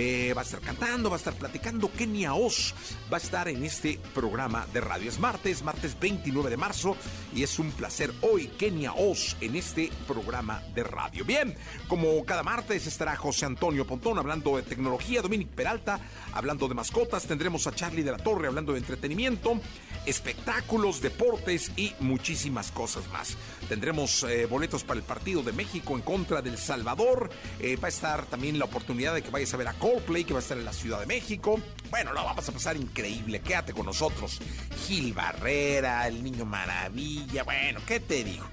Eh, 0.00 0.32
va 0.32 0.42
a 0.42 0.44
estar 0.44 0.60
cantando, 0.60 1.10
va 1.10 1.16
a 1.16 1.18
estar 1.18 1.34
platicando. 1.34 1.90
Kenia 1.90 2.32
Oz 2.34 2.72
va 3.12 3.16
a 3.16 3.20
estar 3.20 3.48
en 3.48 3.64
este 3.64 3.98
programa 4.14 4.64
de 4.72 4.80
radio. 4.80 5.08
Es 5.08 5.18
martes, 5.18 5.64
martes 5.64 5.98
29 5.98 6.50
de 6.50 6.56
marzo 6.56 6.96
y 7.34 7.42
es 7.42 7.58
un 7.58 7.72
placer 7.72 8.12
hoy 8.20 8.46
Kenia 8.46 8.92
Oz 8.92 9.36
en 9.40 9.56
este 9.56 9.90
programa 10.06 10.62
de 10.72 10.84
radio. 10.84 11.24
Bien, 11.24 11.56
como 11.88 12.24
cada 12.24 12.44
martes 12.44 12.86
estará 12.86 13.16
José 13.16 13.46
Antonio 13.46 13.88
Pontón 13.88 14.20
hablando 14.20 14.56
de 14.56 14.62
tecnología, 14.62 15.20
Dominic 15.20 15.48
Peralta 15.48 15.98
hablando 16.32 16.68
de 16.68 16.76
mascotas, 16.76 17.26
tendremos 17.26 17.66
a 17.66 17.74
Charlie 17.74 18.04
de 18.04 18.12
la 18.12 18.18
Torre 18.18 18.46
hablando 18.46 18.74
de 18.74 18.78
entretenimiento, 18.78 19.60
espectáculos, 20.06 21.00
deportes 21.00 21.72
y 21.74 21.92
muchísimas 21.98 22.70
cosas 22.70 23.08
más. 23.08 23.36
Tendremos 23.68 24.22
eh, 24.22 24.46
boletos 24.46 24.84
para 24.84 25.00
el 25.00 25.04
partido 25.04 25.42
de 25.42 25.52
México 25.52 25.96
en 25.96 26.02
contra 26.02 26.40
del 26.40 26.56
Salvador. 26.56 27.30
Eh, 27.58 27.74
va 27.74 27.86
a 27.86 27.88
estar 27.88 28.26
también 28.26 28.60
la 28.60 28.66
oportunidad 28.66 29.12
de 29.12 29.22
que 29.22 29.30
vayas 29.30 29.52
a 29.54 29.56
ver 29.56 29.66
a 29.66 29.74
Coldplay, 29.88 30.24
que 30.24 30.34
va 30.34 30.40
a 30.40 30.42
estar 30.42 30.58
en 30.58 30.66
la 30.66 30.72
Ciudad 30.72 31.00
de 31.00 31.06
México. 31.06 31.58
Bueno, 31.90 32.12
lo 32.12 32.22
vamos 32.22 32.46
a 32.46 32.52
pasar 32.52 32.76
increíble. 32.76 33.40
Quédate 33.40 33.72
con 33.72 33.86
nosotros. 33.86 34.38
Gil 34.86 35.14
Barrera, 35.14 36.06
el 36.06 36.22
Niño 36.22 36.44
Maravilla. 36.44 37.42
Bueno, 37.42 37.80
¿qué 37.86 37.98
te 38.00 38.22
digo? 38.22 38.44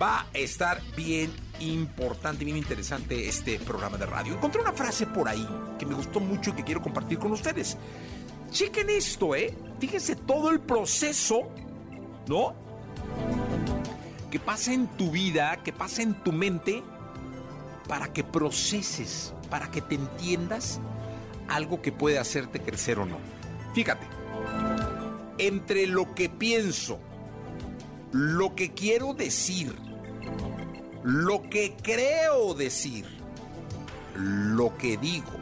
Va 0.00 0.20
a 0.20 0.26
estar 0.34 0.80
bien 0.96 1.32
importante, 1.58 2.44
bien 2.44 2.56
interesante 2.56 3.28
este 3.28 3.58
programa 3.58 3.96
de 3.96 4.06
radio. 4.06 4.34
Encontré 4.34 4.60
una 4.60 4.72
frase 4.72 5.06
por 5.06 5.28
ahí 5.28 5.46
que 5.80 5.86
me 5.86 5.94
gustó 5.94 6.20
mucho 6.20 6.50
y 6.50 6.52
que 6.52 6.62
quiero 6.62 6.80
compartir 6.80 7.18
con 7.18 7.32
ustedes. 7.32 7.76
Chequen 8.52 8.88
esto, 8.90 9.34
¿eh? 9.34 9.52
Fíjense 9.80 10.14
todo 10.14 10.50
el 10.50 10.60
proceso, 10.60 11.50
¿no? 12.28 12.54
Que 14.30 14.38
pasa 14.38 14.72
en 14.72 14.86
tu 14.96 15.10
vida, 15.10 15.60
que 15.64 15.72
pasa 15.72 16.02
en 16.02 16.14
tu 16.22 16.30
mente, 16.30 16.84
para 17.88 18.12
que 18.12 18.22
proceses, 18.22 19.32
para 19.50 19.70
que 19.70 19.80
te 19.80 19.94
entiendas 19.94 20.80
algo 21.48 21.80
que 21.80 21.92
puede 21.92 22.18
hacerte 22.18 22.60
crecer 22.60 22.98
o 22.98 23.06
no. 23.06 23.18
Fíjate, 23.74 24.06
entre 25.38 25.86
lo 25.86 26.14
que 26.14 26.28
pienso, 26.28 26.98
lo 28.12 28.54
que 28.54 28.72
quiero 28.72 29.14
decir, 29.14 29.74
lo 31.02 31.42
que 31.48 31.76
creo 31.82 32.54
decir, 32.54 33.04
lo 34.14 34.76
que 34.76 34.96
digo, 34.96 35.32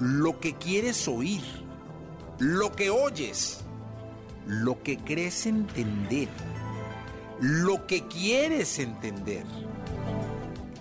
lo 0.00 0.40
que 0.40 0.54
quieres 0.54 1.06
oír, 1.06 1.42
lo 2.38 2.72
que 2.72 2.90
oyes, 2.90 3.60
lo 4.46 4.82
que 4.82 4.98
crees 4.98 5.46
entender, 5.46 6.28
lo 7.40 7.86
que 7.86 8.06
quieres 8.08 8.78
entender, 8.78 9.44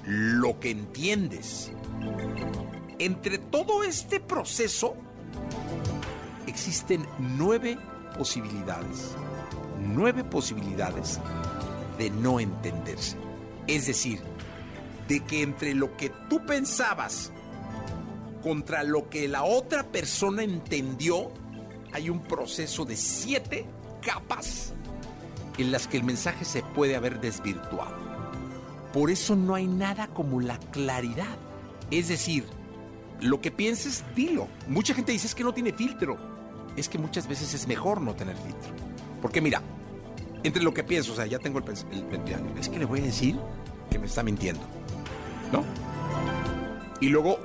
lo 0.06 0.60
que 0.60 0.72
entiendes. 0.72 1.72
Entre 3.00 3.38
todo 3.38 3.84
este 3.84 4.20
proceso 4.20 4.96
existen 6.48 7.06
nueve 7.18 7.78
posibilidades, 8.18 9.16
nueve 9.80 10.24
posibilidades 10.24 11.20
de 11.98 12.10
no 12.10 12.40
entenderse. 12.40 13.18
Es 13.68 13.88
decir, 13.88 14.22
de 15.08 15.20
que 15.22 15.42
entre 15.42 15.74
lo 15.74 15.96
que 15.98 16.10
tú 16.30 16.46
pensabas 16.46 17.32
contra 18.44 18.84
lo 18.84 19.10
que 19.10 19.28
la 19.28 19.44
otra 19.44 19.84
persona 19.84 20.44
entendió, 20.44 21.32
hay 21.94 22.10
un 22.10 22.22
proceso 22.22 22.86
de 22.86 22.96
siete 22.96 23.66
capas 24.02 24.74
en 25.58 25.72
las 25.72 25.88
que 25.88 25.98
el 25.98 26.04
mensaje 26.04 26.46
se 26.46 26.64
puede 26.64 26.96
haber 26.96 27.20
desvirtuado. 27.20 27.96
Por 28.94 29.12
eso 29.12 29.36
no 29.36 29.56
hay 29.56 29.68
nada 29.68 30.08
como 30.08 30.42
la 30.42 30.58
claridad. 30.72 31.38
Es 31.92 32.08
decir, 32.08 32.46
lo 33.20 33.42
que 33.42 33.52
pienses, 33.52 34.04
dilo. 34.16 34.48
Mucha 34.68 34.94
gente 34.94 35.12
dice 35.12 35.28
es 35.28 35.36
que 35.36 35.44
no 35.44 35.54
tiene 35.54 35.74
filtro. 35.74 36.18
Es 36.76 36.90
que 36.90 36.98
muchas 36.98 37.28
veces 37.28 37.54
es 37.54 37.68
mejor 37.68 38.02
no 38.02 38.16
tener 38.16 38.36
filtro. 38.38 38.72
Porque 39.22 39.42
mira, 39.42 39.62
entre 40.44 40.64
lo 40.64 40.74
que 40.74 40.84
pienso, 40.84 41.14
o 41.14 41.16
sea, 41.16 41.26
ya 41.26 41.38
tengo 41.38 41.60
el 41.60 41.64
pensamiento, 41.64 42.18
es 42.60 42.70
que 42.70 42.80
le 42.80 42.86
voy 42.86 43.00
a 43.00 43.04
decir 43.04 43.38
que 43.90 44.00
me 44.00 44.08
está 44.08 44.24
mintiendo, 44.24 44.62
¿no? 45.52 45.64
Y 47.00 47.10
luego 47.10 47.40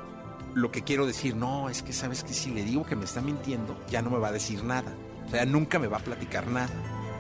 lo 0.54 0.70
que 0.70 0.82
quiero 0.82 1.06
decir, 1.06 1.36
no, 1.36 1.68
es 1.68 1.82
que 1.82 1.92
sabes 1.92 2.24
que 2.24 2.32
si 2.32 2.50
le 2.50 2.64
digo 2.64 2.86
que 2.86 2.96
me 2.96 3.04
está 3.04 3.20
mintiendo, 3.20 3.76
ya 3.90 4.00
no 4.00 4.10
me 4.10 4.18
va 4.18 4.28
a 4.28 4.32
decir 4.32 4.64
nada. 4.64 4.94
O 5.26 5.30
sea, 5.30 5.44
nunca 5.44 5.78
me 5.78 5.88
va 5.88 5.98
a 5.98 6.00
platicar 6.00 6.46
nada, 6.46 6.70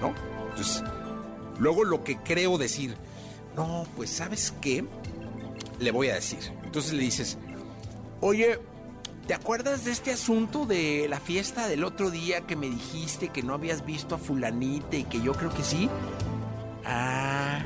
¿no? 0.00 0.14
Entonces, 0.50 0.82
luego 1.58 1.84
lo 1.84 2.04
que 2.04 2.16
creo 2.18 2.56
decir, 2.56 2.96
no, 3.54 3.84
pues 3.96 4.10
sabes 4.10 4.54
qué, 4.62 4.84
le 5.80 5.90
voy 5.90 6.08
a 6.08 6.14
decir. 6.14 6.38
Entonces 6.76 6.92
le 6.92 7.04
dices, 7.04 7.38
oye, 8.20 8.58
¿te 9.26 9.32
acuerdas 9.32 9.86
de 9.86 9.92
este 9.92 10.12
asunto 10.12 10.66
de 10.66 11.06
la 11.08 11.20
fiesta 11.20 11.68
del 11.68 11.84
otro 11.84 12.10
día 12.10 12.42
que 12.42 12.54
me 12.54 12.68
dijiste 12.68 13.30
que 13.30 13.42
no 13.42 13.54
habías 13.54 13.86
visto 13.86 14.14
a 14.14 14.18
fulanita 14.18 14.94
y 14.94 15.04
que 15.04 15.22
yo 15.22 15.32
creo 15.32 15.48
que 15.48 15.62
sí? 15.62 15.88
Ah, 16.84 17.60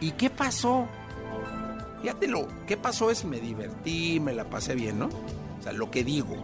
¿y 0.00 0.10
qué 0.10 0.30
pasó? 0.30 0.88
Fíjate 2.02 2.26
lo, 2.26 2.48
¿qué 2.66 2.76
pasó? 2.76 3.12
Es 3.12 3.24
me 3.24 3.38
divertí, 3.38 4.18
me 4.18 4.32
la 4.32 4.50
pasé 4.50 4.74
bien, 4.74 4.98
¿no? 4.98 5.10
O 5.60 5.62
sea, 5.62 5.72
lo 5.72 5.88
que 5.92 6.02
digo. 6.02 6.34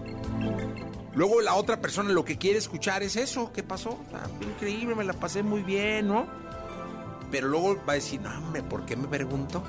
Luego 1.13 1.41
la 1.41 1.57
otra 1.57 1.81
persona 1.81 2.13
lo 2.13 2.25
que 2.25 2.39
quiere 2.39 2.59
escuchar 2.59 3.03
es 3.03 3.17
eso, 3.17 3.51
¿qué 3.53 3.65
pasó? 3.65 3.99
Ah, 4.15 4.29
increíble, 4.41 4.95
me 4.95 5.03
la 5.03 5.15
pasé 5.15 5.43
muy 5.43 5.65
bien, 5.65 6.07
¿no? 6.07 6.29
Pero 7.33 7.49
luego 7.49 7.75
va 7.85 7.95
a 7.95 7.97
decir, 7.97 8.21
no, 8.21 8.31
¿por 8.69 8.87
qué 8.87 8.95
me 8.95 9.09
pregunto? 9.09 9.65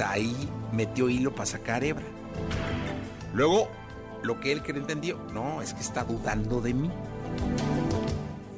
Ahí 0.00 0.34
metió 0.72 1.08
hilo 1.08 1.34
para 1.34 1.46
sacar 1.46 1.84
hebra. 1.84 2.04
Luego, 3.34 3.68
lo 4.22 4.40
que 4.40 4.52
él 4.52 4.62
que 4.62 4.72
entendió, 4.72 5.18
no, 5.32 5.62
es 5.62 5.74
que 5.74 5.80
está 5.80 6.04
dudando 6.04 6.60
de 6.60 6.74
mí. 6.74 6.90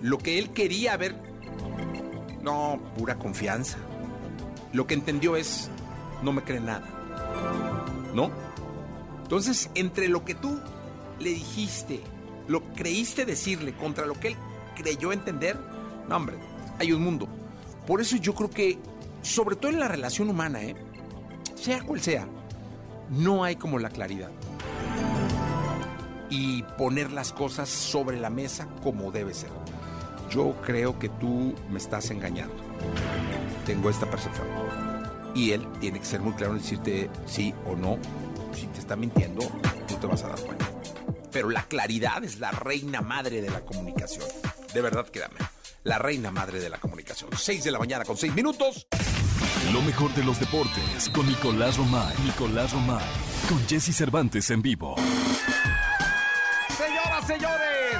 Lo 0.02 0.18
que 0.18 0.38
él 0.38 0.50
quería 0.50 0.96
ver, 0.96 1.16
no, 2.42 2.80
pura 2.96 3.18
confianza. 3.18 3.78
Lo 4.72 4.86
que 4.86 4.94
entendió 4.94 5.36
es, 5.36 5.70
no 6.22 6.32
me 6.32 6.42
cree 6.42 6.60
nada. 6.60 6.86
¿No? 8.14 8.30
Entonces, 9.22 9.70
entre 9.74 10.08
lo 10.08 10.24
que 10.24 10.34
tú 10.34 10.58
le 11.18 11.30
dijiste, 11.30 12.00
lo 12.46 12.62
creíste 12.74 13.24
decirle 13.24 13.74
contra 13.74 14.06
lo 14.06 14.14
que 14.14 14.28
él 14.28 14.36
creyó 14.76 15.12
entender, 15.12 15.58
no, 16.08 16.16
hombre, 16.16 16.36
hay 16.78 16.92
un 16.92 17.02
mundo. 17.02 17.28
Por 17.86 18.00
eso 18.00 18.16
yo 18.16 18.34
creo 18.34 18.50
que, 18.50 18.78
sobre 19.22 19.56
todo 19.56 19.70
en 19.70 19.80
la 19.80 19.88
relación 19.88 20.30
humana, 20.30 20.62
¿eh? 20.62 20.76
Sea 21.58 21.82
cual 21.82 22.00
sea, 22.00 22.26
no 23.10 23.44
hay 23.44 23.56
como 23.56 23.78
la 23.78 23.90
claridad. 23.90 24.30
Y 26.30 26.62
poner 26.76 27.10
las 27.10 27.32
cosas 27.32 27.68
sobre 27.68 28.20
la 28.20 28.30
mesa 28.30 28.68
como 28.82 29.10
debe 29.10 29.34
ser. 29.34 29.50
Yo 30.30 30.54
creo 30.62 30.98
que 30.98 31.08
tú 31.08 31.54
me 31.70 31.78
estás 31.78 32.10
engañando. 32.10 32.54
Tengo 33.66 33.90
esta 33.90 34.10
percepción. 34.10 34.46
Y 35.34 35.52
él 35.52 35.66
tiene 35.80 35.98
que 36.00 36.04
ser 36.04 36.20
muy 36.20 36.32
claro 36.34 36.52
en 36.52 36.58
decirte 36.58 37.10
sí 37.26 37.54
o 37.66 37.74
no. 37.74 37.98
Si 38.54 38.66
te 38.66 38.78
está 38.78 38.94
mintiendo, 38.96 39.46
tú 39.86 39.94
te 39.96 40.06
vas 40.06 40.22
a 40.24 40.28
dar 40.28 40.40
cuenta. 40.40 40.66
Pero 41.32 41.50
la 41.50 41.64
claridad 41.64 42.22
es 42.24 42.40
la 42.40 42.50
reina 42.50 43.00
madre 43.00 43.42
de 43.42 43.50
la 43.50 43.60
comunicación. 43.60 44.26
De 44.72 44.80
verdad, 44.80 45.06
créame. 45.10 45.36
La 45.84 45.98
reina 45.98 46.30
madre 46.30 46.60
de 46.60 46.68
la 46.68 46.78
comunicación. 46.78 47.30
6 47.36 47.64
de 47.64 47.70
la 47.70 47.78
mañana 47.78 48.04
con 48.04 48.16
6 48.16 48.34
minutos. 48.34 48.86
Lo 49.72 49.82
mejor 49.82 50.12
de 50.14 50.24
los 50.24 50.40
deportes 50.40 51.10
con 51.10 51.26
Nicolás 51.26 51.76
Romay. 51.76 52.16
Nicolás 52.24 52.72
Romay. 52.72 53.04
Con 53.48 53.58
Jesse 53.68 53.94
Cervantes 53.94 54.50
en 54.50 54.62
vivo. 54.62 54.96
Señoras, 56.70 57.26
señores, 57.26 57.98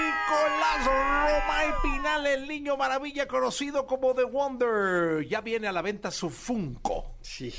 Nicolás 0.00 0.86
Romay 0.86 1.74
Pinal, 1.82 2.26
el 2.26 2.48
niño 2.48 2.78
maravilla 2.78 3.28
conocido 3.28 3.86
como 3.86 4.14
The 4.14 4.24
Wonder. 4.24 5.28
Ya 5.28 5.42
viene 5.42 5.68
a 5.68 5.72
la 5.72 5.82
venta 5.82 6.10
su 6.10 6.30
Funko. 6.30 7.16
Sí, 7.20 7.52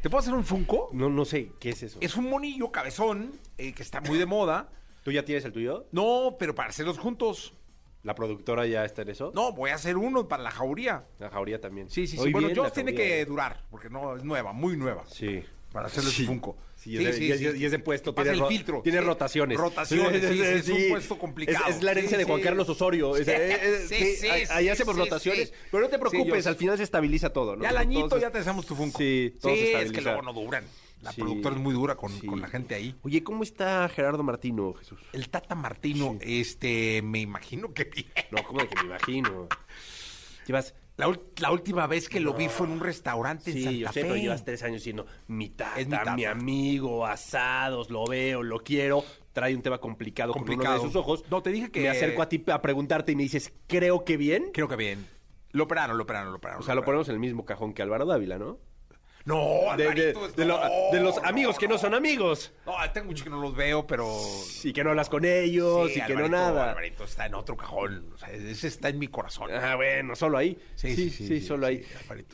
¿Te 0.00 0.08
puedo 0.08 0.20
hacer 0.20 0.34
un 0.34 0.44
Funko? 0.44 0.90
No, 0.92 1.08
no 1.08 1.24
sé, 1.24 1.50
¿qué 1.58 1.70
es 1.70 1.82
eso? 1.82 1.98
Es 2.00 2.16
un 2.16 2.30
monillo 2.30 2.70
cabezón 2.70 3.32
eh, 3.56 3.72
que 3.72 3.82
está 3.82 4.00
muy 4.00 4.16
de 4.16 4.26
moda. 4.26 4.68
¿Tú 5.02 5.10
ya 5.10 5.24
tienes 5.24 5.44
el 5.44 5.52
tuyo? 5.52 5.86
No, 5.90 6.36
pero 6.38 6.54
para 6.54 6.68
hacerlos 6.68 6.98
juntos. 6.98 7.54
¿La 8.04 8.14
productora 8.14 8.64
ya 8.66 8.84
está 8.84 9.02
en 9.02 9.08
eso? 9.10 9.32
No, 9.34 9.52
voy 9.52 9.70
a 9.70 9.74
hacer 9.74 9.96
uno 9.96 10.28
para 10.28 10.42
la 10.42 10.50
jauría. 10.50 11.04
La 11.18 11.30
jauría 11.30 11.60
también. 11.60 11.90
Sí, 11.90 12.06
sí, 12.06 12.16
sí. 12.16 12.22
Hoy 12.22 12.32
bueno, 12.32 12.48
la 12.62 12.70
tiene 12.70 12.94
que 12.94 13.24
durar, 13.24 13.64
porque 13.70 13.90
no 13.90 14.16
es 14.16 14.22
nueva, 14.24 14.52
muy 14.52 14.76
nueva. 14.76 15.04
Sí. 15.12 15.42
Para 15.72 15.88
hacerle 15.88 16.10
Sí. 16.10 16.22
su 16.22 16.26
Funko. 16.28 16.56
Sí, 16.76 16.92
y 16.92 17.04
es, 17.04 17.18
de- 17.18 17.24
y 17.26 17.30
es- 17.32 17.56
y 17.56 17.64
es 17.66 17.72
de 17.72 17.78
puesto. 17.80 18.14
Tiene, 18.14 18.30
el 18.30 18.38
ro- 18.38 18.48
filtro. 18.48 18.80
tiene 18.82 19.00
Sí. 19.00 19.04
rotaciones. 19.04 19.58
Rotaciones, 19.58 20.22
sí, 20.22 20.32
sí, 20.34 20.40
es 20.42 20.68
un 20.68 20.76
Sí. 20.76 20.86
puesto 20.90 21.18
complicado. 21.18 21.66
Es, 21.68 21.76
es 21.76 21.82
la 21.82 21.90
herencia 21.90 22.16
Sí, 22.16 22.22
de 22.22 22.24
Juan 22.24 22.38
sí. 22.40 22.44
Carlos 22.44 22.68
Osorio. 22.68 23.16
Es- 23.16 23.26
Sí, 23.26 23.32
eh, 23.32 23.58
eh, 23.60 23.84
sí, 23.88 23.94
sí, 23.96 24.16
sí, 24.16 24.26
ahí- 24.28 24.46
sí, 24.64 24.68
hacemos 24.70 24.94
sí, 24.94 25.00
rotaciones. 25.02 25.48
sí. 25.48 25.54
Pero 25.70 25.82
no 25.82 25.88
te 25.90 25.96
Sí, 25.96 26.00
preocupes, 26.00 26.44
yo- 26.44 26.50
al 26.50 26.56
final 26.56 26.76
se 26.78 26.84
estabiliza 26.84 27.30
todo, 27.30 27.56
¿no? 27.56 27.64
Ya 27.64 27.68
al 27.70 27.76
añito 27.76 28.04
Entonces- 28.04 28.22
ya 28.28 28.30
te 28.32 28.38
hacemos 28.38 28.64
tu 28.64 28.76
Funko. 28.76 28.96
Sí, 28.98 29.36
todo 29.42 29.52
se 29.52 29.82
es 29.82 29.92
que 29.92 30.00
luego 30.00 30.22
no 30.22 30.32
duran. 30.32 30.64
La 31.02 31.12
Sí. 31.12 31.20
productora 31.20 31.54
es 31.54 31.60
muy 31.60 31.72
dura 31.74 31.94
con, 31.96 32.10
Sí. 32.10 32.26
con 32.26 32.40
la 32.40 32.48
gente 32.48 32.74
ahí. 32.74 32.94
Oye, 33.02 33.22
¿cómo 33.22 33.42
está 33.44 33.88
Gerardo 33.88 34.22
Martino, 34.24 34.72
Jesús? 34.74 34.98
El 35.12 35.28
Tata 35.28 35.54
Martino, 35.54 36.16
este, 36.20 37.02
me 37.02 37.20
imagino 37.20 37.72
que 37.72 37.84
bien. 37.84 38.06
No, 38.32 38.42
¿cómo 38.42 38.60
de 38.60 38.68
que 38.68 38.76
me 38.76 38.86
imagino? 38.88 39.48
Llevas... 40.46 40.74
La, 40.96 41.16
la 41.40 41.52
última 41.52 41.86
vez 41.86 42.08
que 42.08 42.18
lo 42.18 42.34
vi 42.34 42.48
fue 42.48 42.66
en 42.66 42.72
un 42.72 42.80
restaurante 42.80 43.52
en 43.52 43.56
Sí, 43.56 43.62
Santa 43.62 43.78
yo 43.78 43.86
sé, 43.92 43.92
Fe. 43.92 44.00
pero 44.08 44.16
llevas 44.16 44.44
tres 44.44 44.64
años 44.64 44.82
siendo 44.82 45.06
mi 45.28 45.48
tata, 45.50 45.78
Es 45.78 45.86
mi 45.86 45.92
tata. 45.92 46.16
mi 46.16 46.24
amigo, 46.24 47.06
asados, 47.06 47.88
lo 47.88 48.04
veo, 48.04 48.42
lo 48.42 48.58
quiero. 48.64 49.04
Trae 49.32 49.54
un 49.54 49.62
tema 49.62 49.78
complicado, 49.78 50.32
con 50.32 50.40
Complicado. 50.40 50.74
uno 50.74 50.82
de 50.82 50.88
sus 50.88 50.96
ojos. 50.96 51.22
No, 51.30 51.40
te 51.40 51.50
dije 51.50 51.70
que- 51.70 51.82
Me 51.82 51.88
acerco 51.90 52.20
a 52.22 52.28
ti 52.28 52.42
a 52.48 52.60
preguntarte 52.60 53.12
y 53.12 53.14
me 53.14 53.22
dices, 53.22 53.52
creo 53.68 54.04
que 54.04 54.16
bien. 54.16 54.50
Creo 54.52 54.66
que 54.66 54.74
bien. 54.74 55.06
Lo 55.52 55.62
operaron, 55.64 55.96
lo 55.98 56.02
operaron, 56.02 56.32
lo 56.32 56.38
operaron. 56.38 56.62
O 56.62 56.66
sea, 56.66 56.74
lo 56.74 56.82
ponemos 56.84 57.08
en 57.08 57.14
el 57.14 57.20
mismo 57.20 57.44
cajón 57.44 57.74
que 57.74 57.82
Álvaro 57.82 58.04
Dávila, 58.04 58.36
¿no? 58.38 58.58
No, 59.28 59.76
De, 59.76 59.84
de- 59.84 59.88
Alvarito, 59.90 60.28
de 60.28 60.44
lo- 60.46 60.58
no, 60.58 60.70
de 60.92 61.00
los 61.02 61.16
no. 61.16 61.28
amigos 61.28 61.58
que 61.58 61.68
no 61.68 61.76
son 61.78 61.94
amigos. 61.94 62.52
No, 62.64 62.72
tengo 62.92 63.08
mucho 63.08 63.24
que 63.24 63.30
no 63.30 63.40
los 63.40 63.54
veo, 63.54 63.86
pero... 63.86 64.08
Y 64.64 64.72
que 64.72 64.82
no 64.82 64.90
hablas 64.90 65.08
con 65.10 65.24
ellos 65.24 65.90
Sí, 65.92 66.00
y 66.00 66.06
que 66.06 66.14
no 66.14 66.28
nada. 66.28 66.70
Alvarito 66.70 67.04
está 67.04 67.26
en 67.26 67.34
otro 67.34 67.56
cajón. 67.56 68.10
O 68.14 68.16
sea, 68.18 68.30
ese 68.30 68.66
está 68.68 68.88
en 68.88 68.98
mi 68.98 69.08
corazón. 69.08 69.50
Ah, 69.52 69.76
bueno, 69.76 70.16
solo 70.16 70.38
ahí. 70.38 70.56
Sí, 70.74 70.94
Sí, 70.96 71.10
sí, 71.10 71.40
solo 71.40 71.66
ahí. 71.66 71.84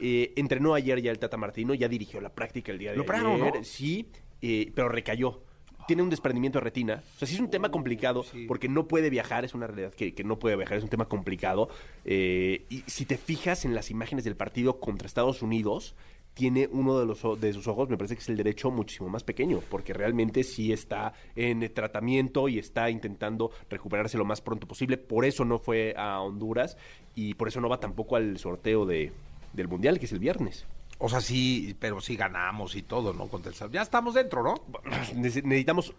Eh, 0.00 0.32
entrenó 0.36 0.74
ayer 0.74 1.02
ya 1.02 1.10
el 1.10 1.18
Tata 1.18 1.36
Martino, 1.36 1.74
ya 1.74 1.88
dirigió 1.88 2.20
la 2.20 2.30
práctica 2.32 2.70
el 2.72 2.78
día 2.78 2.92
de 2.92 2.96
Lo 2.96 3.02
ayer. 3.10 3.22
¿no? 3.22 3.64
Sí, 3.64 4.08
eh, 4.40 4.70
pero 4.74 4.88
recayó. 4.88 5.42
Tiene 5.86 6.02
un 6.02 6.08
desprendimiento 6.10 6.58
de 6.60 6.64
retina. 6.64 7.02
O 7.16 7.18
sea, 7.18 7.28
sí 7.28 7.34
es 7.34 7.40
un 7.40 7.50
tema 7.50 7.70
complicado 7.70 8.22
sí. 8.22 8.46
porque 8.46 8.68
no 8.70 8.88
puede 8.88 9.10
viajar, 9.10 9.44
es 9.44 9.52
una 9.52 9.66
realidad 9.66 9.92
que, 9.92 10.14
que 10.14 10.24
no 10.24 10.38
puede 10.38 10.56
viajar, 10.56 10.78
es 10.78 10.82
un 10.84 10.88
tema 10.88 11.06
complicado. 11.08 11.68
Eh, 12.06 12.64
y 12.70 12.84
si 12.86 13.04
te 13.04 13.18
fijas 13.18 13.64
en 13.66 13.74
las 13.74 13.90
imágenes 13.90 14.24
del 14.24 14.34
partido 14.36 14.80
contra 14.80 15.06
Estados 15.06 15.42
Unidos, 15.42 15.94
tiene 16.34 16.68
uno 16.70 16.98
de, 16.98 17.06
los, 17.06 17.40
de 17.40 17.52
sus 17.52 17.66
ojos, 17.68 17.88
me 17.88 17.96
parece 17.96 18.16
que 18.16 18.20
es 18.22 18.28
el 18.28 18.36
derecho 18.36 18.70
muchísimo 18.70 19.08
más 19.08 19.22
pequeño, 19.24 19.60
porque 19.70 19.92
realmente 19.92 20.42
sí 20.42 20.72
está 20.72 21.12
en 21.36 21.72
tratamiento 21.72 22.48
y 22.48 22.58
está 22.58 22.90
intentando 22.90 23.50
recuperarse 23.70 24.18
lo 24.18 24.24
más 24.24 24.40
pronto 24.40 24.66
posible. 24.66 24.98
Por 24.98 25.24
eso 25.24 25.44
no 25.44 25.58
fue 25.60 25.94
a 25.96 26.20
Honduras 26.20 26.76
y 27.14 27.34
por 27.34 27.48
eso 27.48 27.60
no 27.60 27.68
va 27.68 27.78
tampoco 27.78 28.16
al 28.16 28.36
sorteo 28.38 28.84
de, 28.84 29.12
del 29.52 29.68
Mundial, 29.68 29.98
que 29.98 30.06
es 30.06 30.12
el 30.12 30.18
viernes. 30.18 30.66
O 30.98 31.08
sea, 31.08 31.20
sí, 31.20 31.76
pero 31.78 32.00
sí 32.00 32.16
ganamos 32.16 32.74
y 32.76 32.82
todo, 32.82 33.12
¿no? 33.12 33.26
Contra 33.28 33.52
el 33.52 33.70
Ya 33.72 33.82
estamos 33.82 34.14
dentro, 34.14 34.42
¿no? 34.42 34.54
Nece- 35.14 35.42
Necesitamos... 35.44 35.94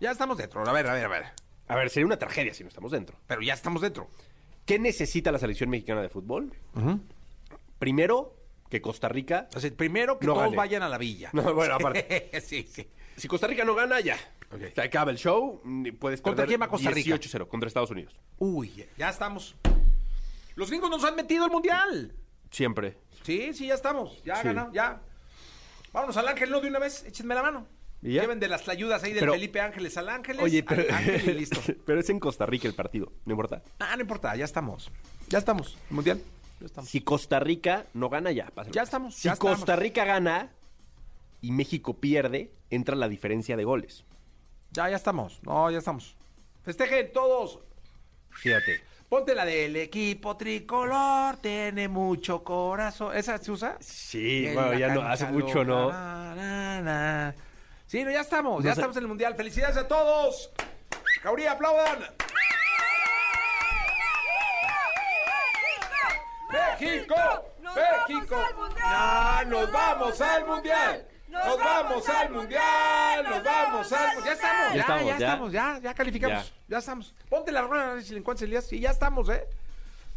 Ya 0.00 0.10
estamos 0.10 0.36
dentro. 0.38 0.66
A 0.68 0.72
ver, 0.72 0.86
a 0.86 0.94
ver, 0.94 1.04
a 1.04 1.08
ver. 1.08 1.24
A 1.68 1.76
ver, 1.76 1.88
sería 1.88 2.06
una 2.06 2.18
tragedia 2.18 2.52
si 2.52 2.62
no 2.62 2.68
estamos 2.68 2.90
dentro. 2.92 3.16
Pero 3.26 3.40
ya 3.42 3.54
estamos 3.54 3.80
dentro. 3.80 4.08
¿Qué 4.66 4.78
necesita 4.78 5.30
la 5.32 5.38
selección 5.38 5.70
mexicana 5.70 6.02
de 6.02 6.08
fútbol? 6.08 6.52
Primero, 7.78 8.34
que 8.74 8.82
Costa 8.82 9.08
Rica... 9.08 9.48
O 9.54 9.60
sea, 9.60 9.70
primero 9.72 10.18
que 10.18 10.26
No 10.26 10.32
todos 10.32 10.46
gane. 10.46 10.56
vayan 10.56 10.82
a 10.82 10.88
la 10.88 10.98
villa. 10.98 11.30
No, 11.32 11.54
bueno, 11.54 11.74
aparte. 11.76 12.28
sí, 12.44 12.66
sí. 12.68 12.88
Si 13.16 13.28
Costa 13.28 13.46
Rica 13.46 13.64
no 13.64 13.72
gana, 13.76 14.00
ya. 14.00 14.16
Se 14.74 14.80
acaba 14.82 15.12
el 15.12 15.16
show. 15.16 15.62
Puedes 16.00 16.20
¿Contra 16.20 16.44
quién 16.44 16.60
va 16.60 16.66
Costa 16.68 16.90
Rica? 16.90 17.14
18-0 17.14 17.46
contra 17.46 17.68
Estados 17.68 17.92
Unidos. 17.92 18.20
Uy, 18.38 18.84
ya 18.98 19.10
estamos. 19.10 19.54
Los 20.56 20.70
gringos 20.70 20.90
nos 20.90 21.04
han 21.04 21.14
metido 21.14 21.44
al 21.44 21.52
mundial. 21.52 22.14
Siempre. 22.50 22.98
Sí, 23.22 23.54
sí, 23.54 23.68
ya 23.68 23.74
estamos. 23.74 24.20
Ya 24.24 24.36
Sí. 24.36 24.42
ganamos, 24.48 24.74
ya. 24.74 25.00
Vámonos 25.92 26.16
al 26.16 26.26
Ángel, 26.26 26.50
¿no? 26.50 26.60
De 26.60 26.66
una 26.68 26.80
vez, 26.80 27.04
échenme 27.04 27.36
la 27.36 27.42
mano. 27.42 27.68
¿Y 28.02 28.14
ya? 28.14 28.22
Lleven 28.22 28.40
de 28.40 28.48
las 28.48 28.68
ayudas 28.68 29.04
ahí 29.04 29.12
del 29.12 29.20
Pero- 29.20 29.34
Felipe 29.34 29.60
Ángeles 29.60 29.96
al 29.96 30.08
Ángeles. 30.08 30.42
Oye, 30.42 30.64
al 30.66 30.76
pero, 30.76 30.94
Ángel 30.94 31.28
y 31.30 31.34
listo. 31.38 31.60
pero 31.86 32.00
es 32.00 32.10
en 32.10 32.18
Costa 32.18 32.44
Rica 32.44 32.66
el 32.66 32.74
partido, 32.74 33.12
no 33.24 33.32
importa. 33.32 33.62
Ah, 33.78 33.94
no 33.94 34.02
importa, 34.02 34.34
ya 34.34 34.44
estamos. 34.44 34.90
Ya 35.28 35.38
estamos. 35.38 35.78
Mundial. 35.90 36.20
Estamos. 36.66 36.90
Si 36.90 37.00
Costa 37.00 37.40
Rica 37.40 37.86
no 37.94 38.08
gana, 38.08 38.30
ya. 38.32 38.46
pásalo. 38.46 38.74
Ya 38.74 38.82
estamos, 38.82 39.14
Si 39.14 39.24
ya 39.28 39.32
estamos. 39.34 39.56
Costa 39.58 39.76
Rica 39.76 40.04
gana 40.04 40.52
y 41.40 41.52
México 41.52 41.94
pierde, 41.94 42.52
entra 42.70 42.96
la 42.96 43.08
diferencia 43.08 43.56
de 43.56 43.64
goles. 43.64 44.04
Ya, 44.70 44.88
ya 44.88 44.96
estamos. 44.96 45.40
No, 45.42 45.70
ya 45.70 45.78
estamos. 45.78 46.16
Festejen 46.62 47.12
todos. 47.12 47.60
Fíjate. 48.30 48.80
Ponte 49.08 49.34
la 49.34 49.44
del 49.44 49.76
equipo 49.76 50.36
tricolor, 50.36 51.36
tiene 51.36 51.86
mucho 51.88 52.42
corazón. 52.42 53.16
¿Esa 53.16 53.38
se 53.38 53.52
usa? 53.52 53.76
Sí, 53.80 54.46
En 54.46 54.54
bueno, 54.54 54.78
ya 54.78 54.88
no, 54.94 55.02
hace 55.02 55.26
mucho 55.26 55.62
no. 55.64 55.90
na, 55.92 56.34
na, 56.34 56.80
na. 56.80 57.34
Sí, 57.86 58.02
no, 58.02 58.10
ya 58.10 58.22
estamos, 58.22 58.64
ya 58.64 58.70
sé. 58.74 58.80
estamos 58.80 58.96
en 58.96 59.02
el 59.04 59.08
Mundial. 59.08 59.34
¡Felicidades 59.36 59.76
a 59.76 59.86
todos! 59.86 60.50
¡Jauría, 61.22 61.52
aplaudan! 61.52 61.98
¡México! 66.50 67.14
¡México! 67.60 68.36
¡No, 68.80 69.44
nos 69.46 69.72
vamos 69.72 70.20
al 70.20 70.46
Mundial! 70.46 71.06
¡Nos 71.28 71.58
vamos 71.58 72.08
al 72.08 72.30
Mundial! 72.30 73.24
¡Nos 73.24 73.42
vamos 73.44 73.92
al 73.92 74.14
Mundial! 74.16 74.34
¡Ya 74.34 74.36
estamos! 74.36 74.74
Ya 74.74 74.74
Ya, 74.74 74.80
estamos, 74.80 75.02
ya 75.06 75.18
ya. 75.18 75.26
estamos, 75.26 75.52
ya, 75.52 75.78
ya 75.82 75.94
calificamos. 75.94 76.46
Ya. 76.46 76.54
Ya 76.68 76.78
estamos. 76.78 77.14
Ponte 77.28 77.50
la 77.52 77.62
rueda, 77.62 78.00
si 78.02 78.12
le 78.12 78.18
encuentras, 78.20 78.46
Elías. 78.46 78.66
Sí, 78.66 78.78
ya 78.80 78.90
estamos, 78.90 79.28
¿eh? 79.30 79.44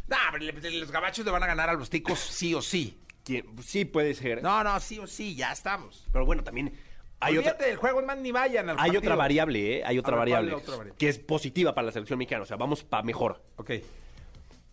Nah, 0.06 0.36
los 0.38 0.90
gabachos 0.90 1.24
le 1.24 1.30
van 1.30 1.42
a 1.42 1.46
ganar 1.46 1.68
a 1.70 1.74
los 1.74 1.90
ticos 1.90 2.18
sí 2.18 2.54
o 2.54 2.62
sí. 2.62 3.02
¿Quién? 3.24 3.44
Sí 3.62 3.84
puede 3.84 4.14
ser. 4.14 4.42
No, 4.42 4.64
no, 4.64 4.78
sí 4.80 4.98
o 4.98 5.06
sí, 5.06 5.34
ya 5.34 5.52
estamos. 5.52 6.06
Pero 6.12 6.24
bueno, 6.24 6.42
también 6.42 6.72
hay 7.20 7.36
otra, 7.36 7.50
Olvídate 7.50 7.66
del 7.66 7.76
juego, 7.76 8.00
es 8.00 8.06
más, 8.06 8.16
ni 8.16 8.32
vayan 8.32 8.70
al 8.70 8.76
hay 8.76 8.84
partido. 8.84 9.00
otra 9.00 9.16
variable, 9.16 9.76
¿eh? 9.78 9.82
Hay 9.84 9.98
otra 9.98 10.16
A 10.16 10.20
ver, 10.20 10.28
¿cuál 10.28 10.28
es 10.28 10.34
variable, 10.46 10.54
otra 10.54 10.76
variable? 10.76 10.98
que 10.98 11.08
es 11.10 11.18
positiva 11.18 11.74
para 11.74 11.86
la 11.86 11.92
selección 11.92 12.18
mexicana. 12.18 12.44
O 12.44 12.46
sea, 12.46 12.56
vamos 12.56 12.84
para 12.84 13.02
mejor. 13.02 13.42
Ok. 13.56 13.70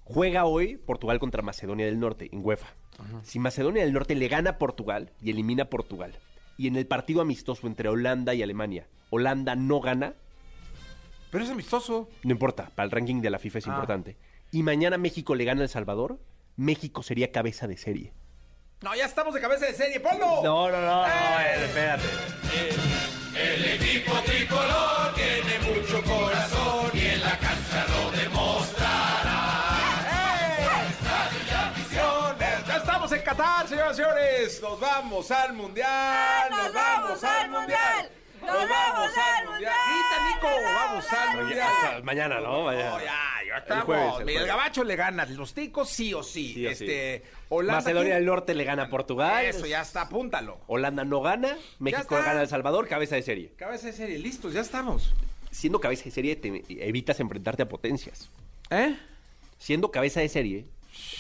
Juega 0.06 0.46
hoy 0.46 0.78
Portugal 0.78 1.20
contra 1.20 1.42
Macedonia 1.42 1.86
del 1.86 2.00
Norte 2.00 2.30
en 2.32 2.46
UEFA. 2.46 2.68
Si 3.24 3.40
Macedonia 3.40 3.84
del 3.84 3.92
Norte 3.94 4.16
le 4.16 4.28
gana 4.28 4.52
a 4.52 4.58
Portugal 4.58 5.12
y 5.22 5.32
elimina 5.32 5.64
a 5.64 5.70
Portugal, 5.70 6.14
y 6.58 6.68
en 6.68 6.76
el 6.78 6.88
partido 6.88 7.22
amistoso 7.22 7.68
entre 7.68 7.90
Holanda 7.90 8.34
y 8.34 8.42
Alemania, 8.44 8.88
Holanda 9.10 9.56
no 9.56 9.82
gana, 9.82 10.14
Pero 11.32 11.44
es 11.44 11.50
amistoso. 11.50 12.08
no 12.24 12.32
importa, 12.32 12.70
para 12.76 12.86
el 12.86 12.92
ranking 12.92 13.20
de 13.22 13.30
la 13.30 13.40
FIFA 13.40 13.60
es 13.60 13.68
Ah. 13.68 13.72
importante. 13.72 14.16
Y 14.52 14.64
mañana 14.64 14.98
México 14.98 15.36
le 15.36 15.44
gana 15.44 15.62
a 15.62 15.64
El 15.64 15.70
Salvador, 15.70 16.20
México 16.56 17.04
sería 17.04 17.32
cabeza 17.34 17.68
de 17.68 17.76
serie. 17.76 18.14
No, 18.82 18.96
ya 18.96 19.06
estamos 19.06 19.34
de 19.34 19.42
cabeza 19.42 19.66
de 19.66 19.74
serie. 19.74 20.00
¡Ponlo! 20.00 20.42
No, 20.44 20.70
no, 20.72 20.80
no, 20.82 21.06
¡Eh! 21.08 21.66
espérate. 21.66 22.04
El 23.36 23.66
equipo 23.82 24.14
tricolor 24.26 25.14
tiene 25.16 25.60
mucho 25.82 26.02
corazón 26.04 26.65
Qatar, 33.26 33.68
señoras 33.68 33.94
y 33.94 34.02
señores. 34.04 34.62
Nos 34.62 34.80
vamos 34.80 35.32
al 35.32 35.54
mundial. 35.54 36.48
Nos 36.52 36.74
vamos 36.74 37.24
al 37.24 37.50
mundial. 37.50 38.10
Nos 38.42 38.70
vamos 38.70 39.12
al 39.18 39.50
mundial. 39.50 39.74
Grita, 39.90 40.28
Nico. 40.28 40.64
Vamos 40.64 41.12
al 41.12 41.30
Hasta 41.30 41.42
mundial. 41.42 42.04
mañana, 42.04 42.40
¿no? 42.40 42.66
Mañana. 42.66 42.90
No, 42.92 43.00
ya, 43.00 43.22
ya 43.48 43.58
estamos. 43.58 43.86
jueves, 43.86 44.14
el 44.20 44.26
Mira, 44.26 44.42
el 44.42 44.46
jueves. 44.46 44.48
gabacho 44.48 44.84
le 44.84 44.96
gana. 44.96 45.26
Los 45.26 45.56
ticos 45.56 45.90
sí 45.90 46.14
o 46.14 46.22
sí. 46.22 46.54
Sí 46.54 46.68
o 46.68 46.70
este, 46.70 47.24
Holanda. 47.50 47.80
Macedonia 47.82 48.04
¿quién? 48.10 48.16
del 48.18 48.26
Norte 48.28 48.54
le 48.54 48.64
gana 48.64 48.84
a 48.84 48.90
Portugal. 48.90 49.44
Eso 49.44 49.66
ya 49.66 49.82
está, 49.82 50.02
apúntalo. 50.02 50.60
Holanda 50.68 51.04
no 51.04 51.22
gana, 51.22 51.58
México 51.80 52.16
gana 52.16 52.42
a 52.42 52.44
El 52.44 52.48
Salvador, 52.48 52.88
cabeza 52.88 53.16
de 53.16 53.24
serie. 53.24 53.54
Cabeza 53.58 53.88
de 53.88 53.94
serie, 53.94 54.20
listos, 54.20 54.54
ya 54.54 54.62
estamos. 54.62 55.16
Siendo 55.50 55.80
cabeza 55.80 56.04
de 56.04 56.12
serie 56.12 56.36
te 56.36 56.64
evitas 56.70 57.20
enfrentarte 57.20 57.64
a 57.64 57.70
potencias. 57.70 58.30
¿Eh? 58.70 58.96
Siendo 59.58 59.90
cabeza 59.90 60.20
de 60.20 60.30
serie, 60.30 60.66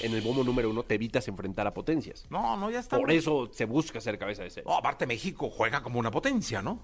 en 0.01 0.13
el 0.13 0.21
bombo 0.21 0.43
número 0.43 0.69
uno 0.69 0.83
te 0.83 0.95
evitas 0.95 1.27
enfrentar 1.27 1.67
a 1.67 1.73
potencias. 1.73 2.25
No, 2.29 2.57
no, 2.57 2.69
ya 2.69 2.79
estamos. 2.79 3.01
Por 3.01 3.11
eso 3.11 3.49
se 3.53 3.65
busca 3.65 4.01
ser 4.01 4.17
cabeza 4.17 4.43
de 4.43 4.49
serie. 4.49 4.69
No, 4.69 4.77
aparte 4.77 5.05
México 5.05 5.49
juega 5.49 5.81
como 5.81 5.99
una 5.99 6.11
potencia, 6.11 6.61
¿no? 6.61 6.79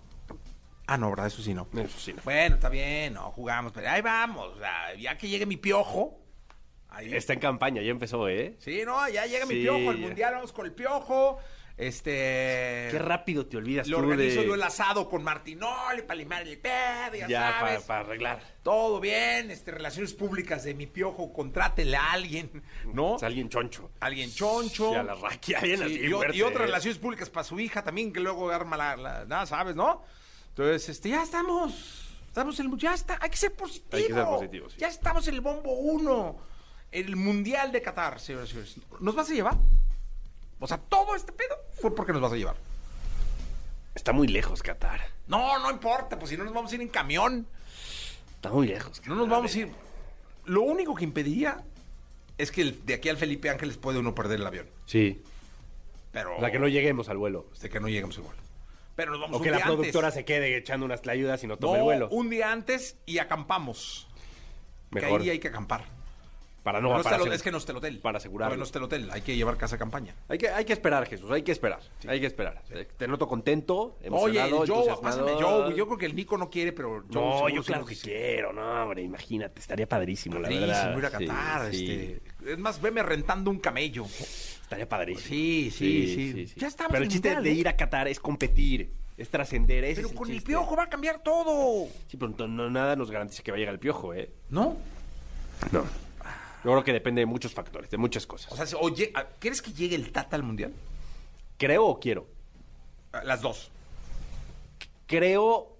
Ah, 0.88 0.98
no, 0.98 1.10
¿verdad? 1.10 1.28
Eso 1.28 1.42
sí 1.42 1.54
no. 1.54 1.68
Eso 1.74 2.00
sí, 2.00 2.14
no. 2.14 2.22
Bueno, 2.24 2.56
está 2.56 2.70
bien, 2.70 3.14
no, 3.14 3.32
jugamos, 3.32 3.72
pero 3.72 3.90
ahí 3.90 4.02
vamos. 4.02 4.56
o 4.56 4.60
sea, 4.60 4.94
ya 4.96 5.18
que 5.18 5.30
llegue 5.30 5.46
mi 5.46 5.58
piojo, 5.58 6.18
Ahí. 6.94 7.14
Está 7.16 7.32
en 7.32 7.40
campaña, 7.40 7.82
ya 7.82 7.90
empezó, 7.90 8.28
¿eh? 8.28 8.58
Sí, 8.60 8.82
no, 8.86 9.08
ya 9.08 9.26
llega 9.26 9.46
mi 9.46 9.56
piojo, 9.56 9.92
el 9.92 9.98
mundial, 9.98 10.34
vamos 10.34 10.52
con 10.52 10.66
el 10.66 10.74
piojo. 10.74 11.40
Este. 11.78 12.88
Qué 12.92 13.00
rápido 13.00 13.46
te 13.48 13.58
olvidas 13.58 13.88
Lo 13.88 13.98
tú 13.98 14.04
organizo 14.04 14.42
de... 14.42 14.48
yo 14.48 14.54
el 14.56 14.64
asado 14.64 15.10
con 15.10 15.24
Martinoli 15.24 16.04
para 16.04 16.16
limar 16.16 16.44
el 16.48 16.58
pedo, 16.60 17.16
ya, 17.16 17.28
Ya, 17.28 17.58
para 17.60 17.80
sabes. 17.80 17.90
arreglar. 17.90 18.44
Todo 18.64 19.00
bien, 19.00 19.50
este, 19.52 19.72
relaciones 19.72 20.14
públicas 20.14 20.64
de 20.64 20.74
mi 20.76 20.86
piojo, 20.86 21.34
contrátele 21.34 21.98
a 21.98 22.12
alguien, 22.12 22.64
¿no? 22.94 23.18
Sea, 23.18 23.28
alguien 23.30 23.50
choncho. 23.50 23.90
Alguien 24.00 24.32
choncho. 24.32 24.90
Sí, 24.92 24.96
a 24.96 25.04
la 25.04 25.16
raquia, 25.16 25.60
bien 25.62 25.78
Sí, 25.80 25.84
así, 25.84 25.94
y, 26.06 26.10
fuerte, 26.12 26.38
y 26.38 26.42
otras 26.44 26.62
¿eh? 26.62 26.66
relaciones 26.66 26.98
públicas 27.00 27.30
para 27.30 27.44
su 27.44 27.60
hija 27.60 27.84
también, 27.84 28.14
que 28.14 28.20
luego 28.20 28.50
arma 28.52 28.78
la, 28.78 28.96
la- 28.96 29.26
nada, 29.26 29.46
¿sabes, 29.46 29.76
no? 29.76 30.04
Entonces, 30.50 30.90
este, 30.90 31.10
ya 31.10 31.24
estamos, 31.24 32.10
estamos 32.28 32.60
en 32.60 32.72
el, 32.72 32.78
ya 32.78 32.94
está, 32.94 33.18
hay 33.22 33.30
que 33.30 33.38
ser 33.38 33.54
positivo. 33.54 33.88
Hay 33.98 34.08
que 34.08 34.14
ser 34.14 34.26
positivo, 34.26 34.70
sí. 34.70 34.76
Ya 34.80 34.88
estamos 34.88 35.28
en 35.28 35.34
el 35.36 35.42
bombo 35.42 35.72
uno, 35.74 36.38
el 36.92 37.16
mundial 37.16 37.72
de 37.72 37.82
Qatar, 37.82 38.20
señoras 38.20 38.50
y 38.50 38.52
señores. 38.52 38.78
¿Nos 39.00 39.16
vas 39.16 39.30
a 39.30 39.34
llevar? 39.34 39.58
O 40.62 40.68
sea, 40.68 40.78
todo 40.78 41.16
este 41.16 41.34
pedo 41.34 41.56
fue 41.82 41.94
porque 41.94 42.14
nos 42.14 42.22
vas 42.22 42.32
a 42.32 42.36
llevar. 42.38 42.56
Está 43.96 44.14
muy 44.14 44.28
lejos, 44.28 44.64
Qatar. 44.64 45.02
No, 45.28 45.60
no 45.60 45.70
importa, 45.70 46.18
pues 46.18 46.30
si 46.30 46.38
no 46.38 46.46
nos 46.46 46.54
vamos 46.54 46.72
a 46.72 46.76
ir 46.76 46.82
en 46.82 46.88
camión, 46.88 47.46
Está 48.36 48.50
muy 48.50 48.68
lejos. 48.68 49.02
no 49.06 49.16
nos 49.16 49.28
vamos 49.28 49.54
a 49.54 49.60
ir. 49.60 49.72
Lo 50.46 50.62
único 50.62 50.96
que 50.96 51.04
impediría 51.04 51.62
es 52.38 52.52
que 52.52 52.62
el- 52.62 52.86
de 52.86 52.94
aquí 52.94 53.10
al 53.10 53.18
Felipe 53.18 53.50
Ángeles 53.50 53.78
puede 53.78 54.00
uno 54.00 54.16
perder 54.16 54.40
el 54.40 54.48
avión. 54.48 54.68
Sí. 54.86 55.22
Pero. 56.12 56.38
O 56.38 56.40
sea, 56.40 56.52
que 56.52 56.60
no 56.60 56.68
lleguemos 56.68 57.10
al 57.10 57.18
vuelo. 57.18 57.48
De 57.62 57.70
que 57.70 57.80
no 57.80 57.88
lleguemos 57.90 58.18
igual. 58.18 58.36
Pero 58.96 59.12
nos 59.12 59.22
vamos 59.22 59.36
O 59.36 59.38
un 59.40 59.44
que 59.44 59.52
la 59.52 59.58
día 59.58 59.66
antes. 59.66 59.78
productora 59.78 60.12
se 60.12 60.26
quede 60.26 60.56
echando 60.58 60.86
unas 60.86 61.02
tlayudas 61.02 61.44
y 61.44 61.48
no 61.48 61.58
tome 61.58 61.74
No, 61.74 61.78
el 61.80 61.84
vuelo. 61.84 62.10
un 62.12 62.30
día 62.30 62.52
antes 62.52 62.98
y 63.06 63.20
acampamos. 63.20 64.08
Mejor. 64.92 65.20
Que 65.20 65.24
ahí 65.26 65.30
hay 65.32 65.40
que 65.40 65.48
acampar. 65.48 65.86
Para 66.64 66.80
no, 66.80 66.90
No 66.90 66.98
está 66.98 67.18
para 67.18 67.34
es 67.34 67.42
que 67.42 67.52
no 67.52 67.58
está 67.58 67.72
el 67.72 67.80
hotel. 67.80 67.98
Para 68.00 68.18
asegurarlo. 68.20 68.50
Todavía 68.50 68.60
No 68.60 68.66
está 68.66 68.78
el 68.78 68.86
hotel. 68.86 69.10
Hay 69.12 69.22
que 69.22 69.36
llevar 69.36 69.58
casa 69.58 69.80
campaña. 69.80 70.16
Hay 70.28 70.38
que, 70.38 70.48
hay 70.50 70.64
que 70.64 70.74
esperar, 70.74 71.08
Jesús, 71.08 71.32
hay 71.32 71.42
que 71.42 71.52
esperar. 71.52 71.80
Hay 72.08 72.20
que 72.20 72.28
esperar. 72.28 72.62
Eh, 72.70 72.88
Te 72.98 73.08
noto 73.08 73.28
contento, 73.28 73.98
Oye, 74.00 74.08
emocionado, 74.08 74.66
yo, 74.66 74.76
entusiasmado. 74.76 75.26
pásame, 75.26 75.42
yo, 75.42 75.72
yo 75.72 75.86
creo 75.88 75.98
que 75.98 76.06
el 76.06 76.16
Nico 76.16 76.38
no 76.38 76.50
quiere, 76.52 76.72
pero 76.72 77.04
yo 77.10 77.20
No, 77.20 77.50
yo 77.50 77.64
sí 77.64 77.68
claro 77.68 77.86
que 77.86 77.96
sí. 77.96 78.04
quiero, 78.10 78.54
no, 78.54 78.84
hombre, 78.84 79.02
imagínate, 79.02 79.60
estaría 79.60 79.88
padrísimo, 79.88 80.36
la 80.38 80.44
Padrísimo, 80.50 80.68
verdad. 80.68 80.98
ir 80.98 81.06
a 81.06 81.10
Sí, 81.20 81.26
Qatar, 81.26 81.72
sí. 81.74 82.20
este. 82.40 82.52
Es 82.52 82.58
más, 82.60 82.80
veme 82.80 83.02
rentando 83.02 83.50
un 83.50 83.58
camello. 83.60 84.06
Estaría 84.06 84.88
padrísimo. 84.88 85.28
Sí, 85.28 85.72
sí, 85.76 86.46
sí. 86.48 86.54
Ya 86.58 86.68
estamos 86.68 86.92
Pero 86.92 87.04
el 87.04 87.10
chiste 87.10 87.30
mundial, 87.30 87.44
de 87.44 87.50
¿eh? 87.52 87.54
ir 87.56 87.68
a 87.68 87.76
Qatar 87.76 88.08
es 88.08 88.20
competir, 88.20 88.92
es 89.18 89.30
trascender. 89.30 89.84
ese 89.84 89.96
Pero 89.96 90.08
es 90.10 90.14
con 90.14 90.30
el 90.30 90.42
piojo 90.44 90.76
va 90.76 90.84
a 90.84 90.90
cambiar 90.90 91.24
todo. 91.24 91.88
Sí, 92.08 92.18
pero 92.18 92.48
no- 92.48 92.70
nada 92.70 92.96
nos 92.96 93.10
garantiza 93.10 93.42
que 93.42 93.52
va 93.52 93.58
a 93.58 93.60
llegar 93.60 93.74
el 93.74 93.80
piojo, 93.80 94.14
¿eh? 94.14 94.32
¿No? 94.50 94.78
No. 95.72 95.84
Yo 96.64 96.72
creo 96.72 96.84
que 96.84 96.94
depende 96.94 97.22
de 97.22 97.26
muchos 97.26 97.54
factores, 97.54 97.90
de 97.90 97.98
muchas 97.98 98.28
cosas. 98.28 98.52
O 98.52 98.56
sea, 98.56 98.66
si- 98.66 98.76
oye, 98.80 99.12
¿crees 99.40 99.62
que 99.62 99.74
llegue 99.74 99.96
el 99.96 100.12
Tata 100.12 100.36
al 100.36 100.44
mundial? 100.44 100.74
¿Creo 101.58 101.86
o 101.88 102.00
quiero? 102.00 102.28
Las 103.24 103.42
dos. 103.42 103.72
Creo, 105.08 105.76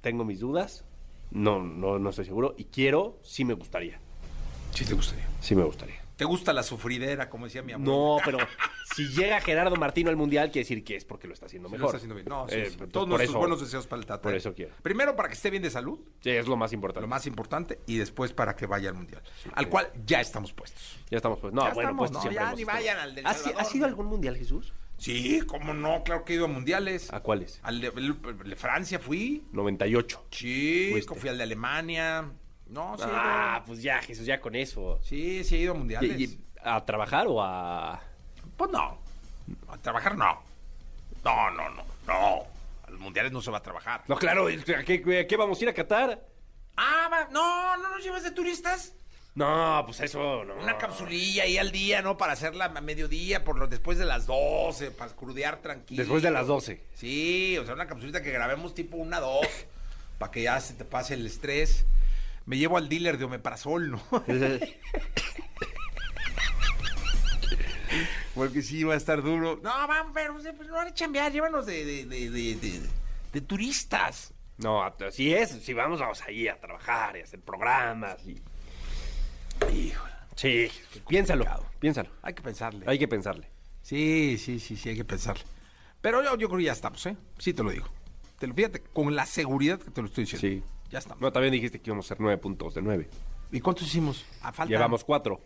tengo 0.00 0.24
mis 0.24 0.40
dudas, 0.40 0.84
no, 1.30 1.60
no, 1.62 1.98
no 1.98 2.10
estoy 2.10 2.24
seguro, 2.24 2.54
y 2.56 2.64
quiero, 2.64 3.18
sí 3.22 3.44
me 3.44 3.54
gustaría. 3.54 3.98
Sí, 4.74 4.84
te 4.84 4.94
gustaría. 4.94 5.26
Sí 5.40 5.54
me 5.54 5.64
gustaría. 5.64 6.00
¿Te 6.20 6.26
gusta 6.26 6.52
la 6.52 6.62
sufridera, 6.62 7.30
como 7.30 7.46
decía 7.46 7.62
mi 7.62 7.72
abuelo? 7.72 7.90
No, 7.90 8.16
pero 8.22 8.36
si 8.94 9.08
llega 9.08 9.40
Gerardo 9.40 9.74
Martino 9.76 10.10
al 10.10 10.16
Mundial, 10.16 10.50
quiere 10.50 10.64
decir 10.64 10.84
que 10.84 10.94
es 10.96 11.06
porque 11.06 11.26
lo 11.26 11.32
está 11.32 11.46
haciendo 11.46 11.70
Sí, 11.70 11.72
mejor. 11.72 11.80
lo 11.80 11.86
está 11.88 11.96
haciendo 11.96 12.14
bien. 12.14 12.26
No, 12.28 12.46
sí, 12.46 12.56
Eh, 12.56 12.70
sí. 12.70 12.76
Todos 12.92 13.08
nuestros 13.08 13.30
eso- 13.30 13.38
buenos 13.38 13.58
deseos 13.62 13.86
para 13.86 14.00
el 14.00 14.06
Tata. 14.06 14.20
por 14.20 14.34
eso 14.34 14.52
quiero. 14.52 14.74
Primero 14.82 15.16
para 15.16 15.28
que 15.30 15.34
esté 15.34 15.48
bien 15.48 15.62
de 15.62 15.70
salud, 15.70 15.98
Sí, 16.20 16.28
es 16.28 16.46
lo 16.46 16.58
más 16.58 16.74
importante. 16.74 17.00
lo 17.00 17.08
más 17.08 17.26
importante, 17.26 17.80
y 17.86 17.96
después 17.96 18.34
para 18.34 18.54
que 18.54 18.66
vaya 18.66 18.90
al 18.90 18.96
mundial. 18.96 19.22
al 19.54 19.68
cual 19.70 19.90
ya 20.04 20.20
estamos 20.20 20.52
puestos. 20.52 20.98
Ya 21.10 21.16
estamos, 21.16 21.38
pues. 21.38 21.54
No, 21.54 21.62
Ya 21.62 21.72
bueno, 21.72 21.88
estamos, 21.90 22.10
pues 22.10 22.24
no, 22.26 22.30
ya 22.30 22.52
ni 22.52 22.64
vayan 22.64 22.98
al 22.98 23.14
del 23.14 23.26
¿Has, 23.26 23.38
Salvador, 23.38 23.62
has 23.62 23.74
ido 23.74 23.84
a 23.86 23.88
algún 23.88 24.06
Mundial, 24.06 24.36
Jesús? 24.36 24.74
Sí, 24.98 25.40
cómo 25.46 25.72
no, 25.72 26.04
claro 26.04 26.26
que 26.26 26.34
he 26.34 26.36
ido 26.36 26.44
a 26.44 26.48
mundiales. 26.48 27.10
¿A 27.14 27.20
cuáles? 27.20 27.58
Al 27.62 27.80
de, 27.80 27.86
el- 27.96 28.16
el 28.44 28.50
de 28.50 28.56
Francia 28.56 28.98
fui. 28.98 29.42
98. 29.52 30.22
Sí, 30.30 30.92
fui 31.16 31.30
al 31.30 31.38
de 31.38 31.44
Alemania. 31.44 32.30
No, 32.70 32.96
sí. 32.96 33.04
Ah, 33.06 33.62
pues 33.66 33.82
ya, 33.82 34.00
Jesús, 34.00 34.24
ya 34.26 34.40
con 34.40 34.54
eso. 34.54 34.98
Sí, 35.02 35.42
sí 35.44 35.56
he 35.56 35.58
ido 35.58 35.72
a 35.72 35.76
¿Y- 35.76 35.78
mundiales. 35.78 36.20
y 36.20 36.40
¿A 36.62 36.84
trabajar 36.84 37.26
o 37.28 37.42
a...? 37.42 38.00
Pues 38.56 38.70
no. 38.70 38.98
A 39.68 39.76
trabajar 39.78 40.16
no. 40.16 40.40
No, 41.24 41.50
no, 41.50 41.68
no. 41.70 41.82
No. 42.06 42.42
A 42.86 42.90
los 42.90 43.00
mundiales 43.00 43.32
no 43.32 43.40
se 43.42 43.50
va 43.50 43.58
a 43.58 43.62
trabajar. 43.62 44.02
No, 44.08 44.16
claro, 44.16 44.46
¿a 44.48 44.84
qué, 44.84 45.20
a 45.20 45.26
qué 45.26 45.36
vamos 45.36 45.58
a 45.60 45.62
ir 45.64 45.68
a 45.70 45.74
Qatar? 45.74 46.20
Ah, 46.76 47.08
va- 47.10 47.28
no, 47.30 47.76
no 47.76 47.90
nos 47.90 48.02
llevas 48.04 48.22
de 48.22 48.30
turistas. 48.30 48.92
No, 49.34 49.82
pues 49.86 50.00
eso, 50.00 50.44
no. 50.44 50.54
Una 50.56 50.76
capsulilla 50.76 51.44
ahí 51.44 51.56
al 51.56 51.70
día, 51.70 52.02
¿no? 52.02 52.16
Para 52.16 52.32
hacerla 52.32 52.66
a 52.66 52.80
mediodía, 52.80 53.44
por 53.44 53.56
lo, 53.58 53.66
después 53.68 53.96
de 53.96 54.04
las 54.04 54.26
12, 54.26 54.90
para 54.90 55.12
crudear 55.14 55.58
tranquilo. 55.62 56.02
Después 56.02 56.22
de 56.22 56.30
las 56.32 56.46
12. 56.48 56.82
Sí, 56.94 57.56
o 57.58 57.64
sea, 57.64 57.74
una 57.74 57.86
capsulita 57.86 58.22
que 58.22 58.32
grabemos 58.32 58.74
tipo 58.74 58.96
una, 58.96 59.20
dos, 59.20 59.46
para 60.18 60.30
que 60.32 60.42
ya 60.42 60.60
se 60.60 60.74
te 60.74 60.84
pase 60.84 61.14
el 61.14 61.24
estrés. 61.26 61.86
Me 62.50 62.58
llevo 62.58 62.76
al 62.78 62.88
dealer 62.88 63.16
de 63.16 63.26
omeprazol, 63.26 63.92
¿no? 63.92 64.02
Porque 68.34 68.60
sí, 68.60 68.82
va 68.82 68.94
a 68.94 68.96
estar 68.96 69.22
duro. 69.22 69.60
No, 69.62 69.70
vamos, 69.86 70.10
pero 70.12 70.34
pues, 70.34 70.66
no 70.66 70.74
van 70.74 70.88
a 70.88 70.94
chambear, 70.94 71.30
llévanos 71.30 71.64
de, 71.64 71.84
de, 71.84 72.06
de, 72.30 72.88
de, 73.32 73.40
turistas. 73.40 74.34
No, 74.58 74.82
a- 74.82 74.92
si 75.12 75.32
es, 75.32 75.50
si 75.62 75.72
vamos, 75.74 76.00
vamos 76.00 76.22
ahí 76.22 76.48
a 76.48 76.58
trabajar 76.58 77.16
y 77.16 77.20
a 77.20 77.22
hacer 77.22 77.38
programas 77.40 78.18
y... 78.26 78.42
Híjole, 79.72 80.10
Sí, 80.34 80.68
piénsalo, 81.06 81.44
piénsalo. 81.78 82.10
hay 82.22 82.34
que 82.34 82.42
pensarle. 82.42 82.84
Hay 82.88 82.98
que 82.98 83.06
pensarle. 83.06 83.48
Sí, 83.82 84.38
sí, 84.44 84.58
sí, 84.58 84.76
sí, 84.76 84.88
hay 84.88 84.96
que 84.96 85.04
pensarle. 85.04 85.44
Pero 86.00 86.20
yo, 86.24 86.36
yo 86.36 86.48
creo 86.48 86.58
que 86.58 86.64
ya 86.64 86.72
estamos, 86.72 87.06
¿eh? 87.06 87.16
Sí, 87.38 87.52
te 87.54 87.62
lo 87.62 87.70
digo. 87.70 87.86
Te 88.40 88.48
lo, 88.48 88.54
fíjate, 88.54 88.80
con 88.80 89.14
la 89.14 89.24
seguridad 89.26 89.78
que 89.78 89.92
te 89.92 90.00
lo 90.00 90.08
estoy 90.08 90.24
diciendo. 90.24 90.48
Sí. 90.48 90.79
Ya 90.90 90.98
estamos. 90.98 91.20
No, 91.20 91.32
también 91.32 91.52
dijiste 91.52 91.80
que 91.80 91.90
íbamos 91.90 92.04
a 92.04 92.08
hacer 92.08 92.20
nueve 92.20 92.38
puntos 92.38 92.74
de 92.74 92.82
nueve. 92.82 93.08
¿Y 93.52 93.60
cuántos 93.60 93.86
hicimos? 93.86 94.24
A 94.42 94.52
falta. 94.52 94.72
Llevamos 94.72 95.04
cuatro. 95.04 95.40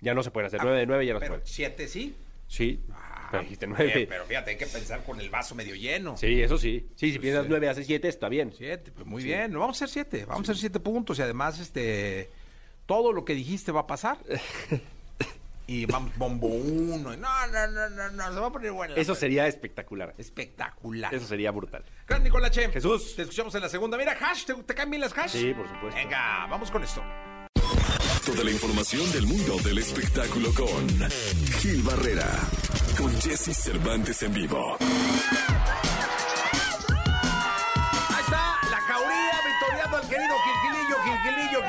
Ya 0.00 0.14
no 0.14 0.22
se 0.22 0.30
pueden 0.30 0.46
hacer 0.48 0.60
nueve 0.62 0.78
de 0.80 0.86
nueve, 0.86 1.06
ya 1.06 1.12
no 1.14 1.20
se 1.20 1.24
Pero 1.26 1.34
puede. 1.36 1.46
siete 1.46 1.88
sí. 1.88 2.14
Sí, 2.46 2.80
Ah, 2.92 3.28
pero 3.30 3.42
dijiste 3.44 3.66
nueve. 3.68 4.06
pero 4.08 4.24
fíjate, 4.24 4.50
hay 4.50 4.56
que 4.56 4.66
pensar 4.66 5.04
con 5.04 5.20
el 5.20 5.30
vaso 5.30 5.54
medio 5.54 5.74
lleno. 5.76 6.16
Sí, 6.16 6.42
eso 6.42 6.58
sí. 6.58 6.88
Sí, 6.96 7.12
si 7.12 7.18
piensas 7.20 7.44
sí. 7.44 7.48
nueve, 7.48 7.68
hace 7.68 7.84
siete, 7.84 8.08
está 8.08 8.28
bien. 8.28 8.52
Siete, 8.52 8.90
pues 8.90 9.06
muy 9.06 9.22
bien. 9.22 9.52
No, 9.52 9.60
vamos 9.60 9.80
a 9.80 9.84
hacer 9.84 9.92
siete. 9.92 10.24
Vamos 10.24 10.48
a 10.48 10.52
hacer 10.52 10.60
siete 10.60 10.80
puntos. 10.80 11.18
Y 11.18 11.22
además, 11.22 11.60
este. 11.60 12.30
Todo 12.86 13.12
lo 13.12 13.24
que 13.24 13.34
dijiste 13.34 13.70
va 13.70 13.80
a 13.80 13.86
pasar. 13.86 14.18
y 15.70 15.86
vamos, 15.86 16.10
bombo 16.16 16.48
uno. 16.48 17.16
No, 17.16 17.46
no, 17.46 17.66
no, 17.68 17.88
no, 17.90 18.10
no. 18.10 18.34
Se 18.34 18.40
va 18.40 18.46
a 18.48 18.50
poner 18.50 18.72
buena. 18.72 18.94
Eso 18.96 19.14
sería 19.14 19.46
espectacular. 19.46 20.12
espectacular. 20.18 21.14
Eso 21.14 21.26
sería 21.26 21.52
brutal. 21.52 21.84
Gran 22.08 22.24
Nicolache. 22.24 22.68
Jesús. 22.72 23.14
Te 23.14 23.22
escuchamos 23.22 23.54
en 23.54 23.62
la 23.62 23.68
segunda. 23.68 23.96
Mira, 23.96 24.16
hash. 24.20 24.46
¿Te, 24.46 24.54
te 24.54 24.74
caen 24.74 24.90
bien 24.90 25.00
las 25.00 25.16
hash? 25.16 25.30
Sí, 25.30 25.54
por 25.54 25.68
supuesto. 25.68 25.94
Venga, 25.94 26.48
vamos 26.48 26.72
con 26.72 26.82
esto. 26.82 27.00
Toda 28.26 28.42
la 28.42 28.50
información 28.50 29.12
del 29.12 29.26
mundo 29.28 29.58
del 29.58 29.78
espectáculo 29.78 30.52
con 30.54 30.88
Gil 31.60 31.82
Barrera, 31.82 32.28
con 32.98 33.12
Jesse 33.20 33.56
Cervantes 33.56 34.24
en 34.24 34.34
vivo. 34.34 34.76
Ahí 38.08 38.22
está, 38.24 38.58
la 38.70 38.80
cauría 38.88 39.40
victoriando 39.46 39.96
al 39.98 40.08
querido 40.08 40.34
Gilgilillo, 40.44 40.44
Gilgilillo, 40.44 40.69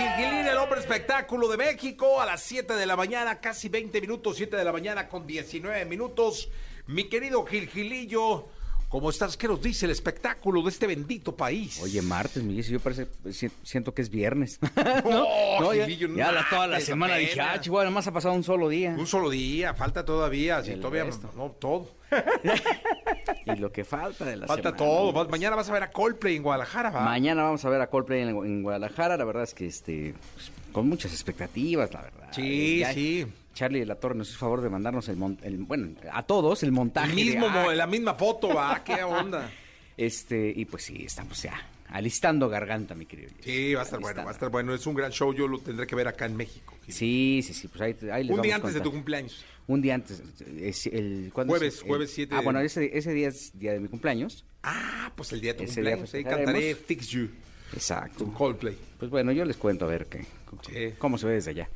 Gilgilín, 0.01 0.48
el 0.48 0.58
hombre 0.58 0.79
espectáculo 0.79 1.48
de 1.48 1.58
México, 1.58 2.20
a 2.20 2.25
las 2.25 2.41
7 2.41 2.74
de 2.74 2.88
la 2.88 2.96
mañana, 2.96 3.39
casi 3.39 3.70
20 3.70 4.01
minutos, 4.01 4.36
7 4.36 4.55
de 4.55 4.63
la 4.63 4.72
mañana 4.72 5.08
con 5.08 5.27
19 5.27 5.86
minutos. 5.86 6.50
Mi 6.88 7.08
querido 7.08 7.46
Gilgilillo, 7.46 8.50
¿cómo 8.91 9.10
estás? 9.10 9.38
¿Qué 9.38 9.48
nos 9.48 9.62
dice 9.62 9.86
el 9.86 9.91
espectáculo 9.91 10.62
de 10.62 10.69
este 10.69 10.86
bendito 10.86 11.36
país? 11.36 11.79
Oye, 11.81 12.01
martes, 12.01 12.43
Miguel, 12.43 12.63
si 12.63 12.71
yo 12.74 12.79
parece, 12.79 13.07
si- 13.31 13.50
siento 13.63 13.93
que 13.93 14.01
es 14.01 14.10
viernes. 14.10 14.60
Oh, 15.05 15.57
No, 15.62 15.74
ya, 15.74 15.88
ya 15.88 16.31
la- 16.31 16.45
toda 16.50 16.67
la 16.67 16.79
semana 16.81 17.15
dije, 17.15 17.39
ah, 17.41 17.60
chihuahua, 17.60 17.86
nomás 17.86 18.05
ha 18.07 18.12
pasado 18.12 18.36
un 18.36 18.43
solo 18.43 18.69
día. 18.69 18.95
Un 18.98 19.07
solo 19.07 19.29
día, 19.29 19.74
falta 19.74 20.03
todavía, 20.05 20.62
sí, 20.63 20.71
El 20.71 20.79
todavía 20.81 21.05
no, 21.36 21.51
todo. 21.51 21.89
Y 23.45 23.55
lo 23.55 23.71
que 23.71 23.83
falta 23.86 24.25
de 24.25 24.36
la 24.38 24.48
Falta 24.48 24.69
semana. 24.71 24.77
todo. 24.77 25.13
Va- 25.13 25.27
Mañana 25.27 25.55
vas 25.55 25.69
a 25.69 25.74
ver 25.74 25.83
a 25.83 25.91
Coldplay 25.91 26.36
en 26.36 26.43
Guadalajara, 26.43 26.89
¿va? 26.91 27.01
Mañana 27.05 27.43
vamos 27.43 27.63
a 27.65 27.69
ver 27.69 27.81
a 27.81 27.88
Coldplay 27.89 28.21
en, 28.21 28.29
en 28.29 28.63
Guadalajara. 28.63 29.17
La 29.17 29.24
verdad 29.24 29.43
es 29.43 29.53
que 29.53 29.65
este 29.67 30.13
pues, 30.36 30.51
con 30.71 30.88
muchas 30.88 31.12
expectativas, 31.13 31.91
la 31.93 32.01
verdad. 32.01 32.27
Sí, 32.31 32.79
Ya- 32.79 32.93
sí. 32.93 33.25
Charlie 33.53 33.79
de 33.81 33.86
la 33.86 33.96
Torre 33.96 34.15
nos 34.15 34.29
hizo 34.29 34.39
favor 34.39 34.62
de 34.62 34.70
mandarnos 34.70 35.08
el, 35.10 35.17
mon- 35.17 35.38
el- 35.43 35.58
bueno, 35.58 35.89
a 36.12 36.24
todos 36.24 36.63
el 36.63 36.72
montaje. 36.72 37.10
El 37.12 37.15
mismo, 37.15 37.48
ah, 37.50 37.74
la 37.75 37.88
misma 37.88 38.13
foto, 38.15 38.50
va, 38.53 38.84
qué 38.86 39.03
onda. 39.03 39.50
Este, 39.98 40.51
y 40.55 40.65
pues 40.65 40.84
sí, 40.84 41.03
estamos 41.05 41.41
ya 41.43 41.53
alistando 41.89 42.48
garganta, 42.48 42.96
mi 42.96 43.05
querido. 43.05 43.29
Sí, 43.41 43.74
va 43.74 43.81
a 43.81 43.84
estar 43.84 44.00
bueno, 44.00 44.24
va 44.24 44.29
a 44.29 44.34
estar 44.34 44.50
bueno. 44.50 44.74
Es 44.74 44.88
un 44.88 44.96
gran 44.96 45.12
show, 45.12 45.34
yo 45.34 45.48
lo 45.48 45.60
tendré 45.60 45.86
que 45.86 45.96
ver 45.96 46.08
acá 46.08 46.25
en 46.25 46.38
México. 46.38 46.74
Sí, 46.88 47.41
sí, 47.43 47.53
sí, 47.53 47.67
pues 47.67 47.81
ahí, 47.81 48.10
ahí 48.10 48.24
les 48.24 48.36
Un 48.36 48.41
día 48.41 48.55
antes 48.55 48.74
de 48.74 48.79
tu 48.81 48.91
cumpleaños. 48.91 49.43
Un 49.67 49.81
día 49.81 49.96
antes. 49.96 50.24
es 50.60 50.88
el, 50.88 51.29
¿cuándo 51.34 51.51
Jueves, 51.51 51.75
es? 51.75 51.81
El- 51.81 51.88
jueves 51.88 52.12
7 52.13 52.34
Ah, 52.34 52.38
de- 52.39 52.43
bueno, 52.46 52.60
ese, 52.62 52.98
ese 52.98 53.13
día 53.13 53.27
es 53.27 53.58
día 53.60 53.74
de 53.74 53.79
mi 53.81 53.89
cumpleaños. 53.89 54.46
Ah, 54.63 55.12
pues 55.15 55.34
el 55.34 55.41
día 55.41 55.53
de 55.53 55.60
tu 55.60 55.63
Ese 55.65 55.81
día 55.81 55.98
cumpleaños. 55.98 56.13
Ahí 56.13 56.24
cantaré 56.24 56.75
Fix 56.75 57.08
You. 57.10 57.29
Exacto. 57.74 58.24
Con 58.25 58.34
Coldplay. 58.34 58.77
Pues 58.98 59.12
bueno, 59.12 59.31
yo 59.34 59.43
les 59.46 59.58
cuento 59.58 59.86
a 59.86 59.88
ver 59.89 60.08
qué, 60.08 60.25
Sí. 60.62 60.93
cómo 60.98 61.17
se 61.17 61.27
ve 61.27 61.34
desde 61.34 61.51
allá. 61.51 61.70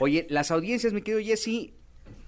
Oye, 0.00 0.26
las 0.30 0.50
audiencias, 0.50 0.92
mi 0.92 1.02
querido 1.02 1.22
Jesse, 1.24 1.72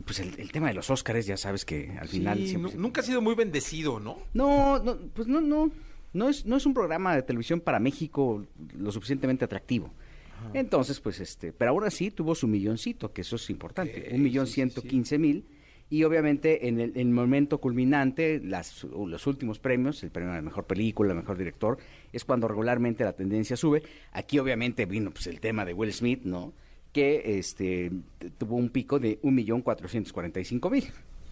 pues 0.05 0.21
el, 0.21 0.38
el 0.38 0.53
tema 0.53 0.69
de 0.69 0.75
los 0.75 0.91
Óscares, 0.91 1.26
ya 1.26 1.37
sabes 1.37 1.65
que 1.65 1.97
al 1.99 2.09
final... 2.09 2.38
Sí, 2.38 2.49
siempre 2.49 2.73
nunca 2.76 3.00
ha 3.00 3.05
sido 3.05 3.21
muy 3.21 3.35
bendecido, 3.35 3.99
¿no? 3.99 4.19
No, 4.35 4.79
no, 4.79 4.99
pues 5.15 5.26
no, 5.26 5.41
no. 5.41 5.71
No 6.12 6.29
es, 6.31 6.47
no 6.47 6.57
es 6.57 6.65
un 6.65 6.73
programa 6.73 7.15
de 7.15 7.23
televisión 7.23 7.61
para 7.61 7.79
México 7.79 8.47
lo 8.79 8.91
suficientemente 8.91 9.45
atractivo. 9.45 9.93
Entonces, 10.55 11.00
pues 11.00 11.21
este, 11.21 11.53
pero 11.53 11.73
aún 11.73 11.85
así 11.85 12.11
tuvo 12.11 12.35
su 12.35 12.47
milloncito, 12.47 13.12
que 13.12 13.23
eso 13.23 13.37
es 13.37 13.50
importante, 13.50 14.11
un 14.12 14.23
millón 14.23 14.47
sí, 14.47 14.53
sí, 14.53 14.55
ciento 14.55 14.83
quince 14.83 15.19
mil. 15.19 15.45
Y 15.88 16.03
obviamente 16.05 16.69
en 16.69 16.81
el, 16.81 16.91
en 16.91 17.09
el 17.09 17.15
momento 17.15 17.59
culminante, 17.59 18.41
las, 18.43 18.85
los 18.85 19.26
últimos 19.26 19.59
premios, 19.59 20.03
el 20.03 20.11
premio 20.11 20.33
a 20.33 20.37
la 20.37 20.43
mejor 20.43 20.65
película, 20.65 21.12
el 21.12 21.19
mejor 21.19 21.38
director, 21.38 21.79
es 22.13 22.25
cuando 22.25 22.49
regularmente 22.49 23.05
la 23.05 23.13
tendencia 23.13 23.57
sube. 23.57 23.83
Aquí 24.13 24.39
obviamente 24.39 24.87
vino 24.87 25.11
pues 25.11 25.27
el 25.27 25.41
tema 25.41 25.65
de 25.65 25.75
Will 25.75 25.93
Smith, 25.93 26.23
¿no? 26.25 26.53
Que 26.93 27.39
este 27.39 27.91
tuvo 28.39 28.57
un 28.57 28.71
pico 28.71 28.99
de 28.99 29.19
un 29.23 29.35
millón 29.35 29.63
cuatrocientos 29.63 30.13
cuarenta 30.13 30.41
y 30.41 30.45
cinco 30.45 30.71
mil, 30.71 30.85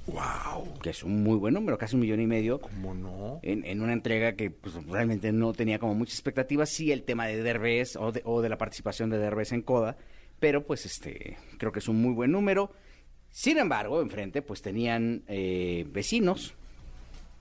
¡Wow! 0.07 0.79
que 0.83 0.91
es 0.91 1.03
un 1.03 1.23
muy 1.23 1.37
buen 1.37 1.55
número, 1.55 1.79
casi 1.79 1.97
un 1.97 2.03
millón 2.03 2.21
y 2.21 2.27
medio 2.27 2.61
¿Cómo 2.61 2.93
no? 2.93 3.41
en, 3.43 3.65
en 3.65 3.81
una 3.81 3.95
entrega 3.95 4.35
que 4.35 4.51
pues, 4.51 4.75
realmente 4.87 5.33
no 5.33 5.55
tenía 5.55 5.79
como 5.79 5.95
muchas 5.95 6.17
expectativas, 6.17 6.69
sí 6.69 6.93
el 6.93 7.05
tema 7.05 7.27
de 7.27 7.43
Derbez 7.43 7.97
o 7.97 8.13
de, 8.13 8.21
o 8.27 8.43
de 8.43 8.51
la 8.51 8.59
participación 8.59 9.09
de 9.09 9.17
Derbez 9.17 9.53
en 9.53 9.63
Coda, 9.63 9.97
pero 10.39 10.67
pues 10.67 10.85
este 10.85 11.39
creo 11.57 11.73
que 11.73 11.79
es 11.79 11.89
un 11.89 12.03
muy 12.03 12.13
buen 12.13 12.31
número. 12.31 12.71
Sin 13.31 13.57
embargo, 13.57 14.03
enfrente 14.03 14.43
pues 14.43 14.61
tenían 14.61 15.23
eh, 15.27 15.87
vecinos, 15.91 16.55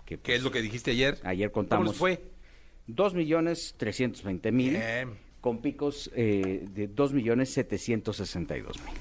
que 0.06 0.18
¿Qué 0.20 0.36
es 0.36 0.44
lo 0.44 0.52
que 0.52 0.62
dijiste 0.62 0.92
ayer? 0.92 1.18
ayer 1.24 1.52
¿Cómo 1.52 1.63
contamos 1.68 1.88
les 1.90 1.98
fue? 1.98 2.22
Dos 2.88 3.13
millones 3.13 3.75
trescientos 3.78 4.24
veinte 4.24 4.52
mil 4.52 4.72
Bien. 4.72 5.10
con 5.42 5.62
picos 5.62 6.12
eh, 6.16 6.66
de 6.72 6.88
dos 6.88 7.13
millones 7.13 7.50
setecientos 7.54 8.18
sesenta 8.18 8.58
y 8.58 8.62
dos 8.62 8.78
mil. 8.84 8.94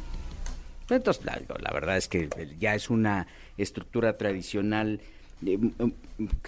Entonces, 0.90 1.24
la, 1.24 1.40
la 1.60 1.72
verdad 1.72 1.96
es 1.96 2.08
que 2.08 2.28
ya 2.58 2.74
es 2.74 2.90
una 2.90 3.26
estructura 3.56 4.18
tradicional 4.18 5.00
eh, 5.46 5.58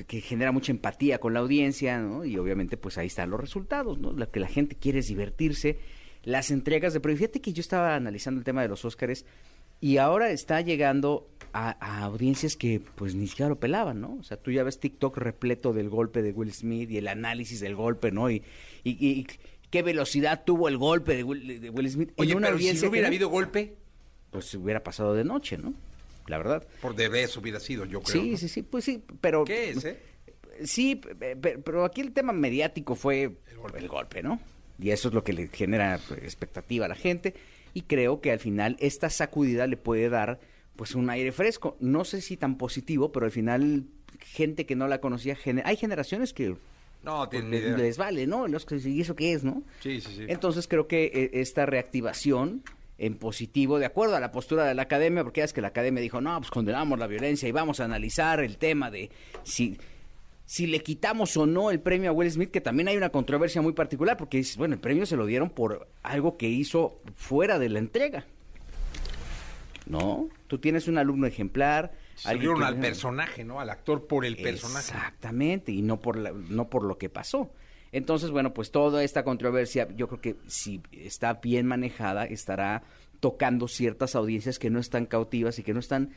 que 0.07 0.21
genera 0.21 0.53
mucha 0.53 0.71
empatía 0.71 1.19
con 1.19 1.33
la 1.33 1.41
audiencia, 1.41 1.99
¿no? 1.99 2.25
Y 2.25 2.37
obviamente, 2.37 2.77
pues 2.77 2.99
ahí 2.99 3.07
están 3.07 3.31
los 3.31 3.41
resultados, 3.41 3.99
¿no? 3.99 4.13
Lo 4.13 4.31
que 4.31 4.41
la 4.41 4.49
gente 4.49 4.77
quiere 4.77 4.99
es 4.99 5.09
divertirse. 5.09 5.79
Las 6.25 6.51
entregas 6.51 6.93
de... 6.93 7.01
Pero 7.01 7.17
fíjate 7.17 7.41
que 7.41 7.53
yo 7.53 7.61
estaba 7.61 7.95
analizando 7.95 8.39
el 8.39 8.45
tema 8.45 8.63
de 8.63 8.69
los 8.69 8.85
Óscares 8.85 9.25
y 9.81 9.99
ahora 9.99 10.31
está 10.31 10.61
llegando 10.61 11.29
a, 11.53 11.77
a 11.81 12.05
audiencias 12.05 12.57
que 12.57 12.81
pues 12.95 13.15
ni 13.15 13.27
siquiera 13.29 13.49
lo 13.51 13.61
pelaban, 13.61 14.01
¿no? 14.01 14.17
O 14.19 14.23
sea, 14.23 14.37
tú 14.37 14.51
ya 14.51 14.63
ves 14.65 14.81
TikTok 14.81 15.17
repleto 15.19 15.73
del 15.73 15.89
golpe 15.89 16.23
de 16.23 16.33
Will 16.33 16.53
Smith 16.53 16.91
y 16.91 16.97
el 16.99 17.09
análisis 17.09 17.61
del 17.61 17.77
golpe, 17.77 18.11
¿no? 18.11 18.31
Y, 18.31 18.43
y- 18.83 18.97
y 19.01 19.27
qué 19.71 19.83
velocidad 19.83 20.43
tuvo 20.45 20.69
el 20.69 20.79
golpe 20.79 21.17
de 21.17 21.23
Will, 21.25 21.61
de 21.61 21.71
Will 21.71 21.91
Smith. 21.91 22.09
en 22.11 22.15
Oye, 22.17 22.35
una 22.35 22.49
pero 22.49 22.59
si 22.59 22.73
no 22.83 22.89
hubiera 22.91 23.07
que 23.07 23.15
habido 23.15 23.29
golpe, 23.29 23.75
pues 24.31 24.47
se 24.47 24.57
hubiera 24.59 24.83
pasado 24.83 25.15
de 25.15 25.25
noche, 25.25 25.59
¿no? 25.59 25.75
La 26.27 26.39
verdad. 26.39 26.67
por 26.81 26.97
Derbez 26.97 27.37
hubiera 27.37 27.61
sido, 27.61 27.85
yo 27.85 28.01
creo. 28.03 28.23
Sí, 28.23 28.31
¿no? 28.33 28.37
sí, 28.39 28.49
sí, 28.49 28.63
pues 28.63 28.85
sí, 28.85 29.03
pero... 29.21 29.45
¿Qué 29.45 29.71
es, 29.71 29.85
eh? 29.85 29.99
Sí, 30.65 30.97
pe- 30.97 31.37
pe- 31.37 31.59
pero 31.59 31.85
aquí 31.85 32.01
el 32.01 32.13
tema 32.13 32.33
mediático 32.33 32.95
fue 32.95 33.23
el 33.77 33.89
golpe. 33.89 34.23
¿no? 34.23 34.41
Y 34.79 34.91
eso 34.91 35.09
es 35.09 35.15
lo 35.15 35.23
que 35.23 35.33
le 35.35 35.49
genera 35.49 36.01
pues, 36.09 36.23
expectativa 36.23 36.87
a 36.87 36.89
la 36.89 36.95
gente. 36.95 37.35
Y 37.75 37.83
creo 37.83 38.21
que 38.21 38.31
al 38.33 38.39
final 38.39 38.77
esta 38.81 39.11
sacudida 39.11 39.67
le 39.67 39.77
puede 39.77 40.09
dar 40.09 40.39
pues 40.77 40.95
un 40.95 41.11
aire 41.11 41.33
fresco. 41.33 41.77
No 41.81 42.05
sé 42.05 42.21
si 42.21 42.37
tan 42.37 42.57
positivo, 42.57 43.13
pero 43.13 43.27
al 43.27 43.33
final 43.33 43.85
gente 44.21 44.65
que 44.67 44.77
no 44.77 44.89
la 44.89 45.01
conocía, 45.01 45.37
gener- 45.37 45.63
hay 45.67 45.77
generaciones 45.77 46.33
que 46.33 46.57
No, 47.03 47.19
pues, 47.29 47.31
tienen 47.31 47.51
les, 47.51 47.61
idea. 47.63 47.77
les 47.77 47.99
vale, 47.99 48.27
¿no? 48.27 48.49
Los 48.49 48.65
que- 48.65 48.77
¿Y 48.77 49.01
eso 49.01 49.15
qué 49.15 49.33
es, 49.35 49.45
no? 49.45 49.63
Sí, 49.81 50.01
sí, 50.01 50.13
sí. 50.17 50.25
Entonces 50.29 50.67
creo 50.69 50.87
que 50.89 51.05
eh, 51.07 51.31
esta 51.35 51.67
reactivación 51.67 52.63
en 52.97 53.17
positivo, 53.17 53.79
de 53.81 53.87
acuerdo 53.87 54.15
a 54.17 54.21
la 54.21 54.31
postura 54.31 54.65
de 54.67 54.75
la 54.75 54.83
academia, 54.83 55.25
porque 55.25 55.41
ya 55.41 55.45
es 55.47 55.53
que 55.53 55.61
la 55.61 55.69
academia 55.69 56.01
dijo, 56.01 56.21
no, 56.21 56.39
pues 56.39 56.51
condenamos 56.51 56.97
la 56.99 57.09
violencia 57.09 57.49
y 57.49 57.53
vamos 57.53 57.81
a 57.81 57.85
analizar 57.85 58.39
el 58.41 58.57
tema 58.57 58.89
de 58.91 59.11
si, 59.43 59.77
si 60.47 60.67
le 60.67 60.83
quitamos 60.83 61.37
o 61.37 61.47
no 61.47 61.71
el 61.71 61.81
premio 61.81 62.11
a 62.11 62.13
Will 62.13 62.31
Smith, 62.31 62.51
que 62.51 62.61
también 62.61 62.89
hay 62.89 62.97
una 62.97 63.11
controversia 63.11 63.63
muy 63.63 63.73
particular, 63.73 64.17
porque 64.17 64.37
dices, 64.39 64.57
bueno, 64.57 64.75
el 64.75 64.81
premio 64.81 65.07
se 65.07 65.17
lo 65.17 65.27
dieron 65.27 65.51
por 65.51 65.89
algo 66.03 66.37
que 66.37 66.49
hizo 66.49 67.01
fuera 67.15 67.59
de 67.59 67.69
la 67.71 67.79
entrega. 67.79 68.27
¿No? 69.87 70.29
Tú 70.47 70.59
tienes 70.59 70.89
un 70.89 70.97
alumno 70.97 71.27
ejemplar. 71.27 71.93
Se 72.15 72.39
que- 72.39 72.49
al 72.65 72.79
personaje, 72.81 73.45
¿no? 73.45 73.61
Al 73.61 73.69
actor 73.71 74.07
por 74.07 74.25
el 74.25 74.37
personaje. 74.37 74.79
Exactamente, 74.93 75.73
y 75.73 75.83
no 75.83 76.01
por, 76.01 76.17
la- 76.17 76.33
no 76.33 76.71
por 76.71 76.85
lo 76.85 76.97
que 76.97 77.11
pasó. 77.11 77.51
Entonces, 77.93 78.31
bueno, 78.31 78.55
pues 78.55 78.71
toda 78.71 79.05
esta 79.05 79.25
controversia, 79.25 79.89
yo 79.95 80.09
creo 80.09 80.21
que 80.21 80.37
si 80.47 80.81
está 80.93 81.35
bien 81.35 81.67
manejada, 81.67 82.25
estará 82.25 82.83
tocando 83.21 83.69
ciertas 83.69 84.15
audiencias 84.17 84.59
que 84.59 84.71
no 84.71 84.79
están 84.81 85.07
cautivas 85.07 85.59
y 85.59 85.63
que 85.63 85.75
no 85.75 85.81
están 85.81 86.11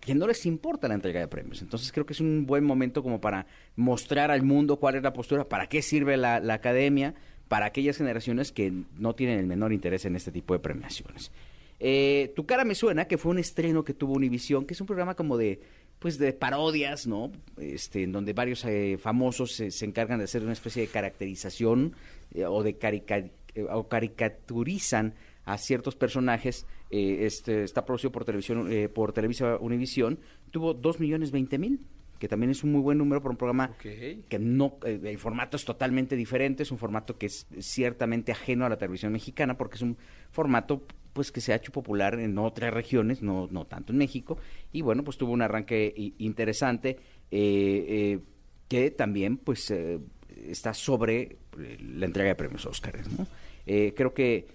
que 0.00 0.14
no 0.14 0.26
les 0.26 0.46
importa 0.46 0.88
la 0.88 0.94
entrega 0.94 1.20
de 1.20 1.28
premios. 1.28 1.62
Entonces 1.62 1.92
creo 1.92 2.06
que 2.06 2.12
es 2.12 2.20
un 2.20 2.46
buen 2.46 2.64
momento 2.64 3.02
como 3.02 3.20
para 3.20 3.46
mostrar 3.76 4.30
al 4.30 4.42
mundo 4.42 4.76
cuál 4.76 4.96
es 4.96 5.02
la 5.02 5.12
postura, 5.12 5.48
para 5.48 5.68
qué 5.68 5.82
sirve 5.82 6.16
la, 6.16 6.36
academia, 6.52 7.14
para 7.48 7.66
aquellas 7.66 7.96
generaciones 7.96 8.52
que 8.52 8.72
no 8.98 9.14
tienen 9.14 9.38
el 9.38 9.46
menor 9.46 9.72
interés 9.72 10.04
en 10.04 10.16
este 10.16 10.32
tipo 10.32 10.54
de 10.54 10.60
premiaciones. 10.60 11.30
Eh, 11.78 12.32
tu 12.34 12.46
cara 12.46 12.64
me 12.64 12.74
suena, 12.74 13.06
que 13.06 13.18
fue 13.18 13.30
un 13.30 13.38
estreno 13.38 13.84
que 13.84 13.94
tuvo 13.94 14.14
Univisión, 14.14 14.64
que 14.64 14.74
es 14.74 14.80
un 14.80 14.86
programa 14.86 15.14
como 15.14 15.36
de 15.36 15.60
pues 15.98 16.18
de 16.18 16.34
parodias, 16.34 17.06
¿no? 17.06 17.32
Este, 17.56 18.02
en 18.02 18.12
donde 18.12 18.34
varios 18.34 18.64
eh, 18.66 18.98
famosos 19.00 19.52
se, 19.52 19.70
se 19.70 19.86
encargan 19.86 20.18
de 20.18 20.24
hacer 20.24 20.42
una 20.42 20.52
especie 20.52 20.82
de 20.82 20.88
caracterización 20.88 21.94
eh, 22.34 22.44
o 22.44 22.62
de 22.62 22.76
carica- 22.76 23.30
eh, 23.54 23.66
o 23.70 23.88
caricaturizan 23.88 25.14
a 25.46 25.56
ciertos 25.56 25.96
personajes. 25.96 26.66
Eh, 26.90 27.24
este 27.24 27.62
está 27.62 27.86
producido 27.86 28.12
por 28.12 28.26
televisión 28.26 28.70
eh, 28.70 28.90
por 28.90 29.14
Televisa 29.14 29.56
Univisión. 29.56 30.18
Tuvo 30.50 30.74
dos 30.74 31.00
millones 31.00 31.30
veinte 31.30 31.56
mil, 31.56 31.80
que 32.18 32.28
también 32.28 32.50
es 32.50 32.62
un 32.62 32.72
muy 32.72 32.82
buen 32.82 32.98
número 32.98 33.22
para 33.22 33.30
un 33.30 33.38
programa 33.38 33.74
que 33.78 34.38
no 34.38 34.76
eh, 34.84 35.00
el 35.02 35.18
formato 35.18 35.56
es 35.56 35.64
totalmente 35.64 36.16
diferente, 36.16 36.64
es 36.64 36.70
un 36.70 36.78
formato 36.78 37.16
que 37.16 37.26
es 37.26 37.46
ciertamente 37.60 38.32
ajeno 38.32 38.66
a 38.66 38.68
la 38.68 38.76
televisión 38.76 39.12
mexicana 39.12 39.56
porque 39.56 39.76
es 39.76 39.82
un 39.82 39.96
formato 40.30 40.82
pues 41.14 41.32
que 41.32 41.40
se 41.40 41.54
ha 41.54 41.56
hecho 41.56 41.72
popular 41.72 42.20
en 42.20 42.36
otras 42.36 42.74
regiones, 42.74 43.22
no 43.22 43.48
no 43.50 43.64
tanto 43.64 43.92
en 43.92 43.98
México 43.98 44.36
y 44.70 44.82
bueno 44.82 45.02
pues 45.02 45.16
tuvo 45.16 45.32
un 45.32 45.40
arranque 45.40 45.94
interesante 46.18 46.98
eh, 47.30 47.86
eh, 47.88 48.20
que 48.68 48.90
también 48.90 49.36
pues 49.36 49.70
eh, 49.70 49.98
está 50.48 50.74
sobre 50.74 51.38
la 51.80 52.06
entrega 52.06 52.30
de 52.30 52.34
premios 52.34 52.66
Óscares, 52.66 53.08
¿no? 53.08 53.26
Creo 53.64 54.14
que 54.14 54.46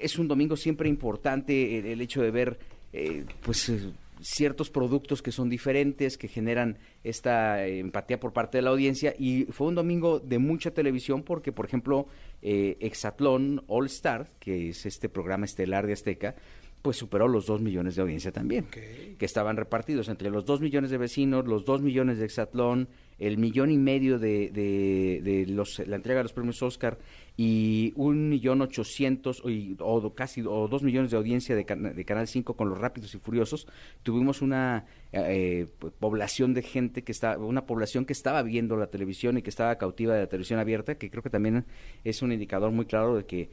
es 0.00 0.18
un 0.18 0.28
domingo 0.28 0.56
siempre 0.56 0.88
importante 0.88 1.78
el, 1.78 1.86
el 1.86 2.00
hecho 2.00 2.22
de 2.22 2.30
ver 2.30 2.58
eh, 2.92 3.24
pues 3.42 3.68
eh, 3.68 3.92
ciertos 4.20 4.70
productos 4.70 5.22
que 5.22 5.32
son 5.32 5.48
diferentes, 5.48 6.18
que 6.18 6.28
generan 6.28 6.78
esta 7.04 7.66
eh, 7.66 7.78
empatía 7.78 8.18
por 8.18 8.32
parte 8.32 8.58
de 8.58 8.62
la 8.62 8.70
audiencia. 8.70 9.14
Y 9.18 9.44
fue 9.44 9.68
un 9.68 9.74
domingo 9.74 10.20
de 10.20 10.38
mucha 10.38 10.70
televisión 10.70 11.22
porque, 11.22 11.52
por 11.52 11.66
ejemplo, 11.66 12.06
eh, 12.42 12.76
Exatlón 12.80 13.62
All 13.66 13.86
Star, 13.86 14.30
que 14.38 14.70
es 14.70 14.86
este 14.86 15.08
programa 15.08 15.44
estelar 15.44 15.86
de 15.86 15.92
Azteca, 15.92 16.34
pues 16.82 16.96
superó 16.96 17.26
los 17.26 17.46
dos 17.46 17.60
millones 17.60 17.96
de 17.96 18.02
audiencia 18.02 18.30
también, 18.30 18.66
que 18.70 19.24
estaban 19.24 19.56
repartidos 19.56 20.08
entre 20.08 20.30
los 20.30 20.44
dos 20.44 20.60
millones 20.60 20.90
de 20.90 20.96
vecinos, 20.96 21.44
los 21.44 21.64
dos 21.64 21.82
millones 21.82 22.18
de 22.18 22.24
Exatlón, 22.24 22.88
el 23.18 23.38
millón 23.38 23.70
y 23.70 23.78
medio 23.78 24.18
de, 24.18 24.50
de, 24.50 25.20
de 25.22 25.46
los, 25.46 25.78
la 25.86 25.96
entrega 25.96 26.18
de 26.18 26.24
los 26.24 26.32
premios 26.32 26.62
Oscar 26.62 26.98
y 27.36 27.92
un 27.94 28.28
millón 28.28 28.60
ochocientos 28.62 29.42
o, 29.80 30.14
casi 30.14 30.42
o 30.42 30.66
dos 30.68 30.82
millones 30.82 31.12
de 31.12 31.16
audiencia 31.16 31.54
de, 31.54 31.64
de 31.64 32.04
Canal 32.04 32.26
5 32.26 32.54
con 32.54 32.68
los 32.68 32.78
Rápidos 32.78 33.14
y 33.14 33.18
Furiosos, 33.18 33.68
tuvimos 34.02 34.42
una 34.42 34.86
eh, 35.12 35.68
población 36.00 36.52
de 36.52 36.62
gente 36.62 37.04
que 37.04 37.12
está, 37.12 37.38
una 37.38 37.64
población 37.64 38.04
que 38.04 38.12
estaba 38.12 38.42
viendo 38.42 38.76
la 38.76 38.88
televisión 38.88 39.38
y 39.38 39.42
que 39.42 39.50
estaba 39.50 39.78
cautiva 39.78 40.14
de 40.14 40.22
la 40.22 40.26
televisión 40.26 40.58
abierta, 40.58 40.96
que 40.96 41.10
creo 41.10 41.22
que 41.22 41.30
también 41.30 41.64
es 42.02 42.22
un 42.22 42.32
indicador 42.32 42.72
muy 42.72 42.86
claro 42.86 43.16
de 43.16 43.24
que 43.24 43.50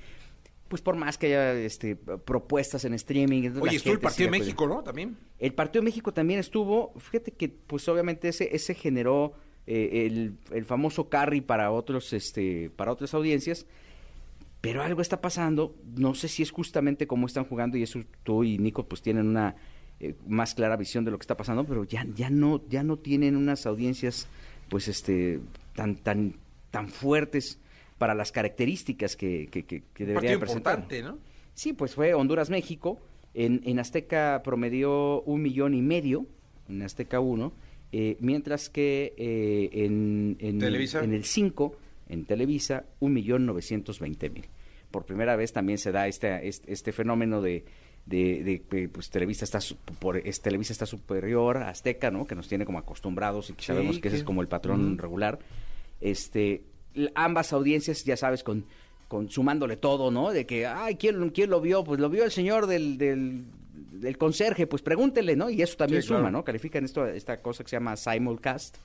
pues 0.68 0.82
por 0.82 0.96
más 0.96 1.20
que 1.20 1.28
haya 1.28 1.54
este, 1.54 1.96
propuestas 1.96 2.86
en 2.86 2.96
streaming. 2.96 3.52
Oye, 3.62 3.78
estuvo 3.78 3.94
el 3.94 4.00
partido 4.00 4.32
de 4.32 4.40
México, 4.40 4.68
¿no? 4.68 4.82
También. 4.82 5.16
el 5.38 5.54
partido 5.54 5.82
de 5.82 5.86
México 5.86 6.12
también 6.12 6.40
estuvo, 6.40 6.92
fíjate 6.98 7.32
que 7.32 7.50
pues 7.50 7.88
obviamente 7.88 8.30
ese, 8.30 8.56
ese 8.56 8.74
generó 8.74 9.34
eh, 9.68 10.06
el, 10.06 10.38
el 10.52 10.66
famoso 10.66 11.10
carry 11.10 11.42
para 11.42 11.72
otros, 11.72 12.14
este, 12.14 12.70
para 12.76 12.92
otras 12.92 13.14
audiencias, 13.14 13.66
pero 14.62 14.82
algo 14.82 15.02
está 15.02 15.22
pasando, 15.22 15.76
no 15.96 16.16
sé 16.16 16.28
si 16.28 16.44
es 16.44 16.52
justamente 16.52 17.08
cómo 17.08 17.28
están 17.28 17.46
jugando 17.46 17.78
y 17.78 17.84
eso 17.84 18.00
tú 18.24 18.44
y 18.44 18.58
Nico 18.58 18.88
pues 18.88 19.02
tienen 19.02 19.28
una 19.28 19.56
eh, 20.00 20.16
más 20.28 20.56
clara 20.56 20.76
visión 20.76 21.06
de 21.06 21.12
lo 21.12 21.18
que 21.18 21.24
está 21.24 21.38
pasando, 21.38 21.66
pero 21.66 21.84
ya, 21.84 22.06
ya 22.16 22.30
no, 22.30 22.62
ya 22.68 22.84
no 22.84 22.98
tienen 22.98 23.36
unas 23.36 23.66
audiencias 23.66 24.28
pues 24.70 24.88
este 24.88 25.40
tan, 25.74 25.96
tan, 25.98 26.36
tan 26.72 26.90
fuertes 26.90 27.60
para 27.98 28.14
las 28.14 28.32
características 28.32 29.16
que, 29.16 29.48
que, 29.52 29.66
que, 29.66 30.06
debería 30.06 30.32
de 30.32 30.40
presentar. 30.40 30.86
Sí, 31.54 31.74
pues 31.74 31.96
fue 31.96 32.14
Honduras-México. 32.14 33.00
En, 33.34 33.62
en 33.66 33.80
Azteca 33.80 34.42
promedió 34.44 35.22
un 35.22 35.42
millón 35.42 35.74
y 35.74 35.82
medio, 35.82 36.26
en 36.68 36.82
Azteca 36.82 37.20
1, 37.20 37.54
eh, 37.98 38.18
mientras 38.20 38.70
que 38.70 39.14
eh, 39.18 39.70
en, 39.72 40.36
en, 40.42 40.60
Televisa. 40.60 41.02
en 41.02 41.14
el 41.14 41.24
5 41.24 41.78
en 42.10 42.26
Televisa 42.26 42.84
1.920.000. 43.00 44.44
Por 44.92 45.06
primera 45.06 45.38
vez 45.38 45.54
también 45.54 45.78
se 45.78 45.94
da 45.94 46.06
este, 46.06 46.46
este, 46.46 46.74
este 46.74 46.92
fenómeno 46.92 47.42
de, 47.42 47.64
de, 48.06 48.64
que 48.70 48.90
pues, 48.90 49.10
Televisa 49.10 49.46
está 49.46 49.60
por 50.00 50.18
es, 50.18 50.42
Televisa 50.42 50.74
está 50.74 50.86
superior 50.86 51.56
a 51.56 51.70
Azteca, 51.70 52.12
¿no? 52.12 52.28
Que 52.28 52.36
nos 52.36 52.50
tiene 52.50 52.66
como 52.66 52.80
acostumbrados 52.80 53.50
y 53.50 53.54
que 53.54 53.64
sabemos 53.64 54.00
que 54.00 54.10
ese 54.10 54.18
es 54.18 54.24
como 54.26 54.42
el 54.42 54.50
patrón 54.50 54.98
regular. 54.98 55.40
Este, 56.02 56.64
ambas 57.16 57.54
audiencias, 57.54 58.04
ya 58.04 58.18
sabes, 58.18 58.44
con, 58.44 58.66
con 59.08 59.30
sumándole 59.30 59.78
todo, 59.78 60.12
¿no? 60.12 60.32
De 60.32 60.46
que, 60.46 60.66
ay, 60.66 60.96
¿quién, 60.96 61.30
¿quién 61.30 61.50
lo 61.50 61.62
vio? 61.62 61.86
Pues 61.86 62.02
lo 62.02 62.10
vio 62.10 62.26
el 62.26 62.32
señor 62.32 62.68
del, 62.68 62.98
del, 62.98 63.46
del 63.76 64.18
conserje, 64.18 64.68
pues 64.68 64.82
pregúntele, 64.82 65.36
¿no? 65.36 65.50
Y 65.50 65.62
eso 65.62 65.76
también 65.78 66.02
suma, 66.02 66.32
¿no? 66.32 66.44
Califican 66.44 66.86
esto, 66.86 67.06
esta 67.06 67.42
cosa 67.42 67.64
que 67.64 67.70
se 67.70 67.76
llama 67.76 67.96
simulcast. 67.96 68.78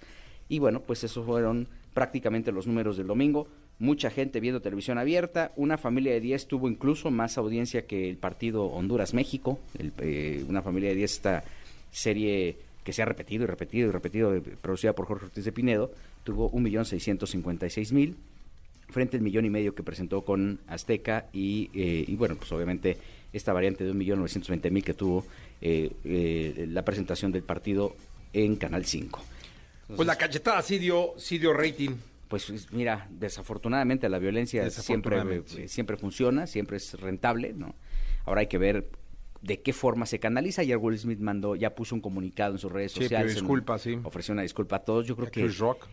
Y 0.49 0.59
bueno, 0.59 0.81
pues 0.81 1.05
esos 1.05 1.25
fueron 1.25 1.69
prácticamente 1.95 2.53
los 2.53 2.67
números 2.67 2.97
del 2.97 3.07
domingo. 3.07 3.49
Mucha 3.79 4.11
gente 4.11 4.41
viendo 4.41 4.61
televisión 4.61 4.99
abierta. 4.99 5.53
Una 5.57 5.79
familia 5.79 6.13
de 6.13 6.21
10 6.21 6.49
tuvo 6.49 6.69
incluso 6.69 7.11
más 7.11 7.39
audiencia 7.39 7.87
que 7.87 8.11
el 8.11 8.17
partido 8.17 8.65
Honduras-México. 8.65 9.59
Eh, 9.79 10.45
una 10.49 10.63
familia 10.63 10.91
de 10.91 10.97
10, 10.97 11.13
esta 11.13 11.45
serie 11.91 12.57
que 12.85 12.93
se 12.93 13.03
ha 13.03 13.05
repetido 13.05 13.45
y 13.45 13.47
repetido 13.47 13.89
y 13.89 13.93
repetido, 13.93 14.35
eh, 14.35 14.43
producida 14.61 14.95
por 14.95 15.07
Jorge 15.07 15.27
Ortiz 15.27 15.45
de 15.45 15.53
Pinedo, 15.53 15.93
tuvo 16.25 16.51
1.656.000 16.53 18.15
frente 18.91 19.17
al 19.17 19.23
millón 19.23 19.45
y 19.45 19.51
medio 19.51 19.75
que 19.75 19.83
presentó 19.83 20.23
con 20.23 20.61
Azteca 20.67 21.27
y, 21.33 21.71
eh, 21.75 22.05
y 22.07 22.17
bueno, 22.17 22.37
pues 22.37 22.51
obviamente 22.53 22.97
esta 23.33 23.53
variante 23.53 23.85
de 23.85 23.93
1.920.000 23.93 24.83
que 24.83 24.95
tuvo 24.95 25.25
la 25.63 26.85
presentación 26.85 27.33
del 27.33 27.43
partido 27.43 27.95
en 28.33 28.57
Canal 28.57 28.85
5 28.85 29.23
pues 29.97 30.07
la 30.07 30.17
cachetada 30.17 30.63
sí 30.63 30.79
dio, 30.79 31.15
sí 31.17 31.39
dio 31.39 31.53
rating. 31.53 31.91
Pues 32.29 32.71
mira, 32.73 33.09
desafortunadamente 33.11 34.09
la 34.09 34.19
violencia 34.19 34.69
siempre, 34.71 35.21
eh, 35.57 35.69
siempre 35.69 35.97
funciona, 35.97 36.47
siempre 36.47 36.77
es 36.77 36.95
rentable, 37.01 37.53
¿no? 37.53 37.75
Ahora 38.25 38.43
hay 38.43 38.47
que 38.47 38.59
ver 38.59 38.89
de 39.43 39.61
qué 39.63 39.73
forma 39.73 40.07
se 40.07 40.21
canaliza. 40.21 40.63
Ayer 40.63 40.77
Will 40.77 40.97
Smith 40.97 41.19
mandó, 41.19 41.57
ya 41.57 41.75
puso 41.75 41.97
un 41.97 42.01
comunicado 42.01 42.53
en 42.53 42.59
sus 42.59 42.71
redes 42.71 42.93
sociales. 42.93 43.35
disculpa, 43.35 43.79
sí. 43.79 43.99
Ofreció 44.05 44.33
una 44.33 44.43
disculpa 44.43 44.77
a 44.77 44.85
todos. 44.85 45.07
Yo 45.09 45.17
creo 45.17 45.31
que 45.31 45.43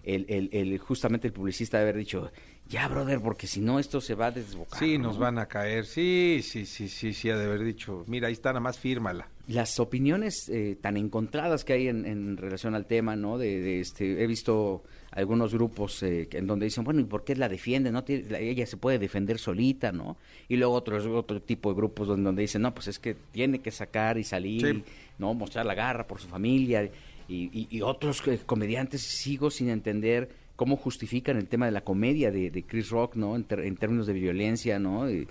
El, 0.03 0.25
el, 0.29 0.49
el, 0.51 0.77
justamente 0.77 1.27
el 1.27 1.33
publicista 1.33 1.79
debe 1.79 1.89
haber 1.89 1.99
dicho, 2.01 2.31
ya, 2.69 2.87
brother, 2.87 3.21
porque 3.21 3.47
si 3.47 3.61
no 3.61 3.79
esto 3.79 4.01
se 4.01 4.15
va 4.15 4.27
a 4.27 4.31
desbocar. 4.31 4.79
Sí, 4.79 4.97
nos 4.97 5.17
van 5.17 5.37
a 5.37 5.45
caer. 5.47 5.85
Sí, 5.85 6.41
sí, 6.43 6.65
sí, 6.65 6.89
sí, 6.89 7.13
sí, 7.13 7.29
ha 7.29 7.37
de 7.37 7.45
haber 7.45 7.63
dicho, 7.63 8.03
mira, 8.07 8.27
ahí 8.27 8.33
está, 8.33 8.49
nada 8.49 8.59
más 8.59 8.77
fírmala. 8.77 9.29
Las 9.47 9.79
opiniones 9.79 10.49
eh, 10.49 10.77
tan 10.79 10.97
encontradas 10.97 11.63
que 11.63 11.73
hay 11.73 11.87
en, 11.87 12.05
en, 12.05 12.35
relación 12.35 12.75
al 12.75 12.85
tema, 12.85 13.15
¿no? 13.15 13.37
De, 13.37 13.61
de 13.61 13.79
este, 13.79 14.21
he 14.21 14.27
visto 14.27 14.83
algunos 15.11 15.53
grupos 15.53 16.03
eh, 16.03 16.27
en 16.31 16.45
donde 16.45 16.65
dicen, 16.65 16.83
bueno, 16.83 16.99
¿y 16.99 17.05
por 17.05 17.23
qué 17.23 17.35
la 17.35 17.49
defiende? 17.49 17.91
no 17.91 18.03
Ella 18.07 18.65
se 18.67 18.77
puede 18.77 18.99
defender 18.99 19.39
solita, 19.39 19.91
¿no? 19.91 20.17
Y 20.47 20.57
luego 20.57 20.73
otros, 20.73 21.05
otro 21.05 21.41
tipo 21.41 21.69
de 21.69 21.75
grupos 21.75 22.07
donde, 22.07 22.23
donde 22.23 22.41
dicen, 22.41 22.61
no, 22.61 22.73
pues 22.73 22.87
es 22.87 22.99
que 22.99 23.15
tiene 23.31 23.59
que 23.59 23.71
sacar 23.71 24.17
y 24.17 24.23
salir, 24.23 24.83
¿no? 25.17 25.33
Mostrar 25.33 25.65
la 25.65 25.73
garra 25.73 26.05
por 26.05 26.19
su 26.19 26.27
familia. 26.27 26.89
Y, 27.29 27.67
y, 27.69 27.81
otros 27.81 28.25
eh, 28.27 28.39
comediantes 28.45 29.01
sigo 29.01 29.49
sin 29.49 29.69
entender 29.69 30.29
cómo 30.57 30.75
justifican 30.75 31.37
el 31.37 31.47
tema 31.47 31.67
de 31.67 31.71
la 31.71 31.81
comedia 31.81 32.31
de, 32.31 32.65
Chris 32.67 32.89
Rock, 32.89 33.15
¿no? 33.15 33.37
En, 33.37 33.45
en, 33.49 33.77
términos 33.77 34.07
de 34.07 34.13
violencia, 34.13 34.79
¿no? 34.79 35.09
Y, 35.09 35.25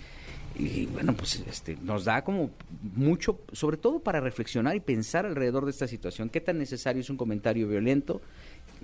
y 0.59 0.87
bueno, 0.87 1.15
pues 1.15 1.43
este, 1.47 1.77
nos 1.83 2.05
da 2.05 2.25
como 2.25 2.51
mucho, 2.95 3.41
sobre 3.53 3.77
todo 3.77 4.01
para 4.01 4.21
reflexionar 4.21 4.75
y 4.75 4.81
pensar 4.81 5.27
alrededor 5.27 5.67
de 5.67 5.73
esta 5.73 5.87
situación, 5.87 6.31
qué 6.31 6.41
tan 6.41 6.59
necesario 6.59 7.01
es 7.01 7.11
un 7.11 7.19
comentario 7.19 7.69
violento 7.69 8.23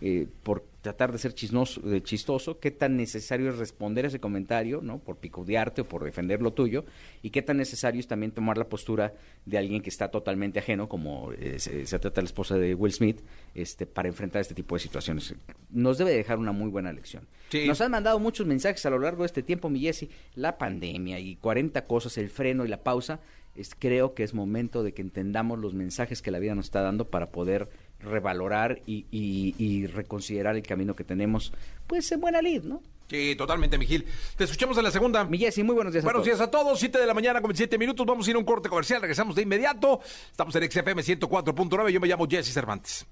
eh, 0.05 0.27
por 0.43 0.65
tratar 0.81 1.13
de 1.13 1.19
ser 1.19 1.33
chisnoso, 1.33 1.81
de 1.81 2.03
chistoso, 2.03 2.59
qué 2.59 2.73
tan 2.73 2.97
necesario 2.97 3.51
es 3.51 3.57
responder 3.57 4.05
a 4.05 4.09
ese 4.09 4.19
comentario, 4.19 4.81
¿no? 4.83 4.99
Por 4.99 5.19
picudearte 5.19 5.83
o 5.83 5.85
por 5.85 6.03
defender 6.03 6.43
lo 6.43 6.53
tuyo, 6.53 6.85
y 7.23 7.31
qué 7.31 7.41
tan 7.41 7.57
necesario 7.59 8.01
es 8.01 8.09
también 8.09 8.33
tomar 8.33 8.59
la 8.59 8.69
postura 8.69 9.15
de 9.47 9.59
alguien 9.59 9.81
que 9.81 9.91
está 9.91 10.11
totalmente 10.11 10.59
ajeno, 10.59 10.89
como 10.89 11.31
eh, 11.35 11.61
se, 11.61 11.99
trata 12.01 12.21
la 12.21 12.27
esposa 12.27 12.57
de 12.57 12.75
Will 12.75 12.93
Smith, 12.93 13.21
este, 13.55 13.87
para 13.87 14.09
enfrentar 14.09 14.41
este 14.41 14.55
tipo 14.55 14.75
de 14.75 14.81
situaciones. 14.81 15.37
Nos 15.71 15.99
debe 15.99 16.11
dejar 16.11 16.39
una 16.39 16.51
muy 16.51 16.69
buena 16.69 16.93
lección. 16.93 17.29
Nos 17.65 17.81
han 17.81 17.93
mandado 17.93 18.19
muchos 18.19 18.45
mensajes 18.45 18.85
a 18.85 18.91
lo 18.91 18.99
largo 18.99 19.23
de 19.23 19.27
este 19.27 19.45
tiempo, 19.45 19.71
mi 19.71 19.79
Jessy, 19.79 20.11
la 20.35 20.59
pandemia 20.59 21.21
y 21.21 21.37
40 21.37 21.87
cosas, 21.87 22.19
el 22.19 22.29
freno 22.29 22.65
y 22.65 22.69
la 22.69 22.83
pausa. 22.83 23.21
Es, 23.55 23.77
creo 23.79 24.15
que 24.15 24.25
es 24.25 24.35
momento 24.35 24.83
de 24.83 24.95
que 24.95 25.03
entendamos 25.03 25.61
los 25.61 25.75
mensajes 25.75 26.23
que 26.23 26.31
la 26.33 26.41
vida 26.41 26.57
nos 26.57 26.65
está 26.65 26.81
dando 26.81 27.09
para 27.09 27.31
poder 27.31 27.69
revalorar 28.03 28.81
y, 28.87 29.07
y, 29.11 29.87
reconsiderar 29.87 30.57
el 30.57 30.63
camino 30.63 30.95
que 30.95 31.05
tenemos, 31.05 31.53
pues 31.87 32.11
en 32.13 32.21
buena 32.21 32.43
lid, 32.43 32.63
¿no? 32.63 32.83
Sí, 33.09 33.35
totalmente, 33.37 33.77
Miguel. 33.77 34.07
Te 34.37 34.45
escuchamos 34.45 34.79
en 34.79 34.85
la 34.85 34.91
segunda. 34.91 35.25
Mi 35.25 35.37
Jessy, 35.39 35.63
muy 35.63 35.75
buenos 35.75 35.93
días 35.93 36.03
buenos 36.03 36.21
a 36.21 36.25
todos. 36.25 36.39
días 36.39 36.49
a 36.49 36.51
todos. 36.51 36.79
7 36.79 36.99
de 36.99 37.07
la 37.07 37.13
mañana 37.13 37.41
con 37.41 37.49
27 37.49 37.77
minutos. 37.77 38.07
Vamos 38.07 38.27
a 38.27 38.31
ir 38.31 38.37
a 38.37 38.39
un 38.39 38.45
corte 38.45 38.71
comercial. 38.71 39.03
Regresamos 39.03 39.37
de 39.37 39.43
inmediato. 39.43 40.01
Estamos 40.31 40.55
en 40.57 40.71
XFM 40.71 41.03
104.9. 41.03 41.91
Yo 41.91 42.01
me 42.01 42.09
llamo 42.09 42.27
Jesse 42.27 42.55
Cervantes. 42.55 43.07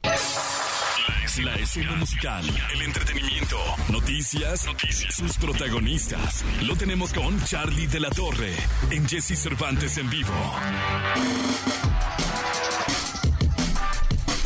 La 1.45 1.55
escena 1.55 1.93
musical, 1.95 2.45
el 2.75 2.83
entretenimiento, 2.83 3.57
noticias, 3.89 4.67
noticias, 4.67 5.15
sus 5.15 5.39
protagonistas. 5.39 6.45
Lo 6.63 6.77
tenemos 6.77 7.15
con 7.15 7.43
Charlie 7.45 7.87
de 7.87 8.01
la 8.01 8.11
Torre 8.11 8.53
en 8.91 9.09
Jesse 9.09 9.39
Cervantes 9.39 9.97
en 9.97 10.11
vivo. 10.11 10.35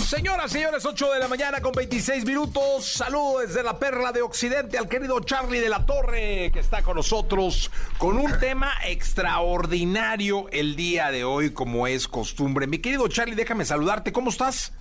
Señoras, 0.04 0.52
señores, 0.52 0.84
8 0.84 1.12
de 1.12 1.18
la 1.18 1.28
mañana 1.28 1.62
con 1.62 1.72
26 1.72 2.26
minutos. 2.26 2.84
Saludos 2.84 3.48
desde 3.48 3.62
la 3.62 3.78
perla 3.78 4.12
de 4.12 4.20
Occidente 4.20 4.76
al 4.76 4.86
querido 4.86 5.18
Charlie 5.20 5.60
de 5.60 5.70
la 5.70 5.86
Torre, 5.86 6.50
que 6.52 6.60
está 6.60 6.82
con 6.82 6.96
nosotros 6.96 7.70
con 7.96 8.18
un 8.18 8.38
tema 8.38 8.70
extraordinario 8.86 10.46
el 10.50 10.76
día 10.76 11.10
de 11.10 11.24
hoy, 11.24 11.52
como 11.54 11.86
es 11.86 12.06
costumbre. 12.06 12.66
Mi 12.66 12.80
querido 12.80 13.08
Charlie, 13.08 13.34
déjame 13.34 13.64
saludarte. 13.64 14.12
¿Cómo 14.12 14.28
estás? 14.28 14.74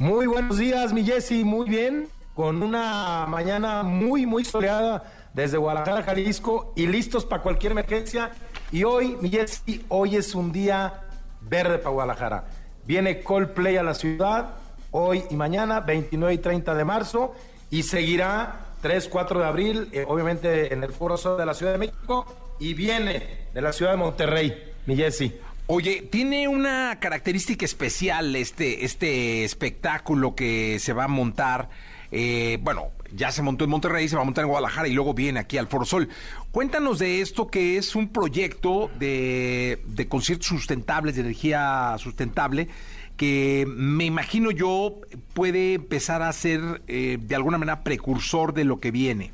Muy 0.00 0.26
buenos 0.26 0.58
días, 0.58 0.92
mi 0.92 1.04
Jesse. 1.04 1.44
Muy 1.44 1.70
bien. 1.70 2.08
Con 2.34 2.60
una 2.64 3.26
mañana 3.26 3.84
muy, 3.84 4.26
muy 4.26 4.44
soleada 4.44 5.30
desde 5.32 5.58
Guadalajara, 5.58 6.02
Jalisco 6.02 6.72
y 6.74 6.88
listos 6.88 7.24
para 7.24 7.40
cualquier 7.40 7.70
emergencia. 7.70 8.32
Y 8.72 8.82
hoy, 8.82 9.16
mi 9.20 9.30
Jesse, 9.30 9.62
hoy 9.88 10.16
es 10.16 10.34
un 10.34 10.50
día 10.50 11.04
verde 11.40 11.78
para 11.78 11.90
Guadalajara 11.90 12.63
Viene 12.86 13.20
Coldplay 13.20 13.76
a 13.76 13.82
la 13.82 13.94
ciudad 13.94 14.56
hoy 14.90 15.24
y 15.30 15.34
mañana, 15.34 15.80
29 15.80 16.34
y 16.34 16.38
30 16.38 16.74
de 16.74 16.84
marzo, 16.84 17.34
y 17.70 17.82
seguirá 17.82 18.66
3, 18.80 19.08
4 19.08 19.40
de 19.40 19.46
abril, 19.46 19.88
eh, 19.92 20.04
obviamente 20.06 20.72
en 20.72 20.84
el 20.84 20.92
Foro 20.92 21.16
Sol 21.16 21.36
de 21.36 21.46
la 21.46 21.54
Ciudad 21.54 21.72
de 21.72 21.78
México, 21.78 22.26
y 22.60 22.74
viene 22.74 23.48
de 23.52 23.60
la 23.60 23.72
ciudad 23.72 23.92
de 23.92 23.96
Monterrey, 23.96 24.72
mi 24.86 24.94
Jesse. 24.94 25.32
Oye, 25.66 26.02
tiene 26.10 26.46
una 26.46 26.98
característica 27.00 27.64
especial 27.64 28.36
este, 28.36 28.84
este 28.84 29.44
espectáculo 29.44 30.34
que 30.34 30.78
se 30.78 30.92
va 30.92 31.04
a 31.04 31.08
montar. 31.08 31.70
Eh, 32.16 32.58
bueno, 32.62 32.92
ya 33.12 33.32
se 33.32 33.42
montó 33.42 33.64
en 33.64 33.70
Monterrey, 33.70 34.08
se 34.08 34.14
va 34.14 34.22
a 34.22 34.24
montar 34.24 34.44
en 34.44 34.48
Guadalajara 34.48 34.86
y 34.86 34.92
luego 34.92 35.14
viene 35.14 35.40
aquí 35.40 35.58
al 35.58 35.66
Foro 35.66 35.84
Sol. 35.84 36.08
Cuéntanos 36.52 37.00
de 37.00 37.20
esto 37.20 37.48
que 37.48 37.76
es 37.76 37.96
un 37.96 38.08
proyecto 38.08 38.88
de, 39.00 39.82
conciertos 40.08 40.46
sustentables, 40.46 41.16
de 41.16 41.22
energía 41.22 41.96
sustentable, 41.98 42.68
que 43.16 43.66
me 43.68 44.04
imagino 44.04 44.52
yo 44.52 45.00
puede 45.32 45.74
empezar 45.74 46.22
a 46.22 46.32
ser 46.32 46.82
eh, 46.86 47.18
de 47.20 47.34
alguna 47.34 47.58
manera 47.58 47.82
precursor 47.82 48.54
de 48.54 48.62
lo 48.62 48.78
que 48.78 48.92
viene. 48.92 49.32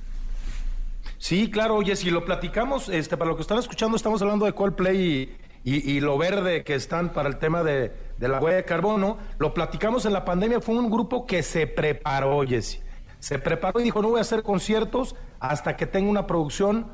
Sí, 1.18 1.50
claro, 1.50 1.76
oye, 1.76 1.96
si 1.96 2.10
lo 2.10 2.24
platicamos, 2.24 2.88
este, 2.88 3.18
para 3.18 3.28
lo 3.28 3.36
que 3.36 3.42
están 3.42 3.58
escuchando, 3.58 3.94
estamos 3.94 4.22
hablando 4.22 4.46
de 4.46 4.54
Coldplay 4.54 5.36
y, 5.64 5.90
y, 5.90 6.00
lo 6.00 6.16
verde 6.16 6.64
que 6.64 6.74
están 6.74 7.12
para 7.12 7.28
el 7.28 7.36
tema 7.36 7.62
de, 7.62 7.92
de 8.18 8.28
la 8.28 8.40
huella 8.40 8.56
de 8.56 8.64
carbono. 8.64 9.18
Lo 9.38 9.52
platicamos 9.52 10.06
en 10.06 10.12
la 10.12 10.24
pandemia, 10.24 10.60
fue 10.60 10.76
un 10.76 10.90
grupo 10.90 11.26
que 11.26 11.42
se 11.42 11.66
preparó, 11.66 12.42
Jesse 12.46 12.80
se 13.20 13.38
preparó 13.38 13.80
y 13.80 13.84
dijo, 13.84 14.02
no 14.02 14.08
voy 14.08 14.18
a 14.18 14.22
hacer 14.22 14.42
conciertos 14.42 15.14
hasta 15.38 15.76
que 15.76 15.86
tenga 15.86 16.10
una 16.10 16.26
producción 16.26 16.86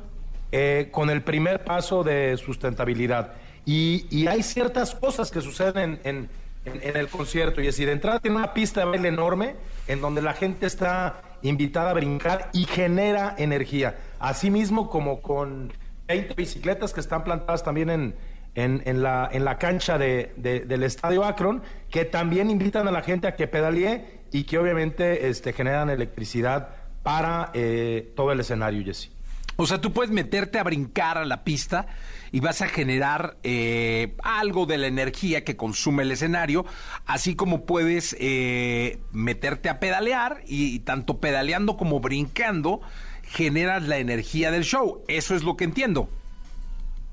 eh, 0.51 0.89
con 0.91 1.09
el 1.09 1.23
primer 1.23 1.63
paso 1.63 2.03
de 2.03 2.37
sustentabilidad. 2.37 3.33
Y, 3.65 4.27
hay 4.27 4.43
ciertas 4.43 4.95
cosas 4.95 5.31
que 5.31 5.41
suceden 5.41 5.99
en, 6.03 6.29
el 6.65 7.07
concierto. 7.07 7.61
Y 7.61 7.67
es 7.67 7.75
decir, 7.75 7.87
de 7.87 7.93
entrada 7.93 8.19
tiene 8.19 8.37
una 8.37 8.53
pista 8.53 8.81
de 8.81 8.87
baile 8.87 9.07
enorme 9.07 9.55
en 9.87 10.01
donde 10.01 10.21
la 10.21 10.33
gente 10.33 10.65
está 10.65 11.21
invitada 11.41 11.91
a 11.91 11.93
brincar 11.93 12.49
y 12.53 12.65
genera 12.65 13.35
energía. 13.37 13.97
Asimismo, 14.19 14.89
como 14.89 15.21
con 15.21 15.71
20 16.07 16.33
bicicletas 16.33 16.93
que 16.93 16.99
están 16.99 17.23
plantadas 17.23 17.63
también 17.63 17.89
en, 17.89 18.15
en, 18.57 19.03
la, 19.03 19.29
en 19.31 19.45
la 19.45 19.59
cancha 19.59 19.99
de, 19.99 20.33
del 20.35 20.83
Estadio 20.83 21.23
Akron, 21.23 21.61
que 21.91 22.05
también 22.05 22.49
invitan 22.49 22.87
a 22.87 22.91
la 22.91 23.03
gente 23.03 23.27
a 23.27 23.35
que 23.35 23.47
pedalee 23.47 24.21
y 24.31 24.45
que 24.45 24.57
obviamente 24.57 25.29
este, 25.29 25.53
generan 25.53 25.91
electricidad 25.91 26.69
para 27.03 27.51
eh, 27.53 28.11
todo 28.15 28.31
el 28.31 28.39
escenario, 28.39 28.83
Jesse. 28.83 29.11
O 29.57 29.67
sea, 29.67 29.79
tú 29.79 29.93
puedes 29.93 30.11
meterte 30.11 30.59
a 30.59 30.63
brincar 30.63 31.17
a 31.17 31.25
la 31.25 31.43
pista 31.43 31.87
y 32.31 32.39
vas 32.39 32.61
a 32.61 32.67
generar 32.67 33.37
eh, 33.43 34.15
algo 34.23 34.65
de 34.65 34.77
la 34.77 34.87
energía 34.87 35.43
que 35.43 35.55
consume 35.55 36.03
el 36.03 36.11
escenario, 36.11 36.65
así 37.05 37.35
como 37.35 37.65
puedes 37.65 38.15
eh, 38.19 38.99
meterte 39.11 39.69
a 39.69 39.79
pedalear 39.79 40.41
y, 40.47 40.79
tanto 40.79 41.19
pedaleando 41.19 41.77
como 41.77 41.99
brincando 41.99 42.81
generas 43.23 43.83
la 43.83 43.97
energía 43.97 44.51
del 44.51 44.63
show. 44.63 45.03
Eso 45.07 45.35
es 45.35 45.43
lo 45.43 45.57
que 45.57 45.63
entiendo. 45.63 46.09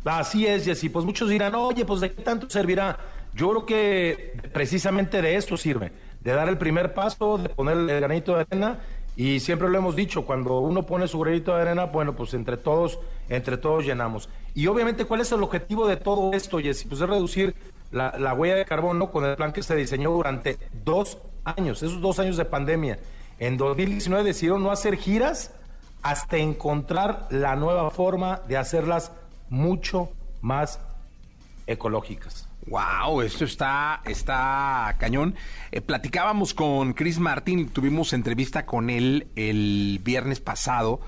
Así 0.05 0.47
es, 0.47 0.64
Jessy. 0.64 0.88
Pues 0.88 1.05
muchos 1.05 1.29
dirán, 1.29 1.55
oye, 1.55 1.85
pues 1.85 2.01
de 2.01 2.12
qué 2.12 2.23
tanto 2.23 2.49
servirá. 2.51 2.99
Yo 3.35 3.51
creo 3.51 3.67
que 3.67 4.37
precisamente 4.53 5.21
de 5.21 5.37
esto 5.37 5.57
sirve, 5.57 5.93
de 6.21 6.33
dar 6.33 6.49
el 6.49 6.59
primer 6.59 6.95
paso, 6.95 7.38
de 7.38 7.49
poner 7.49 7.77
el 7.77 8.01
granito 8.01 8.37
de 8.37 8.43
arena. 8.43 8.79
Y 9.17 9.40
siempre 9.40 9.69
lo 9.69 9.79
hemos 9.79 9.95
dicho, 9.97 10.27
cuando 10.27 10.59
uno 10.59 10.85
pone 10.85 11.07
su 11.07 11.19
granito 11.21 11.55
de 11.55 11.62
arena, 11.62 11.85
bueno, 11.85 12.14
pues 12.17 12.35
entre 12.35 12.57
todos, 12.57 12.99
entre 13.29 13.57
todos 13.57 13.85
llenamos. 13.85 14.29
Y 14.55 14.67
obviamente, 14.67 15.05
¿cuál 15.05 15.21
es 15.21 15.31
el 15.33 15.43
objetivo 15.43 15.87
de 15.87 15.97
todo 15.97 16.33
esto, 16.33 16.59
Jessy? 16.59 16.88
Pues 16.88 17.01
es 17.01 17.09
reducir 17.09 17.55
la, 17.93 18.14
la 18.19 18.35
huella 18.35 18.57
de 18.57 18.64
carbono 18.64 19.11
con 19.11 19.25
el 19.25 19.37
plan 19.37 19.53
que 19.53 19.62
se 19.62 19.77
diseñó 19.77 20.11
durante 20.11 20.59
dos 20.85 21.19
años, 21.45 21.83
esos 21.83 22.01
dos 22.01 22.19
años 22.19 22.37
de 22.37 22.45
pandemia. 22.45 22.99
En 23.38 23.57
2019 23.57 24.25
decidieron 24.25 24.62
no 24.62 24.71
hacer 24.71 24.97
giras 24.97 25.53
hasta 26.03 26.37
encontrar 26.37 27.27
la 27.31 27.57
nueva 27.57 27.90
forma 27.90 28.43
de 28.47 28.57
hacerlas 28.57 29.12
mucho 29.48 30.11
más 30.40 30.80
ecológicas. 31.66 32.48
Wow, 32.66 33.20
esto 33.20 33.44
está, 33.44 34.00
está 34.07 34.96
cañón. 34.98 35.35
Eh, 35.70 35.80
platicábamos 35.80 36.54
con 36.54 36.94
Chris 36.94 37.18
Martin, 37.18 37.68
tuvimos 37.68 38.12
entrevista 38.12 38.64
con 38.64 38.88
él 38.88 39.26
el 39.37 40.00
viernes 40.02 40.40
pasado 40.40 41.00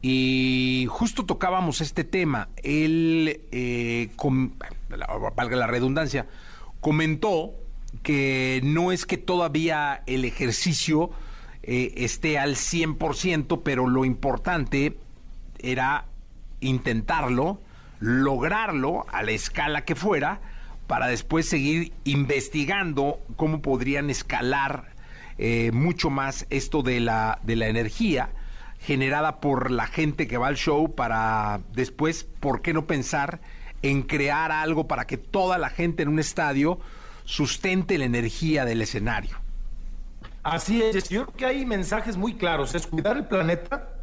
y 0.00 0.86
justo 0.88 1.24
tocábamos 1.24 1.80
este 1.80 2.04
tema. 2.04 2.48
Él, 2.62 3.42
eh, 3.52 4.10
valga 5.36 5.56
la 5.56 5.66
redundancia, 5.66 6.26
comentó 6.80 7.52
que 8.02 8.60
no 8.64 8.92
es 8.92 9.06
que 9.06 9.18
todavía 9.18 10.02
el 10.06 10.24
ejercicio 10.24 11.10
eh, 11.62 11.94
esté 11.96 12.38
al 12.38 12.56
100%, 12.56 13.62
pero 13.62 13.86
lo 13.88 14.04
importante 14.04 14.96
era 15.58 16.06
intentarlo, 16.60 17.60
lograrlo 18.00 19.06
a 19.12 19.22
la 19.22 19.32
escala 19.32 19.84
que 19.84 19.94
fuera, 19.94 20.40
para 20.86 21.06
después 21.06 21.48
seguir 21.48 21.92
investigando 22.04 23.20
cómo 23.36 23.62
podrían 23.62 24.10
escalar 24.10 24.92
eh, 25.38 25.70
mucho 25.72 26.10
más 26.10 26.46
esto 26.50 26.82
de 26.82 27.00
la, 27.00 27.38
de 27.42 27.56
la 27.56 27.68
energía 27.68 28.30
generada 28.80 29.40
por 29.40 29.70
la 29.70 29.86
gente 29.86 30.28
que 30.28 30.36
va 30.36 30.48
al 30.48 30.56
show 30.56 30.94
para 30.94 31.60
después, 31.72 32.24
¿por 32.24 32.60
qué 32.60 32.74
no 32.74 32.86
pensar 32.86 33.40
en 33.82 34.02
crear 34.02 34.52
algo 34.52 34.86
para 34.86 35.06
que 35.06 35.16
toda 35.16 35.56
la 35.56 35.70
gente 35.70 36.02
en 36.02 36.10
un 36.10 36.18
estadio 36.18 36.78
sustente 37.24 37.96
la 37.96 38.04
energía 38.04 38.64
del 38.66 38.82
escenario? 38.82 39.38
Así 40.42 40.82
es, 40.82 41.08
yo 41.08 41.24
creo 41.24 41.36
que 41.36 41.46
hay 41.46 41.64
mensajes 41.64 42.18
muy 42.18 42.34
claros, 42.34 42.74
es 42.74 42.86
cuidar 42.86 43.16
el 43.16 43.24
planeta, 43.24 43.93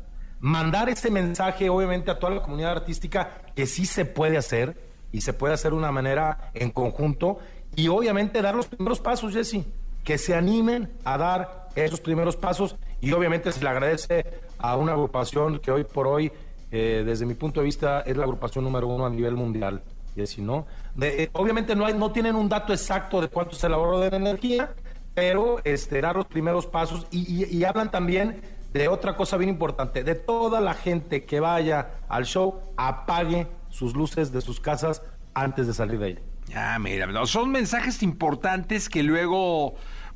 mandar 0.41 0.89
ese 0.89 1.11
mensaje 1.11 1.69
obviamente 1.69 2.11
a 2.11 2.19
toda 2.19 2.35
la 2.35 2.41
comunidad 2.41 2.71
artística 2.71 3.43
que 3.55 3.67
sí 3.67 3.85
se 3.85 4.05
puede 4.05 4.37
hacer 4.37 4.75
y 5.11 5.21
se 5.21 5.33
puede 5.33 5.53
hacer 5.53 5.71
de 5.71 5.77
una 5.77 5.91
manera 5.91 6.51
en 6.53 6.71
conjunto 6.71 7.37
y 7.75 7.87
obviamente 7.87 8.41
dar 8.41 8.55
los 8.55 8.65
primeros 8.65 8.99
pasos, 8.99 9.33
Jesse, 9.33 9.63
que 10.03 10.17
se 10.17 10.35
animen 10.35 10.91
a 11.05 11.17
dar 11.17 11.69
esos 11.75 12.01
primeros 12.01 12.35
pasos 12.35 12.75
y 12.99 13.11
obviamente 13.11 13.51
se 13.51 13.61
le 13.61 13.69
agradece 13.69 14.25
a 14.57 14.75
una 14.75 14.93
agrupación 14.93 15.59
que 15.59 15.71
hoy 15.71 15.83
por 15.83 16.07
hoy, 16.07 16.31
eh, 16.71 17.03
desde 17.05 17.25
mi 17.25 17.35
punto 17.35 17.61
de 17.61 17.65
vista, 17.65 18.01
es 18.01 18.17
la 18.17 18.23
agrupación 18.23 18.63
número 18.63 18.87
uno 18.87 19.05
a 19.05 19.09
nivel 19.09 19.35
mundial. 19.35 19.81
Jesse, 20.15 20.39
¿no? 20.39 20.65
Eh, 20.99 21.29
obviamente 21.31 21.73
no, 21.73 21.85
hay, 21.85 21.93
no 21.93 22.11
tienen 22.11 22.35
un 22.35 22.49
dato 22.49 22.73
exacto 22.73 23.21
de 23.21 23.29
cuánto 23.29 23.55
se 23.55 23.67
ahorro 23.67 23.99
de 23.99 24.07
energía, 24.07 24.73
pero 25.13 25.61
este, 25.63 26.01
dar 26.01 26.17
los 26.17 26.25
primeros 26.25 26.67
pasos 26.67 27.07
y 27.11 27.63
hablan 27.63 27.91
también 27.91 28.41
de 28.73 28.87
otra 28.87 29.15
cosa 29.15 29.37
bien 29.37 29.49
importante, 29.49 30.03
de 30.03 30.15
toda 30.15 30.61
la 30.61 30.73
gente 30.73 31.25
que 31.25 31.39
vaya 31.39 31.91
al 32.07 32.25
show, 32.25 32.61
apague 32.77 33.47
sus 33.69 33.95
luces 33.95 34.31
de 34.31 34.41
sus 34.41 34.59
casas 34.59 35.01
antes 35.33 35.67
de 35.67 35.73
salir 35.73 35.99
de 35.99 36.09
ella. 36.09 36.21
Ya, 36.47 36.77
mira, 36.79 37.07
son 37.25 37.51
mensajes 37.51 38.03
importantes 38.03 38.89
que 38.89 39.03
luego 39.03 39.75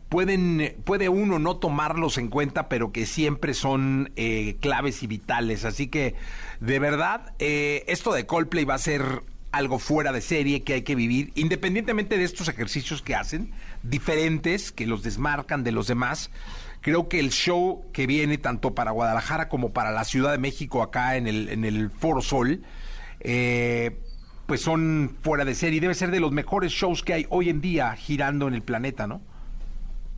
pueden, 0.09 0.75
puede 0.83 1.09
uno 1.09 1.39
no 1.39 1.57
tomarlos 1.57 2.17
en 2.17 2.29
cuenta, 2.29 2.69
pero 2.69 2.91
que 2.91 3.05
siempre 3.05 3.53
son 3.53 4.11
eh, 4.15 4.57
claves 4.59 5.03
y 5.03 5.07
vitales. 5.07 5.65
Así 5.65 5.87
que, 5.87 6.15
de 6.59 6.79
verdad, 6.79 7.33
eh, 7.39 7.83
esto 7.87 8.13
de 8.13 8.25
Coldplay 8.25 8.65
va 8.65 8.75
a 8.75 8.79
ser 8.79 9.23
algo 9.51 9.79
fuera 9.79 10.11
de 10.11 10.19
serie 10.19 10.63
que 10.63 10.73
hay 10.73 10.81
que 10.81 10.95
vivir, 10.95 11.31
independientemente 11.35 12.17
de 12.17 12.25
estos 12.25 12.49
ejercicios 12.49 13.01
que 13.01 13.15
hacen, 13.15 13.51
diferentes, 13.83 14.73
que 14.73 14.85
los 14.85 15.01
desmarcan 15.01 15.63
de 15.63 15.71
los 15.71 15.87
demás. 15.87 16.29
Creo 16.85 17.09
que 17.09 17.19
el 17.19 17.31
show 17.31 17.83
que 17.93 18.05
viene 18.05 18.37
tanto 18.37 18.75
para 18.75 18.91
Guadalajara 18.91 19.49
como 19.49 19.73
para 19.73 19.89
la 19.89 20.03
Ciudad 20.03 20.33
de 20.33 20.37
México 20.37 20.83
acá 20.83 21.17
en 21.17 21.25
el, 21.25 21.49
en 21.49 21.65
el 21.65 21.89
Foro 21.89 22.21
Sol, 22.21 22.61
eh, 23.21 24.03
pues 24.45 24.61
son 24.61 25.17
fuera 25.23 25.45
de 25.45 25.55
serie. 25.55 25.81
Debe 25.81 25.95
ser 25.95 26.11
de 26.11 26.19
los 26.19 26.31
mejores 26.31 26.71
shows 26.71 27.01
que 27.01 27.13
hay 27.13 27.25
hoy 27.31 27.49
en 27.49 27.59
día 27.59 27.91
girando 27.93 28.47
en 28.47 28.53
el 28.53 28.61
planeta, 28.61 29.07
¿no? 29.07 29.23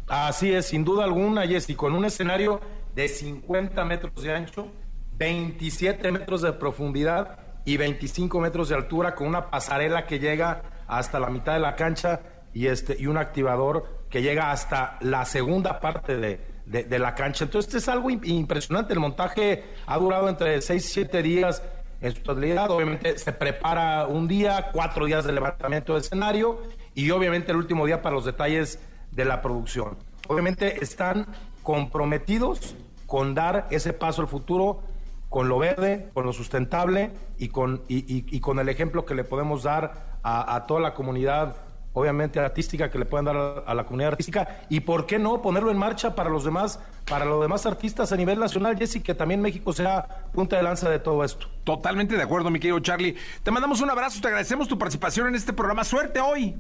Así 0.09 0.51
es, 0.51 0.65
sin 0.65 0.83
duda 0.83 1.05
alguna, 1.05 1.47
Jessy, 1.47 1.73
con 1.73 1.95
un 1.95 2.03
escenario 2.03 2.59
de 2.93 3.07
50 3.07 3.85
metros 3.85 4.21
de 4.21 4.35
ancho, 4.35 4.67
27 5.13 6.11
metros 6.11 6.41
de 6.41 6.51
profundidad 6.51 7.39
y 7.63 7.77
25 7.77 8.41
metros 8.41 8.67
de 8.67 8.75
altura, 8.75 9.15
con 9.15 9.27
una 9.27 9.49
pasarela 9.49 10.05
que 10.05 10.19
llega 10.19 10.63
hasta 10.85 11.17
la 11.17 11.29
mitad 11.29 11.53
de 11.53 11.59
la 11.61 11.77
cancha 11.77 12.19
y, 12.53 12.67
este, 12.67 12.97
y 12.99 13.07
un 13.07 13.15
activador 13.15 14.05
que 14.09 14.21
llega 14.21 14.51
hasta 14.51 14.97
la 14.99 15.23
segunda 15.23 15.79
parte 15.79 16.17
de, 16.17 16.56
de- 16.67 16.99
la 16.99 17.15
cancha. 17.15 17.45
Entonces, 17.45 17.73
es 17.75 17.87
algo 17.89 18.09
im- 18.09 18.25
impresionante. 18.27 18.93
El 18.93 18.99
montaje 18.99 19.63
ha 19.85 19.97
durado 19.97 20.27
entre 20.29 20.61
6 20.61 20.85
y 20.85 20.89
7 20.89 21.21
días 21.23 21.63
en 22.01 22.13
su 22.15 22.21
totalidad. 22.21 22.69
Obviamente 22.69 23.17
se 23.17 23.31
prepara 23.31 24.05
un 24.07 24.27
día, 24.27 24.69
cuatro 24.73 25.05
días 25.05 25.25
de 25.25 25.31
levantamiento 25.33 25.93
de 25.93 26.01
escenario 26.01 26.61
y 26.93 27.09
obviamente 27.11 27.51
el 27.51 27.57
último 27.57 27.85
día 27.85 28.01
para 28.01 28.15
los 28.15 28.25
detalles 28.25 28.79
de 29.11 29.25
la 29.25 29.41
producción. 29.41 29.97
Obviamente 30.27 30.83
están 30.83 31.25
comprometidos 31.63 32.75
con 33.05 33.33
dar 33.33 33.67
ese 33.71 33.93
paso 33.93 34.21
al 34.21 34.27
futuro 34.27 34.81
con 35.29 35.49
lo 35.49 35.59
verde, 35.59 36.09
con 36.13 36.25
lo 36.25 36.33
sustentable 36.33 37.11
y 37.37 37.47
con, 37.49 37.81
y, 37.87 38.39
con 38.39 38.59
el 38.59 38.69
ejemplo 38.69 39.05
que 39.05 39.15
le 39.15 39.23
podemos 39.23 39.63
dar 39.63 40.17
a 40.23 40.65
toda 40.67 40.81
la 40.81 40.93
comunidad, 40.93 41.55
obviamente 41.97 42.39
artística, 42.39 42.89
que 42.89 42.99
le 42.99 43.05
pueden 43.05 43.25
dar 43.25 43.35
a, 43.35 43.63
a 43.65 43.73
la 43.73 43.85
comunidad 43.85 44.11
artística. 44.11 44.61
Y 44.69 44.81
por 44.81 45.05
qué 45.05 45.17
no 45.17 45.41
ponerlo 45.41 45.71
en 45.71 45.77
marcha 45.77 46.15
para 46.15 46.29
los 46.29 46.43
demás, 46.43 46.79
para 47.05 47.25
los 47.25 47.41
demás 47.41 47.65
artistas 47.65 48.11
a 48.11 48.15
nivel 48.17 48.39
nacional, 48.39 48.77
Jessy, 48.77 49.01
que 49.01 49.15
también 49.15 49.41
México 49.41 49.73
sea 49.73 50.07
punta 50.33 50.57
de 50.57 50.63
lanza 50.63 50.89
de 50.89 50.99
todo 50.99 51.23
esto. 51.23 51.47
Totalmente 51.63 52.15
de 52.15 52.23
acuerdo, 52.23 52.49
mi 52.49 52.59
querido 52.59 52.79
Charlie. 52.79 53.15
Te 53.43 53.51
mandamos 53.51 53.81
un 53.81 53.89
abrazo, 53.89 54.21
te 54.21 54.27
agradecemos 54.27 54.67
tu 54.67 54.77
participación 54.77 55.27
en 55.27 55.35
este 55.35 55.53
programa. 55.53 55.83
Suerte 55.83 56.19
hoy. 56.19 56.55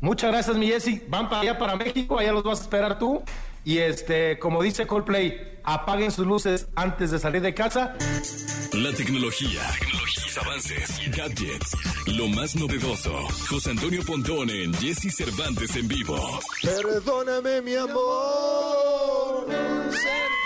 Muchas 0.00 0.30
gracias, 0.30 0.56
mi 0.56 0.68
Jessy. 0.68 1.02
Van 1.08 1.28
para 1.28 1.42
allá, 1.42 1.58
para 1.58 1.74
México, 1.74 2.18
allá 2.18 2.32
los 2.32 2.44
vas 2.44 2.60
a 2.60 2.62
esperar 2.62 2.98
tú. 2.98 3.22
Y 3.66 3.78
este, 3.78 4.38
como 4.38 4.62
dice 4.62 4.86
Coldplay, 4.86 5.58
apaguen 5.64 6.12
sus 6.12 6.24
luces 6.24 6.68
antes 6.76 7.10
de 7.10 7.18
salir 7.18 7.42
de 7.42 7.52
casa. 7.52 7.96
La 8.72 8.92
tecnología, 8.92 9.60
sus 10.06 10.38
avances, 10.38 11.00
gadgets, 11.10 11.76
lo 12.16 12.28
más 12.28 12.54
novedoso. 12.54 13.12
José 13.50 13.70
Antonio 13.70 14.04
Pontón 14.06 14.50
en 14.50 14.72
Jesse 14.74 15.12
Cervantes 15.12 15.74
en 15.74 15.88
vivo. 15.88 16.16
Perdóname, 16.62 17.60
mi 17.62 17.74
amor. 17.74 19.48
Ser 19.90 20.36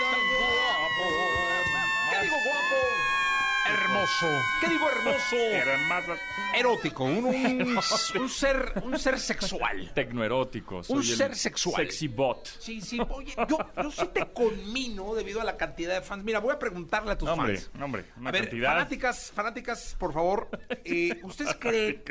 Hermoso. 3.91 4.27
¿Qué 4.61 4.69
digo 4.69 4.87
hermoso? 4.89 5.35
Erótico, 6.55 7.03
un, 7.03 7.25
un- 7.25 7.77
un 8.21 8.29
ser, 8.29 8.73
un 8.83 8.97
ser 8.97 9.19
sexual. 9.19 9.91
Tecnoerótico. 9.93 10.83
soy 10.83 10.97
Un 10.97 11.03
ser 11.03 11.35
sexual. 11.35 11.75
Sexy 11.87 12.07
bot. 12.07 12.47
Sí, 12.59 12.79
sí. 12.81 12.99
Oye, 13.09 13.33
yo, 13.49 13.57
yo 13.81 13.91
sí 13.91 14.07
te 14.13 14.25
conmino 14.31 15.13
debido 15.13 15.41
a 15.41 15.43
la 15.43 15.57
cantidad 15.57 15.93
de 15.95 16.01
fans. 16.01 16.23
Mira, 16.23 16.39
voy 16.39 16.53
a 16.53 16.59
preguntarle 16.59 17.11
a 17.11 17.17
tus 17.17 17.27
hombre, 17.29 17.57
fans. 17.57 17.71
hombre, 17.81 18.05
una 18.17 18.29
a 18.29 18.31
ver, 18.31 18.43
cantidad. 18.43 18.69
fanáticas, 18.71 19.31
fanáticas, 19.35 19.95
por 19.99 20.13
favor, 20.13 20.49
eh, 20.85 21.19
¿ustedes 21.23 21.55
creen 21.59 22.03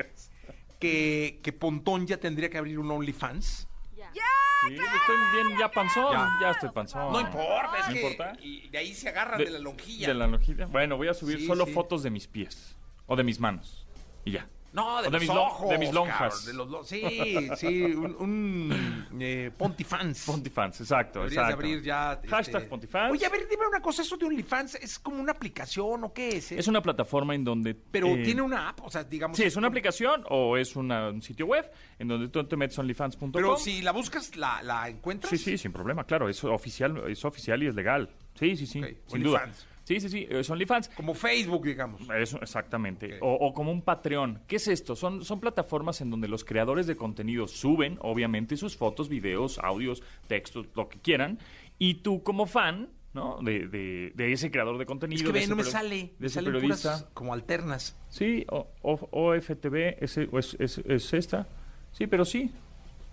que, 0.79 1.40
que 1.43 1.53
Pontón 1.53 2.07
ya 2.07 2.16
tendría 2.19 2.51
que 2.51 2.59
abrir 2.59 2.79
un 2.79 2.90
OnlyFans? 2.90 3.69
Sí, 4.12 4.75
estoy 4.75 5.16
bien 5.33 5.59
ya 5.59 5.70
panzón. 5.70 6.12
Ya. 6.12 6.31
Ya, 6.40 6.51
estoy 6.51 6.68
panzón. 6.70 7.12
No 7.12 7.20
importa, 7.20 7.79
es 7.79 7.87
¿No 7.88 7.94
que 7.94 8.01
importa? 8.11 8.33
y 8.40 8.68
de 8.68 8.79
ahí 8.79 8.94
se 8.94 9.09
agarran 9.09 9.38
de, 9.38 9.51
la 9.51 9.59
lonjilla. 9.59 10.09
De 10.09 10.14
la 10.14 10.27
lonjilla. 10.27 10.66
Bueno, 10.66 10.96
voy 10.96 11.09
a 11.09 11.14
subir 11.14 11.38
Sí, 11.38 11.46
solo 11.46 11.64
sí. 11.64 11.73
fotos 11.73 12.03
de 12.03 12.11
mis 12.11 12.27
pies. 12.27 12.77
O 13.07 13.16
de 13.16 13.25
mis 13.25 13.40
manos. 13.40 13.87
Y 14.25 14.33
ya. 14.33 14.46
No, 14.73 15.03
de, 15.03 15.09
O 15.09 15.11
de 15.11 15.11
los 15.11 15.21
mis 15.21 15.29
lo- 15.35 15.43
ojos, 15.43 15.69
de 15.71 15.79
mis 15.79 15.93
lonjas. 15.93 16.17
cabrón, 16.19 16.45
de 16.47 16.53
los 16.55 16.69
lo- 16.71 16.85
sí, 16.85 17.49
sí, 17.57 17.83
un, 17.85 18.15
un 18.21 19.19
eh, 19.21 19.51
Pontifans. 19.57 20.25
Pontifans, 20.25 20.81
exacto. 20.81 21.19
Deberías 21.21 21.47
de 21.49 21.53
exacto. 21.53 21.55
abrir 21.67 21.83
ya. 21.83 22.21
Hashtag 22.29 22.57
este- 22.63 22.69
Pontifans. 22.69 23.13
Oye, 23.13 23.27
a 23.27 23.29
ver, 23.31 23.49
dime 23.49 23.67
una 23.67 23.81
cosa, 23.81 24.03
¿eso 24.03 24.17
de 24.17 24.27
OnlyFans 24.27 24.77
es 24.77 24.99
como 25.01 25.21
una 25.21 25.33
aplicación 25.33 26.05
o 26.05 26.13
qué 26.13 26.37
es? 26.37 26.53
eh? 26.53 26.59
Es 26.61 26.69
una 26.69 26.81
plataforma 26.83 27.35
en 27.35 27.43
donde... 27.43 27.75
Pero 27.75 28.07
eh, 28.09 28.23
tiene 28.23 28.43
una 28.43 28.69
app, 28.69 28.81
o 28.85 28.91
sea, 28.91 29.03
digamos... 29.03 29.37
Sí, 29.37 29.43
es 29.43 29.57
una 29.57 29.67
aplicación 29.69 30.25
o 30.31 30.57
es 30.57 30.77
una- 30.77 31.09
un 31.11 31.21
sitio 31.21 31.47
web 31.47 31.69
en 31.99 32.07
donde 32.07 32.29
tú 32.29 32.45
te 32.45 32.57
metes 32.57 32.79
onlyfans.com. 32.79 33.33
Pero 33.33 33.57
si 33.57 33.83
la 33.83 33.91
buscas, 33.91 34.37
¿la, 34.37 34.63
la 34.63 34.89
encuentras? 34.89 35.31
Sí, 35.31 35.37
sí, 35.39 35.59
sin 35.59 35.73
problema, 35.73 36.05
claro, 36.05 36.29
es 36.29 36.45
oficial, 36.45 37.11
es 37.11 37.25
oficial 37.25 37.61
y 37.63 37.67
es 37.67 37.75
legal. 37.75 38.09
Sí, 38.39 38.57
sí, 38.57 38.67
sí, 38.67 38.81
Ok, 38.83 38.89
sin 39.09 39.23
duda. 39.25 39.51
Sí, 39.90 39.98
sí, 39.98 40.09
sí, 40.09 40.26
es 40.31 40.48
OnlyFans. 40.48 40.88
Como 40.90 41.14
Facebook, 41.14 41.64
digamos. 41.64 42.03
Eso, 42.16 42.38
exactamente. 42.40 43.18
O, 43.20 43.33
o 43.35 43.53
como 43.53 43.72
un 43.72 43.83
Patreon. 43.83 44.40
¿Qué 44.46 44.55
es 44.55 44.68
esto? 44.68 44.94
Son, 44.94 45.24
son 45.24 45.40
plataformas 45.40 46.00
en 46.00 46.11
donde 46.11 46.29
los 46.29 46.44
creadores 46.44 46.87
de 46.87 46.94
contenido 46.94 47.48
suben, 47.48 47.98
obviamente, 48.00 48.57
sus 48.57 48.76
fotos, 48.76 49.09
videos, 49.09 49.59
audios, 49.59 50.00
textos, 50.29 50.68
lo 50.76 50.88
que 50.88 51.00
quieran. 51.00 51.40
Y 51.76 51.94
tú, 51.94 52.22
como 52.22 52.46
fan, 52.46 52.88
¿no? 53.14 53.38
De, 53.42 53.66
de- 53.66 54.12
de 54.14 54.33
ese 54.33 54.53
creador 54.53 54.79
de 54.79 54.87
contenido. 54.87 55.16
Es 55.16 55.22
que 55.22 55.29
de 55.29 55.33
ve, 55.33 55.40
ese 55.40 55.50
no 55.50 55.57
me 55.57 55.64
sale. 55.64 56.14
De 56.20 56.26
ese 56.29 56.35
salen 56.37 56.53
periodista. 56.53 56.92
puras 56.98 57.09
como 57.12 57.33
alternas. 57.35 57.98
Sí, 58.11 58.46
o, 58.48 58.68
o- 58.83 59.09
OFTV 59.11 59.96
es, 60.05 60.18
es, 60.18 60.57
es, 60.61 60.79
es 60.79 61.12
esta. 61.14 61.48
Sí, 61.90 62.07
pero 62.07 62.24
sí. 62.24 62.48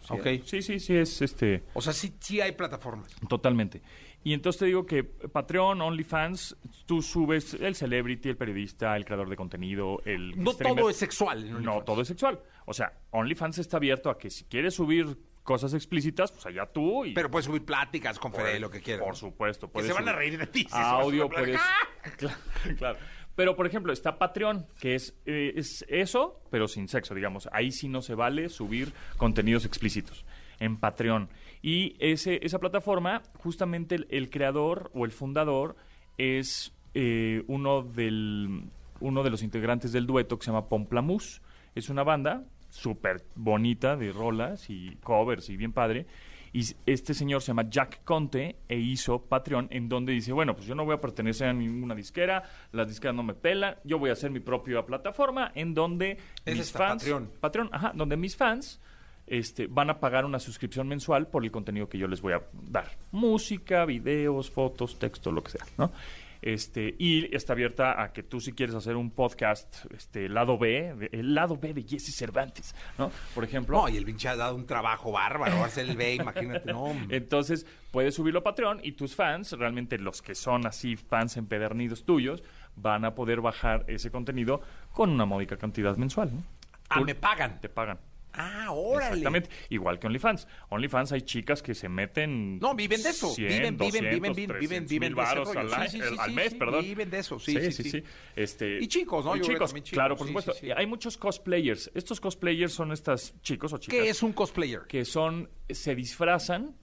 Sí, 0.02 0.14
Ok. 0.14 0.28
Sí, 0.46 0.62
sí, 0.62 0.80
sí, 0.80 0.96
es 0.96 1.24
este. 1.24 1.64
O 1.74 1.82
sea, 1.82 1.92
sí, 1.92 2.14
sí 2.20 2.40
hay 2.40 2.52
plataformas. 2.52 3.16
Totalmente. 3.28 3.82
Y 4.28 4.34
entonces 4.34 4.60
te 4.60 4.66
digo 4.66 4.86
que 4.86 5.06
Patreon, 5.06 5.82
OnlyFans, 5.82 6.58
tú 6.86 7.02
subes 7.02 7.54
el 7.54 7.76
celebrity, 7.76 8.28
el 8.28 8.36
periodista, 8.36 8.94
el 8.98 9.06
creador 9.06 9.30
de 9.30 9.38
contenido, 9.38 10.02
el 10.04 10.32
No 10.44 10.52
streamer. 10.52 10.78
todo 10.82 10.90
es 10.90 10.98
sexual. 10.98 11.48
en 11.48 11.64
No, 11.64 11.82
todo 11.84 12.02
es 12.02 12.10
sexual. 12.10 12.38
O 12.66 12.74
sea, 12.74 12.92
OnlyFans 13.12 13.60
está 13.60 13.78
abierto 13.78 14.10
a 14.10 14.18
que 14.18 14.30
si 14.30 14.44
quieres 14.44 14.74
subir 14.74 15.18
cosas 15.44 15.74
explícitas, 15.74 16.34
pues 16.34 16.46
allá 16.46 16.66
tú 16.66 17.06
y... 17.06 17.14
Pero 17.14 17.32
puedes 17.32 17.46
subir 17.46 17.64
pláticas 17.64 18.20
con 18.20 18.34
Fede, 18.34 18.42
Puedes- 18.44 18.60
lo 18.62 18.70
que 18.70 18.82
quieras. 18.82 19.06
Por 19.06 19.16
supuesto. 19.16 19.68
Que 19.68 19.72
puedes 19.76 19.88
se 19.88 19.94
van 19.94 20.10
a 20.10 20.12
reír 20.12 20.38
de 20.38 20.48
ti. 20.48 20.64
si 20.70 20.70
Audio, 20.74 21.30
puedes... 21.30 21.62
Claro, 22.18 22.36
claro. 22.78 23.00
Pero, 23.38 23.56
por 23.56 23.66
ejemplo, 23.66 23.94
está 23.94 24.18
Patreon, 24.18 24.66
que 24.82 24.96
es, 24.96 25.16
eh, 25.26 25.54
es 25.56 25.86
eso, 25.88 26.42
pero 26.52 26.68
sin 26.68 26.90
sexo, 26.90 27.16
digamos. 27.16 27.48
Ahí 27.54 27.72
sí 27.72 27.88
no 27.88 28.02
se 28.02 28.14
vale 28.14 28.50
subir 28.50 28.92
contenidos 29.16 29.64
explícitos 29.64 30.26
en 30.60 30.76
Patreon. 30.78 31.30
Y 31.68 31.98
ese, 32.00 32.40
esa 32.44 32.60
plataforma, 32.60 33.24
justamente 33.40 33.96
el, 33.96 34.08
el 34.10 34.30
creador 34.30 34.90
o 34.94 35.04
el 35.04 35.12
fundador 35.12 35.76
es 36.18 36.74
eh, 36.94 37.44
uno, 37.48 37.82
del, 37.82 38.70
uno 39.02 39.22
de 39.22 39.30
los 39.30 39.44
integrantes 39.44 39.92
del 39.92 40.08
dueto 40.08 40.40
que 40.40 40.46
se 40.46 40.52
llama 40.52 40.70
Pomplamus. 40.70 41.42
Es 41.76 41.90
una 41.90 42.04
banda 42.04 42.46
súper 42.70 43.26
bonita 43.36 43.98
de 43.98 44.14
rolas 44.14 44.70
y 44.70 44.96
covers 45.04 45.50
y 45.50 45.58
bien 45.58 45.74
padre. 45.74 46.06
Y 46.54 46.62
este 46.86 47.14
señor 47.14 47.42
se 47.42 47.48
llama 47.48 47.70
Jack 47.70 48.02
Conte 48.06 48.56
e 48.70 48.78
hizo 48.78 49.24
Patreon 49.24 49.68
en 49.70 49.90
donde 49.90 50.14
dice, 50.14 50.32
bueno, 50.32 50.56
pues 50.56 50.68
yo 50.68 50.74
no 50.74 50.86
voy 50.86 50.96
a 50.96 51.02
pertenecer 51.02 51.50
a 51.50 51.54
ninguna 51.54 51.96
disquera, 51.96 52.44
las 52.72 52.88
disqueras 52.88 53.14
no 53.14 53.24
me 53.24 53.34
pelan, 53.34 53.76
yo 53.84 54.00
voy 54.00 54.10
a 54.10 54.14
hacer 54.14 54.32
mi 54.32 54.40
propia 54.40 54.86
plataforma 54.86 55.52
en 55.54 55.74
donde 55.74 56.18
Es 56.46 56.58
mis 56.58 56.72
fans... 56.72 57.04
Patreon. 57.04 57.30
Patreon, 57.42 57.70
ajá, 57.74 57.92
donde 57.94 58.16
mis 58.16 58.38
fans 58.38 58.80
este, 59.28 59.68
van 59.68 59.90
a 59.90 60.00
pagar 60.00 60.26
una 60.26 60.40
suscripción 60.40 60.88
mensual 60.88 61.28
por 61.28 61.44
el 61.44 61.52
contenido 61.52 61.88
que 61.90 61.98
yo 61.98 62.08
les 62.08 62.22
voy 62.22 62.34
a 62.34 62.42
dar. 62.70 62.98
Música, 63.12 63.86
videos, 63.86 64.50
fotos, 64.50 64.98
texto, 64.98 65.32
lo 65.32 65.44
que 65.44 65.52
sea, 65.52 65.66
¿no? 65.78 65.92
Este, 66.40 66.96
y 67.00 67.36
está 67.36 67.54
abierta 67.54 68.02
a 68.02 68.14
que 68.14 68.22
tú 68.22 68.40
si 68.40 68.54
quieres 68.54 68.76
hacer 68.76 68.96
un 68.96 69.10
podcast, 69.10 69.86
este, 69.92 70.30
lado 70.30 70.58
B, 70.60 70.94
de- 70.96 71.10
el 71.12 71.34
lado 71.34 71.58
B 71.58 71.74
de 71.74 71.82
Jesse 71.82 72.16
Cervantes, 72.16 72.76
¿no? 73.00 73.12
Por 73.34 73.44
ejemplo. 73.44 73.82
No, 73.82 73.90
y 73.90 73.98
el 73.98 74.06
pinche 74.06 74.30
ha 74.30 74.36
dado 74.36 74.56
un 74.56 74.68
trabajo 74.68 75.12
bárbaro. 75.12 75.64
Hacer 75.64 75.90
el 75.90 75.98
B, 75.98 76.14
imagínate. 76.14 76.72
No. 76.72 76.96
Entonces, 77.10 77.66
puedes 77.92 78.14
subirlo 78.14 78.42
a 78.42 78.44
Patreon 78.44 78.82
y 78.84 78.92
tus 78.92 79.16
fans, 79.16 79.52
realmente 79.54 79.98
los 79.98 80.22
que 80.22 80.36
son 80.36 80.68
así 80.68 80.96
fans 80.96 81.38
empedernidos 81.38 82.06
tuyos, 82.06 82.44
van 82.76 83.04
a 83.04 83.16
poder 83.16 83.42
bajar 83.42 83.84
ese 83.88 84.12
contenido 84.12 84.62
con 84.94 85.10
una 85.10 85.26
módica 85.26 85.58
cantidad 85.58 85.98
mensual, 85.98 86.36
¿no? 86.36 86.44
Ah, 86.90 87.02
me 87.02 87.16
pagan. 87.16 87.60
Te 87.60 87.68
pagan. 87.68 87.98
Ah, 88.38 88.68
órale. 88.72 89.08
Exactamente. 89.18 89.50
Igual 89.70 90.00
que 90.00 90.08
OnlyFans. 90.08 90.48
OnlyFans 90.70 91.12
hay 91.12 91.22
chicas 91.22 91.64
que 91.64 91.74
se 91.74 91.90
meten. 91.90 92.60
No, 92.60 92.76
viven 92.76 93.02
de 93.02 93.10
eso. 93.10 93.30
100, 93.30 93.48
viven, 93.48 93.78
viven, 93.78 93.78
200, 93.78 94.02
viven, 94.02 94.12
viven, 94.12 94.34
viven, 94.36 94.48
300 94.86 94.90
viven 94.90 95.16
de 95.16 95.36
rollo. 95.36 95.60
al, 95.60 95.90
Sí, 95.90 95.98
sí, 95.98 96.04
sí, 96.08 96.16
al 96.20 96.32
mes, 96.34 96.54
perdón. 96.54 96.86
viven 96.86 97.10
de 97.10 97.20
eso. 97.20 97.40
Sí, 97.40 97.72
sí, 97.72 97.84
sí. 97.90 98.04
Este, 98.36 98.78
Y 98.80 98.88
chicos, 98.88 99.26
¿no? 99.26 99.36
y 99.36 99.42
chicos, 99.42 99.74
chicos. 99.74 99.90
claro, 99.92 100.16
por 100.16 100.28
supuesto. 100.28 100.54
Hay 100.76 100.86
muchos 100.86 101.18
cosplayers. 101.18 101.92
Estos 101.96 102.20
cosplayers 102.22 102.72
son 102.74 102.92
estas 102.92 103.34
chicos 103.42 103.74
o 103.74 103.78
chicas 103.80 104.00
¿Qué 104.00 104.10
es 104.10 104.22
un 104.22 104.34
cosplayer? 104.34 104.82
que 104.88 105.04
son 105.04 105.50
se 105.70 105.96
disfrazan 105.96 106.76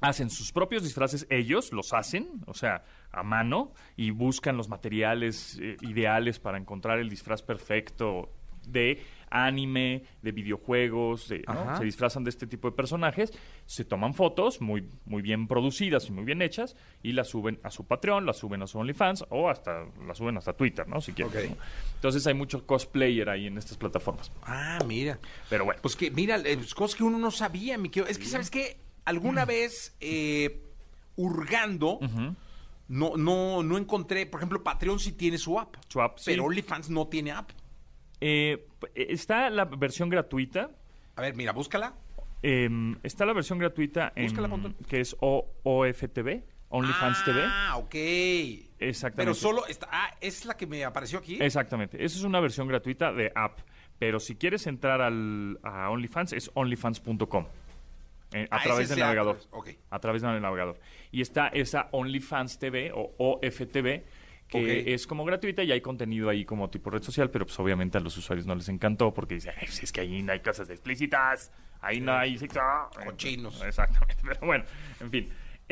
hacen 0.00 0.30
sus 0.30 0.50
propios 0.50 0.82
disfraces 0.82 1.28
ellos 1.30 1.72
los 1.72 1.92
hacen 1.92 2.28
o 2.46 2.54
sea 2.54 2.84
a 3.12 3.22
mano 3.22 3.72
y 3.96 4.10
buscan 4.10 4.56
los 4.56 4.68
materiales 4.68 5.58
eh, 5.62 5.76
ideales 5.82 6.40
para 6.40 6.58
encontrar 6.58 6.98
el 6.98 7.08
disfraz 7.08 7.42
perfecto 7.42 8.28
de 8.66 9.00
anime 9.32 10.04
de 10.22 10.32
videojuegos 10.32 11.28
de, 11.28 11.42
¿no? 11.46 11.52
Ajá. 11.52 11.78
se 11.78 11.84
disfrazan 11.84 12.22
de 12.24 12.30
este 12.30 12.46
tipo 12.46 12.68
de 12.70 12.76
personajes 12.76 13.32
se 13.66 13.84
toman 13.84 14.12
fotos 14.14 14.60
muy 14.60 14.88
muy 15.06 15.22
bien 15.22 15.48
producidas 15.48 16.06
y 16.08 16.12
muy 16.12 16.24
bien 16.24 16.42
hechas 16.42 16.76
y 17.02 17.12
las 17.12 17.28
suben 17.28 17.58
a 17.62 17.70
su 17.70 17.86
Patreon 17.86 18.26
las 18.26 18.36
suben 18.36 18.62
a 18.62 18.66
su 18.66 18.78
OnlyFans 18.78 19.24
o 19.30 19.48
hasta 19.48 19.86
las 20.06 20.18
suben 20.18 20.36
hasta 20.36 20.52
Twitter 20.52 20.86
no 20.86 21.00
si 21.00 21.12
quieren 21.12 21.32
Ok. 21.34 21.50
¿no? 21.50 21.64
entonces 21.94 22.26
hay 22.26 22.34
mucho 22.34 22.66
cosplayer 22.66 23.28
ahí 23.30 23.46
en 23.46 23.56
estas 23.58 23.76
plataformas 23.78 24.30
Ah, 24.44 24.78
mira. 24.86 25.18
pero 25.48 25.64
bueno 25.64 25.80
Pues 25.82 25.96
que, 25.96 26.10
mira, 26.10 26.36
eh, 26.36 26.56
pues 26.56 26.74
cosas 26.74 26.96
que 26.96 27.04
uno 27.04 27.18
no 27.18 27.30
sabía, 27.30 27.78
mi 27.78 27.88
querido. 27.88 28.10
Es 28.10 28.18
que, 28.18 28.26
¿sabes 28.26 28.50
qué? 28.50 28.76
Alguna 29.04 29.44
vez, 29.46 29.96
eh, 30.00 30.62
hurgando, 31.16 31.98
no, 32.88 33.16
no, 33.16 33.62
no 33.62 33.78
encontré, 33.78 34.26
por 34.26 34.40
ejemplo, 34.40 34.62
Patreon 34.62 34.98
sí 34.98 35.12
tiene 35.12 35.38
su 35.38 35.58
app. 35.58 35.76
Su 35.88 36.00
app, 36.02 36.18
sí. 36.18 36.24
Pero 36.26 36.44
OnlyFans 36.44 36.90
no 36.90 37.06
tiene 37.06 37.30
app. 37.32 37.50
Eh, 38.24 38.68
está 38.94 39.50
la 39.50 39.64
versión 39.64 40.08
gratuita 40.08 40.70
A 41.16 41.22
ver, 41.22 41.34
mira, 41.34 41.52
búscala. 41.52 41.94
Eh, 42.42 42.68
está 43.02 43.26
la 43.26 43.32
versión 43.32 43.58
gratuita 43.58 44.12
en, 44.14 44.26
Búscala, 44.26 44.74
que 44.88 45.00
es 45.00 45.16
o 45.20 45.48
OFTV, 45.64 46.42
OnlyFans 46.70 47.24
TV. 47.24 47.42
Ah, 47.44 47.76
ok. 47.78 47.94
Exactamente. 48.78 49.16
Pero 49.16 49.34
solo 49.34 49.66
está. 49.66 49.88
Ah, 49.90 50.16
es 50.20 50.44
la 50.44 50.56
que 50.56 50.66
me 50.66 50.84
apareció 50.84 51.18
aquí. 51.18 51.38
Exactamente. 51.40 52.04
Esa 52.04 52.16
es 52.18 52.24
una 52.24 52.40
versión 52.40 52.66
gratuita 52.68 53.12
de 53.12 53.30
app. 53.34 53.58
Pero 53.98 54.18
si 54.18 54.34
quieres 54.36 54.66
entrar 54.66 55.00
al, 55.00 55.58
a 55.62 55.90
OnlyFans, 55.90 56.32
es 56.32 56.50
onlyfans.com. 56.54 57.46
eh, 58.34 58.48
a 58.50 58.56
Ah, 58.56 58.60
través 58.64 58.88
del 58.88 58.98
navegador. 59.00 59.38
A 59.90 59.98
través 60.00 60.22
del 60.22 60.40
navegador. 60.40 60.78
Y 61.12 61.20
está 61.20 61.48
esa 61.48 61.88
OnlyFans 61.92 62.58
TV 62.58 62.90
o 62.94 63.12
OFTV, 63.18 64.02
que 64.60 64.94
es 64.94 65.06
como 65.06 65.24
gratuita 65.24 65.62
y 65.62 65.72
hay 65.72 65.80
contenido 65.80 66.28
ahí 66.28 66.44
como 66.44 66.70
tipo 66.70 66.90
red 66.90 67.02
social, 67.02 67.30
pero 67.30 67.46
pues 67.46 67.58
obviamente 67.58 67.98
a 67.98 68.00
los 68.00 68.16
usuarios 68.16 68.46
no 68.46 68.54
les 68.54 68.68
encantó 68.68 69.12
porque 69.12 69.34
dicen, 69.34 69.52
"Ay, 69.56 69.66
pues, 69.66 69.82
es 69.82 69.92
que 69.92 70.00
ahí 70.02 70.22
no 70.22 70.32
hay 70.32 70.40
cosas 70.40 70.68
explícitas, 70.70 71.50
ahí 71.80 72.00
no 72.00 72.12
hay 72.12 72.38
sexo. 72.38 72.60
Cochinos. 73.04 73.62
Exactamente. 73.62 74.16
Pero 74.22 74.40
bueno, 74.46 74.64
en 75.00 75.10
fin. 75.10 75.28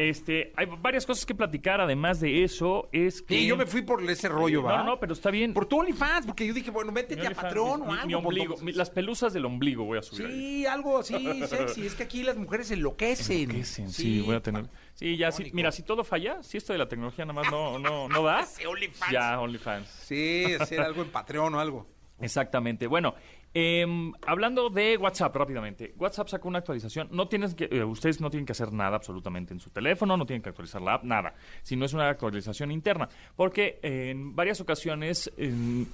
Este, 0.09 0.53
hay 0.57 0.67
varias 0.81 1.05
cosas 1.05 1.27
que 1.27 1.35
platicar, 1.35 1.81
además 1.81 2.21
de 2.21 2.43
eso, 2.43 2.89
es 2.91 3.21
que... 3.21 3.35
Sí, 3.37 3.47
yo 3.47 3.57
me 3.57 3.67
fui 3.67 3.83
por 3.83 4.03
ese 4.09 4.29
rollo, 4.29 4.63
¿va? 4.63 4.79
No, 4.79 4.85
no, 4.85 5.01
pero 5.01 5.13
está 5.13 5.31
bien. 5.31 5.53
Por 5.53 5.67
tu 5.67 5.79
OnlyFans, 5.81 6.25
porque 6.27 6.47
yo 6.47 6.55
dije, 6.55 6.71
bueno, 6.71 6.91
métete 6.91 7.27
a 7.27 7.31
mi- 7.31 7.37
o 7.37 7.41
algo. 7.85 8.07
mi 8.07 8.15
ombligo, 8.15 8.57
mi- 8.63 8.73
las 8.73 8.89
pelusas 8.91 9.33
del 9.35 9.45
ombligo 9.45 9.85
voy 9.85 9.99
a 9.99 10.03
subir. 10.03 10.27
ahí. 10.27 10.33
Sí, 10.33 10.67
algo 10.67 10.99
así 10.99 11.43
sexy. 11.47 11.87
Es 11.87 11.95
que 11.95 12.05
aquí 12.05 12.23
las 12.23 12.37
mujeres 12.37 12.71
enloquecen. 12.71 13.43
Enloquecen, 13.51 13.91
sí, 13.91 14.21
voy 14.23 14.37
a 14.37 14.41
tener. 14.41 14.67
Sí, 14.95 15.17
ya, 15.17 15.31
sí, 15.33 15.43
Icónico. 15.43 15.57
mira, 15.57 15.73
si 15.73 15.83
todo 15.83 16.03
falla, 16.05 16.43
si 16.43 16.57
esto 16.57 16.73
de 16.73 16.79
la 16.79 16.89
tecnología 16.89 17.25
nada 17.27 17.41
más 17.43 17.51
no, 17.53 17.79
no, 17.79 18.09
no 18.09 18.23
da, 18.23 18.45
Sí, 18.47 18.65
OnlyFans. 18.67 19.13
ya 19.13 19.39
OnlyFans. 19.41 19.87
Sí, 19.89 20.45
hacer 20.59 20.81
algo 20.81 21.03
en 21.03 21.09
Patreon 21.11 21.55
o 21.55 21.61
algo. 21.61 21.87
Exactamente. 22.21 22.87
Bueno, 22.87 23.15
em, 23.55 24.13
hablando 24.27 24.71
de 24.71 24.97
WhatsApp 24.97 25.35
rápidamente. 25.35 25.95
WhatsApp 25.99 26.29
sacó 26.29 26.49
una 26.49 26.59
actualización. 26.59 27.09
No 27.11 27.29
tienes 27.29 27.55
que, 27.55 27.69
eh, 27.71 27.85
ustedes 27.85 28.21
no 28.21 28.31
tienen 28.31 28.47
que 28.47 28.53
hacer 28.53 28.73
nada 28.73 28.97
absolutamente 28.97 29.53
en 29.53 29.61
su 29.61 29.71
teléfono, 29.71 30.17
no 30.17 30.27
tienen 30.27 30.43
que 30.43 30.51
actualizar 30.51 30.81
la 30.83 30.95
app, 30.95 31.05
nada. 31.05 31.35
Si 31.63 31.77
no 31.77 31.85
es 31.85 31.95
una 31.95 32.09
actualización 32.09 32.71
interna. 32.71 33.09
Porque 33.37 33.79
eh, 33.83 34.11
en 34.11 34.35
varias 34.35 34.61
ocasiones 34.61 35.31
em, 35.37 35.87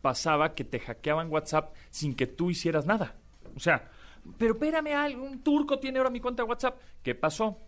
pasaba 0.00 0.54
que 0.54 0.64
te 0.64 0.78
hackeaban 0.80 1.30
WhatsApp 1.30 1.74
sin 1.90 2.14
que 2.14 2.26
tú 2.26 2.50
hicieras 2.50 2.86
nada. 2.86 3.16
O 3.56 3.60
sea, 3.60 3.90
pero 4.38 4.54
espérame, 4.54 4.94
algún 4.94 5.42
turco 5.42 5.78
tiene 5.78 5.98
ahora 5.98 6.10
mi 6.10 6.20
cuenta 6.20 6.42
de 6.42 6.48
WhatsApp. 6.48 6.80
¿Qué 7.02 7.14
pasó? 7.14 7.58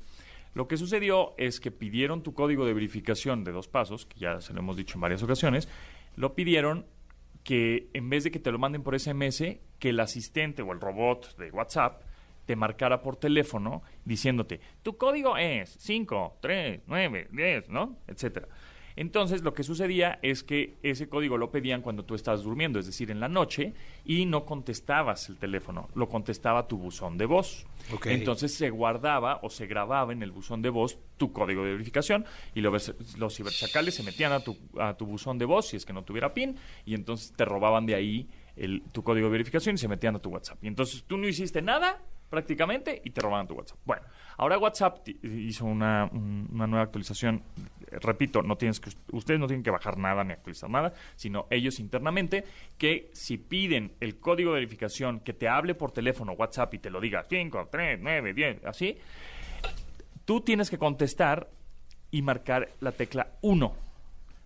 Lo 0.54 0.68
que 0.68 0.76
sucedió 0.76 1.34
es 1.36 1.58
que 1.58 1.72
pidieron 1.72 2.22
tu 2.22 2.32
código 2.32 2.64
de 2.64 2.74
verificación 2.74 3.42
de 3.42 3.50
dos 3.50 3.66
pasos, 3.66 4.06
que 4.06 4.20
ya 4.20 4.40
se 4.40 4.52
lo 4.52 4.60
hemos 4.60 4.76
dicho 4.76 4.96
en 4.96 5.00
varias 5.00 5.22
ocasiones, 5.22 5.68
lo 6.16 6.35
pidieron 6.35 6.87
que 7.44 7.90
en 7.92 8.10
vez 8.10 8.24
de 8.24 8.30
que 8.30 8.40
te 8.40 8.50
lo 8.50 8.58
manden 8.58 8.82
por 8.82 8.98
SMS, 8.98 9.58
que 9.78 9.90
el 9.90 10.00
asistente 10.00 10.62
o 10.62 10.72
el 10.72 10.80
robot 10.80 11.36
de 11.36 11.50
WhatsApp 11.50 12.02
te 12.46 12.56
marcara 12.56 13.00
por 13.02 13.16
teléfono 13.16 13.82
diciéndote, 14.04 14.60
tu 14.82 14.96
código 14.96 15.36
es 15.36 15.76
5, 15.78 16.38
3, 16.40 16.82
9, 16.86 17.28
10, 17.30 17.68
¿no? 17.68 17.98
Etcétera. 18.06 18.48
Entonces, 18.96 19.42
lo 19.42 19.54
que 19.54 19.62
sucedía 19.64 20.18
es 20.22 20.42
que 20.44 20.76
ese 20.82 21.08
código 21.08 21.36
lo 21.36 21.50
pedían 21.50 21.82
cuando 21.82 22.04
tú 22.04 22.14
estabas 22.14 22.42
durmiendo, 22.42 22.78
es 22.78 22.86
decir, 22.86 23.10
en 23.10 23.18
la 23.20 23.28
noche, 23.28 23.74
y 24.04 24.24
no 24.26 24.44
contestabas 24.44 25.28
el 25.28 25.36
teléfono, 25.38 25.88
lo 25.94 26.08
contestaba 26.08 26.68
tu 26.68 26.78
buzón 26.78 27.18
de 27.18 27.26
voz. 27.26 27.66
Entonces 28.14 28.54
se 28.54 28.70
guardaba 28.70 29.40
o 29.42 29.50
se 29.50 29.66
grababa 29.66 30.12
en 30.12 30.22
el 30.22 30.30
buzón 30.30 30.62
de 30.62 30.70
voz 30.70 30.98
tu 31.16 31.32
código 31.32 31.64
de 31.64 31.72
verificación 31.72 32.24
y 32.54 32.60
lo 32.60 32.70
ves- 32.70 32.94
los 33.18 33.34
ciberchacales 33.36 33.94
se 33.94 34.02
metían 34.02 34.32
a 34.32 34.40
tu, 34.40 34.56
a 34.78 34.94
tu 34.96 35.06
buzón 35.06 35.38
de 35.38 35.44
voz 35.44 35.66
si 35.68 35.76
es 35.76 35.84
que 35.84 35.92
no 35.92 36.02
tuviera 36.04 36.32
PIN 36.32 36.56
y 36.86 36.94
entonces 36.94 37.32
te 37.32 37.44
robaban 37.44 37.86
de 37.86 37.94
ahí 37.94 38.28
el, 38.56 38.82
tu 38.92 39.02
código 39.02 39.26
de 39.26 39.32
verificación 39.32 39.74
y 39.74 39.78
se 39.78 39.88
metían 39.88 40.14
a 40.16 40.18
tu 40.20 40.30
WhatsApp. 40.30 40.62
Y 40.62 40.68
entonces 40.68 41.04
tú 41.06 41.16
no 41.16 41.26
hiciste 41.28 41.60
nada 41.62 42.00
prácticamente 42.30 43.00
y 43.04 43.10
te 43.10 43.20
robaban 43.20 43.46
tu 43.46 43.54
WhatsApp. 43.54 43.78
Bueno, 43.84 44.02
ahora 44.38 44.58
WhatsApp 44.58 45.06
hizo 45.22 45.66
una, 45.66 46.08
un- 46.12 46.48
una 46.52 46.66
nueva 46.66 46.84
actualización 46.84 47.42
repito, 48.00 48.42
no 48.42 48.56
tienes 48.56 48.80
que, 48.80 48.90
ustedes 49.12 49.40
no 49.40 49.46
tienen 49.46 49.62
que 49.62 49.70
bajar 49.70 49.98
nada 49.98 50.24
ni 50.24 50.32
actualizar 50.32 50.70
nada, 50.70 50.92
sino 51.16 51.46
ellos 51.50 51.80
internamente 51.80 52.44
que 52.78 53.10
si 53.12 53.38
piden 53.38 53.92
el 54.00 54.18
código 54.18 54.50
de 54.50 54.56
verificación 54.56 55.20
que 55.20 55.32
te 55.32 55.48
hable 55.48 55.74
por 55.74 55.92
teléfono, 55.92 56.32
WhatsApp 56.32 56.74
y 56.74 56.78
te 56.78 56.90
lo 56.90 57.00
diga 57.00 57.24
5, 57.28 57.68
3, 57.70 57.98
9, 58.00 58.34
10, 58.34 58.64
así, 58.64 58.96
tú 60.24 60.40
tienes 60.40 60.70
que 60.70 60.78
contestar 60.78 61.48
y 62.10 62.22
marcar 62.22 62.70
la 62.80 62.92
tecla 62.92 63.32
1 63.42 63.84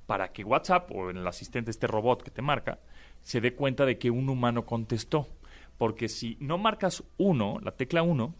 para 0.06 0.32
que 0.32 0.42
WhatsApp 0.42 0.90
o 0.90 1.10
el 1.10 1.26
asistente, 1.26 1.70
este 1.70 1.86
robot 1.86 2.22
que 2.22 2.30
te 2.30 2.40
marca, 2.40 2.78
se 3.20 3.42
dé 3.42 3.54
cuenta 3.54 3.84
de 3.84 3.98
que 3.98 4.10
un 4.10 4.30
humano 4.30 4.64
contestó. 4.64 5.28
Porque 5.76 6.08
si 6.08 6.38
no 6.40 6.56
marcas 6.56 7.04
1, 7.18 7.58
la 7.62 7.72
tecla 7.72 8.02
1, 8.02 8.34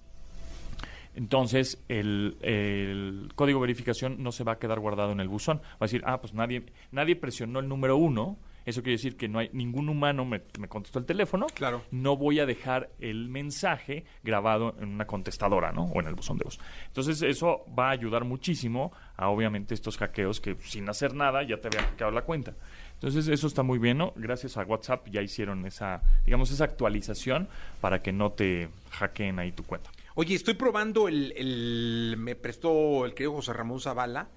entonces 1.14 1.82
el, 1.88 2.36
el 2.42 3.32
código 3.34 3.58
de 3.58 3.66
verificación 3.66 4.22
no 4.22 4.32
se 4.32 4.44
va 4.44 4.52
a 4.52 4.58
quedar 4.58 4.80
guardado 4.80 5.12
en 5.12 5.20
el 5.20 5.28
buzón. 5.28 5.58
Va 5.58 5.76
a 5.80 5.84
decir, 5.84 6.02
ah, 6.06 6.20
pues 6.20 6.34
nadie, 6.34 6.64
nadie 6.92 7.16
presionó 7.16 7.60
el 7.60 7.68
número 7.68 7.96
1. 7.96 8.36
Eso 8.66 8.82
quiere 8.82 8.96
decir 8.96 9.16
que 9.16 9.28
no 9.28 9.38
hay 9.38 9.48
ningún 9.54 9.88
humano 9.88 10.26
me, 10.26 10.42
me 10.58 10.68
contestó 10.68 10.98
el 10.98 11.06
teléfono. 11.06 11.46
Claro. 11.54 11.82
No 11.90 12.16
voy 12.16 12.38
a 12.38 12.44
dejar 12.44 12.90
el 13.00 13.28
mensaje 13.30 14.04
grabado 14.22 14.76
en 14.78 14.90
una 14.90 15.06
contestadora, 15.06 15.72
¿no? 15.72 15.84
O 15.84 16.00
en 16.00 16.06
el 16.06 16.14
buzón 16.14 16.36
de 16.36 16.44
voz. 16.44 16.60
Entonces 16.86 17.22
eso 17.22 17.64
va 17.76 17.88
a 17.88 17.92
ayudar 17.92 18.24
muchísimo 18.24 18.92
a 19.16 19.30
obviamente 19.30 19.72
estos 19.72 19.96
hackeos 19.96 20.40
que 20.40 20.54
sin 20.60 20.86
hacer 20.88 21.14
nada 21.14 21.42
ya 21.44 21.56
te 21.56 21.68
habían 21.68 21.84
hackeado 21.84 22.12
la 22.12 22.22
cuenta. 22.22 22.52
Entonces 22.92 23.28
eso 23.28 23.46
está 23.46 23.62
muy 23.62 23.78
bien, 23.78 23.98
¿no? 23.98 24.12
Gracias 24.16 24.56
a 24.56 24.64
WhatsApp 24.64 25.08
ya 25.08 25.22
hicieron 25.22 25.64
esa, 25.64 26.02
digamos, 26.26 26.50
esa 26.50 26.64
actualización 26.64 27.48
para 27.80 28.02
que 28.02 28.12
no 28.12 28.32
te 28.32 28.68
hackeen 28.90 29.38
ahí 29.38 29.52
tu 29.52 29.62
cuenta. 29.62 29.90
Oye, 30.20 30.34
estoy 30.34 30.54
probando 30.54 31.06
el, 31.06 31.32
el- 31.36 32.16
me 32.18 32.34
prestó 32.34 33.06
el 33.06 33.14
querido 33.14 33.34
José 33.34 33.52
Ramón 33.52 33.78
Zavala, 33.80 34.30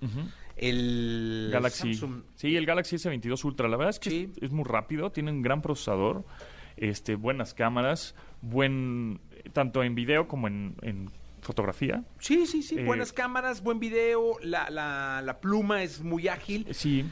el 0.56 1.50
Galaxy. 1.52 1.96
Samsung. 1.96 2.22
Sí, 2.36 2.56
el 2.56 2.68
Galaxy 2.68 2.98
S22 2.98 3.44
Ultra. 3.46 3.68
La 3.68 3.78
verdad 3.78 3.90
es 3.90 4.00
que 4.00 4.10
Sí. 4.12 4.30
es, 4.38 4.44
es 4.44 4.52
muy 4.52 4.64
rápido, 4.64 5.12
tiene 5.12 5.32
un 5.32 5.42
gran 5.42 5.64
procesador, 5.64 6.24
este, 6.78 7.16
buenas 7.16 7.56
cámaras, 7.56 8.14
buen 8.42 9.20
tanto 9.54 9.84
en 9.84 9.96
video 9.96 10.28
como 10.28 10.48
en, 10.48 10.76
en 10.84 11.10
fotografía. 11.42 12.04
Sí, 12.20 12.46
sí, 12.46 12.62
sí, 12.62 12.78
Eh, 12.78 12.86
buenas 12.86 13.12
cámaras, 13.12 13.64
buen 13.64 13.80
video, 13.80 14.38
la, 14.44 14.70
la, 14.70 15.22
la 15.24 15.40
pluma 15.42 15.82
es 15.82 16.02
muy 16.02 16.28
ágil. 16.28 16.68
Sí, 16.72 17.06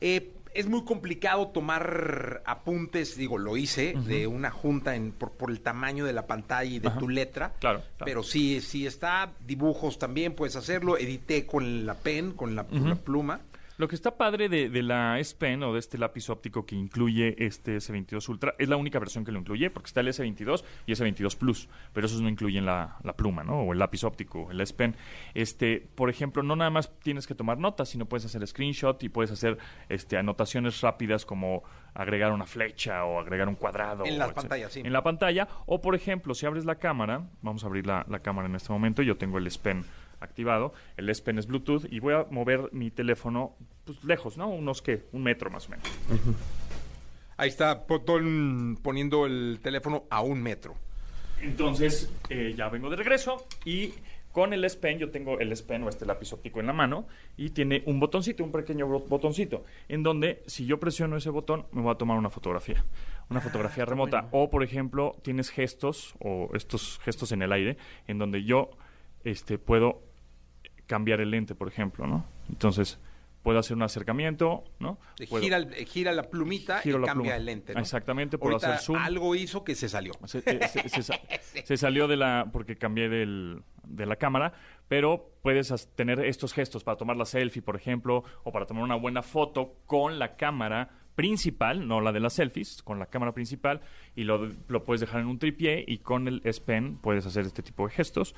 Eh, 0.00 0.32
es 0.58 0.66
muy 0.66 0.84
complicado 0.84 1.48
tomar 1.48 2.42
apuntes, 2.44 3.16
digo, 3.16 3.38
lo 3.38 3.56
hice, 3.56 3.94
de 3.94 4.26
una 4.26 4.50
junta 4.50 4.96
en, 4.96 5.12
por, 5.12 5.30
por 5.30 5.52
el 5.52 5.60
tamaño 5.60 6.04
de 6.04 6.12
la 6.12 6.26
pantalla 6.26 6.68
y 6.68 6.80
de 6.80 6.88
Ajá. 6.88 6.98
tu 6.98 7.08
letra. 7.08 7.52
Claro, 7.60 7.78
claro. 7.96 8.04
Pero 8.04 8.22
sí, 8.24 8.60
sí 8.60 8.84
está, 8.84 9.30
dibujos 9.46 10.00
también 10.00 10.34
puedes 10.34 10.56
hacerlo, 10.56 10.98
edité 10.98 11.46
con 11.46 11.86
la 11.86 11.94
pen, 11.94 12.32
con 12.32 12.56
la, 12.56 12.66
la 12.72 12.96
pluma. 12.96 13.40
Lo 13.78 13.86
que 13.86 13.94
está 13.94 14.16
padre 14.16 14.48
de, 14.48 14.68
de 14.70 14.82
la 14.82 15.20
S 15.20 15.36
Pen 15.38 15.62
o 15.62 15.72
de 15.72 15.78
este 15.78 15.98
lápiz 15.98 16.28
óptico 16.30 16.66
que 16.66 16.74
incluye 16.74 17.36
este 17.38 17.76
S22 17.76 18.28
Ultra 18.28 18.56
es 18.58 18.68
la 18.68 18.76
única 18.76 18.98
versión 18.98 19.24
que 19.24 19.30
lo 19.30 19.38
incluye, 19.38 19.70
porque 19.70 19.86
está 19.86 20.00
el 20.00 20.08
S22 20.08 20.64
y 20.84 20.92
S22 20.92 21.36
Plus, 21.36 21.68
pero 21.92 22.06
esos 22.08 22.20
no 22.20 22.28
incluyen 22.28 22.66
la, 22.66 22.96
la 23.04 23.14
pluma, 23.14 23.44
¿no? 23.44 23.60
O 23.60 23.72
el 23.72 23.78
lápiz 23.78 24.02
óptico, 24.02 24.50
el 24.50 24.60
S 24.60 24.74
Pen. 24.74 24.96
Este, 25.32 25.78
por 25.94 26.10
ejemplo, 26.10 26.42
no 26.42 26.56
nada 26.56 26.70
más 26.70 26.90
tienes 26.98 27.28
que 27.28 27.36
tomar 27.36 27.58
notas, 27.58 27.88
sino 27.88 28.06
puedes 28.06 28.24
hacer 28.24 28.44
screenshot 28.44 29.00
y 29.04 29.08
puedes 29.10 29.30
hacer 29.30 29.58
este, 29.88 30.16
anotaciones 30.16 30.80
rápidas 30.80 31.24
como 31.24 31.62
agregar 31.94 32.32
una 32.32 32.46
flecha 32.46 33.04
o 33.04 33.20
agregar 33.20 33.48
un 33.48 33.54
cuadrado. 33.54 34.04
En 34.04 34.14
o 34.14 34.18
la 34.18 34.24
etcétera. 34.24 34.34
pantalla, 34.34 34.70
sí. 34.70 34.80
En 34.84 34.92
la 34.92 35.02
pantalla. 35.04 35.48
O, 35.66 35.80
por 35.80 35.94
ejemplo, 35.94 36.34
si 36.34 36.46
abres 36.46 36.64
la 36.64 36.80
cámara, 36.80 37.28
vamos 37.42 37.62
a 37.62 37.68
abrir 37.68 37.86
la, 37.86 38.04
la 38.08 38.18
cámara 38.18 38.48
en 38.48 38.56
este 38.56 38.72
momento, 38.72 39.02
yo 39.02 39.16
tengo 39.16 39.38
el 39.38 39.46
S 39.46 39.58
Pen 39.62 39.84
activado, 40.20 40.72
el 40.96 41.08
S 41.08 41.22
Pen 41.22 41.38
es 41.38 41.46
Bluetooth 41.46 41.84
y 41.90 42.00
voy 42.00 42.14
a 42.14 42.26
mover 42.30 42.68
mi 42.72 42.90
teléfono 42.90 43.56
pues, 43.84 44.02
lejos, 44.04 44.36
¿no? 44.36 44.48
Unos, 44.48 44.82
¿qué? 44.82 45.04
Un 45.12 45.22
metro 45.22 45.50
más 45.50 45.66
o 45.66 45.70
menos. 45.70 45.86
Ahí 47.36 47.48
está 47.48 47.86
Potón 47.86 48.78
poniendo 48.82 49.26
el 49.26 49.60
teléfono 49.62 50.04
a 50.10 50.20
un 50.22 50.42
metro. 50.42 50.74
Entonces, 51.40 52.12
eh, 52.30 52.54
ya 52.56 52.68
vengo 52.68 52.90
de 52.90 52.96
regreso 52.96 53.46
y 53.64 53.94
con 54.32 54.52
el 54.52 54.64
S 54.64 54.76
Pen, 54.76 54.98
yo 54.98 55.10
tengo 55.10 55.38
el 55.38 55.50
S 55.52 55.62
Pen 55.62 55.82
o 55.84 55.88
este 55.88 56.04
lápiz 56.04 56.32
óptico 56.32 56.60
en 56.60 56.66
la 56.66 56.72
mano 56.72 57.06
y 57.36 57.50
tiene 57.50 57.82
un 57.86 57.98
botoncito, 57.98 58.44
un 58.44 58.52
pequeño 58.52 58.86
bot- 58.86 59.08
botoncito, 59.08 59.64
en 59.88 60.02
donde 60.02 60.42
si 60.46 60.66
yo 60.66 60.78
presiono 60.78 61.16
ese 61.16 61.30
botón, 61.30 61.66
me 61.72 61.80
voy 61.80 61.92
a 61.92 61.94
tomar 61.94 62.18
una 62.18 62.28
fotografía. 62.28 62.84
Una 63.30 63.40
fotografía 63.40 63.84
remota. 63.84 64.28
O, 64.32 64.50
por 64.50 64.62
ejemplo, 64.62 65.14
tienes 65.22 65.50
gestos 65.50 66.14
o 66.18 66.50
estos 66.54 66.98
gestos 67.04 67.30
en 67.32 67.42
el 67.42 67.52
aire, 67.52 67.76
en 68.06 68.18
donde 68.18 68.42
yo 68.42 68.70
este, 69.22 69.58
puedo 69.58 70.02
cambiar 70.88 71.20
el 71.20 71.30
lente, 71.30 71.54
por 71.54 71.68
ejemplo, 71.68 72.06
¿no? 72.08 72.24
Entonces, 72.48 72.98
puedo 73.44 73.60
hacer 73.60 73.76
un 73.76 73.82
acercamiento, 73.84 74.64
¿no? 74.80 74.98
Puedo- 75.28 75.42
Gira, 75.44 75.58
el- 75.58 75.72
gira 75.86 76.12
la 76.12 76.24
plumita 76.24 76.80
y 76.84 76.88
la 76.90 76.94
cambia 77.06 77.12
pluma. 77.12 77.36
el 77.36 77.44
lente. 77.46 77.74
¿no? 77.74 77.80
Exactamente, 77.80 78.36
puedo 78.38 78.54
Ahorita 78.54 78.74
hacer 78.74 78.84
zoom. 78.86 78.98
Algo 78.98 79.34
hizo 79.36 79.62
que 79.62 79.74
se 79.76 79.88
salió. 79.88 80.12
Se, 80.24 80.38
eh, 80.44 80.66
se- 80.66 80.88
se 80.88 81.02
sa- 81.04 81.14
se 81.64 81.76
salió 81.76 82.08
de 82.08 82.16
la 82.16 82.48
porque 82.52 82.76
cambié 82.76 83.08
del- 83.08 83.62
de 83.84 84.06
la 84.06 84.16
cámara, 84.16 84.52
pero 84.88 85.30
puedes 85.42 85.88
tener 85.94 86.20
estos 86.24 86.52
gestos 86.52 86.82
para 86.84 86.96
tomar 86.98 87.16
la 87.16 87.24
selfie, 87.24 87.62
por 87.62 87.76
ejemplo, 87.76 88.24
o 88.42 88.50
para 88.52 88.66
tomar 88.66 88.82
una 88.82 88.96
buena 88.96 89.22
foto 89.22 89.76
con 89.86 90.18
la 90.18 90.36
cámara 90.36 90.90
principal, 91.18 91.88
no 91.88 92.00
la 92.00 92.12
de 92.12 92.20
las 92.20 92.34
selfies, 92.34 92.80
con 92.84 93.00
la 93.00 93.06
cámara 93.06 93.32
principal, 93.32 93.80
y 94.14 94.22
lo, 94.22 94.48
lo 94.68 94.84
puedes 94.84 95.00
dejar 95.00 95.20
en 95.20 95.26
un 95.26 95.40
tripié 95.40 95.84
y 95.84 95.98
con 95.98 96.28
el 96.28 96.40
S 96.44 96.60
Pen 96.60 96.96
puedes 96.96 97.26
hacer 97.26 97.44
este 97.44 97.60
tipo 97.60 97.88
de 97.88 97.92
gestos, 97.92 98.36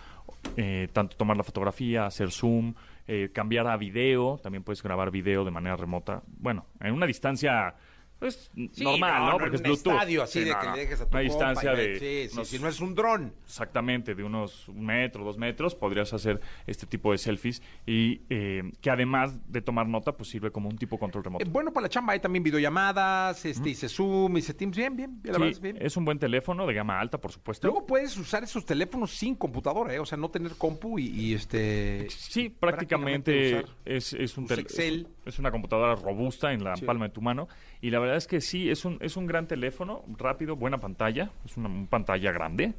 eh, 0.57 0.89
tanto 0.91 1.15
tomar 1.15 1.37
la 1.37 1.43
fotografía, 1.43 2.07
hacer 2.07 2.31
zoom, 2.31 2.73
eh, 3.07 3.29
cambiar 3.35 3.67
a 3.67 3.77
video, 3.77 4.39
también 4.43 4.65
puedes 4.65 4.83
grabar 4.83 5.11
video 5.11 5.45
de 5.45 5.51
manera 5.51 5.77
remota, 5.77 6.23
bueno, 6.39 6.65
en 6.81 6.95
una 6.95 7.05
distancia 7.05 7.75
pues, 8.21 8.51
Sí, 8.55 8.85
normal, 8.85 9.27
¿no? 9.27 9.39
Porque 9.39 9.57
es 9.57 9.61
un 9.63 9.65
Bluetooth. 9.65 9.93
estadio 9.95 10.23
así 10.23 10.39
Sí, 10.39 10.45
de 10.45 10.53
no, 10.53 10.61
que 10.61 10.67
no. 10.69 10.75
le 10.77 10.81
dejes 10.83 11.01
a 11.01 11.09
tu 11.09 11.17
Una 11.17 11.29
compa 11.29 11.49
distancia 11.49 11.73
y 11.73 11.77
de 11.77 11.99
Sí, 11.99 12.29
sí, 12.29 12.35
unos- 12.37 12.49
si 12.49 12.59
no 12.61 12.69
es 12.69 12.81
un 12.81 12.95
dron. 12.95 13.33
Exactamente, 13.45 14.15
de 14.15 14.23
unos 14.23 14.69
un 14.69 14.85
metro, 14.85 15.25
dos 15.25 15.37
metros, 15.39 15.75
podrías 15.75 16.13
hacer 16.13 16.41
este 16.67 16.87
tipo 16.87 17.11
de 17.13 17.19
selfies 17.19 17.63
y 17.87 18.21
eh, 18.31 18.71
que 18.81 18.91
además 18.91 19.37
de 19.51 19.61
tomar 19.63 19.89
nota, 19.89 20.13
pues 20.13 20.29
sirve 20.29 20.53
como 20.53 20.69
un 20.69 20.77
tipo 20.79 20.99
control 20.99 21.25
remoto. 21.25 21.45
Eh, 21.45 21.49
bueno, 21.51 21.73
para 21.73 21.83
la 21.85 21.89
chamba 21.89 22.13
hay 22.13 22.21
también 22.21 22.43
videollamadas, 22.45 23.45
este, 23.45 23.71
hice 23.71 23.89
Zoom, 23.89 24.37
hice 24.37 24.55
Teams, 24.55 24.77
bien, 24.77 24.95
bien, 24.97 25.21
la 25.25 25.33
Sí, 25.35 25.41
verdad 25.41 25.49
es 25.49 25.61
bien. 25.61 25.77
es 25.81 25.97
un 25.97 26.05
buen 26.05 26.19
teléfono 26.19 26.67
de 26.67 26.75
gama 26.75 27.01
alta, 27.01 27.19
por 27.19 27.33
supuesto. 27.33 27.67
Luego 27.67 27.87
puedes 27.87 28.17
usar 28.17 28.45
esos 28.45 28.65
teléfonos 28.65 29.11
sin 29.11 29.35
computadora, 29.35 29.95
¿eh? 29.95 29.99
o 29.99 30.07
sea, 30.07 30.19
no 30.19 30.31
tener 30.31 30.53
compu 30.57 30.99
y, 30.99 31.07
y, 31.09 31.35
este... 31.35 32.07
Sí, 32.11 32.49
prácticamente 32.51 33.65
es, 33.85 34.13
es 34.13 34.37
un 34.37 34.45
Excel. 34.51 35.07
Es 35.25 35.39
una 35.39 35.51
computadora 35.51 35.95
robusta 35.95 36.53
en 36.53 36.65
la 36.65 36.75
palma 36.75 37.07
de 37.07 37.13
tu 37.15 37.21
mano. 37.23 37.49
Y 37.81 37.91
la 37.91 37.99
verdad 37.99 38.17
es 38.17 38.27
que 38.27 38.41
sí, 38.41 38.71
es 38.71 38.85
un, 38.85 38.99
es 39.01 39.17
un 39.17 39.27
gran 39.27 39.47
teléfono, 39.47 40.05
rápido, 40.19 40.57
buena 40.57 40.79
pantalla. 40.79 41.31
Es 41.45 41.57
una, 41.57 41.69
un 41.69 41.87
pantalla 41.87 42.31
grande, 42.33 42.75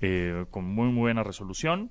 eh, 0.00 0.46
con 0.50 0.64
muy, 0.64 0.88
muy 0.88 1.02
buena 1.02 1.22
resolución. 1.22 1.90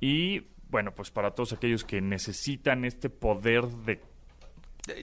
Y 0.00 0.42
bueno, 0.70 0.92
pues 0.92 1.10
para 1.10 1.32
todos 1.32 1.52
aquellos 1.52 1.84
que 1.84 2.00
necesitan 2.00 2.84
este 2.84 3.10
poder 3.10 3.66
de 3.66 4.00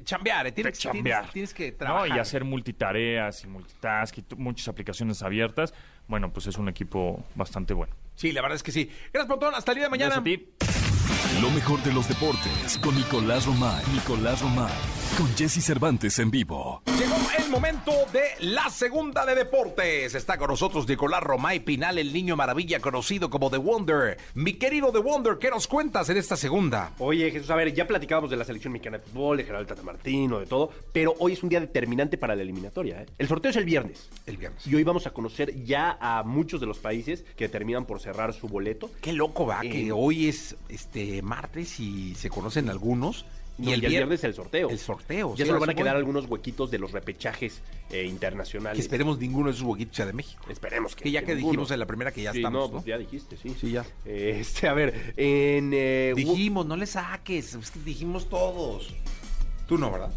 chambear, 0.04 0.48
¿eh? 0.48 0.52
tienes, 0.52 0.74
de 0.74 0.80
chambear. 0.80 1.32
tienes, 1.32 1.34
tienes 1.34 1.54
que 1.54 1.72
¿no? 1.72 1.78
trabajar. 1.78 2.18
Y 2.18 2.20
hacer 2.20 2.44
multitareas 2.44 3.44
y 3.44 3.48
multitask 3.48 4.18
y 4.18 4.26
muchas 4.38 4.68
aplicaciones 4.70 5.22
abiertas. 5.24 5.74
Bueno, 6.08 6.32
pues 6.32 6.48
es 6.48 6.58
un 6.58 6.70
equipo 6.70 7.24
bastante 7.36 7.74
bueno. 7.74 7.94
Sí, 8.16 8.32
la 8.32 8.42
verdad 8.42 8.56
es 8.56 8.64
que 8.64 8.72
sí. 8.72 8.90
Gracias, 9.12 9.28
Pontón, 9.28 9.54
hasta 9.54 9.72
el 9.72 9.76
día 9.78 9.86
de 9.86 9.90
mañana. 9.90 10.22
Gracias 10.22 10.22
a 10.22 11.14
ti. 11.14 11.17
Lo 11.42 11.52
mejor 11.52 11.82
de 11.84 11.94
los 11.94 12.08
deportes 12.08 12.80
con 12.82 12.96
Nicolás 12.96 13.46
Romay. 13.46 13.84
Nicolás 13.94 14.42
Romay. 14.42 14.72
Con 15.18 15.28
Jesse 15.36 15.64
Cervantes 15.64 16.18
en 16.20 16.32
vivo. 16.32 16.82
Llegó 16.98 17.16
el 17.38 17.50
momento 17.52 17.92
de 18.12 18.22
la 18.40 18.70
segunda 18.72 19.24
de 19.26 19.36
deportes. 19.36 20.16
Está 20.16 20.38
con 20.38 20.50
nosotros 20.50 20.88
Nicolás 20.88 21.22
Romay 21.22 21.60
Pinal, 21.60 21.98
el 22.00 22.12
niño 22.12 22.36
maravilla 22.36 22.80
conocido 22.80 23.30
como 23.30 23.52
The 23.52 23.58
Wonder. 23.58 24.18
Mi 24.34 24.54
querido 24.54 24.92
The 24.92 24.98
Wonder, 25.00 25.38
¿qué 25.40 25.50
nos 25.52 25.68
cuentas 25.68 26.10
en 26.10 26.18
esta 26.18 26.36
segunda? 26.36 26.92
Oye, 26.98 27.30
Jesús, 27.30 27.50
a 27.52 27.56
ver, 27.56 27.72
ya 27.74 27.86
platicábamos 27.88 28.32
de 28.32 28.38
la 28.38 28.44
selección 28.44 28.74
mexicana 28.74 28.98
de 28.98 29.04
fútbol, 29.06 29.38
de 29.38 29.44
Geraldo 29.44 29.68
Tata 29.68 29.84
Martino, 29.84 30.40
de 30.40 30.48
todo, 30.48 30.72
pero 30.92 31.14
hoy 31.20 31.34
es 31.34 31.44
un 31.44 31.50
día 31.50 31.60
determinante 31.60 32.18
para 32.18 32.36
la 32.36 32.42
eliminatoria. 32.42 33.02
¿eh? 33.04 33.06
El 33.18 33.28
sorteo 33.28 33.52
es 33.52 33.58
el 33.58 33.66
viernes. 33.66 34.10
El 34.26 34.38
viernes. 34.38 34.66
Y 34.66 34.74
hoy 34.76 34.84
vamos 34.84 35.06
a 35.08 35.12
conocer 35.12 35.64
ya 35.66 35.98
a 36.02 36.24
muchos 36.24 36.60
de 36.60 36.66
los 36.68 36.80
países 36.80 37.24
que 37.36 37.48
terminan 37.48 37.86
por 37.86 38.00
cerrar 38.02 38.34
su 38.34 38.48
boleto. 38.48 38.90
Qué 39.02 39.14
loco 39.14 39.46
va, 39.46 39.62
Eh. 39.64 39.70
que 39.70 39.92
hoy 39.92 40.28
es 40.28 40.56
este 40.70 41.17
martes 41.22 41.80
y 41.80 42.16
se 42.16 42.30
conocen 42.30 42.70
algunos. 42.70 43.26
No, 43.60 43.72
y 43.72 43.74
el, 43.74 43.82
viernes 43.82 44.24
el 44.24 44.36
sorteo. 44.36 44.70
El 44.70 44.78
sorteo. 44.78 45.34
Ya 45.36 45.44
sí, 45.44 45.48
solo 45.48 45.60
van 45.60 45.72
a 45.72 45.74
quedar 45.74 45.96
algunos 45.96 46.28
huequitos 46.28 46.70
de 46.70 46.78
los 46.78 46.92
repechajes 46.92 47.62
eh, 47.90 47.90
Que 47.90 48.04
internacionales. 48.06 48.78
esperemos 48.80 49.18
ninguno 49.18 49.48
de 49.48 49.56
esos 49.56 49.64
huequitos 49.66 49.96
sea 49.96 50.06
de 50.06 50.14
México. 50.14 50.44
Esperemos 50.48 50.96
que, 50.96 51.06
Que 51.06 51.12
ya 51.12 51.24
que 51.24 51.34
dijimos 51.36 51.72
en 51.72 51.80
la 51.80 51.88
primera 51.88 52.12
que 52.12 52.22
ya 52.22 52.34
Sí, 52.34 52.38
estamos, 52.38 52.60
no, 52.60 52.66
¿no? 52.68 52.72
pues 52.74 52.86
ya 52.86 53.00
dijiste, 53.00 53.36
sí. 53.36 53.56
Sí, 53.60 53.72
ya. 53.72 53.84
Eh, 54.06 54.38
Este, 54.42 54.68
a 54.68 54.74
ver, 54.74 55.14
en... 55.18 55.72
eh, 55.74 56.14
Dijimos, 56.16 56.68
no 56.68 56.76
le 56.78 56.86
saques. 56.86 57.56
es 57.56 57.72
que 57.72 57.80
dijimos 57.80 58.30
todos. 58.30 58.94
Tú 59.68 59.80
no, 59.80 59.92
¿verdad? 59.92 60.12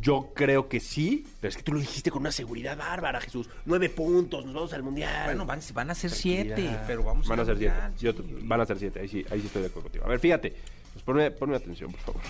Yo 0.00 0.30
creo 0.34 0.68
que 0.68 0.80
sí, 0.80 1.24
pero 1.40 1.48
es 1.50 1.56
que 1.56 1.62
tú 1.62 1.72
lo 1.72 1.78
dijiste 1.80 2.10
con 2.10 2.20
una 2.20 2.32
seguridad 2.32 2.76
bárbara, 2.76 3.20
Jesús. 3.20 3.48
Nueve 3.64 3.88
puntos, 3.88 4.44
nos 4.44 4.54
vamos 4.54 4.72
al 4.72 4.82
mundial. 4.82 5.24
Bueno, 5.26 5.46
van, 5.46 5.60
van 5.74 5.90
a 5.90 5.94
ser 5.94 6.10
siete, 6.10 6.70
pero 6.86 7.02
vamos 7.02 7.26
Van 7.28 7.40
a 7.40 7.44
ser 7.44 7.56
siete. 7.58 7.74
Yo- 7.98 8.12
van 8.42 8.60
a 8.60 8.66
ser 8.66 8.78
siete, 8.78 9.00
ahí 9.00 9.08
sí, 9.08 9.24
ahí 9.30 9.40
sí 9.40 9.46
estoy 9.46 9.62
de 9.62 9.68
acuerdo 9.68 9.84
contigo. 9.84 10.04
A 10.04 10.08
ver, 10.08 10.18
fíjate. 10.20 10.54
Pues 10.92 11.04
ponme, 11.04 11.30
ponme 11.30 11.56
atención, 11.56 11.90
por 11.92 12.00
favor. 12.00 12.22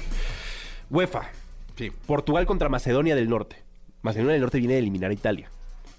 UEFA. 0.91 1.31
Sí. 1.77 1.91
Portugal 2.07 2.47
contra 2.47 2.69
Macedonia 2.69 3.15
del 3.15 3.29
Norte. 3.29 3.57
Macedonia 4.03 4.33
del 4.33 4.43
Norte 4.43 4.59
viene 4.59 4.75
de 4.75 4.81
eliminar 4.81 5.11
a 5.11 5.15
Italia. 5.15 5.51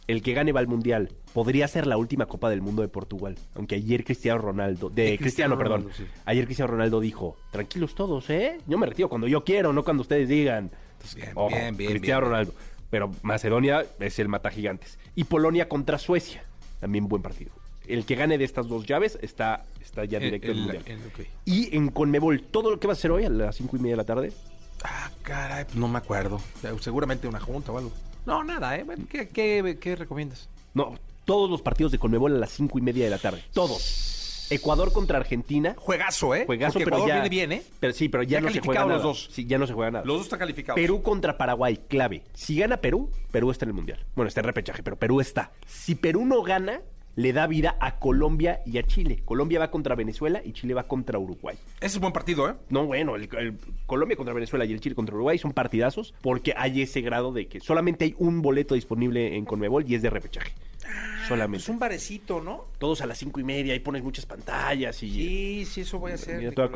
El 0.07 0.21
que 0.21 0.33
gane 0.33 0.51
va 0.51 0.59
al 0.59 0.67
Mundial. 0.67 1.09
Podría 1.33 1.67
ser 1.67 1.87
la 1.87 1.97
última 1.97 2.25
Copa 2.25 2.49
del 2.49 2.61
Mundo 2.61 2.81
de 2.81 2.87
Portugal. 2.87 3.35
Aunque 3.55 3.75
ayer 3.75 4.03
Cristiano 4.03 4.39
Ronaldo... 4.41 4.89
De, 4.89 5.03
De 5.11 5.17
Cristiano, 5.17 5.55
Cristiano 5.55 5.57
perdón. 5.57 5.81
Ronaldo, 5.83 5.97
sí. 5.97 6.05
Ayer 6.25 6.45
Cristiano 6.45 6.71
Ronaldo 6.71 6.99
dijo, 6.99 7.37
tranquilos 7.51 7.95
todos, 7.95 8.29
¿eh? 8.29 8.57
Yo 8.67 8.77
me 8.77 8.85
retiro 8.87 9.09
cuando 9.09 9.27
yo 9.27 9.43
quiero, 9.43 9.71
no 9.73 9.83
cuando 9.83 10.01
ustedes 10.01 10.27
digan. 10.27 10.71
Entonces, 11.03 11.15
Bien, 11.15 11.31
ojo, 11.35 11.49
bien, 11.55 11.77
bien, 11.77 11.89
Cristiano. 11.91 12.21
Ronaldo. 12.21 12.53
Pero 12.89 13.11
Macedonia 13.21 13.85
es 13.99 14.19
el 14.19 14.27
mata 14.27 14.49
gigantes. 14.51 14.97
Y 15.15 15.23
Polonia 15.23 15.67
contra 15.69 15.97
Suecia. 15.97 16.43
También 16.79 17.07
buen 17.07 17.21
partido. 17.21 17.51
El 17.87 18.05
que 18.05 18.15
gane 18.15 18.37
de 18.37 18.43
estas 18.43 18.67
dos 18.67 18.85
llaves 18.85 19.17
está, 19.21 19.65
está 19.81 20.05
ya 20.05 20.19
directo 20.19 20.47
El- 20.51 20.57
el- 20.57 20.63
Mundial. 20.63 20.83
el-. 20.87 21.27
Y 21.45 21.75
en 21.75 21.89
Conmebol, 21.89 22.43
todo 22.43 22.69
lo 22.71 22.79
que 22.79 22.87
va 22.87 22.93
a 22.93 22.95
hacer 22.95 23.11
hoy 23.11 23.23
a 23.25 23.29
las 23.29 23.55
cinco 23.55 23.75
y 23.77 23.79
media 23.79 23.93
de 23.93 23.97
la 23.97 24.05
tarde, 24.05 24.33
Ah, 24.83 25.11
caray, 25.21 25.65
pues 25.65 25.75
no 25.77 25.87
me 25.87 25.99
acuerdo. 25.99 26.41
Eh, 26.63 26.73
Seguramente 26.79 27.27
una 27.27 27.39
junta 27.39 27.71
o 27.71 27.77
algo. 27.77 27.91
No, 28.25 28.43
nada, 28.43 28.75
¿eh? 28.77 28.85
¿Qué, 29.09 29.29
qué, 29.29 29.77
qué 29.79 29.95
recomiendas? 29.95 30.49
No, 30.73 30.95
todos 31.25 31.49
los 31.51 31.61
partidos 31.61 31.91
de 31.91 31.99
Conmebol 31.99 32.35
a 32.35 32.39
las 32.39 32.51
cinco 32.51 32.79
y 32.79 32.81
media 32.81 33.03
de 33.05 33.11
la 33.11 33.19
tarde. 33.19 33.43
Todos. 33.53 33.81
Ecuador 34.51 34.91
contra 34.93 35.17
Argentina. 35.17 35.75
Juegazo, 35.77 36.35
¿eh? 36.35 36.43
Juegazo, 36.45 36.73
Porque 36.73 36.85
pero 36.85 36.97
Ecuador 36.97 37.07
ya. 37.09 37.15
viene 37.21 37.29
bien, 37.29 37.51
¿eh? 37.53 37.63
Pero 37.79 37.93
sí, 37.93 38.09
pero 38.09 38.23
ya, 38.23 38.39
Ya 38.39 38.41
no 38.41 38.51
se 38.51 38.59
juega 38.61 38.81
nada. 38.81 38.93
los 38.95 39.03
dos. 39.03 39.29
Sí, 39.31 39.45
ya 39.45 39.57
no 39.57 39.65
se 39.65 39.73
juega 39.73 39.91
nada. 39.91 40.05
Los 40.05 40.17
dos 40.17 40.25
están 40.27 40.39
calificados. 40.39 40.79
Perú 40.79 41.01
contra 41.01 41.37
Paraguay, 41.37 41.79
clave. 41.87 42.23
Si 42.33 42.57
gana 42.57 42.77
Perú, 42.77 43.09
Perú 43.31 43.49
está 43.51 43.65
en 43.65 43.69
el 43.69 43.75
Mundial. 43.75 44.05
Bueno, 44.15 44.27
está 44.27 44.41
en 44.41 44.45
repechaje, 44.45 44.83
pero 44.83 44.95
Perú 44.97 45.21
está. 45.21 45.51
Si 45.65 45.95
Perú 45.95 46.25
no 46.25 46.41
gana, 46.43 46.81
le 47.15 47.33
da 47.33 47.45
vida 47.47 47.75
a 47.81 47.99
Colombia 47.99 48.61
y 48.65 48.77
a 48.77 48.83
Chile. 48.83 49.21
Colombia 49.25 49.59
va 49.59 49.69
contra 49.71 49.95
Venezuela 49.95 50.41
y 50.43 50.53
Chile 50.53 50.73
va 50.73 50.83
contra 50.83 51.19
Uruguay. 51.19 51.57
Ese 51.81 51.95
es 51.97 51.99
buen 51.99 52.13
partido, 52.13 52.49
¿eh? 52.49 52.53
No, 52.69 52.85
bueno, 52.85 53.15
el, 53.17 53.29
el 53.37 53.57
Colombia 53.85 54.15
contra 54.15 54.33
Venezuela 54.33 54.63
y 54.65 54.71
el 54.71 54.79
Chile 54.79 54.95
contra 54.95 55.15
Uruguay 55.15 55.37
son 55.37 55.51
partidazos 55.51 56.13
porque 56.21 56.53
hay 56.55 56.81
ese 56.81 57.01
grado 57.01 57.33
de 57.33 57.47
que 57.47 57.59
solamente 57.59 58.05
hay 58.05 58.15
un 58.17 58.41
boleto 58.41 58.75
disponible 58.75 59.35
en 59.35 59.43
Conmebol 59.45 59.83
y 59.87 59.95
es 59.95 60.01
de 60.01 60.09
repechaje. 60.09 60.53
Solamente. 61.27 61.63
Es 61.63 61.69
un 61.69 61.79
barecito, 61.79 62.41
¿no? 62.41 62.65
Todos 62.77 63.01
a 63.01 63.05
las 63.05 63.17
cinco 63.17 63.39
y 63.39 63.43
media, 63.43 63.73
ahí 63.73 63.79
pones 63.79 64.03
muchas 64.03 64.25
pantallas 64.25 65.01
y... 65.03 65.11
Sí, 65.11 65.65
sí, 65.65 65.81
eso 65.81 65.99
voy 65.99 66.11
a 66.11 66.15
hacer. 66.15 66.37
Mira, 66.39 66.51
toda. 66.51 66.69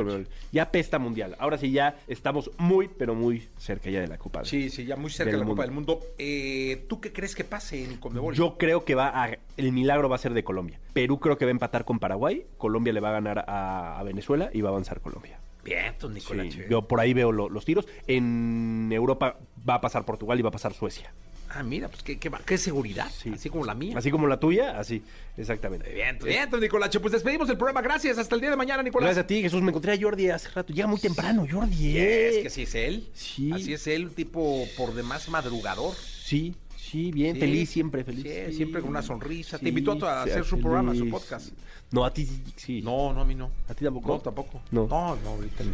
Ya 0.51 0.71
pesta 0.71 0.99
mundial. 0.99 1.35
Ahora 1.39 1.57
sí 1.57 1.71
ya 1.71 1.97
estamos 2.07 2.51
muy, 2.57 2.87
pero 2.87 3.15
muy 3.15 3.47
cerca 3.57 3.89
ya 3.89 4.01
de 4.01 4.07
la 4.07 4.17
Copa. 4.17 4.45
Sí, 4.45 4.69
sí, 4.69 4.85
ya 4.85 4.95
muy 4.95 5.09
cerca 5.09 5.31
Del 5.31 5.39
de 5.39 5.45
la 5.45 5.49
Copa 5.49 5.63
del 5.63 5.71
Mundo. 5.71 5.99
Eh, 6.17 6.85
¿Tú 6.87 7.01
qué 7.01 7.11
crees 7.11 7.35
que 7.35 7.43
pase 7.43 7.83
en 7.83 7.97
Conmebol? 7.97 8.35
Yo 8.35 8.57
creo 8.57 8.85
que 8.85 8.95
va 8.95 9.23
a... 9.23 9.37
El 9.57 9.71
milagro 9.71 10.09
va 10.09 10.15
a 10.15 10.19
ser 10.19 10.33
de 10.33 10.43
Colombia. 10.43 10.79
Perú 10.93 11.19
creo 11.19 11.37
que 11.37 11.45
va 11.45 11.49
a 11.49 11.51
empatar 11.51 11.85
con 11.85 11.99
Paraguay. 11.99 12.45
Colombia 12.57 12.93
le 12.93 12.99
va 12.99 13.09
a 13.09 13.13
ganar 13.13 13.45
a, 13.47 13.99
a 13.99 14.03
Venezuela 14.03 14.49
y 14.53 14.61
va 14.61 14.69
a 14.69 14.71
avanzar 14.71 15.01
Colombia. 15.01 15.39
Bien, 15.65 15.95
tú, 15.99 16.09
Nicolás. 16.09 16.53
Sí, 16.53 16.61
yo 16.69 16.87
por 16.87 16.99
ahí 17.01 17.13
veo 17.13 17.31
lo- 17.33 17.49
los 17.49 17.65
tiros. 17.65 17.85
En 18.07 18.89
Europa 18.93 19.37
va 19.67 19.75
a 19.75 19.81
pasar 19.81 20.05
Portugal 20.05 20.39
y 20.39 20.43
va 20.43 20.49
a 20.49 20.51
pasar 20.53 20.73
Suecia. 20.73 21.11
Ah, 21.49 21.63
mira, 21.63 21.87
pues 21.87 22.03
qué, 22.03 22.17
qué, 22.19 22.29
qué 22.45 22.57
seguridad. 22.57 23.09
Sí. 23.09 23.31
Así 23.33 23.49
como 23.49 23.65
la 23.65 23.73
mía. 23.73 23.97
Así 23.97 24.11
como 24.11 24.27
la 24.27 24.39
tuya, 24.39 24.77
así. 24.77 25.01
Exactamente. 25.37 25.91
Bien, 25.93 26.19
bien, 26.23 26.49
tú, 26.49 26.57
Nicolache. 26.57 26.99
Pues 26.99 27.13
despedimos 27.13 27.49
el 27.49 27.57
programa. 27.57 27.81
Gracias. 27.81 28.17
Hasta 28.17 28.35
el 28.35 28.41
día 28.41 28.49
de 28.49 28.57
mañana, 28.57 28.83
Nicolás. 28.83 29.07
Gracias 29.07 29.23
a 29.23 29.27
ti, 29.27 29.41
Jesús. 29.41 29.61
Me 29.61 29.69
encontré 29.69 29.93
a 29.93 29.97
Jordi 29.99 30.29
hace 30.29 30.49
rato. 30.49 30.73
Llega 30.73 30.87
muy 30.87 30.99
temprano, 30.99 31.45
Jordi. 31.49 31.97
Es 31.97 32.35
¿eh? 32.35 32.41
que 32.41 32.47
así 32.47 32.63
es 32.63 32.75
él. 32.75 33.09
Sí. 33.13 33.51
Así 33.53 33.73
es 33.73 33.87
él, 33.87 34.05
un 34.05 34.13
tipo 34.13 34.65
por 34.77 34.93
demás 34.93 35.29
madrugador. 35.29 35.95
Sí, 35.95 36.55
sí, 36.85 37.11
bien. 37.11 37.35
Sí. 37.35 37.39
Feliz, 37.41 37.69
siempre 37.69 38.03
feliz. 38.03 38.23
Sí, 38.23 38.53
siempre 38.55 38.81
con 38.81 38.89
una 38.89 39.01
sonrisa. 39.01 39.57
Te 39.59 39.69
invitó 39.69 39.91
a, 40.07 40.21
a 40.21 40.23
hacer 40.23 40.43
su 40.45 40.59
programa, 40.59 40.93
su 40.95 41.09
podcast. 41.09 41.51
No, 41.91 42.03
a 42.05 42.13
ti 42.13 42.27
sí. 42.55 42.81
No, 42.81 43.13
no, 43.13 43.21
a 43.21 43.25
mí 43.25 43.35
no. 43.35 43.51
¿A 43.69 43.73
ti 43.73 43.83
tampoco? 43.85 44.07
No, 44.09 44.19
tampoco. 44.19 44.61
No. 44.71 44.87
No, 44.87 45.15
no, 45.23 45.29
ahorita 45.31 45.63
no. 45.63 45.71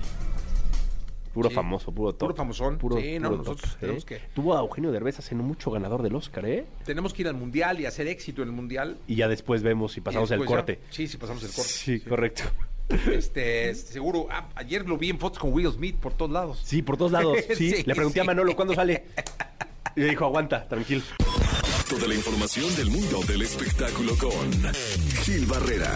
Puro 1.33 1.49
famoso, 1.49 1.93
puro 1.93 2.11
top. 2.11 2.19
Puro 2.19 2.35
famosón. 2.35 2.77
Puro, 2.77 2.97
Sí, 2.99 3.17
no, 3.17 3.29
puro 3.29 3.37
nosotros 3.43 3.71
top, 3.71 3.79
tenemos 3.79 4.03
¿eh? 4.03 4.05
que- 4.05 4.19
Tuvo 4.33 4.53
a 4.57 4.59
Eugenio 4.59 4.91
Derbez 4.91 5.17
hace 5.19 5.33
no 5.33 5.43
mucho 5.43 5.71
ganador 5.71 6.01
del 6.03 6.13
Oscar, 6.15 6.45
¿eh? 6.45 6.65
Tenemos 6.83 7.13
que 7.13 7.21
ir 7.21 7.29
al 7.29 7.35
mundial 7.35 7.79
y 7.79 7.85
hacer 7.85 8.07
éxito 8.07 8.41
en 8.41 8.49
el 8.49 8.53
mundial. 8.53 8.97
Y 9.07 9.15
ya 9.15 9.29
después 9.29 9.63
vemos 9.63 9.93
si 9.93 10.01
pasamos 10.01 10.29
el 10.31 10.39
después 10.39 10.49
ya- 10.49 10.55
corte. 10.57 10.79
Sí, 10.89 11.07
sí, 11.07 11.15
pasamos 11.17 11.41
el 11.43 11.51
corte. 11.51 11.69
Sí, 11.71 11.99
correcto. 12.01 12.43
Este, 13.09 13.73
seguro. 13.75 14.27
ah, 14.29 14.49
ayer 14.55 14.85
lo 14.85 14.97
vi 14.97 15.09
en 15.09 15.17
fotos 15.19 15.39
con 15.39 15.53
Will 15.53 15.71
Smith 15.71 15.95
por 15.95 16.11
todos 16.13 16.31
lados. 16.31 16.59
Sí, 16.65 16.81
por 16.81 16.97
todos 16.97 17.13
lados. 17.13 17.37
Sí. 17.55 17.71
Sí, 17.71 17.83
Le 17.85 17.95
pregunté 17.95 18.19
a. 18.19 18.25
Manolo 18.25 18.53
cuándo 18.53 18.73
sale. 18.75 19.05
Y 19.95 20.01
dijo, 20.01 20.25
aguanta, 20.25 20.67
tranquilo. 20.67 21.01
Toda 21.89 22.07
la 22.07 22.15
información 22.15 22.73
del 22.75 22.89
mundo 22.89 23.19
del 23.27 23.41
espectáculo 23.41 24.15
con 24.17 24.73
Gil 25.23 25.45
Barrera, 25.45 25.93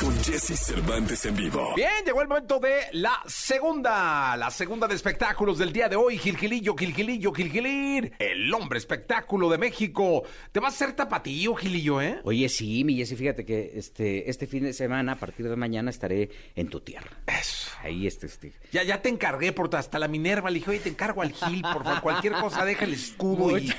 con 0.00 0.16
Jesse 0.24 0.56
Cervantes 0.58 1.26
en 1.26 1.36
vivo. 1.36 1.74
Bien, 1.76 1.90
llegó 2.06 2.22
el 2.22 2.28
momento 2.28 2.58
de 2.58 2.84
la 2.92 3.20
segunda, 3.26 4.34
la 4.36 4.50
segunda 4.50 4.88
de 4.88 4.94
espectáculos 4.94 5.58
del 5.58 5.72
día 5.72 5.88
de 5.88 5.96
hoy. 5.96 6.16
Gilgilillo, 6.16 6.74
Gilgilillo, 6.74 7.32
Gilgilir, 7.32 8.12
el 8.18 8.52
hombre 8.54 8.78
espectáculo 8.78 9.50
de 9.50 9.58
México. 9.58 10.22
Te 10.52 10.60
vas 10.60 10.72
a 10.72 10.84
hacer 10.84 10.96
tapatío, 10.96 11.54
Gilillo, 11.54 12.00
¿eh? 12.00 12.20
Oye, 12.24 12.48
sí, 12.48 12.82
mi 12.84 12.96
Jessy, 12.96 13.16
fíjate 13.16 13.44
que 13.44 13.72
este, 13.74 14.30
este 14.30 14.46
fin 14.46 14.64
de 14.64 14.72
semana, 14.72 15.12
a 15.12 15.16
partir 15.16 15.48
de 15.48 15.56
mañana, 15.56 15.90
estaré 15.90 16.30
en 16.56 16.68
tu 16.68 16.80
tierra. 16.80 17.10
Eso. 17.26 17.68
Ahí, 17.82 18.06
este, 18.06 18.26
este. 18.26 18.52
Ya, 18.72 18.82
ya 18.82 19.02
te 19.02 19.08
encargué 19.08 19.52
por 19.52 19.74
hasta 19.76 19.98
la 19.98 20.08
Minerva. 20.08 20.50
Le 20.50 20.58
dije, 20.60 20.70
oye, 20.70 20.80
te 20.80 20.88
encargo 20.88 21.22
al 21.22 21.32
Gil, 21.32 21.62
por 21.62 21.84
favor. 21.84 22.00
Cualquier 22.00 22.32
cosa, 22.34 22.64
deja 22.64 22.84
el 22.84 22.94
escudo 22.94 23.56
y, 23.58 23.72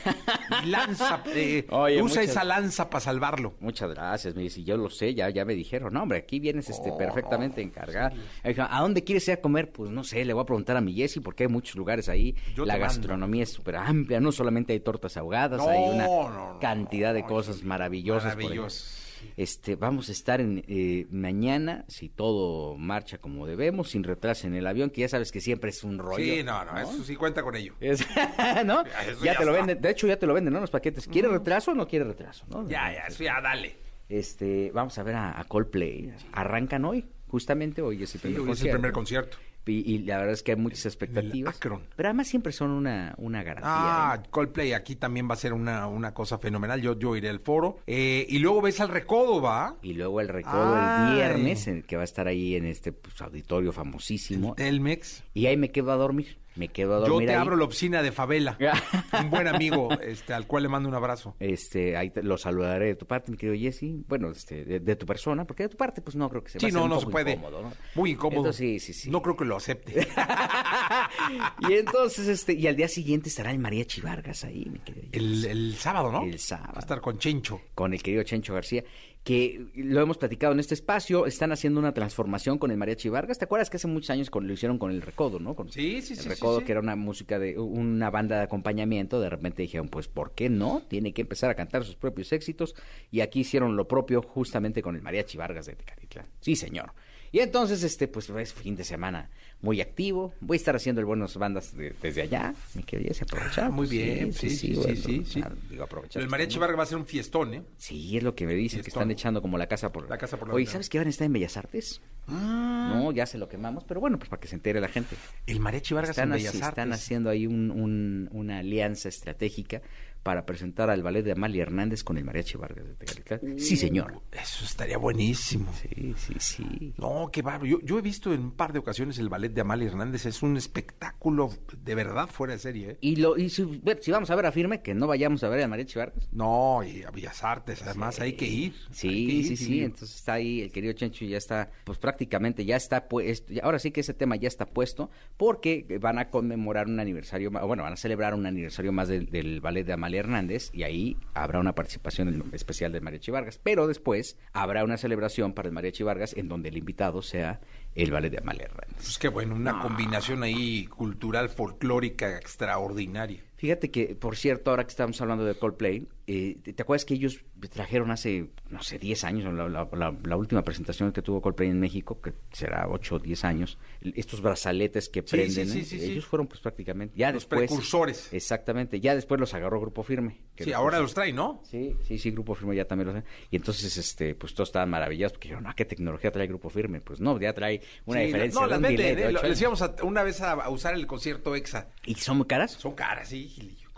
y 0.63 0.65
lanza. 0.67 1.23
eh, 1.27 1.65
Oye, 1.69 2.01
usa 2.01 2.21
muchas- 2.21 2.31
esa 2.31 2.43
lanza 2.43 2.89
para 2.89 3.01
salvarlo. 3.01 3.55
Muchas 3.59 3.89
gracias, 3.91 4.35
mi 4.35 4.43
Jessy. 4.43 4.63
Yo 4.63 4.77
lo 4.77 4.89
sé, 4.89 5.13
ya, 5.13 5.29
ya 5.29 5.45
me 5.45 5.53
dijeron. 5.53 5.93
No, 5.93 6.05
hombre, 6.11 6.19
aquí 6.19 6.39
vienes 6.39 6.69
este, 6.69 6.89
Oh, 6.91 6.97
perfectamente 6.97 7.61
encargada. 7.61 8.11
Dijo, 8.43 8.63
¿A 8.69 8.81
dónde 8.81 9.03
quieres 9.03 9.27
ir 9.27 9.35
a 9.35 9.37
comer? 9.37 9.71
Pues 9.71 9.89
no 9.91 10.03
sé, 10.03 10.25
le 10.25 10.33
voy 10.33 10.43
a 10.43 10.45
preguntar 10.45 10.75
a 10.77 10.81
mi 10.81 10.93
Jessy 10.93 11.19
porque 11.19 11.43
hay 11.43 11.49
muchos 11.49 11.75
lugares 11.75 12.09
ahí. 12.09 12.35
Yo 12.55 12.65
la 12.65 12.77
gastronomía 12.77 13.43
es 13.43 13.49
súper 13.51 13.75
amplia. 13.77 14.19
No 14.19 14.31
solamente 14.31 14.73
hay 14.73 14.79
tortas 14.81 15.17
ahogadas, 15.17 15.59
No, 15.59 15.69
hay 15.69 15.83
una 15.95 16.05
no, 16.05 16.29
no, 16.29 16.59
cantidad 16.59 17.13
de 17.13 17.23
cosas 17.23 17.57
sí, 17.57 17.65
maravillosas. 17.65 18.35
Maravilloso. 18.35 18.97
Este, 19.37 19.75
vamos 19.75 20.09
a 20.09 20.11
estar 20.13 20.41
en 20.41 20.63
eh, 20.67 21.05
mañana, 21.11 21.85
si 21.87 22.09
todo 22.09 22.75
marcha 22.75 23.19
como 23.19 23.45
debemos, 23.45 23.91
sin 23.91 24.03
retraso 24.03 24.47
en 24.47 24.55
el 24.55 24.65
avión, 24.65 24.89
que 24.89 25.01
ya 25.01 25.09
sabes 25.09 25.31
que 25.31 25.39
siempre 25.39 25.69
es 25.69 25.83
un 25.83 25.99
rollo. 25.99 26.17
Sí, 26.25 26.41
no, 26.43 26.65
no, 26.65 26.75
eso 26.79 27.03
sí 27.03 27.15
cuenta 27.15 27.43
con 27.43 27.55
ello. 27.55 27.75
Es- 27.79 28.05
¿No? 28.65 28.81
Eso 28.81 29.23
Ya 29.23 29.33
ya 29.33 29.37
te 29.37 29.45
lo 29.45 29.53
venden, 29.53 29.79
de 29.79 29.89
hecho 29.91 30.07
ya 30.07 30.17
te 30.17 30.25
lo 30.25 30.33
venden, 30.33 30.51
¿no? 30.53 30.59
Los 30.59 30.71
paquetes. 30.71 31.07
¿Quiere 31.07 31.27
retraso 31.27 31.71
o 31.71 31.75
no 31.75 31.87
quiere 31.87 32.05
retraso? 32.05 32.45
¿no? 32.49 32.67
Ya, 32.67 32.91
ya, 32.91 33.01
eso 33.07 33.23
ya, 33.23 33.39
dale. 33.41 33.75
Este, 34.11 34.71
vamos 34.73 34.97
a 34.97 35.03
ver 35.03 35.15
a, 35.15 35.39
a 35.39 35.43
Coldplay. 35.45 36.13
Arrancan 36.33 36.83
hoy, 36.85 37.05
justamente 37.27 37.81
hoy 37.81 38.03
es 38.03 38.13
el 38.15 38.21
Sí, 38.21 38.27
primer 38.27 38.35
es 38.35 38.41
el 38.43 38.47
concierto. 38.47 38.77
primer 38.77 38.91
concierto. 38.91 39.37
Y, 39.63 39.93
y 39.93 39.99
la 39.99 40.17
verdad 40.17 40.33
es 40.33 40.41
que 40.41 40.53
hay 40.53 40.57
muchas 40.57 40.87
expectativas. 40.87 41.59
Pero 41.61 41.79
además 42.09 42.27
siempre 42.27 42.51
son 42.51 42.71
una, 42.71 43.13
una 43.17 43.43
garantía. 43.43 43.69
Ah, 44.11 44.19
¿eh? 44.21 44.27
Coldplay 44.31 44.73
aquí 44.73 44.95
también 44.95 45.29
va 45.29 45.35
a 45.35 45.37
ser 45.37 45.53
una, 45.53 45.85
una 45.85 46.15
cosa 46.15 46.39
fenomenal. 46.39 46.81
Yo, 46.81 46.97
yo 46.97 47.15
iré 47.15 47.29
al 47.29 47.39
foro. 47.39 47.77
Eh, 47.85 48.25
y 48.27 48.39
luego 48.39 48.61
ves 48.63 48.81
al 48.81 48.89
recodo, 48.89 49.39
¿va? 49.39 49.75
Y 49.83 49.93
luego 49.93 50.19
el 50.19 50.29
recodo 50.29 50.75
Ay. 50.75 51.09
el 51.09 51.15
viernes, 51.15 51.67
en- 51.67 51.83
que 51.83 51.95
va 51.95 52.01
a 52.01 52.05
estar 52.05 52.27
ahí 52.27 52.55
en 52.55 52.65
este 52.65 52.91
pues, 52.91 53.21
auditorio 53.21 53.71
famosísimo. 53.71 54.55
Telmex. 54.55 55.23
Y 55.35 55.45
ahí 55.45 55.57
me 55.57 55.69
quedo 55.71 55.91
a 55.91 55.95
dormir. 55.95 56.39
Me 56.55 56.67
quedo 56.67 57.03
a 57.03 57.07
Yo 57.07 57.17
te 57.19 57.29
ahí. 57.29 57.35
abro 57.35 57.55
la 57.55 57.63
oficina 57.65 58.01
de 58.03 58.11
Favela. 58.11 58.57
un 59.21 59.29
buen 59.29 59.47
amigo, 59.47 59.89
este, 60.01 60.33
al 60.33 60.47
cual 60.47 60.63
le 60.63 60.69
mando 60.69 60.89
un 60.89 60.95
abrazo. 60.95 61.35
Este, 61.39 61.95
ahí 61.95 62.09
te- 62.09 62.23
lo 62.23 62.37
saludaré 62.37 62.87
de 62.87 62.95
tu 62.95 63.05
parte, 63.05 63.31
mi 63.31 63.37
querido 63.37 63.57
Jesse. 63.57 64.03
Bueno, 64.07 64.31
este, 64.31 64.65
de, 64.65 64.79
de 64.81 64.95
tu 64.97 65.05
persona, 65.05 65.45
porque 65.45 65.63
de 65.63 65.69
tu 65.69 65.77
parte, 65.77 66.01
pues 66.01 66.15
no 66.17 66.29
creo 66.29 66.43
que 66.43 66.49
se 66.51 66.57
va 66.57 66.59
Sí, 66.59 66.65
a 66.65 66.69
hacer 66.69 66.77
no, 66.79 66.83
un 66.85 66.89
no 66.89 66.99
se 66.99 67.07
puede. 67.07 67.31
incómodo, 67.31 67.61
¿no? 67.63 67.73
Muy 67.95 68.11
incómodo. 68.11 68.39
Entonces, 68.41 68.83
sí, 68.83 68.93
sí, 68.93 68.93
sí. 68.93 69.09
No 69.09 69.21
creo 69.21 69.37
que 69.37 69.45
lo 69.45 69.55
acepte. 69.55 70.05
y 71.69 71.73
entonces, 71.73 72.27
este, 72.27 72.53
y 72.53 72.67
al 72.67 72.75
día 72.75 72.87
siguiente 72.87 73.29
estará 73.29 73.51
el 73.51 73.59
Mariachi 73.59 74.01
Vargas 74.01 74.43
ahí, 74.43 74.65
mi 74.71 74.79
querido 74.79 75.07
Jesse. 75.11 75.21
el, 75.23 75.45
el 75.45 75.75
sábado, 75.75 76.11
¿no? 76.11 76.23
El 76.23 76.39
sábado. 76.39 76.73
Va 76.73 76.77
a 76.79 76.81
estar 76.81 77.01
con 77.01 77.17
Chencho. 77.17 77.61
con 77.75 77.93
el 77.93 78.01
querido 78.01 78.23
Chencho 78.23 78.53
García, 78.53 78.83
que 79.23 79.67
lo 79.75 80.01
hemos 80.01 80.17
platicado 80.17 80.51
en 80.53 80.59
este 80.59 80.73
espacio, 80.73 81.27
están 81.27 81.51
haciendo 81.51 81.79
una 81.79 81.93
transformación 81.93 82.57
con 82.57 82.71
el 82.71 82.77
Mariachi 82.77 83.07
Vargas. 83.09 83.37
¿Te 83.37 83.45
acuerdas 83.45 83.69
que 83.69 83.77
hace 83.77 83.87
muchos 83.87 84.09
años 84.09 84.31
con- 84.31 84.47
lo 84.47 84.53
hicieron 84.53 84.79
con 84.79 84.89
el 84.89 85.01
Recodo, 85.03 85.39
no? 85.39 85.53
Con 85.55 85.69
Sí, 85.71 86.01
sí, 86.01 86.13
el 86.13 86.17
sí, 86.19 86.23
sí, 86.23 86.29
Recodo, 86.29 86.59
sí. 86.59 86.65
que 86.65 86.71
era 86.71 86.81
una 86.81 86.95
música 86.95 87.37
de 87.37 87.59
una 87.59 88.09
banda 88.09 88.37
de 88.37 88.43
acompañamiento. 88.43 89.19
De 89.21 89.29
repente 89.29 89.61
dijeron, 89.61 89.89
pues, 89.89 90.07
¿por 90.07 90.31
qué 90.31 90.49
no? 90.49 90.81
Tiene 90.87 91.13
que 91.13 91.21
empezar 91.21 91.51
a 91.51 91.55
cantar 91.55 91.83
sus 91.85 91.95
propios 91.95 92.31
éxitos. 92.33 92.73
Y 93.11 93.21
aquí 93.21 93.41
hicieron 93.41 93.75
lo 93.75 93.87
propio 93.87 94.23
justamente 94.23 94.81
con 94.81 94.95
el 94.95 95.03
Mariachi 95.03 95.37
Vargas 95.37 95.67
de 95.67 95.75
Tecalitlán. 95.75 96.25
Sí, 96.39 96.55
señor. 96.55 96.93
Y 97.31 97.39
entonces, 97.39 97.83
este, 97.83 98.07
pues, 98.07 98.27
es 98.29 98.53
fin 98.53 98.75
de 98.75 98.83
semana 98.83 99.29
muy 99.61 99.79
activo. 99.81 100.33
Voy 100.41 100.55
a 100.55 100.57
estar 100.57 100.75
haciendo 100.75 101.01
el 101.01 101.05
buenos 101.05 101.37
bandas 101.37 101.75
de- 101.77 101.93
desde 102.01 102.23
allá. 102.23 102.53
Mi 102.73 102.83
querido 102.83 103.09
Jesse, 103.09 103.21
aprovechar. 103.23 103.65
Ah, 103.65 103.69
muy 103.69 103.87
bien. 103.87 104.33
Sí, 104.33 104.49
sí, 104.49 104.55
sí, 104.55 104.73
bueno, 104.75 104.95
sí, 104.95 105.23
sí. 105.25 105.41
ah, 105.43 105.51
Digo, 105.69 105.83
aprovechar. 105.83 106.21
El 106.21 106.29
mariachi 106.29 106.57
Vargas 106.59 106.79
va 106.79 106.83
a 106.83 106.87
ser 106.87 106.97
un 106.97 107.05
fiestón, 107.05 107.53
¿eh? 107.53 107.63
Sí, 107.77 108.17
es 108.17 108.23
lo 108.23 108.33
que 108.35 108.45
me 108.47 108.53
dicen, 108.53 108.81
que 108.81 108.89
están 108.89 109.11
echando 109.11 109.41
como 109.41 109.57
la 109.57 109.67
casa 109.67 109.91
por 109.91 110.09
La 110.09 110.17
casa 110.17 110.37
por 110.37 110.47
la 110.47 110.53
Oye. 110.55 110.65
¿sabes 110.65 110.89
que 110.89 110.97
van 110.97 111.07
a 111.07 111.09
estar 111.11 111.25
en 111.25 111.33
Bellas 111.33 111.57
Artes? 111.57 112.01
No, 112.27 113.11
ya 113.11 113.25
se 113.25 113.37
lo 113.37 113.47
quemamos, 113.49 113.83
pero 113.83 113.99
bueno, 113.99 114.17
pues 114.17 114.29
para 114.29 114.39
que 114.39 114.47
se 114.47 114.55
entere 114.55 114.79
la 114.79 114.87
gente. 114.87 115.15
El 115.47 115.59
mariachi 115.59 115.93
Vargas 115.93 116.11
Están, 116.11 116.29
en 116.29 116.33
así- 116.35 116.43
Bellas 116.43 116.55
están 116.55 116.91
Artes. 116.91 117.03
haciendo 117.03 117.29
ahí 117.29 117.45
un- 117.47 117.71
un- 117.71 118.29
una 118.31 118.59
alianza 118.59 119.09
estratégica 119.09 119.81
para 120.23 120.45
presentar 120.45 120.89
al 120.89 121.01
ballet 121.01 121.23
de 121.23 121.31
Amalia 121.31 121.63
Hernández 121.63 122.03
con 122.03 122.17
el 122.17 122.23
Mariachi 122.23 122.57
Vargas 122.57 122.85
de 122.85 122.93
Tecalitlán. 122.95 123.59
Sí, 123.59 123.75
señor. 123.75 124.21
Eso 124.31 124.65
estaría 124.65 124.97
buenísimo. 124.97 125.71
Sí, 125.73 126.13
sí, 126.15 126.35
sí. 126.39 126.93
No, 126.97 127.29
qué 127.31 127.41
bárbaro. 127.41 127.65
Yo, 127.65 127.79
yo 127.81 127.97
he 127.97 128.01
visto 128.01 128.33
en 128.33 128.41
un 128.41 128.51
par 128.51 128.71
de 128.71 128.79
ocasiones 128.79 129.17
el 129.17 129.29
ballet 129.29 129.49
de 129.49 129.61
Amalia 129.61 129.87
Hernández. 129.87 130.25
Es 130.25 130.43
un 130.43 130.57
espectáculo 130.57 131.51
de 131.83 131.95
verdad 131.95 132.27
fuera 132.27 132.53
de 132.53 132.59
serie. 132.59 132.91
¿eh? 132.91 132.97
Y, 133.01 133.15
lo, 133.15 133.37
y 133.37 133.49
si, 133.49 133.63
bueno, 133.63 133.99
si 134.01 134.11
vamos 134.11 134.29
a 134.29 134.35
ver 134.35 134.45
a 134.45 134.51
firme, 134.51 134.81
que 134.81 134.93
no 134.93 135.07
vayamos 135.07 135.43
a 135.43 135.49
ver 135.49 135.63
al 135.63 135.69
Mariachi 135.69 135.97
Vargas. 135.97 136.29
No, 136.31 136.83
y 136.83 137.01
a 137.03 137.09
Bellas 137.09 137.43
Artes, 137.43 137.81
además 137.81 138.19
hay 138.19 138.33
que 138.33 138.45
ir. 138.45 138.73
Sí, 138.91 139.07
hay 139.07 139.25
que 139.25 139.33
ir, 139.33 139.47
sí, 139.47 139.57
sí. 139.57 139.83
Entonces 139.83 140.15
está 140.15 140.33
ahí, 140.33 140.61
el 140.61 140.71
querido 140.71 140.93
Chencho 140.93 141.25
ya 141.25 141.37
está, 141.37 141.71
pues 141.83 141.97
prácticamente 141.97 142.63
ya 142.63 142.75
está 142.75 143.07
puesto. 143.07 143.53
Ahora 143.63 143.79
sí 143.79 143.91
que 143.91 144.01
ese 144.01 144.13
tema 144.13 144.35
ya 144.35 144.47
está 144.47 144.67
puesto, 144.67 145.09
porque 145.37 145.97
van 145.99 146.19
a 146.19 146.29
conmemorar 146.29 146.87
un 146.87 146.99
aniversario, 146.99 147.49
bueno, 147.49 147.83
van 147.83 147.93
a 147.93 147.97
celebrar 147.97 148.35
un 148.35 148.45
aniversario 148.45 148.91
más 148.91 149.07
del, 149.07 149.29
del 149.31 149.61
ballet 149.61 149.83
de 149.83 149.93
Amalia 149.93 150.10
Hernández 150.19 150.69
y 150.73 150.83
ahí 150.83 151.17
habrá 151.33 151.59
una 151.59 151.73
participación 151.75 152.27
en- 152.27 152.43
especial 152.53 152.91
del 152.91 153.01
Mariachi 153.01 153.31
Vargas. 153.31 153.59
Pero 153.61 153.87
después 153.87 154.37
habrá 154.53 154.83
una 154.83 154.97
celebración 154.97 155.53
para 155.53 155.67
el 155.67 155.73
Mariachi 155.73 156.03
Vargas 156.03 156.33
en 156.37 156.47
donde 156.49 156.69
el 156.69 156.77
invitado 156.77 157.21
sea 157.21 157.59
el 157.95 158.11
ballet 158.11 158.29
de 158.31 158.37
Amalia 158.39 158.65
Hernández. 158.65 158.95
Pues 158.95 159.17
qué 159.17 159.27
bueno, 159.27 159.55
una 159.55 159.81
combinación 159.81 160.43
ahí 160.43 160.85
cultural, 160.87 161.49
folclórica 161.49 162.37
extraordinaria. 162.37 163.41
Fíjate 163.57 163.91
que, 163.91 164.15
por 164.15 164.35
cierto, 164.37 164.71
ahora 164.71 164.83
que 164.85 164.89
estamos 164.89 165.19
hablando 165.21 165.45
de 165.45 165.53
Coldplay, 165.55 166.07
eh, 166.33 166.73
¿te 166.73 166.81
acuerdas 166.81 167.03
que 167.05 167.13
ellos 167.15 167.43
trajeron 167.73 168.11
hace, 168.11 168.49
no 168.69 168.81
sé, 168.83 168.99
10 168.99 169.23
años, 169.23 169.53
la, 169.53 169.67
la- 169.67 169.89
la- 169.91 170.17
la 170.23 170.35
última 170.37 170.61
presentación 170.63 171.11
que 171.11 171.21
tuvo 171.21 171.41
Coldplay 171.41 171.69
en 171.69 171.79
México, 171.79 172.21
que 172.21 172.33
será 172.51 172.87
8 172.87 173.15
o 173.15 173.19
10 173.19 173.43
años, 173.43 173.77
estos 174.01 174.41
brazaletes 174.41 175.09
que 175.09 175.21
Sí, 175.21 175.27
prenden, 175.35 175.67
sí, 175.67 175.71
sí, 175.73 175.79
¿eh? 175.79 175.83
sí, 175.85 175.99
sí. 175.99 176.11
ellos 176.11 176.25
fueron 176.25 176.47
pues 176.47 176.59
prácticamente, 176.61 177.17
ya 177.17 177.31
Los 177.31 177.43
después... 177.43 177.61
precursores. 177.69 178.31
Exactamente, 178.33 178.99
ya 178.99 179.15
después 179.15 179.39
los 179.39 179.53
agarró 179.53 179.79
Grupo 179.81 180.03
Firme. 180.03 180.37
que 180.55 180.63
Sí, 180.63 180.73
ahora 180.73 180.99
los 180.99 181.13
trae, 181.13 181.33
¿no? 181.33 181.61
Sí, 181.65 181.95
sí, 182.07 182.17
sí, 182.17 182.31
Grupo 182.31 182.55
Firme 182.55 182.75
ya 182.75 182.85
también 182.85 183.13
los 183.13 183.23
Y 183.49 183.55
entonces, 183.55 183.97
este, 183.97 184.35
pues 184.35 184.53
todos 184.53 184.69
estaban 184.69 184.89
maravillados, 184.89 185.33
porque 185.33 185.49
dijeron, 185.49 185.67
ah, 185.67 185.73
¿qué 185.75 185.85
tecnología 185.85 186.31
trae 186.31 186.47
Grupo 186.47 186.69
Firme? 186.69 187.01
Pues 187.01 187.19
no, 187.19 187.39
ya 187.39 187.53
trae 187.53 187.81
una 188.05 188.21
diferencia 188.21 188.59
No, 188.61 188.67
de 188.67 188.71
las 188.71 188.81
venden, 188.81 189.15
de 189.15 189.23
¿eh? 189.23 189.31
Lo-. 189.31 189.41
Les 189.43 189.59
íbamos 189.59 189.81
a- 189.81 189.95
una 190.03 190.23
vez 190.23 190.41
a, 190.41 190.51
a 190.53 190.69
usar 190.69 190.93
el 190.93 191.07
concierto 191.07 191.55
EXA. 191.55 191.89
¿Y 192.05 192.15
son 192.15 192.37
muy 192.37 192.45
caras? 192.47 192.71
Son 192.73 192.93
caras, 192.93 193.29
sí, 193.29 193.49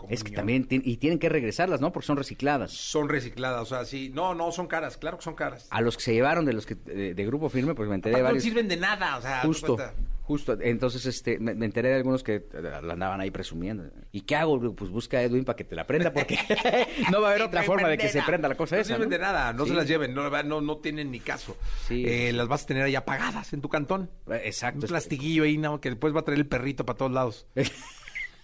Es 0.08 0.24
que 0.24 0.32
también, 0.32 0.66
y 0.70 0.96
tienen 0.98 1.18
que 1.18 1.28
regresarlas, 1.28 1.80
¿no? 1.80 1.92
Porque 1.92 2.06
son 2.06 2.16
recicladas. 2.16 2.72
Son 2.72 3.08
recicladas, 3.08 3.62
o 3.62 3.66
sea, 3.66 3.84
sí. 3.84 4.10
No, 4.14 4.34
no, 4.34 4.52
son 4.52 4.66
caras, 4.66 4.96
claro 4.96 5.18
que 5.18 5.24
son 5.24 5.34
caras. 5.34 5.66
A 5.70 5.80
los 5.80 5.96
que 5.96 6.02
se 6.02 6.12
llevaron 6.14 6.44
de 6.44 6.52
los 6.52 6.66
que 6.66 6.74
de, 6.74 7.14
de 7.14 7.26
grupo 7.26 7.48
firme, 7.48 7.74
pues 7.74 7.88
me 7.88 7.94
enteré 7.94 8.16
de 8.16 8.20
Aparte, 8.20 8.34
no 8.34 8.38
varios. 8.38 8.44
sirven 8.44 8.68
de 8.68 8.76
nada, 8.76 9.16
o 9.18 9.22
sea, 9.22 9.40
Justo, 9.42 9.76
justo. 10.22 10.56
Entonces, 10.60 11.04
este, 11.06 11.38
me, 11.38 11.54
me 11.54 11.66
enteré 11.66 11.88
de 11.90 11.96
algunos 11.96 12.22
que 12.22 12.36
eh, 12.36 12.46
la 12.82 12.92
andaban 12.94 13.20
ahí 13.20 13.30
presumiendo. 13.30 13.84
¿Y 14.12 14.22
qué 14.22 14.36
hago? 14.36 14.74
Pues 14.74 14.90
busca 14.90 15.18
a 15.18 15.22
Edwin 15.22 15.44
para 15.44 15.56
que 15.56 15.64
te 15.64 15.74
la 15.76 15.86
prenda, 15.86 16.12
porque 16.12 16.38
no 17.10 17.20
va 17.20 17.28
a 17.28 17.30
haber 17.32 17.42
otra 17.42 17.60
No 17.60 17.66
forma 17.66 17.88
de 17.88 17.94
sirven 17.94 18.06
que 18.06 18.12
se 18.12 18.22
prenda 18.22 18.48
la 18.48 18.54
cosa 18.56 18.76
no 18.76 18.82
esa. 18.82 18.94
sirven 18.94 19.08
¿no? 19.10 19.12
de 19.16 19.18
nada, 19.20 19.52
no 19.52 19.64
Sí. 19.64 19.70
se 19.70 19.76
las 19.76 19.86
lleven, 19.88 20.14
no, 20.14 20.30
no, 20.42 20.60
no 20.60 20.76
tienen 20.78 21.10
ni 21.10 21.20
caso. 21.20 21.56
Sí. 21.88 22.04
Eh, 22.06 22.32
las 22.32 22.48
vas 22.48 22.62
a 22.64 22.66
tener 22.66 22.84
ahí 22.84 22.94
apagadas 22.94 23.52
en 23.52 23.60
tu 23.60 23.68
cantón. 23.68 24.10
Eh, 24.30 24.42
Exacto. 24.44 24.80
Un 24.86 24.88
plastiquillo 24.88 25.44
ahí, 25.44 25.58
¿no? 25.58 25.80
que 25.80 25.90
después 25.90 26.14
va 26.14 26.20
a 26.20 26.24
traer 26.24 26.38
el 26.40 26.46
perrito 26.46 26.84
para 26.86 26.96
todos 26.98 27.12
lados. 27.12 27.46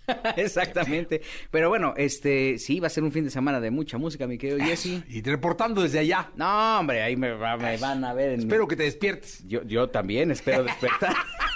Exactamente. 0.36 1.22
Pero 1.50 1.68
bueno, 1.68 1.94
este, 1.96 2.58
sí, 2.58 2.80
va 2.80 2.88
a 2.88 2.90
ser 2.90 3.04
un 3.04 3.12
fin 3.12 3.24
de 3.24 3.30
semana 3.30 3.60
de 3.60 3.70
mucha 3.70 3.98
música, 3.98 4.26
mi 4.26 4.38
querido 4.38 4.58
Jesse. 4.58 5.02
Y 5.08 5.22
reportando 5.22 5.82
desde 5.82 5.98
allá. 6.00 6.30
No, 6.36 6.80
hombre, 6.80 7.02
ahí 7.02 7.16
me, 7.16 7.34
me 7.34 7.76
van 7.76 8.04
a 8.04 8.12
ver. 8.14 8.32
En 8.32 8.40
Espero 8.40 8.66
que 8.66 8.76
te 8.76 8.82
despiertes. 8.84 9.46
Yo, 9.46 9.62
yo 9.64 9.88
también 9.88 10.30
espero 10.30 10.64
despertar. 10.64 11.14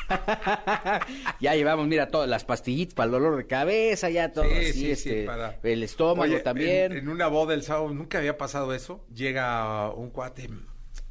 ya 1.41 1.55
llevamos, 1.55 1.87
mira, 1.87 2.09
todas 2.09 2.29
las 2.29 2.45
pastillitas 2.45 2.95
para 2.95 3.07
el 3.07 3.13
dolor 3.13 3.37
de 3.37 3.47
cabeza, 3.47 4.11
ya 4.11 4.33
todo 4.33 4.45
Sí, 4.45 4.51
así, 4.57 4.73
sí, 4.73 4.81
sí, 4.81 4.91
este, 4.91 5.25
para- 5.25 5.59
el 5.63 5.83
estómago 5.83 6.23
Oye, 6.33 6.41
también. 6.41 6.93
En, 6.93 6.99
en 6.99 7.09
una 7.09 7.27
boda 7.29 7.55
el 7.55 7.63
sábado, 7.63 7.89
nunca 7.91 8.19
había 8.19 8.37
pasado 8.37 8.75
eso. 8.75 9.05
Llega 9.13 9.91
un 9.91 10.11
cuate. 10.11 10.49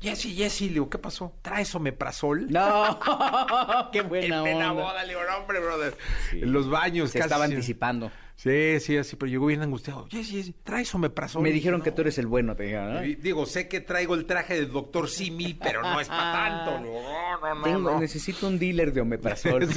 Jessy, 0.03 0.35
Jessy, 0.35 0.67
le 0.67 0.73
digo, 0.73 0.89
¿qué 0.89 0.97
pasó? 0.97 1.33
¿Traes 1.41 1.73
omeprazol? 1.75 2.51
No, 2.51 2.99
qué 3.93 4.01
buena 4.01 4.47
en 4.49 4.55
onda. 4.57 4.71
boda, 4.73 5.01
le 5.03 5.09
digo, 5.09 5.21
no, 5.29 5.37
hombre, 5.37 5.59
brother. 5.61 5.97
En 6.33 6.51
los 6.51 6.69
baños, 6.69 7.09
Se 7.11 7.19
casi. 7.19 7.27
estaba 7.27 7.45
anticipando. 7.45 8.11
Sí, 8.43 8.77
sí, 8.81 8.97
así, 8.97 9.15
pero 9.15 9.31
llegó 9.31 9.45
bien 9.45 9.61
angustiado. 9.61 10.05
Jessy, 10.11 10.33
Jessy, 10.35 10.53
¿traes 10.65 10.93
omeprazol? 10.93 11.41
Me 11.41 11.49
dijeron 11.51 11.79
dije, 11.79 11.85
que 11.85 11.89
"No". 11.91 11.95
tú 11.95 12.01
eres 12.01 12.17
el 12.17 12.27
bueno, 12.27 12.57
te 12.57 12.63
dijeron, 12.63 12.93
¿no? 12.95 13.05
Y 13.05 13.15
Digo, 13.15 13.45
sé 13.45 13.69
que 13.69 13.79
traigo 13.79 14.15
el 14.15 14.25
traje 14.25 14.55
del 14.55 14.69
doctor 14.69 15.09
Simi, 15.09 15.53
pero 15.53 15.81
no 15.81 16.01
es 16.01 16.09
para 16.09 16.33
tanto. 16.33 16.71
No, 16.83 17.39
no, 17.39 17.55
no, 17.55 17.63
Tengo- 17.63 17.91
no. 17.91 17.99
necesito 17.99 18.47
un 18.47 18.57
dealer 18.59 18.91
de 18.93 19.01
omeprazol. 19.01 19.67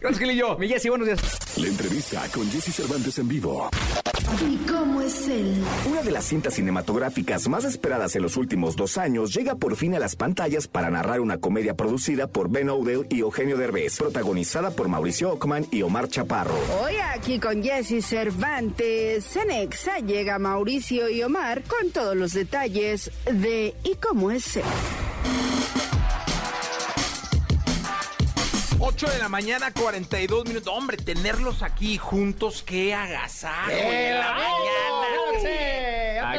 Gracias, 0.00 0.18
Gilillo. 0.18 0.58
Mi 0.58 0.68
Jessy, 0.68 0.88
buenos 0.88 1.06
días. 1.06 1.20
La 1.58 1.66
entrevista 1.68 2.22
con 2.32 2.50
Jesse 2.50 2.74
Cervantes 2.74 3.18
en 3.18 3.28
vivo. 3.28 3.68
¿Y 4.48 4.56
cómo 4.68 5.00
es 5.02 5.28
él? 5.28 5.62
Una 5.90 6.02
de 6.02 6.10
las 6.10 6.24
cintas 6.24 6.54
cinematográficas 6.54 7.48
más 7.48 7.64
esperadas 7.64 8.14
en 8.16 8.22
los 8.22 8.36
últimos 8.36 8.76
dos 8.76 8.98
años 8.98 9.32
llega 9.34 9.54
por 9.54 9.76
fin 9.76 9.94
a 9.94 9.98
las 9.98 10.16
pantallas 10.16 10.66
para 10.68 10.90
narrar 10.90 11.20
una 11.20 11.38
comedia 11.38 11.74
producida 11.76 12.26
por 12.26 12.50
Ben 12.50 12.68
Odell 12.68 13.06
y 13.08 13.20
Eugenio 13.20 13.56
Derbez, 13.56 13.96
protagonizada 13.98 14.70
por 14.72 14.88
Mauricio 14.88 15.30
Ockman 15.32 15.66
y 15.70 15.82
Omar 15.82 16.05
Chaparro. 16.08 16.54
Hoy 16.82 16.94
aquí 17.14 17.38
con 17.38 17.62
Jesse 17.62 18.04
Cervantes, 18.04 19.24
Cenexa 19.24 19.98
llega 19.98 20.38
Mauricio 20.38 21.08
y 21.08 21.22
Omar 21.22 21.62
con 21.62 21.90
todos 21.90 22.16
los 22.16 22.32
detalles 22.32 23.10
de 23.24 23.74
¿Y 23.84 23.94
cómo 23.96 24.30
es 24.30 24.56
él? 24.56 24.64
8 28.78 29.06
de 29.10 29.18
la 29.18 29.28
mañana, 29.28 29.72
42 29.72 30.46
minutos. 30.46 30.72
Hombre, 30.72 30.96
tenerlos 30.96 31.62
aquí 31.62 31.98
juntos, 31.98 32.62
qué 32.62 32.94
agasajo. 32.94 33.70
en 33.70 34.18
la 34.18 34.32
mañana. 34.32 34.86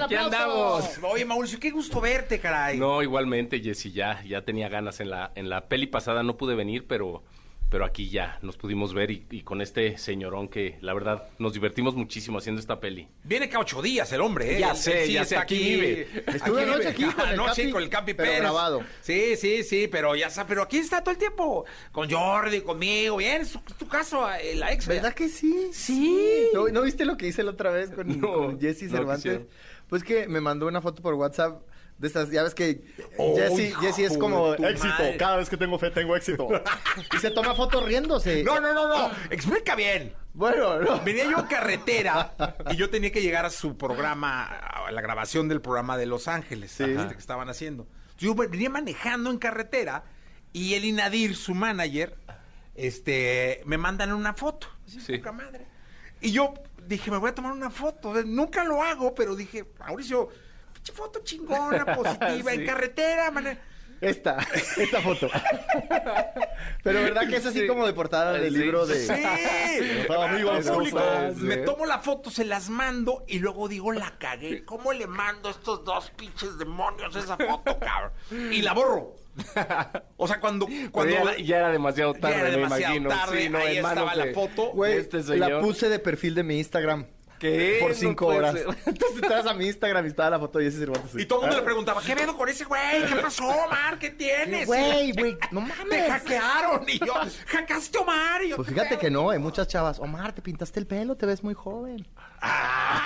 Aquí 0.06 0.16
andamos. 0.16 1.00
Oye, 1.04 1.26
Mauricio, 1.26 1.60
qué 1.60 1.72
gusto 1.72 2.00
verte, 2.00 2.40
caray. 2.40 2.78
No, 2.78 3.02
igualmente, 3.02 3.60
Jessy, 3.60 3.92
ya, 3.92 4.24
ya 4.24 4.44
tenía 4.44 4.70
ganas 4.70 5.00
en 5.00 5.10
la, 5.10 5.32
en 5.36 5.50
la 5.50 5.68
peli 5.68 5.88
pasada, 5.88 6.24
no 6.24 6.38
pude 6.38 6.56
venir, 6.56 6.88
pero, 6.88 7.24
pero 7.70 7.86
aquí 7.86 8.10
ya 8.10 8.40
nos 8.42 8.58
pudimos 8.58 8.94
ver 8.94 9.12
y, 9.12 9.26
y 9.30 9.42
con 9.42 9.62
este 9.62 9.98
señorón 9.98 10.48
que 10.48 10.78
la 10.82 10.94
verdad 10.94 11.28
nos 11.40 11.54
divertimos 11.54 11.96
muchísimo 11.96 12.38
haciendo 12.38 12.62
esta 12.62 12.80
peli. 12.80 13.08
Viene 13.24 13.50
cada 13.50 13.60
ocho 13.62 13.82
días 13.82 14.12
el 14.14 14.22
hombre, 14.22 14.56
¿eh? 14.56 14.60
Ya 14.60 14.74
sé, 14.76 15.04
él 15.04 15.12
ya 15.12 15.26
sé, 15.26 15.36
está 15.36 15.42
aquí 15.44 15.58
vive. 15.58 16.08
Estuve 16.28 16.62
vive. 16.62 16.74
anoche 16.74 16.88
aquí 16.88 17.04
con 17.04 17.28
el 17.28 17.34
Anoche 17.34 17.62
Capi, 17.64 17.72
con 17.72 17.84
el 17.84 17.90
Capi 17.90 18.14
pero 18.14 18.28
Pérez. 18.28 18.42
grabado. 18.42 18.84
Sí, 19.02 19.36
sí, 19.36 19.64
sí, 19.64 19.88
pero 19.88 20.16
ya 20.16 20.28
está, 20.28 20.48
pero 20.48 20.64
aquí 20.64 20.78
está 20.78 21.02
todo 21.02 21.12
el 21.12 21.18
tiempo. 21.18 21.66
Con 21.92 22.10
Jordi, 22.10 22.62
conmigo, 22.62 23.18
bien, 23.18 23.42
es 23.42 23.58
tu, 23.78 23.88
caso, 23.88 24.30
eh, 24.34 24.56
la 24.56 24.72
ex. 24.72 24.88
¿Verdad 24.88 25.14
que 25.14 25.28
sí? 25.28 25.70
Sí. 25.74 26.50
¿No, 26.54 26.68
no 26.70 26.82
viste 26.84 27.06
lo 27.06 27.18
que 27.18 27.28
hice 27.28 27.44
la 27.44 27.52
otra 27.52 27.72
vez 27.72 27.92
con, 27.92 28.08
No, 28.22 28.34
con 28.34 28.60
Jesse 28.60 28.90
Cervantes? 28.90 29.42
pues 29.90 30.04
que 30.04 30.28
me 30.28 30.42
mandó 30.42 30.68
una 30.68 30.82
foto 30.82 31.02
por 31.02 31.14
WhatsApp 31.14 31.62
de 31.98 32.08
estas, 32.08 32.30
ya 32.30 32.44
ves 32.44 32.54
que 32.54 32.82
Oh, 33.18 33.36
Jesse, 33.36 33.76
Jesse 33.80 34.00
es 34.00 34.18
como 34.18 34.54
éxito, 34.54 34.88
madre. 34.88 35.18
cada 35.18 35.38
vez 35.38 35.50
que 35.50 35.58
tengo 35.58 35.80
fe 35.80 35.90
tengo 35.92 36.16
éxito. 36.16 36.48
y 37.16 37.18
se 37.18 37.32
toma 37.32 37.56
fotos 37.56 37.84
riéndose. 37.84 38.44
No, 38.44 38.60
no, 38.60 38.74
no, 38.74 38.88
no. 38.88 39.12
Explica 39.32 39.76
bien. 39.76 40.14
Bueno, 40.34 40.80
no. 40.80 41.02
Venía 41.04 41.24
yo 41.24 41.40
en 41.40 41.46
carretera 41.48 42.36
y 42.72 42.76
yo 42.76 42.90
tenía 42.92 43.12
que 43.12 43.22
llegar 43.24 43.46
a 43.46 43.50
su 43.50 43.78
programa, 43.78 44.44
a 44.46 44.92
la 44.92 45.02
grabación 45.02 45.48
del 45.48 45.62
programa 45.62 45.98
de 45.98 46.06
Los 46.06 46.28
Ángeles 46.28 46.80
este, 46.80 47.08
que 47.14 47.20
estaban 47.20 47.50
haciendo. 47.50 47.88
Yo 48.20 48.36
venía 48.36 48.70
manejando 48.70 49.32
en 49.32 49.40
carretera 49.40 50.04
y 50.54 50.76
el 50.76 50.86
Inadir, 50.86 51.36
su 51.36 51.56
manager, 51.56 52.16
este, 52.76 53.62
me 53.66 53.78
mandan 53.78 54.12
una 54.14 54.34
foto. 54.34 54.68
Así, 54.86 55.02
Sí. 55.02 55.18
poca 55.18 55.32
madre. 55.32 55.66
Y 56.22 56.32
yo 56.32 56.54
dije, 56.88 57.12
me 57.12 57.18
voy 57.18 57.30
a 57.32 57.36
tomar 57.36 57.52
una 57.52 57.70
foto. 57.70 58.14
Nunca 58.24 58.64
lo 58.64 58.82
hago, 58.84 59.14
pero 59.16 59.36
dije, 59.36 59.66
Mauricio, 59.80 60.30
foto 60.92 61.20
chingona, 61.24 61.86
positiva, 61.96 62.54
en 62.54 62.66
carretera, 62.66 63.32
man. 63.32 63.60
Esta, 64.00 64.38
esta 64.78 65.02
foto. 65.02 65.28
Pero 66.84 67.02
verdad 67.02 67.28
que 67.28 67.38
es 67.38 67.46
así 67.48 67.62
Sí. 67.62 67.68
como 67.68 67.86
de 67.88 67.94
portada 67.94 68.34
del 68.34 68.54
Sí. 68.54 68.60
libro 68.60 68.86
de... 68.86 68.96
Sí. 69.08 69.14
Amigos, 70.14 70.70
público. 70.70 71.00
Me 71.38 71.58
tomo 71.58 71.86
la 71.86 71.98
foto, 72.00 72.30
se 72.30 72.46
las 72.46 72.70
mando 72.70 73.24
y 73.28 73.40
luego 73.40 73.68
digo, 73.68 73.92
la 73.92 74.18
cagué. 74.20 74.64
¿Cómo 74.66 74.94
le 74.94 75.08
mando 75.08 75.50
a 75.50 75.52
estos 75.52 75.84
dos 75.84 76.12
pinches 76.12 76.58
demonios 76.60 77.16
esa 77.16 77.38
foto, 77.38 77.78
cabrón? 77.80 78.12
Y 78.52 78.62
la 78.62 78.74
borro. 78.74 79.16
O 80.18 80.28
sea, 80.28 80.40
cuando... 80.40 80.68
cuando 80.92 81.14
ya, 81.14 81.38
ya 81.38 81.58
era 81.58 81.72
demasiado 81.72 82.14
ya 82.16 82.20
tarde, 82.22 82.36
era 82.36 82.44
me 82.50 82.52
demasiado 82.58 82.96
imagino. 82.96 83.10
tarde, 83.10 83.42
Sí, 83.44 83.50
no, 83.50 83.58
ahí 83.60 83.78
estaba 83.78 84.16
la 84.16 84.34
foto. 84.34 84.72
Güey, 84.74 84.98
Este 84.98 85.24
señor. 85.24 85.50
la 85.52 85.60
puse 85.60 85.90
de 85.90 86.00
perfil 86.00 86.36
de 86.36 86.44
mi 86.44 86.58
Instagram. 86.60 87.08
¿Qué? 87.40 87.78
Por 87.82 87.94
cinco 87.94 88.28
horas. 88.28 88.54
ser. 88.54 88.66
Entonces 88.86 89.18
entras 89.22 89.46
a 89.46 89.54
mi 89.54 89.68
Instagram 89.68 90.06
y 90.06 90.10
estaba 90.10 90.32
la 90.32 90.40
foto 90.40 90.60
de 90.60 90.66
Jesse 90.66 90.80
Cervantes. 90.80 91.16
Y 91.22 91.26
todo 91.26 91.40
el 91.42 91.46
mundo 91.48 91.58
le 91.58 91.64
preguntaba, 91.66 92.02
¿qué 92.02 92.16
pedo 92.16 92.36
con 92.36 92.50
ese 92.50 92.66
güey? 92.66 93.06
¿Qué 93.08 93.16
pasó, 93.18 93.48
Omar? 93.48 94.00
¿Qué 94.00 94.10
tienes? 94.12 94.66
Güey, 94.66 95.12
güey, 95.14 95.38
no 95.52 95.62
Te 95.66 95.74
mames. 95.76 96.10
hackearon. 96.12 96.84
Y 96.88 97.00
yo, 97.00 97.14
hackeaste 97.48 97.98
a 97.98 98.02
Omar. 98.02 98.44
Y 98.44 98.50
yo, 98.50 98.56
Pues 98.56 98.68
¿qué 98.68 98.74
fíjate 98.74 98.90
pedo? 98.90 99.00
que 99.00 99.10
no, 99.12 99.30
hay 99.30 99.40
muchas 99.40 99.68
chavas. 99.68 100.00
Omar, 100.00 100.34
te 100.34 100.42
pintaste 100.42 100.80
el 100.80 100.88
pelo, 100.88 101.16
te 101.16 101.26
ves 101.26 101.44
muy 101.44 101.54
joven. 101.54 102.08
Ah, 102.42 103.04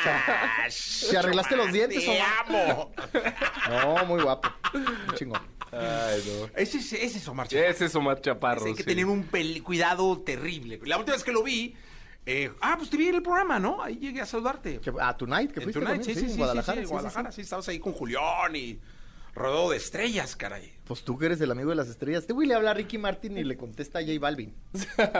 ¿Te 1.09 1.17
arreglaste 1.17 1.55
los 1.55 1.71
dientes, 1.71 2.03
Te 2.03 2.09
Omar? 2.11 2.45
amo. 2.47 2.91
No, 3.69 4.05
muy 4.05 4.21
guapo. 4.21 4.49
Muy 4.73 5.15
chingón. 5.15 5.41
Ay, 5.71 6.21
no. 6.25 6.49
Ese 6.55 6.79
es, 6.79 6.91
ese 6.93 7.17
es 7.19 7.27
Omar 7.29 7.47
Chaparro. 7.47 7.69
Ese 7.69 7.85
es 7.85 7.95
Omar 7.95 8.19
Chaparro. 8.21 8.65
Hay 8.65 8.73
que 8.73 8.83
sí. 8.83 8.89
tener 8.89 9.05
un 9.05 9.23
cuidado 9.63 10.19
terrible. 10.19 10.79
La 10.83 10.97
última 10.97 11.15
vez 11.15 11.23
que 11.23 11.31
lo 11.31 11.43
vi, 11.43 11.75
Eh, 12.25 12.51
ah, 12.61 12.75
pues 12.77 12.89
te 12.89 12.97
vi 12.97 13.07
en 13.07 13.15
el 13.15 13.23
programa, 13.23 13.57
¿no? 13.59 13.81
Ahí 13.81 13.97
llegué 13.97 14.21
a 14.21 14.25
saludarte. 14.25 14.79
Que- 14.79 14.93
A 14.99 15.17
Tonight, 15.17 15.51
que 15.51 15.59
En 15.59 15.63
fuiste 15.63 15.79
Tonight, 15.79 16.01
también, 16.01 16.15
sí, 16.15 16.21
sí, 16.21 16.25
sí, 16.27 16.31
en 16.33 16.37
Guadalajara. 16.37 16.81
sí, 16.81 16.87
Guadalajara, 16.87 17.31
sí. 17.31 17.41
estabas 17.41 17.67
ahí 17.69 17.79
con 17.79 17.93
Julián 17.93 18.55
y 18.55 18.79
rodeo 19.33 19.71
de 19.71 19.77
estrellas, 19.77 20.35
caray. 20.35 20.71
Pues 20.83 21.03
tú 21.03 21.17
que 21.17 21.25
eres 21.27 21.41
el 21.41 21.49
amigo 21.51 21.69
de 21.71 21.77
las 21.77 21.87
estrellas. 21.87 22.21
Este 22.21 22.33
güey 22.33 22.47
le 22.47 22.53
habla 22.53 22.71
a 22.71 22.73
Ricky 22.75 22.97
Martin 22.97 23.37
y 23.37 23.43
le 23.43 23.57
contesta 23.57 23.99
a 23.99 24.01
J 24.03 24.19
Balvin. 24.19 24.53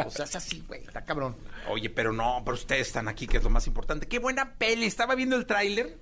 O 0.05 0.09
sea, 0.11 0.25
es 0.25 0.35
así, 0.35 0.63
güey. 0.67 0.81
Está 0.83 1.03
cabrón. 1.05 1.35
Oye, 1.69 1.89
pero 1.89 2.11
no, 2.13 2.41
pero 2.45 2.55
ustedes 2.55 2.87
están 2.87 3.07
aquí, 3.07 3.25
que 3.25 3.37
es 3.37 3.43
lo 3.43 3.49
más 3.49 3.65
importante. 3.67 4.07
Qué 4.07 4.19
buena 4.19 4.53
peli, 4.55 4.85
estaba 4.85 5.15
viendo 5.15 5.35
el 5.37 5.45
tráiler. 5.45 5.97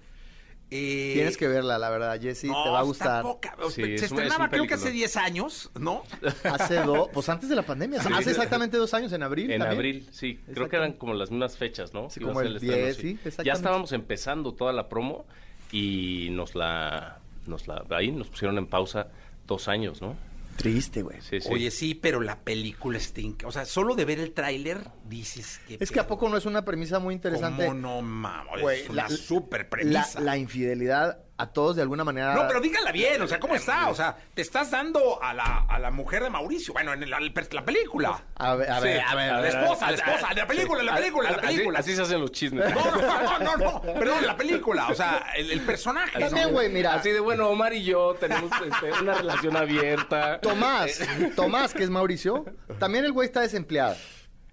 Eh, 0.71 1.11
Tienes 1.15 1.35
que 1.35 1.47
verla, 1.47 1.79
la 1.79 1.89
verdad, 1.89 2.21
Jesse. 2.21 2.43
no, 2.45 2.63
te 2.63 2.69
va 2.69 2.79
a 2.79 2.83
gustar. 2.83 3.23
poca. 3.23 3.55
Sí, 3.69 3.81
Se 3.81 3.95
es 3.95 4.11
un- 4.11 4.19
estrenaba 4.19 4.45
es 4.45 4.49
un 4.49 4.49
creo 4.49 4.67
que 4.67 4.73
hace 4.75 4.83
peliculón. 4.85 4.93
10 4.97 5.17
años, 5.17 5.71
¿no? 5.79 6.03
Hace 6.43 6.75
dos, 6.83 7.09
pues 7.11 7.27
antes 7.29 7.49
de 7.49 7.55
la 7.55 7.63
pandemia. 7.63 7.99
Hace 7.99 8.29
exactamente 8.31 8.77
dos 8.77 8.93
años, 8.93 9.11
en 9.13 9.23
abril. 9.23 9.49
En 9.51 9.59
también. 9.61 9.77
abril, 9.77 10.07
sí. 10.11 10.39
Creo 10.53 10.69
que 10.69 10.75
eran 10.75 10.93
como 10.93 11.15
las 11.15 11.31
mismas 11.31 11.57
fechas, 11.57 11.93
¿no? 11.93 12.09
Sí, 12.11 12.19
Iba 12.19 12.29
como 12.29 12.41
el 12.41 12.55
estreno, 12.57 12.75
10, 12.75 12.97
sí. 12.97 13.19
Ya 13.43 13.53
estábamos 13.53 13.91
empezando 13.93 14.53
toda 14.53 14.71
la 14.71 14.87
promo 14.89 15.25
y 15.71 16.29
nos 16.31 16.53
la, 16.53 17.17
nos 17.47 17.67
la, 17.67 17.83
ahí 17.89 18.11
nos 18.11 18.27
pusieron 18.29 18.57
en 18.59 18.67
pausa 18.67 19.07
dos 19.47 19.67
años, 19.67 20.01
¿no? 20.03 20.15
Triste, 20.59 21.01
güey. 21.01 21.21
Sí, 21.21 21.39
sí. 21.39 21.47
Oye, 21.51 21.71
sí, 21.71 21.95
pero 21.95 22.19
la 22.19 22.39
película 22.39 22.99
stinka. 22.99 23.47
O 23.47 23.51
sea, 23.51 23.65
solo 23.65 23.95
de 23.95 24.03
ver 24.05 24.19
el 24.19 24.33
tráiler 24.33 24.81
dices 25.07 25.61
que... 25.67 25.77
Es 25.79 25.89
que 25.91 25.99
a 26.01 26.07
poco 26.07 26.27
no 26.27 26.35
es 26.37 26.45
una 26.45 26.65
premisa 26.65 26.99
muy 26.99 27.13
interesante. 27.15 27.65
¿Cómo 27.65 27.79
no, 27.79 28.01
mamá? 28.01 28.43
Güey, 28.59 28.81
Es 28.81 28.89
una 28.89 29.03
la- 29.03 29.09
súper 29.09 29.61
La, 29.63 29.69
premisa. 29.69 30.19
la 30.19 30.37
infidelidad 30.37 31.23
a 31.39 31.47
todos 31.47 31.75
de 31.77 31.81
alguna 31.81 32.03
manera. 32.03 32.35
No, 32.35 32.47
pero 32.47 32.59
díganla 32.61 32.91
bien, 32.91 33.21
o 33.21 33.27
sea, 33.27 33.39
¿cómo 33.39 33.55
está? 33.55 33.89
O 33.89 33.95
sea, 33.95 34.15
te 34.33 34.41
estás 34.41 34.71
dando 34.71 35.23
a 35.23 35.33
la, 35.33 35.65
a 35.69 35.79
la 35.79 35.89
mujer 35.89 36.21
de 36.23 36.29
Mauricio, 36.29 36.73
bueno, 36.73 36.93
en 36.93 37.01
el- 37.03 37.09
la, 37.09 37.19
la 37.19 37.65
película. 37.65 38.23
A 38.35 38.55
ver, 38.55 38.69
a 38.69 38.79
ver, 38.79 38.97
Sí, 38.99 39.03
a 39.07 39.15
ver. 39.15 39.31
la 39.33 39.47
esposa, 39.47 39.89
la 39.91 39.97
esposa, 39.97 40.33
la 40.33 40.45
película, 40.47 40.83
la 40.83 40.95
película, 40.95 41.31
la 41.31 41.41
película. 41.41 41.79
Así, 41.79 41.95
se 41.95 42.01
hacen 42.01 42.19
los 42.19 42.31
chismes. 42.31 42.73
No, 42.75 42.85
no, 42.95 43.39
no, 43.39 43.57
no, 43.57 43.57
no, 43.57 43.81
perdón, 43.81 44.25
la 44.27 44.35
película, 44.37 44.87
o 44.89 44.95
sea, 44.95 45.27
el, 45.35 45.49
el 45.51 45.61
personaje. 45.61 46.19
También, 46.19 46.51
güey, 46.51 46.69
mira. 46.69 46.93
Así 46.93 47.11
de, 47.11 47.19
bueno, 47.19 47.47
Omar 47.49 47.73
y 47.73 47.83
yo 47.83 48.15
tenemos 48.19 48.51
este, 48.61 48.91
una 49.01 49.13
relación 49.13 49.55
abierta. 49.55 50.39
Tomás, 50.41 50.99
Tomás, 51.35 51.73
que 51.73 51.83
es 51.83 51.89
Mauricio, 51.89 52.45
también 52.79 53.05
el 53.05 53.11
güey 53.13 53.27
está 53.27 53.41
desempleado. 53.41 53.95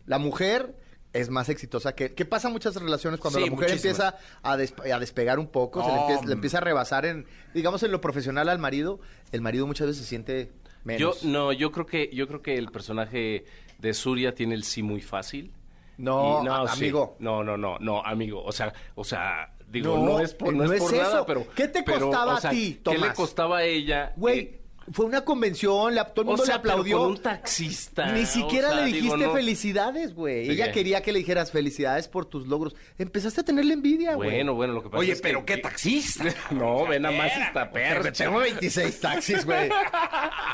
La 0.05 0.18
mujer 0.18 0.76
es 1.16 1.30
más 1.30 1.48
exitosa 1.48 1.94
que... 1.94 2.14
¿Qué 2.14 2.24
pasa 2.24 2.48
en 2.48 2.52
muchas 2.52 2.74
relaciones 2.76 3.18
cuando 3.20 3.38
Sí, 3.38 3.44
la 3.46 3.50
mujer 3.50 3.68
muchísimas. 3.70 3.98
empieza 3.98 4.18
a, 4.42 4.56
des- 4.56 4.74
a 4.92 4.98
despegar 4.98 5.38
un 5.38 5.48
poco, 5.48 5.82
se 5.82 5.88
le, 5.88 5.94
No, 5.94 6.00
empieza, 6.02 6.22
le 6.22 6.28
mm. 6.28 6.32
empieza 6.32 6.58
a 6.58 6.60
rebasar 6.60 7.06
en, 7.06 7.26
digamos, 7.54 7.82
en 7.82 7.92
lo 7.92 8.00
profesional 8.00 8.48
al 8.48 8.58
marido? 8.58 9.00
El 9.32 9.40
marido 9.40 9.66
muchas 9.66 9.86
veces 9.88 10.02
se 10.02 10.08
siente 10.08 10.52
Yo, 10.52 10.52
menos. 10.84 11.24
no, 11.24 11.52
yo 11.52 11.72
creo 11.72 11.86
que, 11.86 12.10
yo 12.12 12.28
creo 12.28 12.42
que 12.42 12.56
el 12.56 12.68
personaje 12.70 13.44
de 13.78 13.94
Surya 13.94 14.34
tiene 14.34 14.54
el 14.54 14.64
sí 14.64 14.82
muy 14.82 15.00
fácil. 15.00 15.52
No, 15.98 16.42
Y- 16.44 16.48
a- 16.48 16.66
sí. 16.68 16.84
amigo. 16.84 17.16
No, 17.18 17.42
no, 17.42 17.56
no, 17.56 17.78
no, 17.78 18.02
amigo. 18.04 18.42
O 18.44 18.52
sea, 18.52 18.72
o 18.94 19.02
sea, 19.04 19.54
digo, 19.68 19.96
No, 19.96 20.04
no, 20.04 20.20
es 20.20 20.34
por, 20.34 20.54
no 20.54 20.64
no 20.64 20.72
es 20.72 20.80
por 20.80 20.92
eso. 20.94 21.02
nada, 21.02 21.24
pero. 21.26 21.46
¿Qué 21.54 21.68
te 21.68 21.82
pero, 21.82 22.06
costaba 22.10 22.34
o 22.34 22.40
sea, 22.40 22.50
a 22.50 22.52
ti, 22.52 22.80
¿Qué 22.84 22.90
le 22.92 22.98
Tomás? 22.98 23.16
costaba 23.16 23.58
a 23.58 23.64
ella? 23.64 24.12
Güey, 24.16 24.38
Eh, 24.40 24.60
fue 24.93 25.07
una 25.07 25.24
convención, 25.24 25.95
la- 25.95 26.05
todo 26.07 26.22
el 26.22 26.26
o 26.28 26.30
mundo 26.32 26.45
sea, 26.47 26.57
le 26.57 26.61
pero 26.62 26.72
aplaudió. 26.74 26.99
con 26.99 27.07
un 27.12 27.18
taxista. 27.22 28.12
Ni 28.12 28.22
o 28.22 28.26
siquiera 28.26 28.68
sea, 28.70 28.80
le 28.80 28.87
digo, 28.87 28.97
dijiste 28.99 29.26
no. 29.26 29.32
felicidades, 29.32 30.14
güey. 30.14 30.47
¿De 30.47 30.53
Ella 30.55 30.72
quería 30.72 31.03
que 31.03 31.12
le 31.12 31.18
dijeras 31.20 31.51
felicidades 31.51 32.09
por 32.09 32.26
tus 32.26 32.47
logros. 32.47 32.74
Empezaste 32.99 33.41
a 33.41 33.45
tenerle 33.45 33.74
envidia, 33.74 34.14
güey. 34.14 34.30
Bueno, 34.30 34.55
bueno, 34.55 34.72
lo 34.74 34.82
que 34.82 34.89
pasa 34.91 35.01
Oye, 35.01 35.12
es 35.12 35.20
pero 35.20 35.45
que- 35.45 35.55
qué 35.57 35.62
taxista. 35.62 36.24
No, 36.51 36.87
ve 36.87 37.01
nada 37.01 37.16
más 37.16 37.32
esta 37.37 37.70
perra. 37.70 38.12
tengo 38.12 38.39
26 38.39 39.01
taxis, 39.01 39.45
güey. 39.45 39.68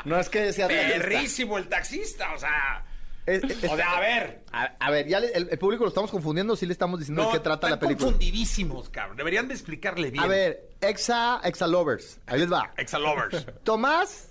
No 0.04 0.18
es 0.18 0.28
que 0.28 0.52
sea 0.52 0.68
taxista. 0.68 0.98
Perrísimo 0.98 1.58
el 1.58 1.68
taxista, 1.68 2.32
o 2.34 2.38
sea. 2.38 2.84
Es- 3.26 3.44
es- 3.44 3.64
O 3.70 3.76
sea, 3.76 3.96
a 3.96 4.00
ver. 4.00 4.42
a, 4.52 4.64
a 4.80 4.90
ver, 4.90 5.06
ya 5.06 5.20
le- 5.20 5.28
el, 5.32 5.48
el 5.50 5.58
público 5.58 5.84
lo 5.84 5.88
estamos 5.88 6.10
confundiendo, 6.10 6.56
sí 6.56 6.66
le 6.66 6.72
estamos 6.72 6.98
diciendo 6.98 7.24
de 7.26 7.32
qué 7.32 7.38
trata 7.40 7.68
la 7.68 7.74
están 7.74 7.88
película. 7.88 8.06
confundidísimos, 8.12 8.88
cabrón. 8.90 9.16
Deberían 9.16 9.46
de 9.48 9.54
explicarle 9.54 10.10
bien. 10.10 10.24
A 10.24 10.26
ver, 10.26 10.70
Exa, 10.80 11.40
Exa 11.44 11.66
Lovers. 11.66 12.18
Ahí 12.26 12.40
les 12.40 12.52
va. 12.52 12.72
Exa-lovers. 12.76 13.46
Tomás 13.62 14.30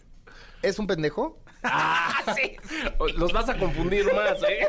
es 0.61 0.77
un 0.79 0.87
pendejo. 0.87 1.41
ah, 1.63 2.21
sí. 2.35 2.57
Los 3.17 3.31
vas 3.31 3.47
a 3.49 3.57
confundir 3.57 4.05
más, 4.13 4.37
¿eh? 4.49 4.67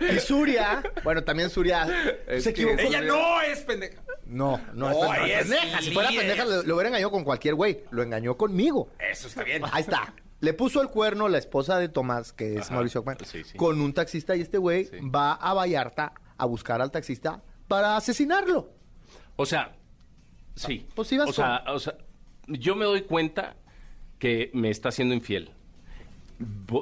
Y 0.00 0.18
Surya, 0.18 0.82
bueno, 1.04 1.22
también 1.24 1.48
Surya 1.50 1.86
Es 2.26 2.44
se 2.44 2.50
equivocó. 2.50 2.80
Ella 2.80 3.00
no 3.00 3.40
es 3.42 3.60
pendeja. 3.60 4.02
No, 4.26 4.60
no, 4.74 4.90
es 4.90 4.96
pendeja. 4.96 5.26
es 5.40 5.46
pendeja. 5.48 5.80
Si 5.82 5.90
fuera 5.92 6.08
pendeja, 6.08 6.44
lo, 6.44 6.62
lo 6.64 6.74
hubiera 6.74 6.88
engañado 6.88 7.10
con 7.12 7.22
cualquier 7.24 7.54
güey. 7.54 7.84
Lo 7.90 8.02
engañó 8.02 8.36
conmigo. 8.36 8.90
Eso 8.98 9.28
está 9.28 9.44
bien. 9.44 9.62
Ahí 9.70 9.82
está. 9.82 10.12
Le 10.44 10.52
puso 10.54 10.82
el 10.82 10.88
cuerno 10.88 11.28
la 11.28 11.38
esposa 11.38 11.78
de 11.78 11.88
Tomás, 11.88 12.32
que 12.32 12.54
es 12.56 12.66
Ajá, 12.66 12.74
Mauricio 12.74 13.00
Ockman, 13.00 13.16
sí, 13.24 13.44
sí. 13.44 13.56
con 13.56 13.80
un 13.80 13.92
taxista 13.94 14.36
y 14.36 14.40
este 14.42 14.58
güey 14.58 14.84
Sí. 14.84 14.96
va 15.08 15.32
a 15.32 15.54
Vallarta 15.54 16.12
a 16.36 16.44
buscar 16.46 16.80
al 16.82 16.90
taxista 16.90 17.42
para 17.68 17.96
asesinarlo. 17.96 18.70
O 19.36 19.46
sea, 19.46 19.74
sí. 20.54 20.86
Pues 20.94 21.10
ibas 21.12 21.28
o 21.30 21.32
sea, 21.32 21.64
o 21.68 21.78
sea, 21.78 21.94
yo 22.46 22.76
me 22.76 22.84
doy 22.84 23.02
cuenta 23.02 23.56
que 24.18 24.50
me 24.54 24.70
está 24.70 24.90
haciendo 24.90 25.14
infiel. 25.14 25.50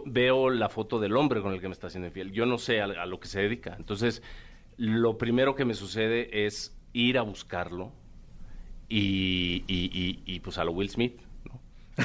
Veo 0.07 0.51
la 0.51 0.69
foto 0.69 0.99
del 0.99 1.17
hombre 1.17 1.41
con 1.43 1.53
el 1.53 1.61
que 1.61 1.69
me 1.69 1.73
está 1.75 1.87
haciendo 1.87 2.09
infiel. 2.09 2.33
Yo 2.33 2.47
no 2.47 2.59
sé 2.59 2.81
a, 2.81 2.85
a 2.87 3.07
lo 3.07 3.21
que 3.21 3.29
se 3.29 3.41
dedica. 3.41 3.75
Entonces, 3.79 4.23
lo 4.77 5.19
primero 5.19 5.55
que 5.55 5.65
me 5.65 5.75
sucede 5.75 6.47
es 6.47 6.75
ir 6.95 7.19
a 7.19 7.23
buscarlo 7.23 7.93
y, 8.89 9.63
y, 9.67 9.91
y- 9.93 10.23
y, 10.27 10.41
pues 10.41 10.59
a 10.59 10.65
lo 10.65 10.73
Will 10.73 10.89
Smith. 10.91 11.21
¿no? 11.45 11.61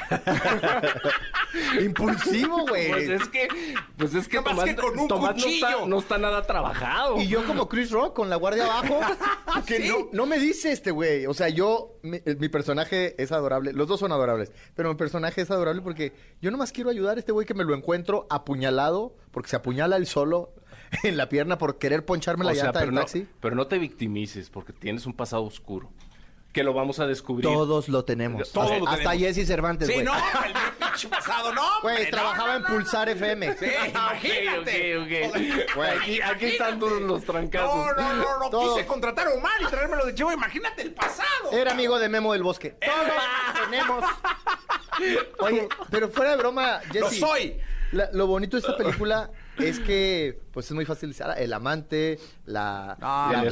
Impulsivo, 1.81 2.65
güey. 2.67 2.89
Pues 2.91 3.09
es 3.09 3.29
que, 3.29 3.47
pues 3.97 4.13
es 4.15 4.27
que 4.27 4.41
Tomás, 4.41 4.65
que 4.65 4.75
con 4.75 4.97
un 4.99 5.07
Tomás 5.07 5.35
no, 5.37 5.45
está, 5.47 5.67
cuchillo. 5.67 5.87
no 5.87 5.99
está 5.99 6.17
nada 6.17 6.41
trabajado. 6.43 7.17
Y 7.21 7.27
yo 7.27 7.45
como 7.45 7.67
Chris 7.67 7.91
Rock 7.91 8.15
con 8.15 8.29
la 8.29 8.35
guardia 8.35 8.65
abajo, 8.65 8.99
que 9.65 9.77
Sí. 9.81 9.89
no, 9.89 10.09
no 10.11 10.25
me 10.25 10.39
dice 10.39 10.71
este 10.71 10.91
güey. 10.91 11.25
O 11.25 11.33
sea, 11.33 11.49
yo, 11.49 11.97
mi, 12.03 12.17
eh, 12.17 12.35
mi 12.39 12.49
personaje 12.49 13.21
es 13.21 13.31
adorable. 13.31 13.73
Los 13.73 13.87
dos 13.87 13.99
son 13.99 14.11
adorables. 14.11 14.51
Pero 14.75 14.89
mi 14.89 14.95
personaje 14.95 15.41
es 15.41 15.51
adorable 15.51 15.81
porque 15.81 16.13
yo 16.41 16.51
nomás 16.51 16.71
quiero 16.71 16.89
ayudar 16.89 17.17
a 17.17 17.19
este 17.19 17.31
güey 17.31 17.45
que 17.45 17.53
me 17.53 17.63
lo 17.63 17.75
encuentro 17.75 18.27
apuñalado, 18.29 19.15
porque 19.31 19.49
se 19.49 19.55
apuñala 19.55 19.97
él 19.97 20.07
solo 20.07 20.53
en 21.03 21.17
la 21.17 21.27
pierna 21.29 21.57
por 21.57 21.77
querer 21.77 22.05
poncharme 22.05 22.45
la 22.45 22.51
O 22.51 22.55
sea, 22.55 22.63
llanta 22.65 22.79
pero 22.79 22.85
del 22.91 22.95
no, 22.95 23.01
taxi. 23.01 23.27
pero 23.41 23.55
no 23.55 23.67
te 23.67 23.77
victimices 23.77 24.49
porque 24.49 24.73
tienes 24.73 25.05
un 25.05 25.13
pasado 25.13 25.43
oscuro 25.43 25.91
que 26.53 26.63
lo 26.63 26.73
vamos 26.73 26.99
a 26.99 27.05
descubrir. 27.05 27.43
Todos 27.45 27.87
lo 27.87 28.03
tenemos. 28.03 28.51
Todos 28.51 28.71
hasta, 28.71 28.79
lo 28.79 28.87
hasta. 28.89 29.11
Jesse 29.15 29.45
Cervantes, 29.45 29.87
Sí, 29.89 29.93
güey. 29.93 30.05
no, 30.05 30.13
pasado, 31.05 31.53
no. 31.53 31.81
Güey, 31.81 32.05
no, 32.05 32.09
trabajaba 32.09 32.49
no, 32.49 32.55
en 32.57 32.63
Pulsar 32.63 33.09
FM. 33.09 33.57
Sí, 33.57 33.65
Ah, 33.79 33.87
imagínate. 33.87 34.95
Aquí, 35.99 36.21
aquí 36.21 36.45
están 36.45 36.79
duros 36.79 37.01
los 37.01 37.23
trancazos. 37.23 37.75
No, 37.95 38.13
no, 38.15 38.39
no, 38.39 38.49
no. 38.49 38.73
Quise 38.73 38.85
contratar 38.87 39.27
a 39.27 39.31
Omar 39.33 39.61
y 39.61 39.65
traérmelo 39.65 40.05
de 40.05 40.15
chivo. 40.15 40.31
Imagínate 40.31 40.81
el 40.81 40.93
pasado. 40.93 41.51
Era 41.51 41.71
amigo 41.71 41.99
de 41.99 42.09
Memo 42.09 42.33
del 42.33 42.43
Bosque. 42.43 42.71
Todos 42.71 43.63
tenemos. 43.65 44.03
Oye, 45.39 45.67
pero 45.91 46.09
fuera 46.09 46.31
de 46.31 46.37
broma, 46.37 46.79
Jesse. 46.91 47.19
Lo 47.19 47.27
soy. 47.27 47.57
la- 47.91 48.09
lo 48.13 48.27
bonito 48.27 48.57
de 48.57 48.61
esta 48.61 48.75
película 48.75 49.29
es 49.57 49.79
que, 49.79 50.39
pues 50.51 50.65
es 50.67 50.71
muy 50.73 50.85
fácil 50.85 51.09
decir, 51.09 51.25
ah, 51.27 51.33
el 51.33 51.53
amante, 51.53 52.19
la, 52.45 52.97
Ah, 53.01 53.43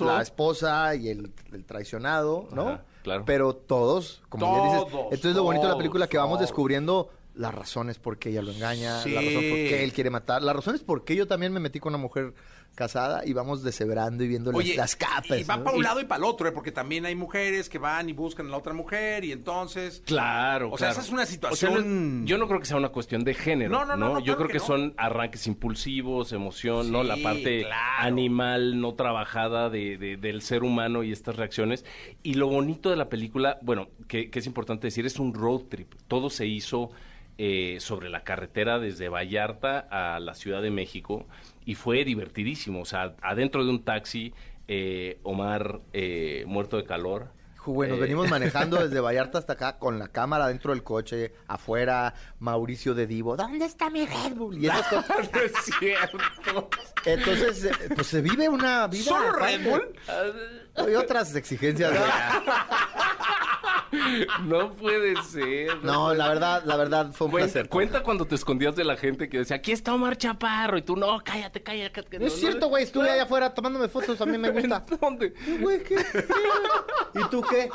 la, 0.00 0.20
esposa 0.22 0.94
y 0.94 1.08
el, 1.10 1.32
el 1.52 1.64
traicionado, 1.64 2.48
¿no? 2.52 2.68
Ajá, 2.68 2.84
claro. 3.04 3.22
Pero 3.24 3.54
todos, 3.54 4.20
como 4.28 4.50
bien 4.52 4.64
dices, 4.74 4.90
Todos, 4.90 5.04
entonces 5.12 5.36
lo 5.36 5.44
bonito 5.44 5.62
de 5.62 5.68
la 5.68 5.72
todos, 5.74 5.78
película 5.82 6.08
que 6.08 6.16
vamos 6.18 6.38
todos. 6.38 6.48
descubriendo 6.48 7.10
las 7.36 7.54
razones 7.54 7.98
por 7.98 8.18
qué 8.18 8.30
ella 8.30 8.42
lo 8.42 8.50
engaña, 8.50 9.00
Sí. 9.02 9.10
las 9.10 9.24
razones 9.24 9.50
por 9.50 9.58
qué 9.58 9.84
él 9.84 9.92
quiere 9.92 10.10
matar, 10.10 10.42
las 10.42 10.56
razones 10.56 10.80
por 10.82 11.04
qué 11.04 11.14
yo 11.14 11.26
también 11.28 11.52
me 11.52 11.60
metí 11.60 11.78
con 11.80 11.94
una 11.94 12.02
mujer 12.02 12.32
casada 12.74 13.22
y 13.24 13.32
vamos 13.32 13.62
deshebrando 13.62 14.24
y 14.24 14.28
viendo 14.28 14.50
las- 14.52 14.58
Oye, 14.58 14.76
las, 14.76 14.96
capas. 14.96 15.38
y 15.38 15.44
va 15.44 15.56
¿no? 15.56 15.64
para 15.64 15.76
un 15.76 15.82
Y- 15.82 15.84
lado 15.84 16.00
y 16.00 16.04
para 16.04 16.18
el 16.18 16.24
otro, 16.24 16.48
¿eh? 16.48 16.52
porque 16.52 16.72
también 16.72 17.06
hay 17.06 17.14
mujeres 17.14 17.68
que 17.68 17.78
van 17.78 18.08
y 18.08 18.12
buscan 18.12 18.46
a 18.46 18.50
la 18.50 18.56
otra 18.56 18.72
mujer 18.72 19.24
y 19.24 19.32
entonces... 19.32 20.02
Claro, 20.04 20.70
O 20.72 20.78
sea, 20.78 20.90
esa 20.90 21.00
es 21.00 21.10
una 21.10 21.22
O 21.22 21.26
sea, 21.26 21.32
situación- 21.34 22.20
no- 22.22 22.26
yo 22.26 22.38
no 22.38 22.46
creo 22.48 22.60
que 22.60 22.66
sea 22.66 22.76
una 22.76 22.88
cuestión 22.90 23.22
de 23.24 23.34
género. 23.34 23.70
No, 23.70 23.84
no, 23.84 23.96
no, 23.96 24.14
no, 24.14 24.18
yo 24.18 24.36
claro 24.36 24.36
creo 24.38 24.46
que 24.48 24.52
que, 24.54 24.58
no. 24.58 24.64
son 24.66 24.94
arranques 24.96 25.46
impulsivos, 25.46 26.32
emoción, 26.32 26.90
¿no? 26.90 27.02
La 27.02 27.16
parte 27.16 27.62
claro. 27.64 28.06
animal 28.08 28.80
no 28.80 28.94
trabajada 28.94 29.70
de, 29.70 29.96
de- 29.98 30.16
del 30.16 30.42
ser 30.42 30.62
humano 30.64 31.02
y 31.04 31.12
estas 31.12 31.36
reacciones. 31.36 31.84
Y 32.22 32.34
lo 32.34 32.48
bonito 32.48 32.90
de 32.90 32.96
la 32.96 33.08
película, 33.08 33.58
bueno, 33.62 33.88
que, 34.08 34.30
que 34.30 34.38
es 34.40 34.46
importante 34.46 34.86
decir, 34.88 35.06
es 35.06 35.18
un 35.18 35.32
road 35.34 35.62
trip. 35.68 35.94
Todo 36.08 36.30
se 36.30 36.46
hizo 36.46 36.90
eh, 37.38 37.78
sobre 37.80 38.10
la 38.10 38.22
carretera 38.24 38.78
desde 38.78 39.08
Vallarta 39.08 39.86
a 39.90 40.20
la 40.20 40.34
Ciudad 40.34 40.62
de 40.62 40.70
México 40.70 41.26
y 41.64 41.74
fue 41.74 42.04
divertidísimo. 42.04 42.80
O 42.80 42.84
sea, 42.84 43.14
adentro 43.22 43.64
de 43.64 43.70
un 43.70 43.84
taxi, 43.84 44.32
eh, 44.68 45.18
Omar 45.22 45.80
eh, 45.92 46.44
muerto 46.46 46.76
de 46.76 46.84
calor. 46.84 47.28
Nos 47.66 47.98
Eh, 47.98 48.00
venimos 48.00 48.28
manejando 48.28 48.76
desde 48.76 49.00
Vallarta 49.00 49.38
hasta 49.38 49.54
acá 49.54 49.78
con 49.78 49.98
la 49.98 50.08
cámara 50.08 50.48
dentro 50.48 50.72
del 50.72 50.82
coche, 50.82 51.32
afuera, 51.48 52.14
Mauricio 52.38 52.94
de 52.94 53.06
Divo, 53.06 53.36
¿dónde 53.36 53.64
está 53.64 53.88
mi 53.88 54.04
Red 54.04 54.34
Bull? 54.34 54.58
Y 54.58 54.66
esas 54.66 54.86
cosas. 54.86 55.30
no 55.32 55.40
es 55.40 55.52
cierto. 55.78 56.68
Entonces, 57.06 57.64
eh, 57.64 57.72
pues 57.94 58.06
se 58.06 58.20
vive 58.20 58.48
una 58.48 58.86
vida. 58.86 59.04
¿Solo. 59.04 59.32
Red 59.32 59.64
Bull? 59.64 59.82
Hay 60.76 60.94
otras 60.94 61.34
exigencias. 61.34 61.92
No 64.42 64.72
puede 64.74 65.14
ser. 65.22 65.76
No, 65.84 66.12
la 66.14 66.28
verdad, 66.28 66.62
la 66.64 66.76
verdad 66.76 67.12
fue 67.12 67.26
un 67.26 67.30
Cuenta, 67.30 67.52
placer. 67.52 67.68
cuenta 67.68 68.02
cuando 68.02 68.26
te 68.26 68.34
escondías 68.34 68.74
de 68.74 68.82
la 68.84 68.96
gente 68.96 69.28
que 69.28 69.38
decía, 69.38 69.56
aquí 69.56 69.70
está 69.70 69.94
Omar 69.94 70.16
Chaparro, 70.18 70.76
y 70.76 70.82
tú, 70.82 70.96
no, 70.96 71.20
cállate, 71.24 71.62
cállate. 71.62 72.18
No 72.18 72.26
es 72.26 72.32
cierto, 72.34 72.68
güey, 72.68 72.82
estuve 72.84 73.08
allá 73.08 73.22
afuera 73.22 73.54
tomándome 73.54 73.88
fotos, 73.88 74.20
a 74.20 74.26
mí 74.26 74.36
me 74.36 74.50
gusta. 74.50 74.84
¿Dónde? 75.00 75.32
Güey, 75.60 75.82
¿qué? 75.84 75.94
¿Y 77.14 77.28
tú 77.30 77.40
qué? 77.48 77.70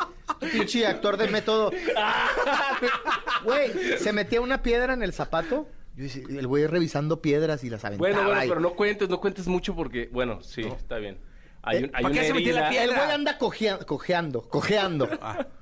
Pinche 0.51 0.85
actor 0.85 1.15
de 1.17 1.27
método. 1.29 1.71
Güey, 3.45 3.71
se 3.97 4.11
metía 4.11 4.41
una 4.41 4.61
piedra 4.61 4.93
en 4.93 5.01
el 5.03 5.13
zapato. 5.13 5.67
El 5.97 6.47
güey 6.47 6.67
revisando 6.67 7.21
piedras 7.21 7.63
y 7.63 7.69
las 7.69 7.85
aventaba. 7.85 8.09
Bueno, 8.13 8.27
bueno, 8.27 8.43
y- 8.45 8.49
pero 8.49 8.59
no 8.59 8.71
cuentes, 8.71 9.07
no 9.09 9.21
cuentes 9.21 9.47
mucho 9.47 9.73
porque, 9.75 10.09
bueno, 10.11 10.41
sí, 10.41 10.61
está 10.63 10.97
bien. 10.97 11.17
Hay, 11.64 11.78
Eh, 11.78 11.84
un- 11.86 11.91
hay 11.95 12.03
¿para 12.03 12.16
qué 12.16 12.24
se 12.28 12.34
metía 12.34 12.53
la 12.53 12.60
herida. 12.60 12.70
piedra? 12.70 12.84
El 12.86 12.99
güey 13.05 13.12
anda 13.16 13.38
cojea- 13.38 13.86
cojeando, 13.86 14.41
cojeando. 14.49 15.10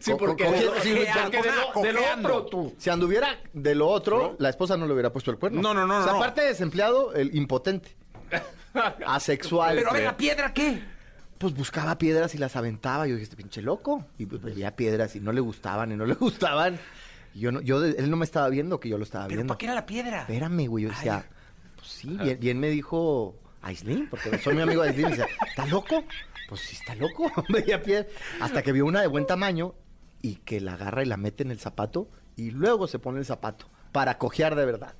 Sí, 0.00 0.12
Co- 0.12 0.16
porque, 0.18 0.44
co- 0.44 0.50
de, 0.52 0.56
cojeando, 0.66 0.80
sí, 0.82 0.90
sí, 0.90 1.06
porque 1.24 1.36
de 1.38 1.42
lo, 1.44 1.82
de 1.82 1.92
lo 1.92 1.98
cojeando. 2.00 2.28
otro 2.36 2.46
tú. 2.46 2.74
Si 2.78 2.88
anduviera 2.88 3.40
de 3.52 3.74
lo 3.74 3.88
otro, 3.88 4.36
la 4.38 4.48
esposa 4.48 4.76
no 4.76 4.86
le 4.86 4.92
hubiera 4.92 5.10
puesto 5.12 5.32
el 5.32 5.38
cuerno. 5.38 5.60
No, 5.60 5.74
no, 5.74 5.86
no, 5.88 5.98
O 5.98 6.02
sea, 6.04 6.12
no. 6.12 6.18
aparte 6.18 6.40
de 6.42 6.48
desempleado, 6.48 7.12
el 7.14 7.34
impotente. 7.34 7.96
Asexual. 9.06 9.76
Pero 9.76 9.90
a 9.90 9.92
ver, 9.94 10.04
¿la 10.04 10.16
piedra 10.16 10.52
qué? 10.54 10.82
Pues 11.38 11.54
buscaba 11.54 11.98
piedras 11.98 12.34
y 12.34 12.38
las 12.38 12.54
aventaba. 12.54 13.06
Yo 13.06 13.14
dije, 13.14 13.24
este 13.24 13.36
pinche 13.36 13.60
loco. 13.60 14.04
Y 14.18 14.26
pues 14.26 14.40
veía 14.42 14.76
piedras 14.76 15.16
y 15.16 15.20
no 15.20 15.32
le 15.32 15.40
gustaban 15.40 15.90
y 15.92 15.96
no 15.96 16.06
le 16.06 16.14
gustaban. 16.20 16.78
Y 17.34 17.40
yo 17.40 17.50
no, 17.50 17.60
yo 17.60 17.80
de- 17.80 17.92
él 17.98 18.08
no 18.10 18.16
me 18.16 18.24
estaba 18.24 18.48
viendo 18.50 18.78
que 18.78 18.88
yo 18.88 18.98
lo 18.98 19.04
estaba 19.04 19.24
¿Pero 19.26 19.38
viendo. 19.38 19.52
para 19.54 19.58
qué 19.58 19.66
era 19.66 19.74
la 19.74 19.86
piedra? 19.86 20.20
Espérame, 20.20 20.66
güey. 20.68 20.84
Yo 20.84 20.90
decía, 20.90 21.24
pues 21.76 21.88
sí, 21.88 22.16
bien, 22.22 22.38
bien 22.38 22.60
me 22.60 22.68
dijo 22.70 23.34
Aislinn, 23.62 24.08
porque 24.08 24.38
soy 24.38 24.54
mi 24.54 24.62
amigo 24.62 24.82
Aislinn. 24.82 25.08
Y 25.08 25.10
decía, 25.10 25.28
¿estás 25.46 25.70
loco? 25.70 26.04
Pues 26.48 26.60
sí, 26.60 26.76
está 26.76 26.94
loco. 26.94 27.30
Veía 27.48 27.82
piedra. 27.82 28.08
Hasta 28.40 28.62
que 28.62 28.72
vio 28.72 28.84
una 28.84 29.00
de 29.00 29.06
buen 29.06 29.26
tamaño 29.26 29.74
y 30.20 30.36
que 30.36 30.60
la 30.60 30.74
agarra 30.74 31.02
y 31.02 31.06
la 31.06 31.16
mete 31.16 31.42
en 31.42 31.50
el 31.50 31.58
zapato 31.58 32.10
y 32.36 32.50
luego 32.50 32.86
se 32.86 32.98
pone 32.98 33.18
el 33.18 33.24
zapato 33.24 33.66
para 33.92 34.18
cojear 34.18 34.54
de 34.54 34.64
verdad. 34.66 34.94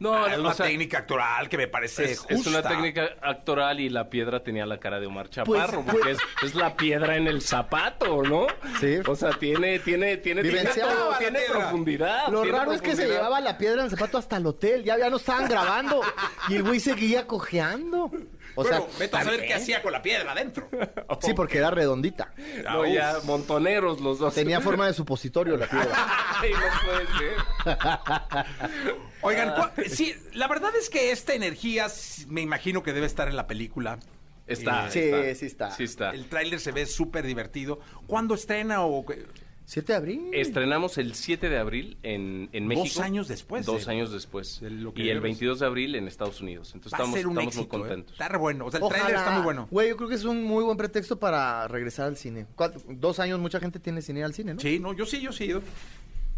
No, 0.00 0.14
Ah, 0.24 0.32
es 0.32 0.38
o 0.38 0.40
una 0.40 0.52
sea, 0.54 0.66
técnica 0.66 0.98
actoral 0.98 1.48
que 1.48 1.56
me 1.56 1.68
parece 1.68 2.04
es, 2.12 2.18
justa. 2.18 2.34
es 2.34 2.46
una 2.46 2.62
técnica 2.62 3.10
actoral 3.22 3.78
y 3.80 3.88
la 3.88 4.10
piedra 4.10 4.42
tenía 4.42 4.66
la 4.66 4.78
cara 4.78 4.98
de 5.00 5.06
Omar 5.06 5.26
Pues, 5.26 5.36
Chaparro, 5.36 5.82
porque 5.84 6.10
es, 6.12 6.18
es 6.42 6.54
la 6.54 6.76
piedra 6.76 7.16
en 7.16 7.26
el 7.28 7.40
zapato, 7.42 8.22
¿no? 8.22 8.46
Sí. 8.80 8.96
O 9.06 9.14
sea, 9.14 9.30
tiene, 9.32 9.78
tiene, 9.78 10.16
tiene, 10.18 10.42
tiene, 10.42 10.64
todo, 10.64 11.16
tiene 11.18 11.40
profundidad. 11.50 12.28
Lo 12.28 12.42
tiene 12.42 12.58
raro 12.58 12.72
es 12.72 12.82
que 12.82 12.96
se 12.96 13.06
llevaba 13.06 13.40
la 13.40 13.56
piedra 13.56 13.80
en 13.80 13.84
el 13.86 13.90
zapato 13.90 14.18
hasta 14.18 14.36
el 14.36 14.46
hotel. 14.46 14.82
Ya, 14.84 14.98
ya 14.98 15.08
no 15.10 15.16
estaban 15.16 15.48
grabando. 15.48 16.00
Y 16.48 16.56
el 16.56 16.64
güey 16.64 16.80
seguía 16.80 17.26
cojeando. 17.26 18.10
O 18.56 18.62
bueno, 18.62 18.86
sea, 18.88 18.98
vete 18.98 19.16
a 19.16 19.24
saber 19.24 19.46
qué 19.46 19.54
hacía 19.54 19.82
con 19.82 19.92
la 19.92 20.00
piedra 20.02 20.32
adentro. 20.32 20.68
Sí, 21.20 21.32
porque 21.34 21.58
era 21.58 21.70
redondita. 21.70 22.32
No, 22.64 22.86
ya, 22.86 23.14
montoneros 23.24 24.00
los 24.00 24.18
dos. 24.18 24.34
Tenía 24.34 24.60
forma 24.62 24.86
de 24.86 24.92
supositorio 24.94 25.56
la 25.56 25.66
piedra. 25.68 25.94
Ay, 26.40 26.50
no 26.52 26.58
puede 26.84 27.06
ser. 27.18 28.94
Oigan, 29.22 29.54
¿cuál- 29.54 29.72
sí, 29.88 30.14
la 30.34 30.48
verdad 30.48 30.70
es 30.78 30.90
que 30.90 31.10
esta 31.12 31.34
energía 31.34 31.86
me 32.28 32.40
imagino 32.42 32.82
que 32.82 32.92
debe 32.92 33.06
estar 33.06 33.28
en 33.28 33.36
la 33.36 33.46
película. 33.46 33.98
Está, 34.46 34.90
Sí, 34.90 34.98
está. 35.00 35.34
sí 35.34 35.46
está. 35.46 35.70
Sí 35.70 35.84
está. 35.84 36.10
El 36.10 36.28
tráiler 36.28 36.60
se 36.60 36.72
ve 36.72 36.84
súper 36.86 37.26
divertido. 37.26 37.80
¿Cuándo 38.06 38.34
estrena 38.34 38.82
o 38.82 39.04
qué? 39.06 39.24
7 39.66 39.92
de 39.92 39.96
abril. 39.96 40.30
Estrenamos 40.32 40.98
el 40.98 41.14
7 41.14 41.48
de 41.48 41.58
abril 41.58 41.96
en, 42.02 42.50
en 42.52 42.68
Dos 42.68 42.78
México. 42.78 43.02
años 43.02 43.28
después 43.28 43.64
Dos 43.64 43.86
de- 43.86 43.92
años 43.92 44.12
después. 44.12 44.60
de 44.60 44.70
lo 44.70 44.92
que 44.92 45.00
y 45.02 45.08
el 45.08 45.14
debes. 45.16 45.22
22 45.22 45.60
de 45.60 45.66
abril 45.66 45.94
en 45.94 46.06
Estados 46.06 46.40
Unidos. 46.42 46.72
Entonces 46.74 46.92
Va 46.92 46.98
a 46.98 47.00
estamos, 47.00 47.16
ser 47.18 47.26
un 47.26 47.32
estamos 47.38 47.54
éxito. 47.56 47.78
muy 47.78 47.86
¿eh? 47.86 47.88
contentos. 47.88 48.12
Está 48.12 48.28
re 48.28 48.38
bueno. 48.38 48.66
O 48.66 48.70
sea, 48.70 48.78
el 48.78 48.84
Ojalá. 48.84 49.00
tráiler 49.02 49.18
está 49.20 49.30
muy 49.32 49.42
bueno. 49.42 49.68
Güey, 49.70 49.88
yo 49.88 49.96
creo 49.96 50.08
que 50.08 50.14
es 50.16 50.24
un 50.24 50.44
muy 50.44 50.64
buen 50.64 50.76
pretexto 50.76 51.18
para 51.18 51.66
regresar 51.68 52.06
al 52.08 52.16
cine. 52.16 52.46
Cuatro- 52.56 52.82
dos 52.88 53.18
años 53.20 53.38
mucha 53.40 53.58
gente 53.58 53.80
tiene 53.80 54.02
cine 54.02 54.22
al 54.22 54.34
cine, 54.34 54.54
¿no? 54.54 54.60
Sí, 54.60 54.78
no, 54.78 54.92
yo 54.92 55.06
sí, 55.06 55.20
yo 55.20 55.32
sí 55.32 55.44
he 55.44 55.46
ido. 55.48 55.62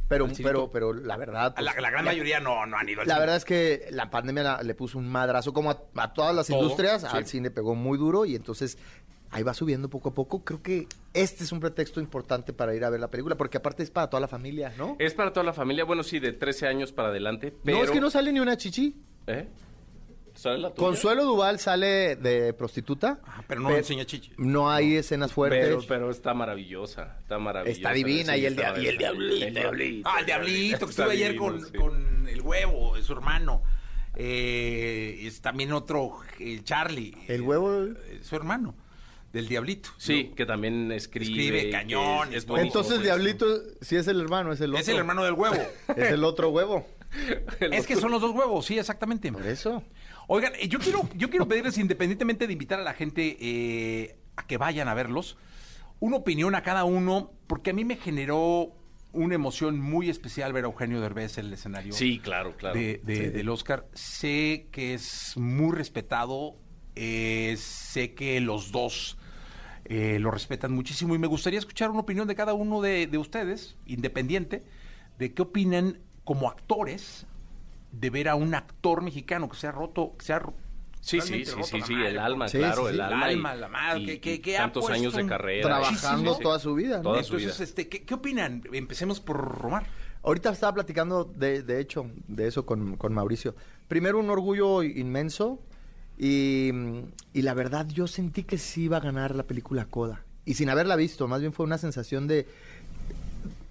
Pero, 0.09 0.29
pero, 0.41 0.71
pero 0.71 0.93
la 0.93 1.17
verdad. 1.17 1.53
A 1.57 1.63
La, 1.63 1.73
pues, 1.73 1.83
la 1.83 1.91
gran 1.91 2.05
ya- 2.05 2.11
mayoría 2.13 2.39
no, 2.39 2.65
no 2.65 2.77
han 2.77 2.89
ido 2.89 3.01
al 3.01 3.09
La 3.09 3.15
cine. 3.15 3.21
verdad 3.23 3.37
es 3.39 3.45
que 3.45 3.89
la 3.91 4.09
pandemia 4.09 4.43
la- 4.45 4.63
le 4.63 4.75
puso 4.77 4.99
un 4.99 5.09
madrazo 5.09 5.53
como 5.53 5.73
a, 5.73 5.83
a 5.97 6.13
todas 6.13 6.33
las 6.33 6.47
Todo, 6.47 6.63
industrias, 6.63 7.03
sí. 7.03 7.09
al 7.11 7.27
cine 7.27 7.51
pegó 7.51 7.75
muy 7.75 7.99
duro 7.99 8.25
y 8.25 8.37
entonces 8.37 8.79
ahí 9.31 9.43
va 9.43 9.55
subiendo 9.55 9.89
poco 9.91 10.11
a 10.11 10.15
poco. 10.15 10.45
Creo 10.45 10.63
que 10.63 10.87
este 11.15 11.45
es 11.45 11.53
un 11.53 11.61
pretexto 11.61 12.01
importante 12.01 12.53
para 12.53 12.75
ir 12.75 12.85
a 12.85 12.91
ver 12.91 13.01
la 13.01 13.09
película, 13.11 13.37
porque 13.37 13.59
aparte 13.59 13.83
es 13.83 13.91
para 13.91 14.09
toda 14.09 14.21
la 14.21 14.29
familia, 14.29 14.73
¿no? 14.79 14.97
Es 14.99 15.15
para 15.15 15.33
toda 15.33 15.45
la 15.45 15.53
familia, 15.53 15.85
bueno, 15.85 16.03
sí, 16.03 16.19
de 16.19 16.33
13 16.33 16.67
años 16.67 16.93
para 16.93 17.09
adelante, 17.09 17.55
pero... 17.65 17.79
No, 17.79 17.85
es 17.85 17.91
que 17.91 18.01
no 18.01 18.11
sale 18.11 18.33
ni 18.33 18.41
una 18.41 18.57
chichi. 18.57 18.95
¿Eh? 19.27 19.49
¿Sale 20.35 20.59
la 20.59 20.69
tuya? 20.69 20.87
Consuelo 20.87 21.25
Duval 21.25 21.59
sale 21.59 22.17
de 22.17 22.53
prostituta. 22.53 23.21
Ah, 23.25 23.43
pero 23.49 23.63
no 23.63 23.75
enseña 23.75 24.05
chichi. 24.05 24.33
No 24.37 24.71
hay 24.71 24.97
escenas 24.97 25.33
fuertes. 25.33 25.65
Pero, 25.67 25.81
pero 25.89 26.11
está 26.11 26.35
maravillosa, 26.35 27.17
está 27.23 27.39
maravillosa. 27.39 27.75
Está 27.79 27.93
divina, 27.93 28.35
Sí, 28.35 28.41
y 28.41 28.45
el 28.45 28.53
está 28.53 28.79
y 28.79 28.87
el 28.87 28.99
diablito. 28.99 29.47
El 29.47 29.55
diablito. 29.55 30.11
Ah, 30.13 30.21
el 30.21 30.27
diablito, 30.27 30.79
que 30.87 30.91
estuve 30.91 31.13
ayer 31.13 31.33
divino, 31.33 31.53
con, 31.53 31.65
sí. 31.65 31.73
con 31.73 32.29
el 32.29 32.43
huevo, 32.43 33.01
su 33.01 33.13
hermano. 33.15 33.63
Eh, 34.15 35.21
es 35.27 35.41
también 35.41 35.73
otro, 35.73 36.19
el 36.39 36.65
Charlie. 36.65 37.15
El 37.29 37.41
huevo. 37.43 37.85
eh, 37.85 38.21
su 38.23 38.37
hermano, 38.37 38.75
del 39.37 39.49
diablito. 39.49 39.91
Sí, 39.99 40.33
que 40.37 40.45
también 40.47 40.91
escribe. 40.93 41.31
Escribe 41.31 41.71
cañón, 41.71 42.33
Es, 42.35 42.45
es 42.45 42.51
Entonces. 42.59 43.03
Diablito, 43.03 43.47
si 43.81 43.97
es 43.97 44.09
el 44.09 44.21
hermano, 44.21 44.53
es 44.53 44.61
el 44.61 44.71
otro. 44.71 44.81
Es 44.81 44.89
el 44.89 44.97
hermano 44.97 45.23
del 45.25 45.35
huevo. 45.35 45.57
Es 45.97 46.11
el 46.11 46.25
otro 46.25 46.49
huevo. 46.51 46.87
es 47.61 47.87
que 47.87 47.97
son 47.97 48.11
los 48.11 48.21
dos 48.21 48.33
huevos, 48.33 48.67
sí, 48.67 48.79
exactamente. 48.79 49.31
Por 49.33 49.47
eso. 49.47 49.83
Oigan, 50.27 50.53
eh, 50.59 50.69
yo 50.69 50.79
quiero, 50.81 51.09
yo 51.15 51.31
quiero 51.31 51.47
pedirles, 51.47 51.79
independientemente 51.79 52.47
de 52.47 52.53
invitar 52.53 52.81
a 52.81 52.83
la 52.83 52.95
gente 52.95 53.37
eh, 53.41 54.17
a 54.37 54.47
que 54.47 54.57
vayan 54.59 54.89
a 54.89 54.95
verlos, 54.95 55.37
una 56.01 56.17
opinión 56.17 56.55
a 56.55 56.63
cada 56.63 56.85
uno, 56.85 57.33
porque 57.47 57.71
a 57.71 57.73
mí 57.73 57.85
me 57.85 57.97
generó 57.97 58.73
una 59.13 59.35
emoción 59.35 59.81
muy 59.81 60.11
especial 60.11 60.53
ver 60.53 60.65
a 60.65 60.67
Eugenio 60.67 61.01
Derbez 61.01 61.39
en 61.39 61.47
el 61.47 61.53
escenario 61.55 61.93
Sí, 61.95 62.19
claro, 62.19 62.55
claro. 62.57 62.79
de- 62.79 63.01
de- 63.05 63.31
del 63.31 63.49
Oscar. 63.49 63.87
Sé 63.95 64.67
que 64.73 64.93
es 64.95 65.37
muy 65.37 65.75
respetado, 65.75 66.57
eh, 66.97 67.55
sé 67.59 68.13
que 68.15 68.41
los 68.41 68.73
dos 68.73 69.17
eh, 69.89 70.19
lo 70.19 70.31
respetan 70.31 70.73
muchísimo 70.73 71.15
y 71.15 71.19
me 71.19 71.27
gustaría 71.27 71.59
escuchar 71.59 71.91
una 71.91 72.01
opinión 72.01 72.27
de 72.29 72.35
cada 72.35 72.55
uno 72.55 72.81
de, 72.81 73.07
de 73.07 73.19
ustedes, 73.19 73.77
independiente, 73.87 74.63
de 75.19 75.33
qué 75.33 75.43
opinan 75.43 75.99
como 76.25 76.49
actores 76.49 77.27
de 77.93 78.11
ver 78.11 78.29
a 78.29 78.35
un 78.35 78.55
actor 78.55 79.03
mexicano 79.03 79.49
que 79.49 79.57
se 79.57 79.67
ha 79.69 79.73
roto, 79.73 80.15
que 80.19 80.25
se 80.25 80.33
ha 80.33 80.43
Sí, 81.01 81.21
sí, 81.21 81.45
sí, 81.45 81.53
sí, 81.63 81.81
sí, 81.83 81.95
el 81.95 82.19
alma, 82.19 82.49
Sí, 82.49 82.59
claro, 82.59 82.89
sí, 82.89 82.95
el 82.95 83.01
alma. 83.01 83.27
El 83.31 83.37
alma, 83.37 83.55
la 83.55 83.69
madre, 83.69 84.15
y- 84.15 84.19
que- 84.19 84.41
que- 84.41 84.57
tantos 84.57 84.91
años 84.91 85.15
de 85.15 85.25
carrera. 85.25 85.63
Trabajando 85.63 86.33
Sí, 86.33 86.37
sí, 86.39 86.43
toda 86.43 86.59
su 86.59 86.75
vida. 86.75 86.97
¿no? 86.97 87.03
Toda 87.05 87.23
su 87.23 87.37
Entonces, 87.37 87.59
vida. 87.59 87.65
este, 87.65 87.89
¿qué, 87.89 88.03
qué 88.03 88.15
opinan? 88.15 88.63
Empecemos 88.73 89.21
por 89.21 89.37
Romar. 89.37 89.87
Ahorita 90.25 90.51
estaba 90.51 90.75
platicando, 90.75 91.23
de, 91.25 91.63
de 91.63 91.81
hecho, 91.81 92.11
de 92.27 92.49
eso 92.49 92.67
con, 92.67 92.97
con 92.97 93.15
Mauricio. 93.15 93.55
Primero, 93.87 94.19
un 94.19 94.29
orgullo 94.31 94.83
inmenso. 94.83 95.61
Y, 96.19 96.71
y 97.33 97.43
la 97.43 97.55
verdad, 97.55 97.87
yo 97.89 98.07
sentí 98.07 98.45
que 98.45 98.59
sí 98.59 98.85
iba 98.85 98.97
a 98.97 99.01
ganar 99.01 99.35
la 99.35 99.43
película 99.45 99.85
Coda. 99.85 100.25
Y 100.45 100.55
sin 100.55 100.71
haberla 100.71 100.97
visto, 100.97 101.27
más 101.29 101.41
bien 101.41 101.53
fue 101.53 101.67
una 101.67 101.77
sensación 101.79 102.27
de 102.27 102.47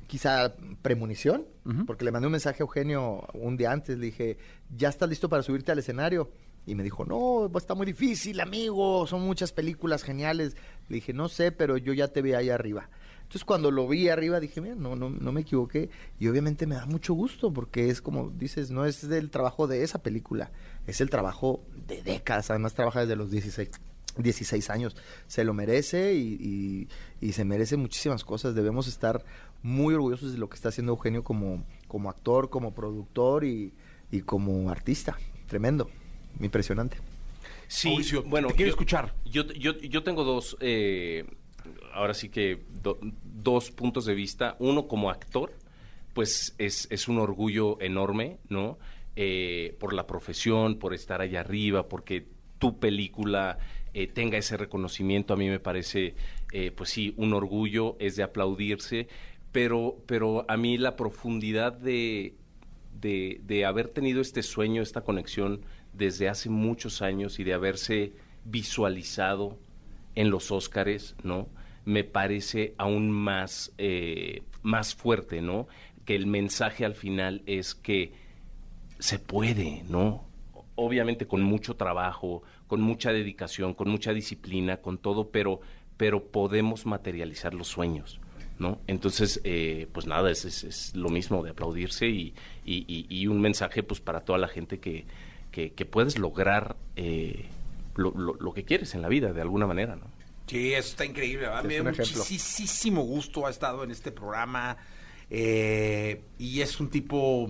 quizá 0.08 0.54
premonición, 0.82 1.46
porque 1.88 2.06
le 2.06 2.12
mandé 2.12 2.28
un 2.28 2.34
mensaje 2.34 2.62
a 2.62 2.66
Eugenio 2.66 3.28
un 3.34 3.58
día 3.58 3.72
antes, 3.72 3.98
le 3.98 4.06
dije, 4.08 4.38
¿ya 4.76 4.90
estás 4.90 5.10
listo 5.10 5.30
para 5.30 5.42
subirte 5.42 5.72
al 5.72 5.80
escenario? 5.80 6.32
Y 6.68 6.76
me 6.76 6.84
dijo, 6.84 7.06
no, 7.06 7.50
va 7.52 7.58
a 7.58 7.62
estar 7.62 7.76
muy 7.76 7.86
difícil, 7.86 8.40
amigo, 8.40 9.06
son 9.08 9.22
muchas 9.22 9.52
películas 9.52 10.04
geniales. 10.04 10.56
Le 10.90 10.96
dije, 10.96 11.14
no 11.14 11.28
sé, 11.28 11.52
pero 11.52 11.78
yo 11.78 11.94
ya 11.94 12.08
te 12.08 12.22
vi 12.22 12.34
ahí 12.34 12.50
arriba. 12.50 12.90
Entonces 13.36 13.48
cuando 13.48 13.70
lo 13.70 13.86
vi 13.86 14.08
arriba 14.08 14.40
dije, 14.40 14.62
mira, 14.62 14.76
no, 14.76 14.96
no, 14.96 15.10
no 15.10 15.32
me 15.34 15.42
equivoqué. 15.42 15.90
Y 16.22 16.30
obviamente 16.30 16.66
me 16.66 16.76
da 16.76 16.86
mucho 16.86 17.14
gusto 17.14 17.52
porque 17.52 17.90
es 17.90 18.02
como 18.02 18.30
dices, 18.30 18.72
no 18.72 18.86
es 18.86 19.10
del 19.10 19.30
trabajo 19.30 19.68
de 19.68 19.84
esa 19.84 20.02
película, 20.02 20.52
es 20.88 21.02
el 21.02 21.10
trabajo 21.10 21.62
de 21.86 22.02
décadas. 22.02 22.50
Además 22.50 22.76
trabaja 22.76 23.02
desde 23.02 23.18
los 23.18 23.32
16, 23.32 23.72
16 24.20 24.70
años. 24.70 24.96
Se 25.28 25.44
lo 25.44 25.54
merece 25.54 26.14
y, 26.14 26.88
y- 27.20 27.28
y 27.28 27.34
se 27.34 27.44
merece 27.44 27.76
muchísimas 27.76 28.24
cosas. 28.24 28.56
Debemos 28.56 28.88
estar 28.88 29.26
muy 29.62 29.94
orgullosos 29.96 30.32
de 30.32 30.38
lo 30.38 30.48
que 30.48 30.56
está 30.56 30.70
haciendo 30.70 30.94
Eugenio 30.94 31.22
como, 31.26 31.66
como 31.90 32.10
actor, 32.10 32.50
como 32.50 32.74
productor 32.74 33.44
y, 33.44 33.74
y 34.12 34.22
como 34.22 34.70
artista. 34.70 35.18
Tremendo, 35.48 35.90
impresionante. 36.40 37.00
Sí, 37.68 37.90
Mauricio, 37.90 38.24
bueno, 38.24 38.48
te 38.48 38.54
quiero 38.54 38.70
yo- 38.70 38.76
escuchar. 38.76 39.14
Yo, 39.26 39.44
yo, 39.48 39.74
yo 39.78 40.04
tengo 40.04 40.24
dos, 40.24 40.56
eh, 40.62 41.26
ahora 41.94 42.14
sí 42.14 42.30
que 42.30 42.64
do- 42.82 43.00
dos 43.24 43.72
puntos 43.72 44.06
de 44.06 44.14
vista. 44.16 44.56
Uno 44.60 44.88
como 44.88 45.10
actor, 45.10 45.54
pues 46.14 46.56
es, 46.58 47.08
un 47.08 47.20
orgullo 47.20 47.80
enorme, 47.82 48.38
¿no? 48.50 48.78
Eh, 49.16 49.76
por 49.80 49.94
la 49.94 50.08
profesión, 50.08 50.78
por 50.78 50.94
estar 50.94 51.22
allá 51.22 51.42
arriba, 51.42 51.88
porque 51.88 52.26
tu 52.60 52.80
película 52.80 53.58
eh, 53.94 54.08
tenga 54.08 54.38
ese 54.38 54.58
reconocimiento, 54.58 55.34
a 55.34 55.38
mí 55.38 55.48
me 55.50 55.60
parece, 55.60 56.16
eh, 56.52 56.72
pues 56.72 56.90
sí, 56.90 57.14
un 57.18 57.34
orgullo, 57.34 57.96
es 58.00 58.16
de 58.16 58.24
aplaudirse, 58.24 59.08
pero, 59.52 59.98
pero 60.06 60.46
a 60.50 60.58
mí 60.58 60.78
la 60.78 60.96
profundidad 60.98 61.72
de, 61.74 62.36
de 63.02 63.66
haber 63.66 63.90
tenido 63.90 64.20
este 64.22 64.42
sueño, 64.44 64.82
esta 64.82 65.02
conexión 65.02 65.62
desde 65.94 66.28
hace 66.28 66.50
muchos 66.50 67.02
años 67.02 67.40
y 67.40 67.44
de 67.46 67.54
haberse 67.54 68.14
visualizado 68.44 69.58
en 70.16 70.30
los 70.30 70.52
Óscares, 70.52 71.16
¿no? 71.24 71.48
me 71.86 72.04
parece 72.04 72.74
aún 72.78 73.12
más, 73.12 73.72
eh, 73.78 74.42
más 74.64 74.96
fuerte, 74.96 75.42
¿no? 75.42 75.68
Que 76.04 76.16
el 76.16 76.26
mensaje 76.26 76.84
al 76.84 76.96
final 76.96 77.44
es 77.46 77.76
que 77.76 78.12
se 79.00 79.20
puede, 79.20 79.84
¿no? 79.88 80.26
Obviamente 80.76 81.28
con 81.28 81.44
mucho 81.44 81.76
trabajo, 81.76 82.42
con 82.68 82.82
mucha 82.82 83.14
dedicación, 83.14 83.76
con 83.76 83.90
mucha 83.90 84.14
disciplina, 84.14 84.78
con 84.78 84.98
todo, 84.98 85.30
pero, 85.30 85.62
pero 85.96 86.26
podemos 86.26 86.86
materializar 86.86 87.54
los 87.54 87.68
sueños. 87.68 88.20
¿No? 88.58 88.80
Entonces, 88.88 89.42
eh, 89.44 89.90
pues 89.92 90.08
nada, 90.08 90.32
es, 90.32 90.46
es, 90.46 90.96
lo 90.96 91.10
mismo 91.10 91.44
de 91.44 91.50
aplaudirse 91.50 92.08
y, 92.08 92.34
y, 92.64 93.28
un 93.28 93.42
mensaje 93.42 93.84
pues 93.84 94.00
para 94.00 94.22
toda 94.22 94.40
la 94.40 94.48
gente 94.48 94.80
que, 94.80 95.04
que, 95.52 95.74
que 95.74 95.86
puedes 95.86 96.18
lograr 96.18 96.78
eh, 96.96 97.50
lo, 97.96 98.12
lo, 98.12 98.34
lo, 98.36 98.54
que 98.54 98.64
quieres 98.64 98.94
en 98.96 99.02
la 99.02 99.08
vida 99.08 99.34
de 99.34 99.42
alguna 99.42 99.68
manera, 99.68 99.96
¿no? 99.96 100.06
Sí, 100.48 100.74
eso 100.74 100.90
está 100.90 101.06
increíble. 101.06 101.48
¿verdad? 101.48 101.64
Me 101.64 101.78
da 101.78 101.84
muchísimo 101.92 103.02
gusto 103.04 103.48
ha 103.48 103.50
estado 103.50 103.84
en 103.84 103.92
este 103.92 104.12
programa 104.12 104.78
eh, 105.30 106.22
y 106.38 106.62
es 106.62 106.80
un 106.80 106.90
tipo 106.90 107.50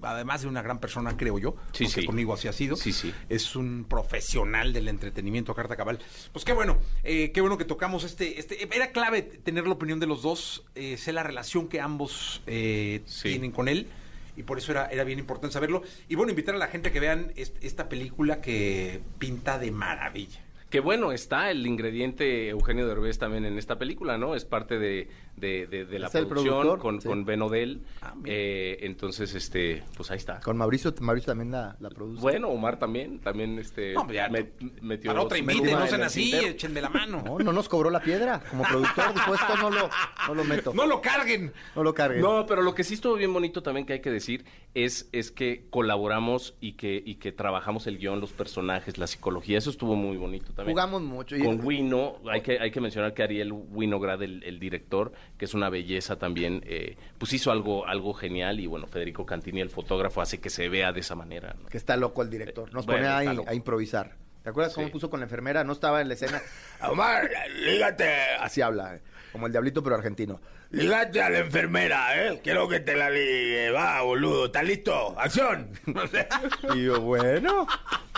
además 0.00 0.42
de 0.42 0.48
una 0.48 0.62
gran 0.62 0.78
persona, 0.78 1.16
creo 1.16 1.38
yo, 1.38 1.56
sí, 1.72 1.84
porque 1.84 2.00
sí. 2.00 2.06
conmigo 2.06 2.32
así 2.32 2.48
ha 2.48 2.52
sido. 2.52 2.76
Sí, 2.76 2.92
sí. 2.92 3.12
Es 3.28 3.56
un 3.56 3.84
profesional 3.84 4.72
del 4.72 4.88
entretenimiento, 4.88 5.54
Carta 5.54 5.76
Cabal. 5.76 5.98
Pues 6.32 6.44
qué 6.44 6.52
bueno, 6.52 6.78
eh, 7.04 7.30
qué 7.32 7.40
bueno 7.40 7.58
que 7.58 7.64
tocamos 7.64 8.04
este, 8.04 8.40
este. 8.40 8.62
Era 8.74 8.92
clave 8.92 9.22
tener 9.22 9.66
la 9.66 9.74
opinión 9.74 10.00
de 10.00 10.06
los 10.06 10.22
dos, 10.22 10.64
eh, 10.74 10.96
sé 10.96 11.12
la 11.12 11.22
relación 11.22 11.68
que 11.68 11.80
ambos 11.80 12.42
eh, 12.46 13.02
Sí. 13.06 13.30
tienen 13.30 13.50
con 13.52 13.68
él. 13.68 13.88
Y 14.36 14.42
por 14.44 14.58
eso 14.58 14.72
era, 14.72 14.86
era 14.86 15.04
bien 15.04 15.18
importante 15.18 15.52
saberlo. 15.52 15.82
Y 16.08 16.14
bueno, 16.14 16.30
invitar 16.30 16.54
a 16.54 16.58
la 16.58 16.68
gente 16.68 16.88
a 16.88 16.92
que 16.92 17.00
vean 17.00 17.32
est- 17.36 17.62
esta 17.62 17.88
película 17.88 18.40
que 18.40 19.00
pinta 19.18 19.58
de 19.58 19.70
maravilla. 19.70 20.40
Que 20.70 20.80
bueno, 20.80 21.12
está 21.12 21.50
el 21.50 21.66
ingrediente 21.66 22.48
Eugenio 22.48 22.86
Derbez 22.88 23.18
también 23.18 23.44
en 23.44 23.58
esta 23.58 23.78
película, 23.78 24.16
¿no? 24.16 24.34
Es 24.34 24.46
parte 24.46 24.78
de, 24.78 25.08
de, 25.36 25.66
de- 25.66 25.84
de 25.86 25.98
la 25.98 26.08
producción 26.10 26.78
con, 26.78 27.00
sí. 27.00 27.08
con 27.08 27.24
Ben 27.24 27.42
Odell. 27.42 27.80
Ah. 28.00 28.14
Eh, 28.24 28.78
entonces, 28.82 29.34
este, 29.34 29.82
pues 29.96 30.10
ahí 30.10 30.18
está. 30.18 30.40
Con 30.40 30.56
Mauricio, 30.56 30.94
Mauricio 31.00 31.28
también 31.32 31.50
la, 31.50 31.76
la 31.80 31.88
produce. 31.90 32.20
Bueno, 32.20 32.48
Omar 32.48 32.78
también, 32.78 33.18
también 33.18 33.58
este, 33.58 33.94
No, 33.94 34.10
ya, 34.12 34.28
met- 34.28 34.52
metió 34.80 35.10
Para 35.10 35.22
otra 35.22 35.38
invite, 35.38 35.72
no 35.72 35.86
sean 35.86 36.02
así, 36.02 36.30
tintero. 36.30 36.46
échenme 36.52 36.80
la 36.80 36.88
mano. 36.90 37.22
No, 37.24 37.38
no 37.38 37.52
nos 37.52 37.68
cobró 37.68 37.90
la 37.90 38.00
piedra. 38.00 38.40
Como 38.50 38.62
productor, 38.64 39.14
después 39.14 39.40
esto 39.40 39.56
no 39.56 39.70
lo, 39.70 39.90
no 40.28 40.34
lo 40.34 40.44
meto. 40.44 40.72
No 40.74 40.86
lo 40.86 41.00
carguen. 41.00 41.52
No 41.74 41.82
lo 41.82 41.92
carguen. 41.94 42.20
No, 42.22 42.46
pero 42.46 42.62
lo 42.62 42.74
que 42.74 42.84
sí 42.84 42.94
estuvo 42.94 43.14
bien 43.14 43.32
bonito 43.32 43.62
también 43.62 43.86
que 43.86 43.94
hay 43.94 44.00
que 44.00 44.10
decir 44.10 44.44
es, 44.74 45.08
es 45.12 45.32
que 45.32 45.66
colaboramos 45.70 46.54
y 46.60 46.72
que, 46.74 47.02
y 47.04 47.16
que 47.16 47.32
trabajamos 47.32 47.86
el 47.86 47.98
guion, 47.98 48.20
los 48.20 48.32
personajes, 48.32 48.96
la 48.98 49.06
psicología. 49.06 49.58
Eso 49.58 49.70
estuvo 49.70 49.96
muy 49.96 50.16
bonito 50.16 50.52
también. 50.52 50.74
Jugamos 50.74 51.02
mucho. 51.02 51.36
y- 51.36 51.42
Con 51.42 51.64
Wino, 51.64 52.16
hay 52.30 52.42
que, 52.42 52.58
hay 52.60 52.70
que 52.70 52.80
mencionar 52.80 53.12
que 53.14 53.22
Ariel 53.22 53.52
Winograd, 53.52 54.22
el, 54.22 54.42
el 54.44 54.58
director, 54.58 55.12
que 55.38 55.44
es 55.44 55.54
una 55.54 55.68
belleza 55.70 56.16
también, 56.16 56.62
eh, 56.66 56.96
pues 57.18 57.32
hizo 57.32 57.50
algo, 57.50 57.86
algo 57.86 58.14
genial 58.14 58.60
y 58.60 58.66
bueno, 58.66 58.86
Federico 58.86 59.26
Cantini, 59.26 59.60
el 59.60 59.70
fotógrafo, 59.70 60.20
hace 60.20 60.40
que 60.40 60.50
se 60.50 60.68
vea 60.68 60.92
de 60.92 61.00
esa 61.00 61.14
manera. 61.14 61.54
¿no? 61.60 61.68
Que 61.68 61.78
está 61.78 61.96
loco 61.96 62.22
el 62.22 62.30
director. 62.30 62.72
Nos 62.72 62.86
Bueno, 62.86 63.02
pone 63.02 63.08
a, 63.08 63.50
a 63.50 63.54
improvisar. 63.54 64.16
¿Te 64.42 64.50
acuerdas 64.50 64.74
cómo 64.74 64.90
puso 64.90 65.08
con 65.08 65.20
la 65.20 65.24
enfermera? 65.26 65.62
No 65.62 65.72
estaba 65.72 66.00
en 66.00 66.08
la 66.08 66.14
escena. 66.14 66.42
Omar, 66.88 67.30
lígate. 67.64 68.10
Así 68.40 68.60
habla. 68.60 68.96
eh, 68.96 69.00
Como 69.30 69.46
el 69.46 69.52
diablito, 69.52 69.84
pero 69.84 69.94
argentino. 69.94 70.40
Lígate 70.70 71.22
a 71.22 71.30
la 71.30 71.38
enfermera, 71.38 72.26
¿eh? 72.26 72.40
Quiero 72.42 72.66
que 72.68 72.80
te 72.80 72.96
la 72.96 73.08
ligue. 73.08 73.70
Va, 73.70 74.02
boludo. 74.02 74.46
¿Estás 74.46 74.64
listo? 74.64 75.14
¡Acción! 75.16 75.70
y 76.74 76.84
yo, 76.84 77.00
bueno. 77.00 77.66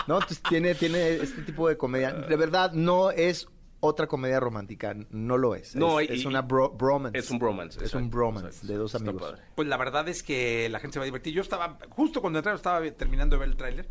No, 0.07 0.15
entonces 0.15 0.41
tiene, 0.49 0.73
tiene 0.73 1.09
este 1.15 1.41
tipo 1.43 1.69
de 1.69 1.77
comedia. 1.77 2.11
De 2.11 2.35
verdad, 2.37 2.71
no 2.71 3.11
es 3.11 3.47
otra 3.79 4.07
comedia 4.07 4.39
romántica. 4.39 4.95
No 5.11 5.37
lo 5.37 5.55
es. 5.55 5.75
No, 5.75 5.99
es, 5.99 6.09
y- 6.09 6.13
es 6.13 6.25
una 6.25 6.41
bro- 6.41 6.75
bromance. 6.75 7.17
Es 7.17 7.29
un 7.29 7.39
bromance. 7.39 7.83
Es 7.83 7.93
un 7.93 8.09
bromance 8.09 8.47
exacto. 8.47 8.67
de 8.67 8.77
dos 8.77 8.95
amigos. 8.95 9.21
padre. 9.21 9.41
Pues 9.55 9.67
la 9.67 9.77
verdad 9.77 10.07
es 10.09 10.23
que 10.23 10.67
la 10.69 10.79
gente 10.79 10.93
se 10.93 10.99
va 10.99 11.03
a 11.03 11.05
divertir. 11.05 11.33
Yo 11.33 11.41
estaba, 11.41 11.77
justo 11.89 12.21
cuando 12.21 12.39
entraron, 12.39 12.57
estaba 12.57 12.81
terminando 12.91 13.35
de 13.35 13.39
ver 13.41 13.49
el 13.49 13.55
tráiler. 13.55 13.87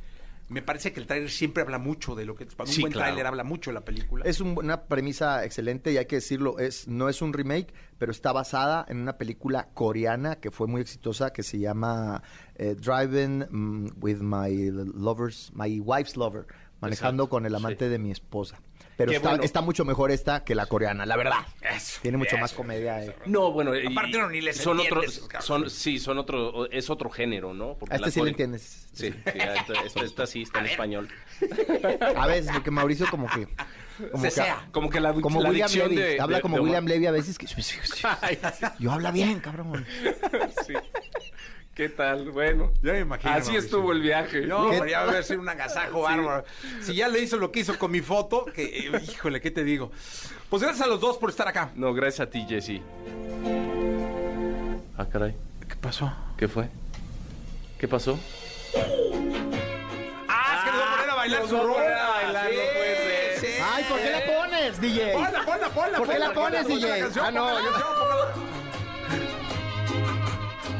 Me 0.46 0.60
parece 0.60 0.92
que 0.92 1.00
el 1.00 1.06
tráiler 1.06 1.30
siempre 1.30 1.62
habla 1.62 1.78
mucho 1.78 2.14
de 2.14 2.26
lo 2.26 2.34
que... 2.34 2.44
Sí, 2.44 2.50
un 2.76 2.80
buen 2.82 2.92
claro. 2.92 3.06
tráiler 3.06 3.26
habla 3.26 3.44
mucho 3.44 3.70
de 3.70 3.74
la 3.74 3.80
película. 3.80 4.24
Es 4.26 4.40
un- 4.40 4.58
una 4.58 4.82
premisa 4.82 5.42
excelente 5.42 5.90
y 5.90 5.96
hay 5.96 6.04
que 6.04 6.16
decirlo, 6.16 6.58
es, 6.58 6.86
no 6.86 7.08
es 7.08 7.22
un 7.22 7.32
remake, 7.32 7.72
pero 7.96 8.12
está 8.12 8.30
basada 8.30 8.84
en 8.88 8.98
una 8.98 9.16
película 9.16 9.68
coreana 9.72 10.36
que 10.36 10.50
fue 10.50 10.66
muy 10.66 10.82
exitosa 10.82 11.32
que 11.32 11.42
se 11.42 11.58
llama 11.58 12.22
eh, 12.56 12.74
Driving 12.78 13.46
mm, 13.50 13.92
with 14.02 14.18
My 14.20 14.70
Lover's, 14.70 15.50
My 15.54 15.80
Wife's 15.80 16.14
Lover, 16.18 16.44
manejando 16.80 17.22
Exacto, 17.22 17.30
con 17.30 17.46
el 17.46 17.54
amante 17.54 17.86
sí. 17.86 17.90
de 17.90 17.98
mi 17.98 18.10
esposa. 18.10 18.60
Pero 18.96 19.10
está, 19.12 19.28
bueno. 19.30 19.44
está 19.44 19.60
mucho 19.60 19.84
mejor 19.84 20.10
esta 20.12 20.44
que 20.44 20.54
la 20.54 20.66
coreana, 20.66 21.04
la 21.04 21.16
verdad. 21.16 21.38
Eso, 21.62 21.98
Tiene 22.02 22.16
mucho 22.16 22.36
eso, 22.36 22.38
más 22.40 22.52
comedia. 22.52 23.02
eh. 23.04 23.14
No, 23.26 23.50
bueno, 23.50 23.74
y- 23.76 23.86
Aparte 23.86 24.18
no, 24.18 24.30
ni 24.30 24.40
les 24.40 24.56
son 24.56 24.78
entiendes, 24.80 25.16
otros, 25.16 25.28
cabrón. 25.28 25.46
son, 25.46 25.70
sí, 25.70 25.98
son 25.98 26.18
otro, 26.18 26.70
es 26.70 26.88
otro 26.90 27.10
género, 27.10 27.52
¿no? 27.54 27.74
Porque 27.78 27.94
A 27.94 27.96
este 27.96 28.06
la 28.06 28.12
sí 28.12 28.18
le 28.20 28.22
core- 28.22 28.30
entiendes. 28.30 28.86
Sí, 28.92 29.10
sí, 29.12 29.40
a 29.40 29.54
esta, 29.54 29.72
esta- 29.84 30.04
esta 30.04 30.26
sí 30.26 30.42
está 30.42 30.60
en 30.60 30.66
español. 30.66 31.08
A 32.16 32.26
veces, 32.28 32.50
porque 32.52 32.70
Mauricio 32.70 33.06
como 33.10 33.28
que... 33.28 33.48
Como, 34.10 34.22
Se 34.22 34.28
que- 34.28 34.30
sea. 34.34 34.68
Como 34.72 34.90
que 34.90 35.00
la, 35.00 35.12
como 35.14 35.40
la 35.42 35.50
William 35.50 35.70
Levy. 35.72 35.96
de- 35.96 36.20
habla 36.20 36.36
de- 36.38 36.42
como 36.42 36.56
de 36.56 36.62
William 36.62 36.84
Levy 36.86 37.06
a 37.06 37.10
veces 37.12 37.36
que... 37.38 37.46
Yo 38.78 38.92
habla 38.92 39.10
bien, 39.10 39.40
cabrón. 39.40 39.84
sí. 40.66 40.74
¿Qué 41.74 41.88
tal? 41.88 42.30
Bueno, 42.30 42.70
Ya 42.82 42.92
me 42.92 43.00
imagino, 43.00 43.32
así 43.32 43.50
Mauricio. 43.50 43.58
estuvo 43.58 43.90
el 43.92 44.00
viaje. 44.00 44.42
No, 44.46 44.68
pero 44.70 44.86
ya 44.86 45.04
va 45.04 45.18
a 45.18 45.22
ser 45.24 45.40
un 45.40 45.48
agasajo 45.48 46.02
bárbaro. 46.02 46.44
Si 46.80 46.94
ya 46.94 47.08
le 47.08 47.18
hizo 47.20 47.36
lo 47.36 47.50
que 47.50 47.60
hizo 47.60 47.76
con 47.78 47.90
mi 47.90 48.00
foto, 48.00 48.44
que, 48.44 48.62
eh, 48.64 49.02
híjole, 49.10 49.40
¿qué 49.40 49.50
te 49.50 49.64
digo? 49.64 49.90
Pues 50.48 50.62
gracias 50.62 50.86
a 50.86 50.88
los 50.88 51.00
dos 51.00 51.16
por 51.18 51.30
estar 51.30 51.48
acá. 51.48 51.70
No, 51.74 51.92
gracias 51.92 52.28
a 52.28 52.30
ti, 52.30 52.46
Jesse. 52.48 52.80
Ah, 54.96 55.06
caray. 55.10 55.34
¿Qué 55.68 55.74
pasó? 55.74 56.12
¿Qué 56.38 56.46
fue? 56.46 56.68
¿Qué 57.78 57.88
pasó? 57.88 58.20
Ah, 60.28 60.56
es 60.58 60.64
que 60.64 60.70
nos 60.70 60.80
va 60.80 60.92
a 60.92 60.96
poner 60.96 61.10
a 61.10 61.14
bailar 61.16 61.40
nos 61.40 61.50
su 61.50 61.56
va 61.56 61.60
a 61.62 61.66
poner 61.66 61.80
rola. 61.88 62.06
a 62.06 62.10
bailar, 62.22 62.46
Sí, 62.50 62.56
no 62.56 62.62
puede 62.78 62.96
ser. 62.96 63.40
sí. 63.40 63.62
Ay, 63.74 63.84
¿por 63.88 63.98
qué 63.98 64.10
la 64.10 64.20
pones, 64.38 64.80
DJ? 64.80 65.12
Ponla, 65.12 65.44
ponla, 65.44 65.68
ponla. 65.70 65.98
¿Por 65.98 66.08
qué 66.08 66.18
la 66.20 66.32
pones, 66.32 66.62
ponla, 66.62 66.62
ponla 66.62 66.74
DJ? 66.76 66.88
la 66.90 66.98
canción, 67.00 67.24
Ah, 67.26 67.30
no, 67.32 67.50
yo-. 67.60 68.53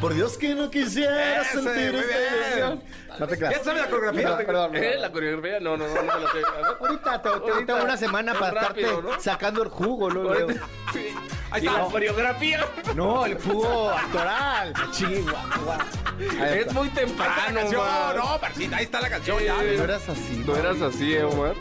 Por 0.01 0.12
Dios 0.14 0.36
que 0.36 0.55
no 0.55 0.70
quisiera 0.70 1.40
Ese, 1.42 1.62
sentir 1.62 1.95
esta 1.95 2.36
emoción. 2.36 2.82
No 3.18 3.26
te 3.26 3.38
¿Ya 3.38 3.47
creas. 3.49 3.64
sabes 3.64 3.82
la 3.82 3.88
coreografía? 3.88 4.36
Perdón, 4.36 4.47
perdón, 4.47 4.76
¿Eh? 4.76 4.95
¿La 4.99 5.12
coreografía? 5.12 5.61
No, 5.61 5.76
no, 5.76 5.86
no, 5.88 5.95
no 5.95 6.03
la 6.18 6.32
ver. 6.32 6.45
Ahorita 6.80 7.22
te, 7.22 7.28
te- 7.30 7.34
Ahorita. 7.53 7.66
tengo 7.72 7.84
una 7.84 7.97
semana 7.97 8.34
para 8.34 8.61
Rápido, 8.62 8.88
estarte 8.90 9.09
¿no? 9.16 9.20
sacando 9.20 9.62
el 9.62 9.68
jugo, 9.70 10.11
luego, 10.11 10.51
sí. 10.92 11.14
Ahí 11.51 11.62
¿Y 11.62 11.66
está. 11.68 11.78
la 11.78 11.84
coreografía? 11.86 12.66
No, 12.95 13.24
el 13.24 13.40
jugo 13.40 13.90
actoral. 13.90 14.74
Chihuahua. 14.90 15.78
Ahí 16.18 16.59
Es 16.59 16.66
está. 16.66 16.72
muy 16.74 16.88
Ahí 16.88 16.95
está 16.95 17.01
la 17.01 17.07
temprano, 17.07 17.61
canción. 17.61 17.80
Omar. 17.80 18.16
No, 18.16 18.38
Marcita, 18.40 18.76
ahí 18.76 18.84
está 18.84 19.01
la 19.01 19.11
canción 19.11 19.38
ya. 19.42 19.64
Eh, 19.64 19.74
No 19.78 19.84
eras 19.84 20.09
así. 20.09 20.45
No 20.47 20.57
eras 20.57 20.80
así, 20.82 21.14
eh, 21.14 21.24
Omar. 21.24 21.55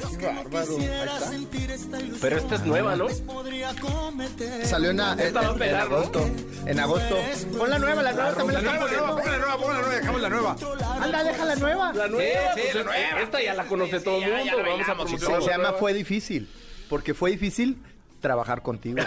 Bárbaro. 0.00 0.76
Ahí 0.78 0.84
está. 0.84 1.98
Pero 2.20 2.36
esta 2.36 2.54
es 2.56 2.62
nueva, 2.64 2.96
¿no? 2.96 3.06
Salió 4.64 4.90
en, 4.90 5.00
en- 5.00 5.20
en 5.20 5.34
¿no? 5.34 5.40
agosto. 5.78 6.30
En 6.66 6.80
agosto. 6.80 7.16
Pon 7.56 7.70
la 7.70 7.78
nueva, 7.78 8.02
la 8.02 8.12
nueva 8.12 8.32
también 8.34 8.62
La 8.64 8.72
la 8.72 8.78
nueva, 8.78 8.84
la 8.84 8.90
nueva, 8.90 9.08
estamos 9.08 9.22
ponla 9.22 9.30
la 9.32 9.38
nueva, 9.38 9.56
ponla 9.58 9.74
la 9.74 9.80
nueva, 9.80 9.94
dejamos 9.96 10.20
la 10.22 10.28
nueva. 10.28 10.56
Anda, 11.02 11.24
deja 11.24 11.44
la 11.44 11.56
nueva. 11.56 11.92
La 11.92 12.08
nueva, 12.08 12.54
sí, 12.54 12.60
pues, 12.62 12.74
la 12.74 12.82
nueva. 12.84 13.20
Esta 13.20 13.42
ya 13.42 13.54
la 13.54 13.64
conoce 13.66 13.98
Sí, 13.98 14.04
todo 14.04 14.16
el 14.16 14.24
sí, 14.24 14.30
mundo. 14.30 14.56
Vamos 14.70 14.88
a 14.88 14.94
promocionar. 14.94 15.42
se 15.42 15.50
llama 15.50 15.72
Fue 15.74 15.92
Difícil. 15.94 16.48
Porque 16.88 17.14
fue 17.14 17.30
difícil 17.30 17.82
trabajar 18.20 18.62
contigo. 18.62 18.98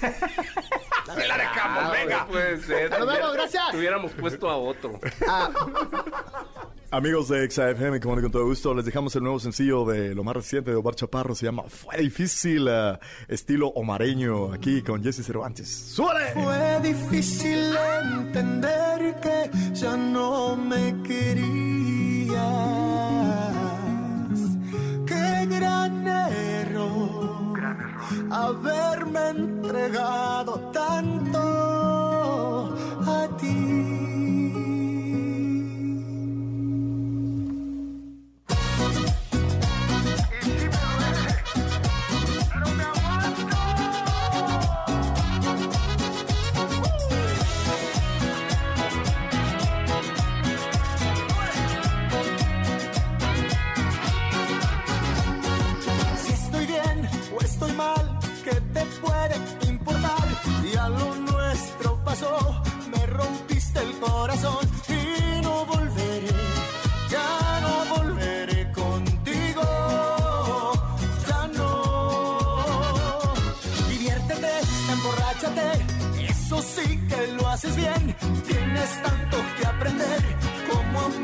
Se 0.00 0.06
la 1.28 1.36
dejamos, 1.38 1.82
Ah, 1.84 1.90
venga. 1.92 2.18
no 2.20 2.26
puede 2.28 2.60
ser. 2.62 2.90
Nos 2.90 3.06
vemos, 3.06 3.32
gracias. 3.34 3.74
Hubiéramos 3.74 4.12
puesto 4.12 4.48
a 4.48 4.56
otro. 4.56 4.98
Ah, 5.28 5.50
Amigos 6.96 7.28
de 7.28 7.46
XAFM, 7.50 8.00
como 8.00 8.18
con 8.22 8.30
todo 8.30 8.46
gusto, 8.46 8.72
les 8.72 8.86
dejamos 8.86 9.14
el 9.16 9.22
nuevo 9.22 9.38
sencillo 9.38 9.84
de 9.84 10.14
lo 10.14 10.24
más 10.24 10.34
reciente 10.34 10.70
de 10.70 10.78
Omar 10.78 10.94
Chaparro, 10.94 11.34
se 11.34 11.44
llama 11.44 11.64
Fue 11.68 11.98
Difícil, 11.98 12.66
eh, 12.70 12.98
estilo 13.28 13.68
omareño, 13.68 14.50
aquí 14.50 14.80
con 14.80 15.04
Jesse 15.04 15.22
Cervantes. 15.22 15.68
¡Súbale! 15.68 16.32
Fue 16.32 16.80
difícil 16.82 17.76
entender 18.02 19.20
que 19.20 19.50
ya 19.74 19.94
no 19.94 20.56
me 20.56 21.02
querías. 21.02 22.34
Qué 25.04 25.46
gran 25.50 26.08
error 26.08 27.60
haberme 28.30 29.28
entregado 29.28 30.70
tanto 30.72 31.38
a 33.06 33.28
ti. 33.38 34.05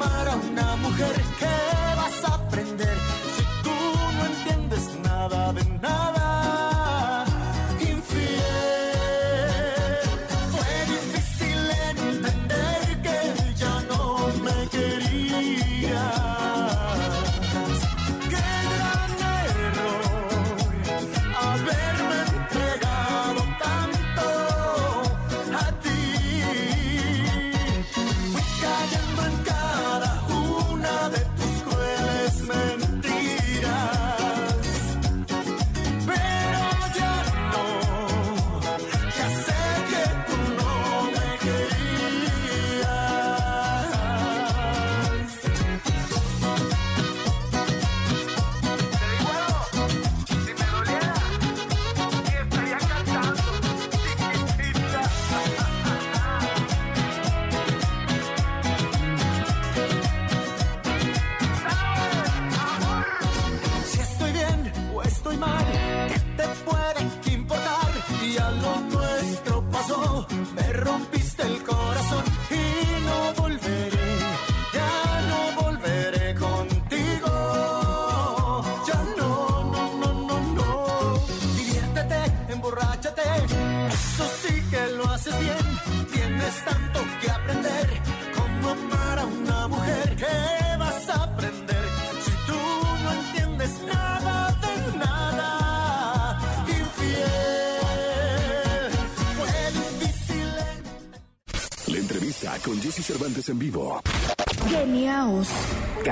Amar 0.03 0.29
a 0.29 0.37
una 0.37 0.77
mujer. 0.77 1.42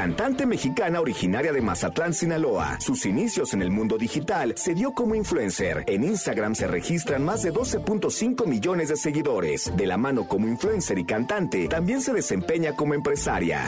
Cantante 0.01 0.47
mexicana 0.47 0.99
originaria 0.99 1.53
de 1.53 1.61
Mazatlán, 1.61 2.15
Sinaloa. 2.15 2.81
Sus 2.81 3.05
inicios 3.05 3.53
en 3.53 3.61
el 3.61 3.71
mundo 3.71 3.99
digital 3.99 4.55
se 4.57 4.73
dio 4.73 4.95
como 4.95 5.15
influencer. 5.15 5.85
En 5.87 6.05
Instagram 6.05 6.55
se 6.55 6.67
registran 6.67 7.23
más 7.23 7.43
de 7.43 7.53
12.5 7.53 8.47
millones 8.47 8.89
de 8.89 8.97
seguidores. 8.97 9.71
De 9.77 9.87
la 9.87 9.99
mano 9.99 10.27
como 10.27 10.49
influencer 10.49 10.99
y 10.99 11.05
cantante, 11.05 11.69
también 11.69 12.01
se 12.01 12.15
desempeña 12.15 12.75
como 12.75 12.95
empresaria. 12.95 13.63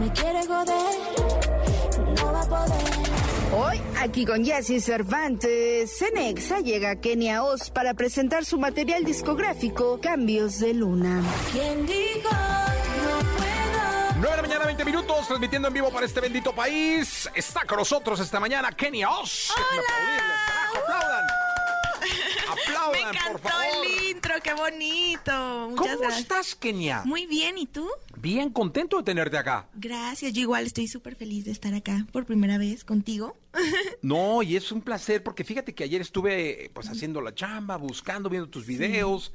Me 0.00 0.10
quiere 0.10 0.44
joder, 0.44 0.74
no 2.16 2.32
va 2.32 2.40
a 2.40 2.48
poder. 2.48 3.06
Hoy, 3.56 3.80
aquí 4.00 4.26
con 4.26 4.44
Jesse 4.44 4.84
Cervantes, 4.84 5.96
Cenexa 5.96 6.58
llega 6.58 6.90
a 6.90 6.96
Kenia 6.96 7.44
Oz 7.44 7.70
para 7.70 7.94
presentar 7.94 8.44
su 8.44 8.58
material 8.58 9.04
discográfico 9.04 10.00
Cambios 10.02 10.58
de 10.58 10.74
Luna. 10.74 11.22
¿Quién 11.52 11.86
dijo 11.86 12.55
minutos, 14.86 15.26
transmitiendo 15.26 15.66
en 15.66 15.74
vivo 15.74 15.90
para 15.90 16.06
este 16.06 16.20
bendito 16.20 16.54
país. 16.54 17.28
Está 17.34 17.64
con 17.66 17.78
nosotros 17.78 18.20
esta 18.20 18.38
mañana 18.38 18.70
Kenia 18.70 19.10
Oz. 19.10 19.52
Aplaudan, 22.88 22.92
Me 22.92 22.98
por 23.12 23.30
encantó 23.30 23.48
favor. 23.48 23.86
el 23.86 24.10
intro, 24.10 24.34
qué 24.42 24.54
bonito. 24.54 25.68
Muchas 25.70 25.86
¿Cómo 25.86 25.98
gracias. 26.00 26.20
estás, 26.20 26.54
Kenia? 26.54 27.02
Muy 27.04 27.26
bien, 27.26 27.58
¿y 27.58 27.66
tú? 27.66 27.88
Bien 28.18 28.50
contento 28.50 28.96
de 28.98 29.02
tenerte 29.02 29.36
acá. 29.38 29.68
Gracias, 29.74 30.32
yo 30.32 30.40
igual 30.42 30.64
estoy 30.66 30.88
súper 30.88 31.16
feliz 31.16 31.44
de 31.44 31.50
estar 31.52 31.74
acá 31.74 32.06
por 32.12 32.24
primera 32.26 32.58
vez 32.58 32.84
contigo. 32.84 33.36
No, 34.02 34.42
y 34.42 34.54
es 34.56 34.70
un 34.70 34.82
placer 34.82 35.22
porque 35.24 35.42
fíjate 35.42 35.74
que 35.74 35.82
ayer 35.82 36.00
estuve 36.00 36.70
pues 36.74 36.88
haciendo 36.88 37.20
la 37.20 37.34
chamba, 37.34 37.76
buscando, 37.76 38.28
viendo 38.28 38.48
tus 38.48 38.64
videos, 38.66 39.32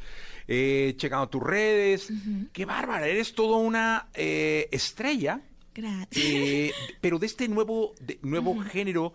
eh, 0.47 0.93
checando 0.97 1.27
tus 1.27 1.43
redes. 1.43 2.07
Qué 2.53 2.63
bárbara, 2.65 3.07
eres 3.07 3.33
toda 3.33 3.57
una 3.57 4.07
eh, 4.13 4.69
estrella, 4.71 5.41
Gracias. 5.73 6.07
eh, 6.25 6.71
pero 7.01 7.19
de 7.19 7.25
este 7.25 7.47
nuevo, 7.49 7.93
de- 7.99 8.19
nuevo 8.21 8.57
género 8.61 9.13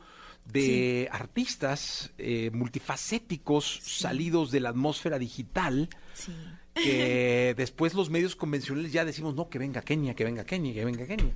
de 0.53 1.09
artistas 1.13 2.13
eh, 2.19 2.51
multifacéticos 2.53 3.81
salidos 3.83 4.51
de 4.51 4.61
la 4.61 4.71
atmósfera 4.71 5.19
digital. 5.19 5.89
Sí. 6.15 6.33
Que 6.75 7.55
después 7.57 7.95
los 7.95 8.11
medios 8.11 8.37
convencionales 8.37 8.93
ya 8.93 9.05
decimos, 9.07 9.35
no, 9.35 9.49
que 9.49 9.59
venga 9.59 9.81
Kenia, 9.83 10.15
que 10.15 10.25
venga 10.25 10.45
Kenia, 10.45 10.75
que 10.75 10.85
venga 10.85 11.07
Kenia. 11.07 11.33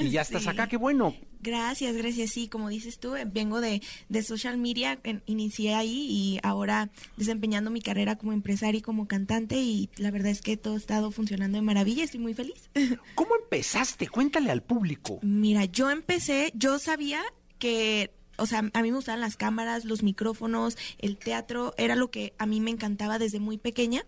Y 0.00 0.08
ya 0.10 0.22
estás 0.22 0.46
acá, 0.46 0.68
qué 0.68 0.76
bueno. 0.78 1.14
Gracias, 1.42 1.94
gracias. 1.96 2.30
Sí, 2.30 2.48
como 2.48 2.68
dices 2.70 2.98
tú, 2.98 3.14
eh, 3.14 3.24
vengo 3.30 3.60
de, 3.60 3.82
de 4.08 4.22
social 4.22 4.56
media, 4.58 4.98
en- 5.04 5.22
inicié 5.26 5.74
ahí 5.74 6.06
y 6.10 6.40
ahora 6.42 6.90
desempeñando 7.18 7.70
mi 7.70 7.82
carrera 7.82 8.16
como 8.16 8.32
empresaria 8.32 8.78
y 8.78 8.82
como 8.82 9.06
cantante 9.06 9.56
y 9.56 9.90
la 9.96 10.10
verdad 10.10 10.30
es 10.32 10.40
que 10.40 10.56
todo 10.56 10.74
ha 10.74 10.78
estado 10.78 11.10
funcionando 11.10 11.56
de 11.58 11.62
maravilla, 11.62 12.04
estoy 12.04 12.20
muy 12.20 12.32
feliz. 12.34 12.70
¿Cómo 13.14 13.36
empezaste? 13.36 14.08
Cuéntale 14.08 14.50
al 14.50 14.62
público. 14.62 15.18
Mira, 15.22 15.66
yo 15.66 15.90
empecé, 15.90 16.52
yo 16.54 16.78
sabía 16.78 17.22
que, 17.58 18.12
o 18.40 18.46
sea, 18.46 18.60
a 18.72 18.82
mí 18.82 18.90
me 18.90 18.96
gustaban 18.96 19.20
las 19.20 19.36
cámaras, 19.36 19.84
los 19.84 20.02
micrófonos, 20.02 20.76
el 20.98 21.16
teatro, 21.18 21.74
era 21.76 21.94
lo 21.94 22.10
que 22.10 22.32
a 22.38 22.46
mí 22.46 22.60
me 22.60 22.70
encantaba 22.70 23.18
desde 23.18 23.38
muy 23.38 23.58
pequeña. 23.58 24.04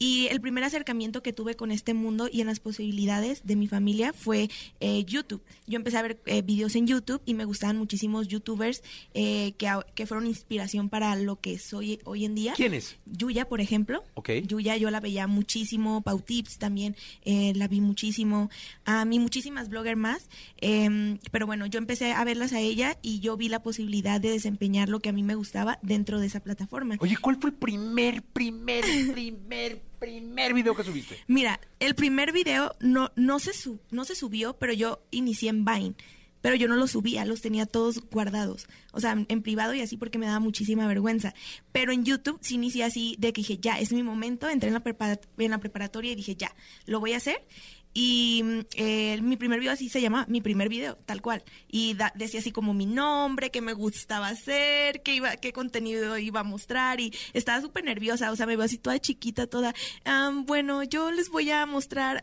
Y 0.00 0.26
el 0.28 0.40
primer 0.40 0.64
acercamiento 0.64 1.22
que 1.22 1.32
tuve 1.32 1.54
con 1.54 1.70
este 1.70 1.94
mundo 1.94 2.28
y 2.32 2.40
en 2.40 2.48
las 2.48 2.58
posibilidades 2.58 3.46
de 3.46 3.54
mi 3.54 3.68
familia 3.68 4.12
fue 4.12 4.48
eh, 4.80 5.04
YouTube. 5.04 5.42
Yo 5.66 5.76
empecé 5.76 5.98
a 5.98 6.02
ver 6.02 6.20
eh, 6.26 6.42
videos 6.42 6.74
en 6.74 6.86
YouTube 6.86 7.22
y 7.26 7.34
me 7.34 7.44
gustaban 7.44 7.76
muchísimos 7.76 8.26
youtubers 8.26 8.82
eh, 9.14 9.52
que, 9.58 9.70
que 9.94 10.06
fueron 10.06 10.26
inspiración 10.26 10.88
para 10.88 11.14
lo 11.16 11.38
que 11.40 11.58
soy 11.58 12.00
hoy 12.04 12.24
en 12.24 12.34
día. 12.34 12.54
¿Quiénes? 12.54 12.96
Yuya, 13.04 13.46
por 13.46 13.60
ejemplo. 13.60 14.02
Ok. 14.14 14.30
Yuya 14.46 14.78
yo 14.78 14.90
la 14.90 15.00
veía 15.00 15.26
muchísimo, 15.26 16.00
Pau 16.02 16.20
Tips 16.20 16.58
también 16.58 16.96
eh, 17.22 17.52
la 17.54 17.68
vi 17.68 17.80
muchísimo, 17.80 18.50
a 18.84 19.04
mí 19.04 19.18
muchísimas 19.18 19.68
bloggers 19.68 19.98
más, 19.98 20.28
em, 20.56 21.18
pero 21.30 21.46
bueno, 21.46 21.66
yo 21.66 21.78
empecé 21.78 22.12
a 22.12 22.24
verlas 22.24 22.52
a 22.52 22.60
ella 22.60 22.98
y 23.02 23.20
yo 23.20 23.36
vi 23.36 23.48
la 23.48 23.62
posibilidad 23.62 24.20
de 24.20 24.30
desempeñar 24.30 24.88
lo 24.88 25.00
que 25.00 25.10
a 25.10 25.12
mí 25.12 25.22
me 25.22 25.34
gustaba 25.34 25.78
dentro 25.82 26.20
de 26.20 26.26
esa 26.26 26.40
plataforma. 26.40 26.96
Oye, 27.00 27.16
¿cuál 27.20 27.36
fue 27.36 27.50
el 27.50 27.56
primer, 27.56 28.22
primer, 28.22 28.84
primer, 29.12 29.82
primer 30.00 30.52
video 30.54 30.74
que 30.74 30.82
subiste? 30.82 31.16
Mira, 31.28 31.60
el 31.78 31.94
primer 31.94 32.32
video 32.32 32.74
no, 32.80 33.12
no, 33.14 33.38
se 33.38 33.52
su- 33.52 33.78
no 33.92 34.04
se 34.04 34.14
subió, 34.16 34.54
pero 34.58 34.72
yo 34.72 35.00
inicié 35.12 35.50
en 35.50 35.64
Vine. 35.64 35.94
Pero 36.42 36.54
yo 36.56 36.68
no 36.68 36.76
los 36.76 36.92
subía, 36.92 37.26
los 37.26 37.42
tenía 37.42 37.66
todos 37.66 38.00
guardados. 38.10 38.66
O 38.92 39.00
sea, 39.00 39.14
en 39.28 39.42
privado 39.42 39.74
y 39.74 39.82
así 39.82 39.98
porque 39.98 40.16
me 40.16 40.24
daba 40.24 40.40
muchísima 40.40 40.86
vergüenza. 40.86 41.34
Pero 41.70 41.92
en 41.92 42.02
YouTube 42.02 42.38
sí 42.40 42.54
inicié 42.54 42.82
así 42.84 43.14
de 43.18 43.34
que 43.34 43.42
dije, 43.42 43.58
ya, 43.58 43.78
es 43.78 43.92
mi 43.92 44.02
momento. 44.02 44.48
Entré 44.48 44.68
en 44.70 44.74
la, 44.74 45.18
en 45.36 45.50
la 45.50 45.58
preparatoria 45.58 46.12
y 46.12 46.14
dije, 46.14 46.36
ya, 46.36 46.56
lo 46.86 46.98
voy 46.98 47.12
a 47.12 47.18
hacer. 47.18 47.46
Y 47.92 48.44
eh, 48.76 49.18
mi 49.20 49.36
primer 49.36 49.58
video 49.58 49.72
así 49.72 49.88
se 49.88 50.00
llama, 50.00 50.24
mi 50.28 50.40
primer 50.40 50.68
video, 50.68 50.96
tal 51.06 51.20
cual. 51.20 51.42
Y 51.68 51.94
da- 51.94 52.12
decía 52.14 52.38
así 52.38 52.52
como 52.52 52.72
mi 52.72 52.86
nombre, 52.86 53.50
qué 53.50 53.60
me 53.60 53.72
gustaba 53.72 54.28
hacer, 54.28 55.02
qué, 55.02 55.14
iba, 55.16 55.36
qué 55.38 55.52
contenido 55.52 56.16
iba 56.16 56.40
a 56.40 56.44
mostrar. 56.44 57.00
Y 57.00 57.12
estaba 57.32 57.60
súper 57.60 57.82
nerviosa, 57.84 58.30
o 58.30 58.36
sea, 58.36 58.46
me 58.46 58.54
veo 58.56 58.64
así 58.64 58.78
toda 58.78 58.98
chiquita, 59.00 59.48
toda. 59.48 59.74
"Am, 60.04 60.46
bueno, 60.46 60.84
yo 60.84 61.10
les 61.10 61.30
voy 61.30 61.50
a 61.50 61.66
mostrar 61.66 62.20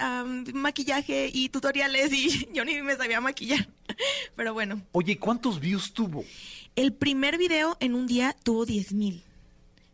maquillaje 0.54 1.30
y 1.34 1.50
tutoriales 1.50 2.12
y 2.14 2.48
yo 2.54 2.64
ni 2.64 2.82
me 2.82 2.96
sabía 2.96 3.20
maquillar. 3.22 3.68
Pero 4.36 4.54
bueno, 4.54 4.82
Oye, 4.94 5.18
¿cuántos 5.18 5.60
views 5.60 5.94
tuvo? 5.94 6.24
el 6.76 6.94
primer 6.94 7.38
video 7.38 7.76
en 7.80 7.96
un 7.96 8.06
día 8.08 8.36
tuvo 8.44 8.66
10 8.66 8.94
mil. 8.94 9.24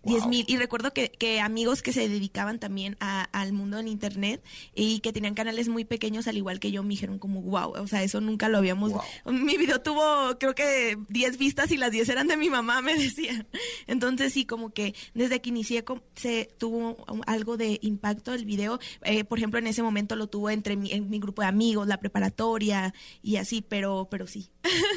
10 0.03 0.27
mil. 0.27 0.45
Y 0.47 0.57
recuerdo 0.57 0.91
que, 0.93 1.09
que 1.09 1.39
amigos 1.39 1.81
que 1.81 1.93
se 1.93 2.07
dedicaban 2.09 2.59
también 2.59 2.97
a- 2.99 3.23
al 3.31 3.53
mundo 3.53 3.77
del 3.77 3.87
internet 3.87 4.43
y 4.75 4.99
que 4.99 5.13
tenían 5.13 5.33
canales 5.33 5.69
muy 5.69 5.85
pequeños, 5.85 6.27
al 6.27 6.37
igual 6.37 6.59
que 6.59 6.71
yo, 6.71 6.83
me 6.83 6.89
dijeron 6.89 7.19
como, 7.19 7.41
wow, 7.41 7.71
o 7.81 7.87
sea, 7.87 8.03
eso 8.03 8.19
nunca 8.21 8.49
lo 8.49 8.57
habíamos... 8.57 8.91
Mi 9.25 9.57
video 9.57 9.81
tuvo, 9.81 10.37
creo 10.39 10.55
que 10.55 10.97
10 11.09 11.37
vistas 11.37 11.71
y 11.71 11.77
las 11.77 11.91
10 11.91 12.09
eran 12.09 12.27
de 12.27 12.37
mi 12.37 12.49
mamá, 12.49 12.81
me 12.81 12.95
decían. 12.97 13.47
Entonces 13.87 14.33
sí, 14.33 14.45
como 14.45 14.71
que 14.73 14.93
desde 15.13 15.41
que 15.41 15.49
inicié 15.49 15.83
se 16.15 16.49
tuvo 16.57 16.97
algo 17.25 17.57
de 17.57 17.79
impacto 17.81 18.33
el 18.33 18.45
video. 18.45 18.79
Eh, 19.03 19.23
por 19.23 19.37
ejemplo, 19.37 19.59
en 19.59 19.67
ese 19.67 19.83
momento 19.83 20.15
lo 20.15 20.27
tuvo 20.27 20.49
entre 20.49 20.75
mi, 20.75 20.91
en 20.91 21.09
mi 21.09 21.19
grupo 21.19 21.41
de 21.41 21.47
amigos, 21.47 21.87
la 21.87 21.97
preparatoria 21.97 22.93
y 23.21 23.37
así, 23.37 23.61
pero, 23.61 24.07
pero 24.11 24.27
sí. 24.27 24.49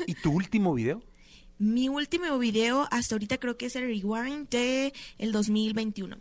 ¿Y 0.06 0.14
tu 0.14 0.32
último 0.32 0.74
video? 0.74 1.02
Mi 1.58 1.88
último 1.88 2.38
video 2.38 2.86
hasta 2.90 3.14
ahorita 3.14 3.38
creo 3.38 3.56
que 3.56 3.66
es 3.66 3.76
el 3.76 3.84
Rewind 3.84 4.48
de 4.50 4.92
el 5.18 5.32
2021. 5.32 6.16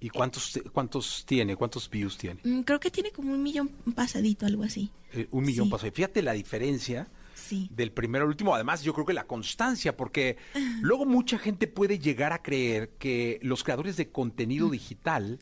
¿Y 0.00 0.08
cuántos, 0.08 0.58
cuántos 0.72 1.24
tiene? 1.26 1.56
¿Cuántos 1.56 1.88
views 1.90 2.16
tiene? 2.16 2.40
Mm, 2.42 2.62
Creo 2.62 2.80
que 2.80 2.90
tiene 2.90 3.10
como 3.10 3.32
un 3.32 3.42
millón 3.42 3.68
pasadito, 3.94 4.46
algo 4.46 4.64
así. 4.64 4.90
Eh, 5.12 5.28
un 5.30 5.44
millón 5.44 5.70
Sí. 5.78 5.86
Y 5.86 5.90
Fíjate 5.90 6.22
la 6.22 6.32
diferencia 6.32 7.06
Sí. 7.34 7.68
del 7.70 7.92
primero 7.92 8.24
al 8.24 8.30
último. 8.30 8.54
Además, 8.54 8.82
yo 8.82 8.94
creo 8.94 9.04
que 9.06 9.12
la 9.12 9.26
constancia, 9.26 9.96
porque 9.96 10.36
luego 10.82 11.04
mucha 11.04 11.38
gente 11.38 11.66
puede 11.66 11.98
llegar 11.98 12.32
a 12.32 12.42
creer 12.42 12.90
que 12.98 13.38
los 13.42 13.62
creadores 13.62 13.96
de 13.96 14.08
contenido 14.10 14.70
digital 14.70 15.38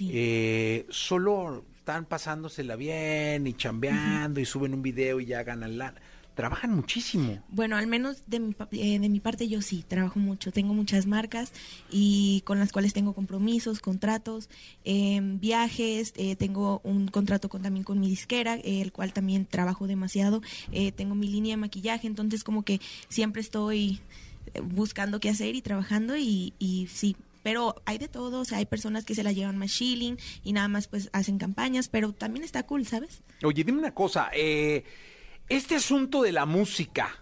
eh, 0.00 0.86
solo 0.90 1.64
están 1.78 2.04
pasándosela 2.06 2.76
bien 2.76 3.46
y 3.46 3.54
chambeando 3.54 4.40
y 4.40 4.44
suben 4.44 4.74
un 4.74 4.82
video 4.82 5.20
y 5.20 5.26
ya 5.26 5.42
ganan 5.44 5.78
la... 5.78 5.94
Trabajan 6.34 6.74
muchísimo. 6.74 7.42
Bueno, 7.50 7.76
al 7.76 7.86
menos 7.86 8.22
de 8.26 8.40
mi, 8.40 8.54
eh, 8.72 8.98
de 8.98 9.08
mi 9.10 9.20
parte 9.20 9.48
yo 9.48 9.60
sí, 9.60 9.84
trabajo 9.86 10.18
mucho. 10.18 10.50
Tengo 10.50 10.72
muchas 10.72 11.06
marcas 11.06 11.52
y 11.90 12.40
con 12.46 12.58
las 12.58 12.72
cuales 12.72 12.94
tengo 12.94 13.12
compromisos, 13.12 13.80
contratos, 13.80 14.48
em, 14.84 15.38
viajes. 15.38 16.14
eh, 16.16 16.36
tengo 16.36 16.80
un 16.84 17.08
contrato 17.08 17.48
con, 17.50 17.60
también 17.62 17.84
con 17.84 18.00
mi 18.00 18.08
disquera, 18.08 18.54
el 18.54 18.92
cual 18.92 19.12
también 19.12 19.44
trabajo 19.46 19.86
demasiado. 19.86 20.40
eh, 20.72 20.90
tengo 20.92 21.14
mi 21.14 21.28
línea 21.28 21.52
de 21.52 21.58
maquillaje, 21.58 22.06
entonces 22.06 22.44
como 22.44 22.62
que 22.64 22.80
siempre 23.08 23.42
estoy 23.42 24.00
eh, 24.54 24.60
buscando 24.60 25.20
qué 25.20 25.28
hacer 25.28 25.54
y 25.54 25.60
trabajando 25.62 26.16
y, 26.16 26.54
y 26.58 26.86
sí. 26.86 27.14
Pero 27.42 27.74
hay 27.86 27.98
de 27.98 28.06
todo, 28.08 28.40
o 28.40 28.44
sea, 28.44 28.58
hay 28.58 28.66
personas 28.66 29.04
que 29.04 29.14
se 29.16 29.22
la 29.24 29.32
llevan 29.32 29.58
más 29.58 29.72
chilling 29.72 30.16
y 30.44 30.52
nada 30.52 30.68
más 30.68 30.86
pues 30.88 31.10
hacen 31.12 31.38
campañas, 31.38 31.88
pero 31.88 32.12
también 32.12 32.44
está 32.44 32.62
cool, 32.62 32.86
¿sabes? 32.86 33.20
Oye, 33.44 33.64
dime 33.64 33.78
una 33.80 33.92
cosa. 33.92 34.30
eh, 34.32 34.84
este 35.48 35.74
asunto 35.76 36.22
de 36.22 36.32
la 36.32 36.46
música, 36.46 37.18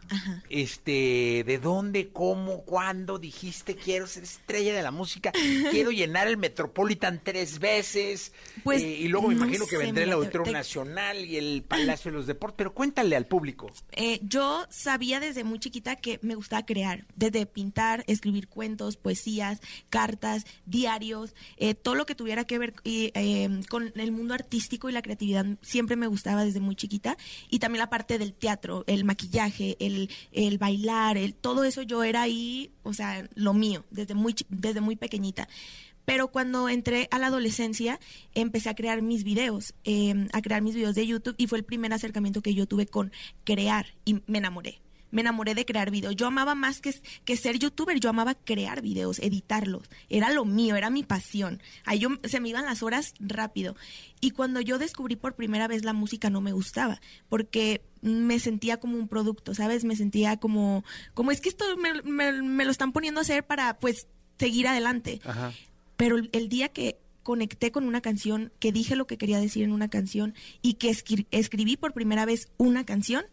este, 0.49 1.45
¿de 1.47 1.59
dónde, 1.59 2.11
cómo, 2.13 2.63
cuándo 2.65 3.19
dijiste 3.19 3.77
quiero 3.77 4.07
ser 4.07 4.23
estrella 4.25 4.75
de 4.75 4.83
la 4.83 4.91
música? 4.91 5.33
Quiero 5.71 5.91
llenar 5.91 6.29
el 6.29 6.37
Metropolitan 6.37 7.21
tres 7.25 7.59
veces. 7.59 8.33
Pues, 8.63 8.83
eh, 8.83 8.89
y 9.01 9.09
luego 9.09 9.29
me 9.29 9.35
no 9.35 9.45
imagino 9.45 9.67
que 9.67 9.77
vendré 9.79 10.05
el 10.05 10.13
Auditorio 10.13 10.45
te- 10.45 10.53
Nacional 10.53 11.25
y 11.25 11.37
el 11.37 11.63
Palacio 11.67 12.11
de 12.11 12.17
los 12.19 12.27
Deportes. 12.27 12.57
Pero 12.57 12.75
cuéntale 12.75 13.17
al 13.17 13.27
público. 13.27 13.71
Eh, 13.93 14.21
yo 14.23 14.67
sabía 14.71 15.21
desde 15.21 15.45
muy 15.45 15.59
chiquita 15.59 15.97
que 15.97 16.19
me 16.23 16.35
gustaba 16.35 16.65
crear, 16.67 17.07
desde 17.17 17.47
pintar, 17.47 18.05
escribir 18.07 18.49
cuentos, 18.49 18.97
poesías, 18.97 19.61
cartas, 19.89 20.45
diarios, 20.67 21.35
eh, 21.57 21.75
todo 21.75 21.95
lo 21.95 22.07
que 22.07 22.15
tuviera 22.15 22.45
que 22.45 22.59
ver 22.59 22.75
eh, 22.85 23.61
con 23.69 23.93
el 23.97 24.13
mundo 24.13 24.35
artístico 24.35 24.89
y 24.89 24.93
la 24.93 25.03
creatividad 25.03 25.47
siempre 25.63 25.97
me 25.97 26.07
gustaba 26.07 26.45
desde 26.45 26.61
muy 26.61 26.77
chiquita 26.77 27.17
y 27.49 27.59
también 27.59 27.81
la 27.81 27.91
parte 27.91 28.19
del 28.21 28.33
teatro, 28.33 28.85
el 28.87 29.05
maquillaje, 29.05 29.77
el, 29.81 30.09
el 30.31 30.59
bailar, 30.59 31.17
el, 31.17 31.35
todo 31.35 31.65
eso 31.65 31.83
yo 31.83 32.05
era 32.05 32.23
ahí, 32.23 32.71
o 32.85 32.93
sea, 32.93 33.29
lo 33.35 33.53
mío, 33.53 33.85
desde 33.91 34.15
muy, 34.15 34.37
desde 34.49 34.81
muy 34.81 34.95
pequeñita. 34.95 35.49
Pero 36.05 36.29
cuando 36.29 36.69
entré 36.69 37.09
a 37.11 37.19
la 37.19 37.27
adolescencia, 37.29 38.01
empecé 38.35 38.69
a 38.69 38.75
crear 38.75 39.03
mis 39.03 39.25
videos, 39.25 39.75
eh, 39.85 40.27
a 40.33 40.43
crear 40.43 40.63
mis 40.63 40.75
videos 40.75 40.95
de 40.95 41.07
YouTube 41.07 41.35
y 41.39 41.47
fue 41.47 41.59
el 41.59 41.65
primer 41.65 41.93
acercamiento 41.93 42.43
que 42.43 42.55
yo 42.55 42.67
tuve 42.67 42.87
con 42.87 43.13
crear 43.45 43.87
y 44.05 44.21
me 44.27 44.39
enamoré. 44.39 44.81
Me 45.11 45.21
enamoré 45.23 45.55
de 45.55 45.65
crear 45.65 45.91
videos. 45.91 46.17
Yo 46.17 46.27
amaba 46.27 46.55
más 46.55 46.81
que, 46.81 46.95
que 47.25 47.37
ser 47.37 47.59
youtuber, 47.59 47.99
yo 48.01 48.11
amaba 48.11 48.35
crear 48.35 48.81
videos, 48.83 49.19
editarlos. 49.19 49.89
Era 50.09 50.31
lo 50.31 50.45
mío, 50.45 50.77
era 50.77 50.91
mi 50.91 51.03
pasión. 51.03 51.61
Ahí 51.85 51.99
yo, 52.01 52.11
se 52.25 52.41
me 52.41 52.49
iban 52.49 52.65
las 52.67 52.83
horas 52.83 53.15
rápido. 53.19 53.75
Y 54.21 54.31
cuando 54.33 54.61
yo 54.61 54.79
descubrí 54.79 55.17
por 55.17 55.35
primera 55.35 55.67
vez 55.69 55.85
la 55.85 55.93
música 55.93 56.31
no 56.31 56.41
me 56.41 56.53
gustaba, 56.53 57.01
porque 57.29 57.83
me 58.03 58.39
sentía 58.39 58.79
como 58.79 58.97
un 58.97 59.09
producto, 59.09 59.55
¿sabes? 59.55 59.85
Me 59.85 59.97
sentía 59.97 60.37
como, 60.39 60.85
como 61.15 61.31
es 61.33 61.41
que 61.41 61.49
esto 61.49 61.65
me, 61.77 62.03
me- 62.03 62.43
me 62.43 62.65
lo 62.65 62.71
están 62.71 62.93
poniendo 62.93 63.21
a 63.21 63.23
hacer 63.23 63.45
para, 63.45 63.79
pues, 63.79 64.07
seguir 64.39 64.69
adelante. 64.69 65.21
Ajá. 65.25 65.53
Pero 65.97 66.17
el, 66.17 66.31
el 66.33 66.49
día 66.49 66.69
que 66.71 66.97
conecté 67.23 67.71
con 67.73 67.85
una 67.87 68.01
canción, 68.01 68.53
que 68.59 68.73
dije 68.73 68.97
lo 68.97 69.07
que 69.07 69.19
quería 69.19 69.39
decir 69.39 69.63
en 69.65 69.73
una 69.73 69.89
canción 69.91 70.35
y 70.63 70.75
que 70.75 70.89
escri- 70.91 71.27
escribí 71.31 71.77
por 71.77 71.93
primera 71.93 72.25
vez 72.25 72.49
una 72.57 72.85
canción, 72.87 73.25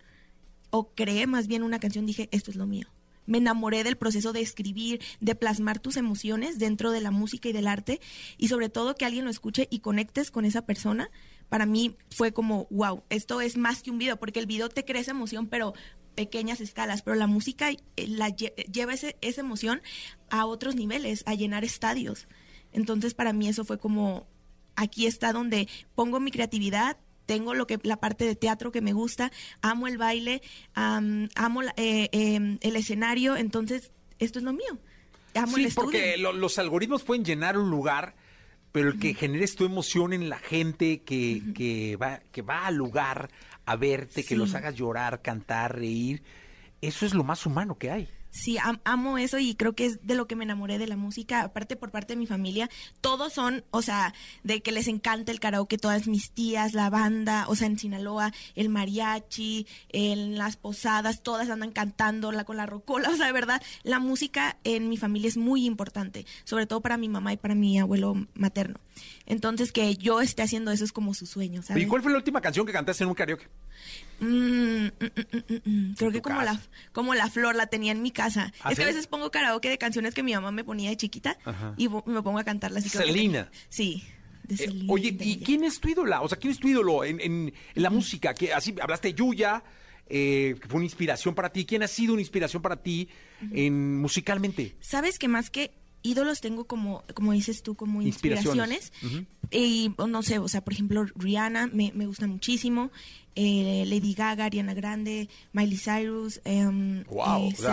o 0.69 0.93
creé 0.93 1.27
más 1.27 1.47
bien 1.47 1.63
una 1.63 1.79
canción, 1.79 2.05
dije, 2.05 2.29
esto 2.31 2.51
es 2.51 2.57
lo 2.57 2.65
mío. 2.65 2.87
Me 3.25 3.39
enamoré 3.39 3.83
del 3.83 3.97
proceso 3.97 4.31
de 4.31 4.39
escribir, 4.41 5.01
de 5.19 5.35
plasmar 5.35 5.79
tus 5.79 5.97
emociones 5.97 6.59
dentro 6.59 6.91
de 6.91 7.01
la 7.01 7.11
música 7.11 7.49
y 7.49 7.51
del 7.51 7.67
arte 7.67 7.99
y 8.37 8.47
sobre 8.47 8.69
todo 8.69 8.95
que 8.95 9.03
alguien 9.05 9.25
lo 9.25 9.31
escuche 9.31 9.67
y 9.69 9.79
conectes 9.79 10.31
con 10.31 10.45
esa 10.45 10.65
persona. 10.65 11.09
Para 11.49 11.65
mí 11.65 11.95
fue 12.09 12.31
como, 12.31 12.67
wow, 12.69 13.03
esto 13.09 13.41
es 13.41 13.57
más 13.57 13.83
que 13.83 13.91
un 13.91 13.97
video, 13.97 14.17
porque 14.17 14.39
el 14.39 14.45
video 14.45 14.69
te 14.69 14.85
crea 14.85 15.01
esa 15.01 15.11
emoción, 15.11 15.47
pero 15.47 15.73
pequeñas 16.15 16.61
escalas, 16.61 17.01
pero 17.01 17.15
la 17.17 17.27
música 17.27 17.69
eh, 17.71 17.77
la 18.07 18.29
lle- 18.29 18.53
lleva 18.71 18.93
ese- 18.93 19.17
esa 19.21 19.41
emoción 19.41 19.81
a 20.29 20.45
otros 20.45 20.75
niveles, 20.75 21.23
a 21.25 21.35
llenar 21.35 21.63
estadios. 21.65 22.27
Entonces 22.71 23.13
para 23.13 23.33
mí 23.33 23.47
eso 23.49 23.65
fue 23.65 23.77
como, 23.77 24.25
aquí 24.75 25.05
está 25.05 25.33
donde 25.33 25.67
pongo 25.95 26.19
mi 26.21 26.31
creatividad, 26.31 26.97
tengo 27.27 27.53
lo 27.53 27.67
que 27.67 27.79
la 27.83 27.97
parte 27.97 28.25
de 28.25 28.35
teatro 28.35 28.71
que 28.71 28.81
me 28.81 28.93
gusta, 28.93 29.31
amo 29.61 29.87
el 29.87 29.99
baile, 29.99 30.41
am, 30.73 31.29
amo 31.35 31.61
la- 31.61 31.75
eh, 31.77 32.09
em, 32.11 32.57
el 32.61 32.75
escenario, 32.75 33.37
entonces 33.37 33.91
esto 34.17 34.39
es 34.39 34.43
lo 34.45 34.53
mío. 34.53 34.79
Amo 35.35 35.57
sí, 35.57 35.65
el 35.65 35.73
porque 35.75 36.17
lo- 36.17 36.33
los 36.33 36.57
algoritmos 36.57 37.03
pueden 37.03 37.23
llenar 37.23 37.59
un 37.59 37.69
lugar, 37.69 38.15
pero 38.71 38.89
el 38.89 38.99
que 38.99 39.13
generes 39.13 39.55
tu 39.55 39.65
emoción 39.65 40.13
en 40.13 40.29
la 40.29 40.39
gente 40.39 41.01
que, 41.03 41.41
que, 41.53 41.95
va, 41.97 42.21
que 42.31 42.41
va 42.41 42.65
al 42.65 42.75
lugar 42.75 43.29
a 43.65 43.75
verte, 43.75 44.23
que 44.23 44.35
los 44.35 44.55
hagas 44.55 44.75
llorar, 44.75 45.21
cantar, 45.21 45.75
reír, 45.75 46.23
eso 46.81 47.05
es 47.05 47.13
lo 47.13 47.23
más 47.23 47.45
humano 47.45 47.77
que 47.77 47.91
hay. 47.91 48.07
Sí, 48.29 48.57
am- 48.57 48.79
amo 48.83 49.17
eso 49.17 49.39
y 49.39 49.55
creo 49.55 49.73
que 49.73 49.85
es 49.87 50.05
de 50.05 50.13
lo 50.15 50.27
que 50.27 50.35
me 50.35 50.43
enamoré 50.43 50.77
de 50.77 50.87
la 50.87 50.95
música, 50.97 51.41
aparte 51.41 51.75
por 51.75 51.91
parte 51.91 52.13
de 52.13 52.17
mi 52.17 52.27
familia, 52.27 52.69
todos 53.01 53.33
son, 53.33 53.63
o 53.71 53.81
sea, 53.81 54.13
de 54.43 54.61
que 54.61 54.71
les 54.71 54.87
encanta 54.87 55.31
el 55.31 55.39
karaoke, 55.39 55.77
todas 55.77 56.07
mis 56.07 56.31
tías, 56.31 56.73
la 56.73 56.89
banda, 56.89 57.45
o 57.47 57.55
sea, 57.55 57.67
en 57.67 57.79
Sinaloa, 57.79 58.31
el 58.55 58.69
mariachi, 58.69 59.65
en 59.89 60.37
las 60.37 60.55
posadas, 60.57 61.23
todas 61.23 61.49
andan 61.49 61.71
cantando 61.71 62.31
la, 62.31 62.43
con 62.43 62.57
la 62.57 62.65
rocola, 62.65 63.09
o 63.13 63.15
sea, 63.15 63.25
de 63.27 63.31
verdad, 63.33 63.61
la 63.83 63.99
música 63.99 64.57
en 64.63 64.89
mi 64.89 64.97
familia 64.97 65.27
es 65.29 65.37
muy 65.37 65.65
importante, 65.65 66.25
sobre 66.43 66.67
todo 66.67 66.81
para 66.81 66.97
mi 66.97 67.09
mamá 67.09 67.33
y 67.33 67.37
para 67.37 67.55
mi 67.55 67.79
abuelo 67.79 68.27
materno. 68.35 68.79
Entonces, 69.25 69.71
que 69.71 69.95
yo 69.95 70.21
esté 70.21 70.41
haciendo 70.41 70.71
eso 70.71 70.83
es 70.83 70.91
como 70.91 71.13
su 71.13 71.25
sueño, 71.25 71.61
¿sabes? 71.61 71.83
¿Y 71.83 71.87
cuál 71.87 72.01
fue 72.01 72.11
la 72.11 72.17
última 72.17 72.41
canción 72.41 72.65
que 72.65 72.71
cantaste 72.73 73.03
en 73.03 73.09
un 73.09 73.15
karaoke? 73.15 73.47
Mm, 74.19 74.87
mm, 74.87 74.89
mm. 75.65 75.93
Creo 75.95 76.11
que 76.11 76.21
como 76.21 76.41
la, 76.41 76.59
como 76.91 77.13
la 77.13 77.29
flor 77.29 77.55
la 77.55 77.67
tenía 77.67 77.91
en 77.91 78.01
mi 78.01 78.11
casa. 78.11 78.51
¿Ah, 78.61 78.71
es 78.71 78.77
que 78.77 78.83
a 78.83 78.87
veces 78.87 79.07
pongo 79.07 79.29
karaoke 79.31 79.69
de 79.69 79.77
canciones 79.77 80.13
que 80.13 80.23
mi 80.23 80.33
mamá 80.33 80.51
me 80.51 80.63
ponía 80.63 80.89
de 80.89 80.97
chiquita 80.97 81.37
Ajá. 81.45 81.73
y 81.77 81.87
me 81.87 82.21
pongo 82.23 82.39
a 82.39 82.43
cantarlas. 82.43 82.83
Selena. 82.85 83.51
Sí, 83.69 84.03
de 84.43 84.55
Eh, 84.55 84.57
Selena. 84.57 84.85
oye, 84.91 85.11
de 85.11 85.23
¿y 85.25 85.31
ella. 85.33 85.45
quién 85.45 85.63
es 85.63 85.79
tu 85.79 85.89
ídola? 85.89 86.21
O 86.21 86.29
sea, 86.29 86.39
¿quién 86.39 86.51
es 86.51 86.59
tu 86.59 86.67
ídolo 86.67 87.03
en, 87.03 87.19
en- 87.21 87.53
en 87.75 87.83
la 87.83 87.89
música? 87.91 88.33
Que 88.33 88.53
así 88.53 88.73
hablaste 88.81 89.09
de 89.09 89.13
Yuya, 89.13 89.63
eh, 90.09 90.55
que 90.59 90.67
fue 90.67 90.77
una 90.77 90.85
inspiración 90.85 91.35
para 91.35 91.49
ti. 91.51 91.65
¿Quién 91.65 91.83
ha 91.83 91.87
sido 91.87 92.13
una 92.13 92.21
inspiración 92.21 92.61
para 92.63 92.77
ti 92.81 93.07
en 93.51 93.97
musicalmente? 94.01 94.75
¿Sabes 94.79 95.19
que 95.19 95.27
más 95.27 95.49
que 95.51 95.73
ídolos 96.07 96.41
tengo 96.41 96.65
como, 96.65 97.03
como 97.13 97.33
dices 97.33 97.61
tú, 97.63 97.75
como 97.75 98.01
inspiraciones? 98.07 98.91
Y 99.51 99.91
no 99.97 100.23
sé, 100.23 100.39
o 100.39 100.47
sea, 100.47 100.61
por 100.63 100.73
ejemplo, 100.73 101.05
Rihanna 101.15 101.67
me, 101.67 101.91
me 101.93 102.05
gusta 102.05 102.27
muchísimo, 102.27 102.91
eh, 103.35 103.83
Lady 103.87 104.13
Gaga, 104.13 104.45
Ariana 104.45 104.73
Grande, 104.73 105.29
Miley 105.53 105.77
Cyrus, 105.77 106.41
em, 106.43 107.03
Wow, 107.05 107.49
eh, 107.49 107.53
Ce- 107.55 107.63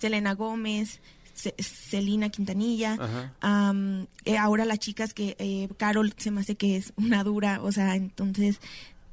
Selena 0.00 0.34
Gómez, 0.34 1.00
Ce- 1.34 1.54
Celina 1.58 2.28
Quintanilla, 2.28 2.98
eh, 4.24 4.38
ahora 4.38 4.64
las 4.64 4.78
chicas 4.78 5.14
que 5.14 5.36
eh, 5.38 5.68
Carol 5.78 6.12
se 6.16 6.30
me 6.30 6.40
hace 6.42 6.56
que 6.56 6.76
es 6.76 6.92
una 6.96 7.24
dura, 7.24 7.62
o 7.62 7.72
sea, 7.72 7.94
entonces 7.96 8.60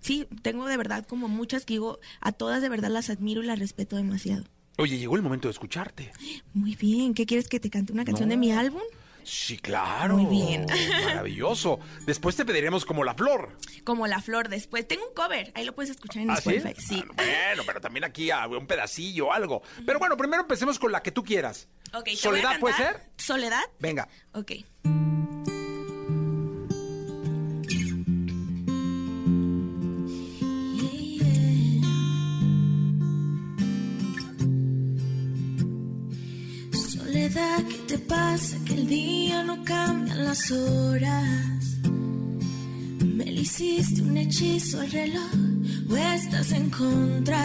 sí, 0.02 0.26
tengo 0.42 0.66
de 0.68 0.78
verdad 0.78 1.06
como 1.08 1.28
muchas 1.30 1.66
que 1.66 1.76
digo, 1.76 2.00
a 2.22 2.32
todas 2.32 2.62
de 2.62 2.70
verdad 2.70 2.90
las 2.90 3.10
admiro 3.10 3.42
y 3.44 3.46
las 3.46 3.60
respeto 3.60 3.96
demasiado. 3.96 4.44
Oye, 4.80 4.98
llegó 4.98 5.18
el 5.18 5.22
momento 5.22 5.50
de 5.50 5.52
escucharte. 5.52 6.12
Muy 6.54 6.74
bien, 6.76 7.14
¿qué 7.14 7.26
quieres 7.26 7.50
que 7.50 7.60
te 7.60 7.70
cante 7.70 7.92
una 7.92 8.06
canción 8.06 8.30
de 8.30 8.38
mi 8.38 8.54
álbum? 8.54 8.82
Sí, 9.24 9.58
claro. 9.58 10.18
Muy 10.18 10.26
bien. 10.26 10.66
Maravilloso. 11.06 11.80
Después 12.06 12.38
te 12.38 12.46
pediremos 12.46 12.86
como 12.86 13.04
la 13.04 13.14
flor. 13.14 13.58
Como 13.84 14.08
la 14.08 14.22
flor 14.22 14.48
después. 14.48 14.88
Tengo 14.88 15.06
un 15.06 15.14
cover, 15.14 15.52
ahí 15.54 15.66
lo 15.66 15.76
puedes 15.76 15.92
escuchar 15.92 16.24
en 16.24 16.32
¿Ah, 16.32 16.38
sí? 16.38 16.56
Spotify. 16.56 16.82
Sí. 16.82 17.04
Bueno, 17.16 17.64
pero 17.66 17.82
también 17.82 18.06
aquí 18.06 18.32
a 18.32 18.48
un 18.48 18.66
pedacillo, 18.68 19.34
algo. 19.34 19.62
Pero 19.86 20.00
bueno, 20.00 20.16
primero 20.16 20.44
empecemos 20.44 20.80
con 20.80 20.94
la 20.94 21.04
que 21.04 21.12
tú 21.12 21.26
quieras. 21.26 21.68
Ok, 21.94 22.06
te 22.06 22.12
voy 22.12 22.14
a 22.14 22.18
¿Soledad 22.18 22.60
puede 22.60 22.76
ser? 22.76 23.02
¿Soledad? 23.18 23.64
Venga. 23.80 24.08
Ok. 24.32 24.54
¿Qué 37.34 37.78
te 37.88 37.98
pasa? 38.00 38.58
Que 38.66 38.74
el 38.74 38.88
día 38.88 39.44
no 39.44 39.64
cambian 39.64 40.26
las 40.26 40.52
horas. 40.52 41.78
Me 43.04 43.26
le 43.26 43.42
hiciste 43.42 44.02
un 44.02 44.18
hechizo 44.18 44.82
al 44.82 44.92
reloj 44.92 45.34
o 45.90 45.96
estás 45.96 46.52
en 46.52 46.70
contra. 46.70 47.44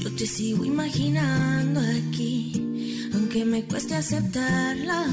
Yo 0.00 0.12
te 0.14 0.26
sigo 0.26 0.64
imaginando 0.64 1.80
aquí, 1.80 3.08
aunque 3.14 3.44
me 3.44 3.62
cueste 3.64 3.94
aceptarlo. 3.94 5.04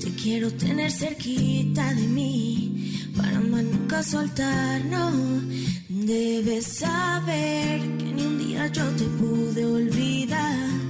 Te 0.00 0.10
quiero 0.22 0.50
tener 0.52 0.90
cerquita 0.90 1.94
de 1.94 2.06
mí 2.06 3.00
para 3.16 3.40
más 3.40 3.64
nunca 3.64 4.02
soltarnos. 4.02 5.42
Debes 5.88 6.66
saber 6.66 7.80
que 7.98 8.04
ni 8.04 8.22
un 8.22 8.38
día 8.38 8.66
yo 8.68 8.84
te 8.90 9.04
pude 9.04 9.64
olvidar. 9.64 10.85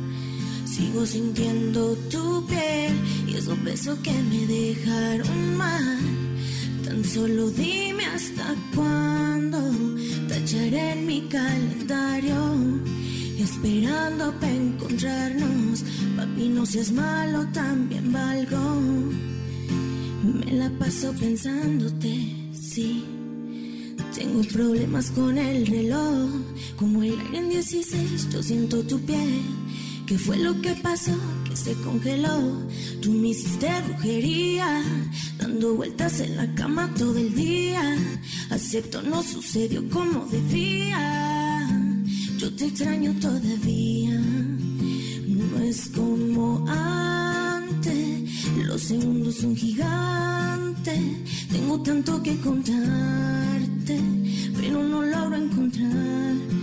Sigo 0.77 1.07
sintiendo 1.07 1.97
tu 2.11 2.47
piel 2.47 2.93
y 3.27 3.35
esos 3.35 3.65
besos 3.65 3.99
que 4.01 4.13
me 4.13 4.47
dejaron 4.47 5.57
mal. 5.57 5.99
Tan 6.85 7.03
solo 7.03 7.49
dime 7.49 8.05
hasta 8.05 8.55
cuándo 8.75 9.59
tacharé 10.29 10.93
en 10.93 11.07
mi 11.07 11.23
calendario. 11.29 12.37
Esperando 13.39 14.39
para 14.39 14.53
encontrarnos, 14.53 15.83
papi, 16.15 16.51
no 16.51 16.67
seas 16.67 16.93
malo, 16.93 17.47
también 17.55 18.13
valgo. 18.13 18.79
Me 20.25 20.53
la 20.53 20.69
paso 20.79 21.11
pensándote, 21.19 22.35
sí. 22.53 23.03
Tengo 24.15 24.43
problemas 24.53 25.11
con 25.13 25.39
el 25.39 25.67
reloj, 25.67 26.29
como 26.77 27.03
el 27.03 27.19
aire 27.19 27.39
en 27.39 27.49
16, 27.49 28.29
yo 28.31 28.43
siento 28.43 28.83
tu 28.83 29.01
piel. 29.01 29.41
¿Qué 30.07 30.17
fue 30.17 30.37
lo 30.37 30.61
que 30.63 30.73
pasó? 30.77 31.13
Que 31.49 31.57
se 31.57 31.75
congeló. 31.83 32.63
Tú 33.03 33.11
me 33.11 33.29
hiciste 33.29 33.69
brujería, 33.89 34.85
dando 35.37 35.75
vueltas 35.75 36.21
en 36.21 36.37
la 36.37 36.55
cama 36.55 36.89
todo 36.97 37.19
el 37.19 37.35
día. 37.35 37.83
Acepto, 38.51 39.03
no 39.03 39.21
sucedió 39.25 39.89
como 39.91 40.25
debía. 40.27 41.69
Yo 42.39 42.55
te 42.55 42.67
extraño 42.67 43.15
todavía. 43.21 44.21
No 45.27 45.59
es 45.65 45.89
como 45.89 46.65
antes. 46.69 48.47
Los 48.65 48.83
segundos 48.83 49.35
son 49.35 49.57
gigantes. 49.57 51.01
Tengo 51.51 51.83
tanto 51.83 52.23
que 52.23 52.37
contarte, 52.39 54.01
pero 54.57 54.85
no 54.85 55.03
logro 55.03 55.37
encontrar. 55.37 56.56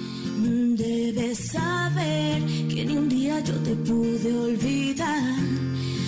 Debes 0.43 1.37
saber 1.37 2.41
que 2.67 2.83
ni 2.85 2.97
un 2.97 3.07
día 3.07 3.39
yo 3.39 3.53
te 3.63 3.73
pude 3.75 4.37
olvidar. 4.37 5.39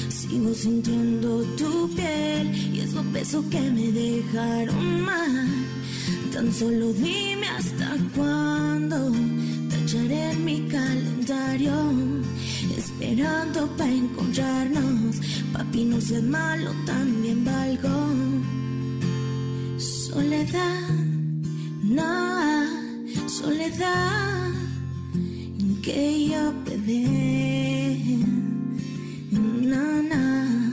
Sigo 0.10 0.54
sintiendo 0.54 1.42
tu 1.56 1.90
piel 1.96 2.54
y 2.74 2.82
esos 2.82 3.10
besos 3.14 3.46
que 3.50 3.62
me 3.62 3.92
dejaron 3.92 5.02
mal. 5.02 5.48
Tan 6.34 6.54
solo 6.54 6.92
dime 6.94 7.48
hasta 7.48 7.96
cuándo 8.14 9.12
tacharé 9.70 10.36
mi 10.36 10.68
calendario. 10.68 11.74
Esperando 12.78 13.68
para 13.78 13.92
encontrarnos. 13.92 15.16
Papi, 15.54 15.86
no 15.86 16.02
seas 16.02 16.24
malo, 16.24 16.72
también 16.86 17.46
valgo. 17.46 17.96
Soledad, 19.78 20.90
no, 21.84 22.55
soledad 23.36 24.54
que 25.84 26.30
yo 26.30 26.54
pedí. 26.64 28.24
Na, 29.32 30.02
na. 30.02 30.65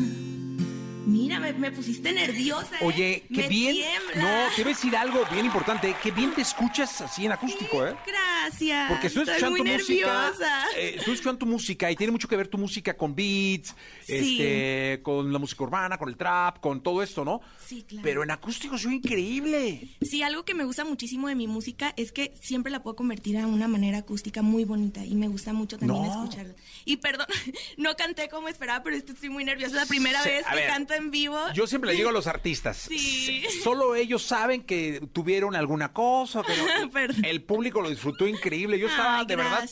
Me, 1.42 1.52
me 1.54 1.70
pusiste 1.72 2.12
nerviosa. 2.12 2.76
¿eh? 2.76 2.84
Oye, 2.84 3.24
qué 3.28 3.42
Me 3.42 3.48
bien. 3.48 3.74
tiembla. 3.74 4.22
No, 4.22 4.62
a 4.62 4.64
decir 4.68 4.96
algo 4.96 5.24
bien 5.32 5.44
importante. 5.46 5.94
Qué 6.02 6.10
bien 6.10 6.32
te 6.34 6.42
escuchas 6.42 7.00
así 7.00 7.26
en 7.26 7.32
acústico, 7.32 7.86
¿eh? 7.86 7.94
Gracias. 8.06 8.88
Porque 8.90 9.06
estoy 9.08 9.22
escuchando 9.24 9.50
muy 9.50 9.60
tu 9.60 9.66
música. 9.66 10.06
nerviosa. 10.22 10.64
eh, 10.76 10.94
estoy 10.98 11.14
escuchando 11.14 11.38
tu 11.38 11.46
música 11.46 11.90
y 11.90 11.96
tiene 11.96 12.10
mucho 12.12 12.28
que 12.28 12.36
ver 12.36 12.48
tu 12.48 12.58
música 12.58 12.94
con 12.96 13.14
beats, 13.14 13.74
Sí. 14.06 14.36
este, 14.40 15.00
con 15.02 15.32
la 15.32 15.38
música 15.38 15.64
urbana, 15.64 15.98
con 15.98 16.08
el 16.08 16.16
trap, 16.16 16.60
con 16.60 16.82
todo 16.82 17.02
esto, 17.02 17.24
¿no? 17.24 17.40
Sí, 17.66 17.82
claro. 17.88 18.02
Pero 18.04 18.22
en 18.22 18.30
acústico 18.30 18.78
soy 18.78 18.94
increíble. 18.96 19.88
Sí, 20.02 20.22
algo 20.22 20.44
que 20.44 20.54
me 20.54 20.64
gusta 20.64 20.84
muchísimo 20.84 21.28
de 21.28 21.34
mi 21.34 21.46
música 21.46 21.92
es 21.96 22.12
que 22.12 22.32
siempre 22.40 22.70
la 22.70 22.82
puedo 22.82 22.96
convertir 22.96 23.38
a 23.38 23.46
una 23.46 23.68
manera 23.68 23.98
acústica 23.98 24.42
muy 24.42 24.64
bonita 24.64 25.04
y 25.04 25.14
me 25.14 25.28
gusta 25.28 25.52
mucho 25.52 25.78
también 25.78 26.02
No. 26.02 26.08
escucharla. 26.24 26.54
Y 26.84 26.98
perdón, 26.98 27.26
no 27.76 27.96
canté 27.96 28.28
como 28.28 28.48
esperaba, 28.48 28.82
pero 28.82 28.96
esto 28.96 29.12
estoy 29.12 29.28
muy 29.28 29.44
nerviosa. 29.44 29.74
Es 29.76 29.80
la 29.82 29.86
primera 29.86 30.22
Sí, 30.22 30.28
vez 30.30 30.44
que 30.46 30.54
ver, 30.54 30.66
canto 30.68 30.94
en 30.94 31.10
vivo. 31.10 31.31
Yo 31.54 31.66
siempre 31.66 31.90
le 31.90 31.96
digo 31.96 32.08
a 32.08 32.12
los 32.12 32.26
artistas, 32.26 32.76
Sí. 32.76 33.44
solo 33.62 33.94
ellos 33.94 34.22
saben 34.22 34.62
que 34.62 35.06
tuvieron 35.12 35.54
alguna 35.56 35.92
cosa, 35.92 36.42
pero 36.92 37.12
el 37.24 37.42
público 37.42 37.80
lo 37.80 37.90
disfrutó 37.90 38.26
increíble. 38.26 38.78
Yo 38.78 38.88
estaba 38.88 39.20
Ay, 39.20 39.26
de 39.26 39.36
verdad 39.36 39.68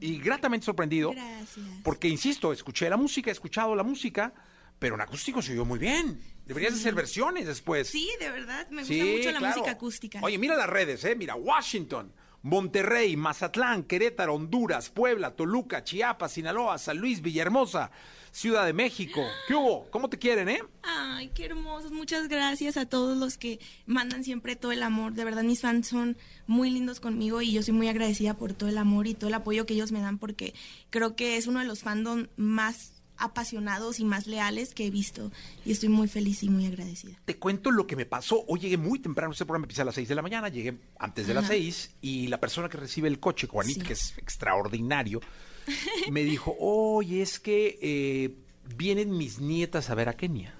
y 0.00 0.18
gratamente 0.18 0.66
sorprendido. 0.66 1.10
Gracias. 1.12 1.66
Porque, 1.82 2.08
insisto, 2.08 2.52
escuché 2.52 2.88
la 2.90 2.96
música, 2.96 3.30
he 3.30 3.32
escuchado 3.32 3.74
la 3.74 3.82
música, 3.82 4.32
pero 4.78 4.94
en 4.96 5.00
acústico 5.00 5.40
se 5.40 5.52
oyó 5.52 5.64
muy 5.64 5.78
bien. 5.78 6.20
Deberías 6.46 6.74
Sí. 6.74 6.80
hacer 6.80 6.94
versiones 6.94 7.46
después. 7.46 7.88
Sí, 7.88 8.10
de 8.20 8.30
verdad, 8.30 8.68
me 8.70 8.82
gusta 8.82 8.94
Sí, 8.94 9.02
mucho 9.16 9.30
la 9.32 9.38
claro. 9.38 9.56
música 9.56 9.70
acústica. 9.72 10.18
Oye, 10.22 10.36
mira 10.38 10.56
las 10.56 10.68
redes, 10.68 11.02
¿eh? 11.06 11.16
Mira, 11.16 11.36
Washington, 11.36 12.12
Monterrey, 12.42 13.16
Mazatlán, 13.16 13.84
Querétaro, 13.84 14.34
Honduras, 14.34 14.90
Puebla, 14.90 15.30
Toluca, 15.34 15.82
Chiapas, 15.82 16.32
Sinaloa, 16.32 16.76
San 16.76 16.98
Luis, 16.98 17.22
Villahermosa, 17.22 17.90
Ciudad 18.34 18.66
de 18.66 18.72
México. 18.72 19.24
¿Qué 19.46 19.54
hubo? 19.54 19.88
¿Cómo 19.92 20.08
te 20.10 20.18
quieren, 20.18 20.48
eh? 20.48 20.58
Ay, 20.82 21.28
qué 21.36 21.44
hermosos. 21.44 21.92
Muchas 21.92 22.26
gracias 22.26 22.76
a 22.76 22.84
todos 22.84 23.16
los 23.16 23.38
que 23.38 23.60
mandan 23.86 24.24
siempre 24.24 24.56
todo 24.56 24.72
el 24.72 24.82
amor. 24.82 25.12
De 25.14 25.24
verdad, 25.24 25.44
mis 25.44 25.60
fans 25.60 25.86
son 25.86 26.16
muy 26.48 26.68
lindos 26.70 26.98
conmigo 26.98 27.42
y 27.42 27.52
yo 27.52 27.62
soy 27.62 27.74
muy 27.74 27.86
agradecida 27.86 28.34
por 28.34 28.52
todo 28.52 28.68
el 28.68 28.76
amor 28.78 29.06
y 29.06 29.14
todo 29.14 29.28
el 29.28 29.34
apoyo 29.34 29.66
que 29.66 29.74
ellos 29.74 29.92
me 29.92 30.00
dan 30.00 30.18
porque 30.18 30.52
creo 30.90 31.14
que 31.14 31.36
es 31.36 31.46
uno 31.46 31.60
de 31.60 31.64
los 31.66 31.82
fandom 31.84 32.26
más 32.36 32.94
apasionados 33.16 34.00
y 34.00 34.04
más 34.04 34.26
leales 34.26 34.74
que 34.74 34.86
he 34.86 34.90
visto 34.90 35.30
y 35.64 35.70
estoy 35.70 35.88
muy 35.88 36.08
feliz 36.08 36.42
y 36.42 36.48
muy 36.48 36.66
agradecida. 36.66 37.16
Te 37.24 37.36
cuento 37.38 37.70
lo 37.70 37.86
que 37.86 37.94
me 37.94 38.04
pasó. 38.04 38.44
Hoy 38.48 38.58
llegué 38.58 38.76
muy 38.78 38.98
temprano, 38.98 39.30
este 39.30 39.44
programa 39.44 39.66
empieza 39.66 39.82
a 39.82 39.84
las 39.84 39.94
6 39.94 40.08
de 40.08 40.14
la 40.16 40.22
mañana, 40.22 40.48
llegué 40.48 40.76
antes 40.98 41.28
de 41.28 41.34
las 41.34 41.44
Ajá. 41.44 41.52
6 41.52 41.94
y 42.00 42.26
la 42.26 42.40
persona 42.40 42.68
que 42.68 42.78
recibe 42.78 43.06
el 43.06 43.20
coche, 43.20 43.46
Juanito, 43.46 43.82
Sí. 43.82 43.86
que 43.86 43.92
es 43.92 44.18
extraordinario, 44.18 45.20
me 46.10 46.22
dijo, 46.24 46.54
oye, 46.58 47.22
es 47.22 47.38
que 47.40 47.78
eh, 47.82 48.34
vienen 48.76 49.16
mis 49.16 49.38
nietas 49.40 49.90
a 49.90 49.94
ver 49.94 50.08
a 50.08 50.14
Kenia. 50.14 50.54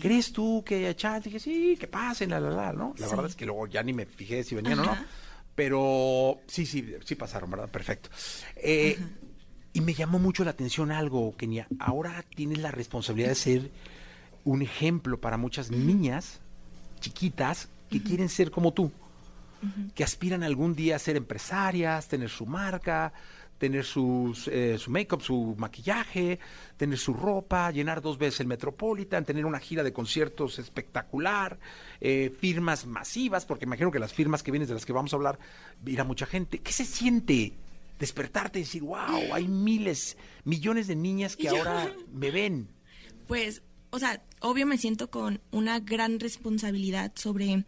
¿Crees 0.00 0.32
tú 0.32 0.62
que 0.66 0.76
haya 0.76 0.94
chat? 0.96 1.24
Dije, 1.24 1.38
sí, 1.40 1.76
que 1.78 1.86
pasen, 1.86 2.30
la, 2.30 2.40
la, 2.40 2.50
la, 2.50 2.72
¿no? 2.72 2.94
La 2.98 3.06
Sí. 3.06 3.10
verdad 3.12 3.26
es 3.30 3.36
que 3.36 3.46
luego 3.46 3.66
ya 3.68 3.82
ni 3.82 3.92
me 3.92 4.04
fijé 4.06 4.44
si 4.44 4.54
venían 4.54 4.80
o 4.80 4.84
no. 4.84 4.98
Pero 5.54 6.40
sí, 6.46 6.66
sí, 6.66 6.94
sí 7.04 7.14
pasaron, 7.14 7.50
¿verdad? 7.50 7.68
Perfecto. 7.68 8.10
Eh, 8.56 8.98
y 9.72 9.80
me 9.80 9.94
llamó 9.94 10.18
mucho 10.18 10.44
la 10.44 10.50
atención 10.50 10.90
algo, 10.90 11.34
Kenia. 11.36 11.68
Ahora 11.78 12.24
tienes 12.34 12.58
la 12.58 12.70
responsabilidad 12.70 13.30
de 13.30 13.34
ser 13.34 13.70
un 14.44 14.62
ejemplo 14.62 15.20
para 15.20 15.36
muchas 15.36 15.70
niñas 15.70 16.40
chiquitas 17.00 17.68
que 17.90 18.02
quieren 18.02 18.28
ser 18.28 18.50
como 18.50 18.72
tú, 18.72 18.90
que 19.94 20.02
aspiran 20.04 20.42
algún 20.42 20.74
día 20.74 20.96
a 20.96 20.98
ser 20.98 21.16
empresarias, 21.16 22.08
tener 22.08 22.28
su 22.30 22.46
marca, 22.46 23.12
tener 23.62 23.84
sus, 23.84 24.48
eh, 24.48 24.76
su 24.76 24.90
make-up, 24.90 25.22
su 25.22 25.54
maquillaje, 25.56 26.40
tener 26.76 26.98
su 26.98 27.14
ropa, 27.14 27.70
llenar 27.70 28.02
dos 28.02 28.18
veces 28.18 28.40
el 28.40 28.48
Metropolitan, 28.48 29.24
tener 29.24 29.46
una 29.46 29.60
gira 29.60 29.84
de 29.84 29.92
conciertos 29.92 30.58
espectacular, 30.58 31.60
eh, 32.00 32.34
firmas 32.40 32.86
masivas, 32.86 33.46
porque 33.46 33.64
imagino 33.64 33.92
que 33.92 34.00
las 34.00 34.12
firmas 34.12 34.42
que 34.42 34.50
vienes 34.50 34.66
de 34.66 34.74
las 34.74 34.84
que 34.84 34.92
vamos 34.92 35.12
a 35.12 35.16
hablar, 35.16 35.38
irá 35.86 36.02
mucha 36.02 36.26
gente. 36.26 36.58
¿Qué 36.58 36.72
se 36.72 36.84
siente 36.84 37.52
despertarte 38.00 38.58
y 38.58 38.62
decir, 38.62 38.82
wow, 38.82 39.32
hay 39.32 39.46
miles, 39.46 40.16
millones 40.42 40.88
de 40.88 40.96
niñas 40.96 41.36
que 41.36 41.48
ahora 41.48 41.94
me 42.12 42.32
ven? 42.32 42.66
Pues, 43.28 43.62
o 43.90 44.00
sea, 44.00 44.24
obvio 44.40 44.66
me 44.66 44.76
siento 44.76 45.08
con 45.08 45.40
una 45.52 45.78
gran 45.78 46.18
responsabilidad 46.18 47.12
sobre 47.14 47.64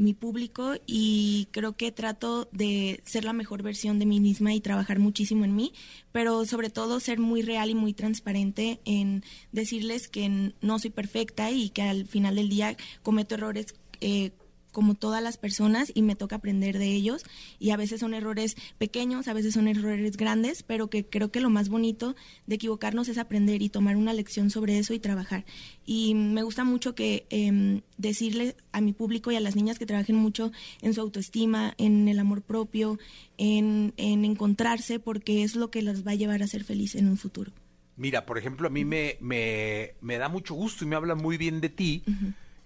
mi 0.00 0.14
público 0.14 0.76
y 0.86 1.48
creo 1.50 1.74
que 1.74 1.92
trato 1.92 2.48
de 2.52 3.02
ser 3.04 3.24
la 3.24 3.34
mejor 3.34 3.62
versión 3.62 3.98
de 3.98 4.06
mí 4.06 4.18
misma 4.18 4.54
y 4.54 4.60
trabajar 4.60 4.98
muchísimo 4.98 5.44
en 5.44 5.54
mí, 5.54 5.74
pero 6.10 6.46
sobre 6.46 6.70
todo 6.70 7.00
ser 7.00 7.18
muy 7.18 7.42
real 7.42 7.68
y 7.68 7.74
muy 7.74 7.92
transparente 7.92 8.80
en 8.86 9.22
decirles 9.52 10.08
que 10.08 10.54
no 10.62 10.78
soy 10.78 10.90
perfecta 10.90 11.50
y 11.50 11.68
que 11.68 11.82
al 11.82 12.06
final 12.06 12.36
del 12.36 12.48
día 12.48 12.76
cometo 13.02 13.34
errores 13.34 13.74
eh, 14.00 14.32
como 14.72 14.94
todas 14.94 15.22
las 15.22 15.36
personas 15.36 15.90
y 15.94 16.02
me 16.02 16.16
toca 16.16 16.36
aprender 16.36 16.78
de 16.78 16.86
ellos 16.86 17.24
y 17.58 17.70
a 17.70 17.76
veces 17.76 18.00
son 18.00 18.14
errores 18.14 18.56
pequeños, 18.78 19.28
a 19.28 19.32
veces 19.32 19.54
son 19.54 19.68
errores 19.68 20.16
grandes, 20.16 20.62
pero 20.62 20.88
que 20.88 21.04
creo 21.04 21.30
que 21.30 21.40
lo 21.40 21.50
más 21.50 21.68
bonito 21.68 22.16
de 22.46 22.56
equivocarnos 22.56 23.08
es 23.08 23.18
aprender 23.18 23.62
y 23.62 23.68
tomar 23.68 23.96
una 23.96 24.12
lección 24.12 24.50
sobre 24.50 24.78
eso 24.78 24.94
y 24.94 24.98
trabajar. 24.98 25.44
Y 25.84 26.14
me 26.14 26.42
gusta 26.42 26.64
mucho 26.64 26.94
que 26.94 27.26
em, 27.30 27.82
decirle 27.98 28.56
a 28.72 28.80
mi 28.80 28.92
público 28.92 29.30
y 29.30 29.36
a 29.36 29.40
las 29.40 29.56
niñas 29.56 29.78
que 29.78 29.86
trabajen 29.86 30.16
mucho 30.16 30.52
en 30.82 30.94
su 30.94 31.00
autoestima, 31.00 31.74
en 31.78 32.08
el 32.08 32.18
amor 32.18 32.42
propio, 32.42 32.98
en, 33.38 33.92
en 33.96 34.24
encontrarse, 34.24 34.98
porque 34.98 35.42
es 35.42 35.56
lo 35.56 35.70
que 35.70 35.82
las 35.82 36.06
va 36.06 36.12
a 36.12 36.16
llevar 36.16 36.42
a 36.42 36.46
ser 36.46 36.64
feliz 36.64 36.94
en 36.94 37.08
un 37.08 37.16
futuro. 37.16 37.52
Mira, 37.96 38.24
por 38.24 38.38
ejemplo, 38.38 38.66
a 38.66 38.70
mí 38.70 38.84
me, 38.84 39.18
me, 39.20 39.94
me 40.00 40.16
da 40.16 40.28
mucho 40.28 40.54
gusto 40.54 40.84
y 40.84 40.88
me 40.88 40.96
habla 40.96 41.14
muy 41.14 41.36
bien 41.36 41.60
de 41.60 41.68
ti 41.68 42.02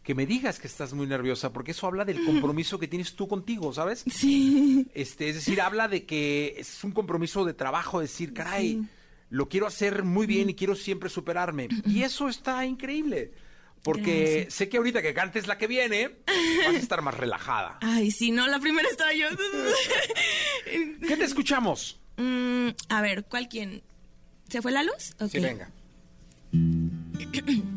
que 0.05 0.15
me 0.15 0.27
digas 0.27 0.61
que 0.61 0.67
estás 0.67 0.93
muy 0.93 1.07
nerviosa, 1.07 1.53
porque 1.53 1.71
eso 1.71 1.87
habla 1.87 2.05
del 2.05 2.23
compromiso 2.27 2.79
que 2.79 2.87
tienes 2.87 3.15
tú 3.17 3.27
contigo, 3.27 3.73
¿sabes? 3.73 4.05
Sí. 4.07 4.87
Este, 4.95 5.31
es 5.31 5.37
decir, 5.37 5.63
habla 5.63 5.89
de 5.89 6.05
que 6.05 6.55
es 6.59 6.85
un 6.85 6.93
compromiso 6.93 7.45
de 7.47 7.55
trabajo, 7.55 8.01
decir, 8.01 8.35
caray, 8.35 8.85
lo 9.31 9.49
quiero 9.49 9.67
hacer 9.67 10.05
muy 10.05 10.27
bien 10.27 10.51
y 10.51 10.55
quiero 10.55 10.77
siempre 10.77 11.09
superarme. 11.09 11.69
Y 11.87 12.03
eso 12.03 12.29
está 12.29 12.67
increíble. 12.67 13.33
Porque 13.83 14.33
Gracias. 14.33 14.55
sé 14.55 14.69
que 14.69 14.77
ahorita 14.77 15.01
que 15.03 15.15
cantes 15.15 15.47
la 15.47 15.57
que 15.59 15.67
viene, 15.67 16.17
vas 16.67 16.75
a 16.75 16.79
estar 16.79 17.01
más 17.03 17.15
relajada. 17.17 17.79
Ay, 17.83 18.11
sí, 18.11 18.31
no, 18.31 18.47
la 18.47 18.61
primera 18.61 18.89
estaba 18.89 19.13
yo. 19.15 19.27
¿Qué 21.09 21.17
te 21.17 21.25
escuchamos? 21.25 21.99
Mm, 22.19 22.69
a 22.91 23.01
ver, 23.03 23.25
¿cuál 23.25 23.49
quién? 23.49 23.83
¿Se 24.49 24.61
fue 24.61 24.71
la 24.71 24.83
luz? 24.83 25.15
Sí, 25.31 25.39
venga. 25.39 25.71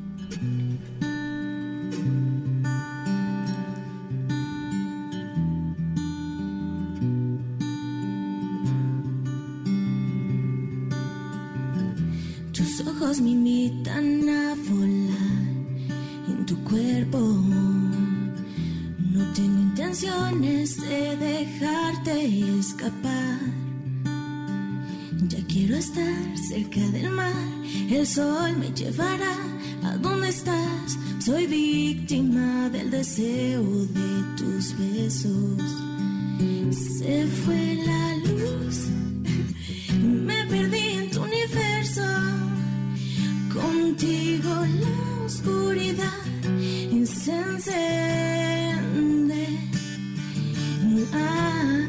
ojos 13.08 13.22
me 13.22 13.30
invitan 13.30 14.28
a 14.28 14.56
volar 14.70 15.48
en 16.28 16.46
tu 16.46 16.56
cuerpo. 16.64 17.20
No 19.14 19.34
tengo 19.34 19.62
intenciones 19.62 20.82
de 20.82 21.16
dejarte 21.16 22.14
escapar. 22.60 23.40
Ya 25.30 25.40
quiero 25.48 25.78
estar 25.78 26.38
cerca 26.50 26.82
del 26.92 27.10
mar. 27.12 27.32
El 27.90 28.06
sol 28.06 28.58
me 28.58 28.72
llevará 28.72 29.36
a 29.84 29.98
donde 29.98 30.30
estás. 30.30 30.98
Soy 31.20 31.48
víctima 31.48 32.70
del 32.70 32.92
deseo 32.92 33.64
de 33.64 34.10
tus 34.38 34.78
besos. 34.78 35.62
Se 36.72 37.26
fue 37.46 37.76
la 37.86 38.18
luz. 38.28 38.78
Me 40.28 40.46
perdí. 40.48 40.97
Contigo 43.62 44.54
la 44.82 45.26
oscuridad 45.26 46.22
se 47.06 47.32
enciende. 47.32 47.78
Ah, 51.14 51.88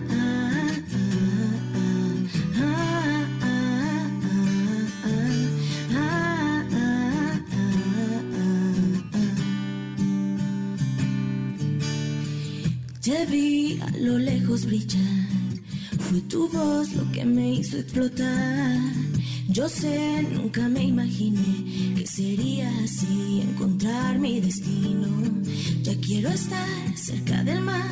Te 13.03 13.25
vi 13.27 13.79
a 13.81 13.91
lo 13.99 14.19
lejos 14.19 14.67
brillar. 14.67 15.18
Fue 16.09 16.23
tu 16.23 16.49
voz 16.49 16.95
lo 16.95 17.13
que 17.13 17.23
me 17.23 17.53
hizo 17.53 17.77
explotar. 17.77 18.81
Yo 19.49 19.69
sé, 19.69 20.23
nunca 20.33 20.67
me 20.67 20.85
imaginé 20.85 21.95
que 21.95 22.07
sería 22.07 22.71
así 22.83 23.43
encontrar 23.43 24.19
mi 24.19 24.41
destino. 24.41 25.07
Ya 25.83 25.95
quiero 26.01 26.31
estar 26.31 26.97
cerca 26.97 27.45
del 27.45 27.61
mar. 27.61 27.91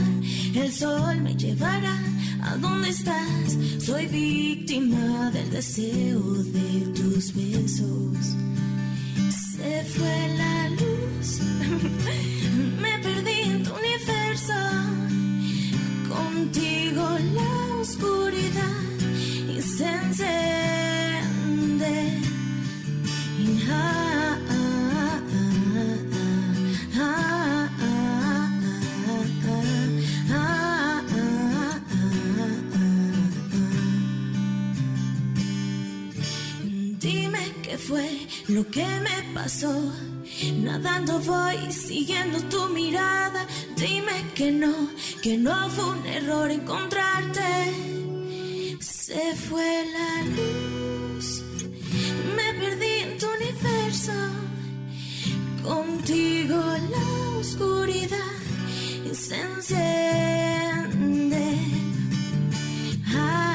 El 0.55 0.73
sol 0.73 1.21
me 1.21 1.35
llevará 1.37 1.95
a 2.41 2.57
donde 2.57 2.89
estás. 2.89 3.59
Soy 3.85 4.07
víctima 4.07 5.31
del 5.33 5.51
deseo 5.51 6.23
de 6.43 6.93
tus 6.95 7.35
besos. 7.35 8.17
Se 9.57 9.85
fue 9.85 10.37
la 10.39 10.71
luz. 10.71 11.41
fue 37.79 38.27
lo 38.49 38.69
que 38.71 38.85
me 38.85 39.35
pasó. 39.35 39.93
Nadando 40.63 41.21
voy 41.21 41.71
siguiendo 41.71 42.43
tu 42.45 42.69
mirada. 42.71 43.47
Dime 43.77 44.25
que 44.35 44.51
no, 44.51 44.75
que 45.23 45.37
no 45.37 45.71
fue 45.71 45.85
un 45.85 46.07
error 46.07 46.51
encontrarte. 46.51 47.96
Se 49.07 49.37
fue 49.37 49.85
la 49.97 50.11
luz. 50.37 51.45
Me 52.35 52.49
perdí 52.59 52.95
en 53.05 53.13
tu 53.19 53.27
universo. 53.39 54.11
Contigo 55.63 56.59
la 56.91 57.07
oscuridad 57.39 58.35
se 59.13 59.37
enciende. 59.41 59.77
Ah, 63.15 63.46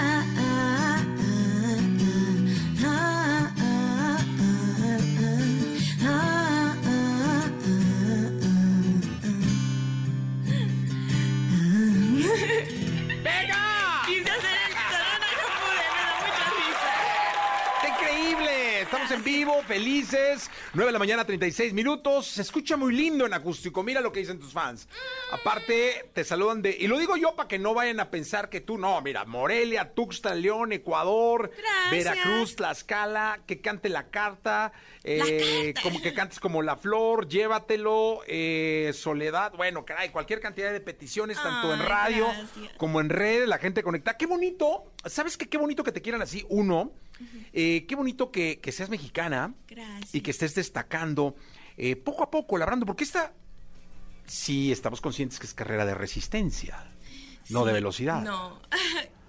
en 19.22 19.24
vivo, 19.24 19.62
felices. 19.68 20.50
9 20.74 20.88
de 20.90 20.94
la 20.94 21.00
mañana, 21.00 21.26
36 21.26 21.74
minutos. 21.74 22.28
Se 22.28 22.42
escucha 22.42 22.76
muy 22.78 22.94
lindo 22.94 23.26
en 23.26 23.34
acústico. 23.34 23.84
Mira 23.84 24.02
lo 24.02 24.12
que 24.12 24.20
dicen 24.22 24.40
tus 24.40 24.52
fans. 24.54 24.88
Aparte, 25.32 26.10
te 26.14 26.24
saludan 26.24 26.62
de. 26.62 26.76
Y 26.80 26.88
lo 26.88 26.98
digo 26.98 27.16
yo 27.18 27.36
para 27.36 27.48
que 27.48 27.60
no 27.60 27.74
vayan 27.74 28.00
a 28.00 28.10
pensar 28.10 28.50
que 28.50 28.62
tú 28.62 28.78
no. 28.78 29.00
Mira, 29.02 29.26
Morelia, 29.26 29.94
Tuxtla, 29.94 30.36
León, 30.36 30.72
Ecuador, 30.74 31.52
Gracias. 31.58 31.92
Veracruz, 31.92 32.56
Tlaxcala, 32.56 33.42
que 33.46 33.62
cante 33.62 33.90
la 33.90 34.10
carta. 34.10 34.74
eh, 35.04 35.74
Como 35.84 36.02
que 36.02 36.14
cantes 36.14 36.40
como 36.40 36.62
la 36.62 36.76
flor, 36.76 37.28
llévatelo, 37.28 38.22
eh, 38.28 38.92
soledad. 38.94 39.54
Bueno, 39.56 39.86
caray, 39.86 40.10
cualquier 40.10 40.40
cantidad 40.40 40.72
de 40.72 40.80
peticiones, 40.82 41.38
tanto 41.42 41.74
en 41.74 41.80
radio 41.86 42.28
gracias. 42.28 42.50
como 42.78 43.00
en 43.02 43.10
redes, 43.10 43.48
la 43.48 43.58
gente 43.58 43.84
conecta. 43.84 44.18
Qué 44.18 44.26
bonito. 44.26 44.92
¿Sabes 45.06 45.38
qué? 45.38 45.48
Qué 45.48 45.58
bonito 45.58 45.84
que 45.84 45.92
te 45.92 46.02
quieran 46.02 46.22
así, 46.22 46.46
uno. 46.50 46.92
Eh, 47.54 47.86
qué 47.86 47.96
bonito 47.96 48.32
que, 48.32 48.60
que 48.60 48.72
seas 48.72 48.90
mexicana 48.90 49.54
Gracias. 49.68 50.16
y 50.16 50.22
que 50.22 50.32
estés 50.32 50.56
destacando 50.56 51.36
eh, 51.76 51.98
poco 51.98 52.24
a 52.24 52.32
poco, 52.32 52.58
labrando, 52.58 52.86
porque 52.86 53.04
esta, 53.04 53.34
sí 54.26 54.72
estamos 54.72 55.02
conscientes 55.02 55.40
que 55.40 55.48
es 55.48 55.54
carrera 55.54 55.86
de 55.86 55.94
resistencia, 55.94 56.86
no 57.50 57.66
de 57.66 57.74
velocidad. 57.74 58.22
No. 58.22 58.60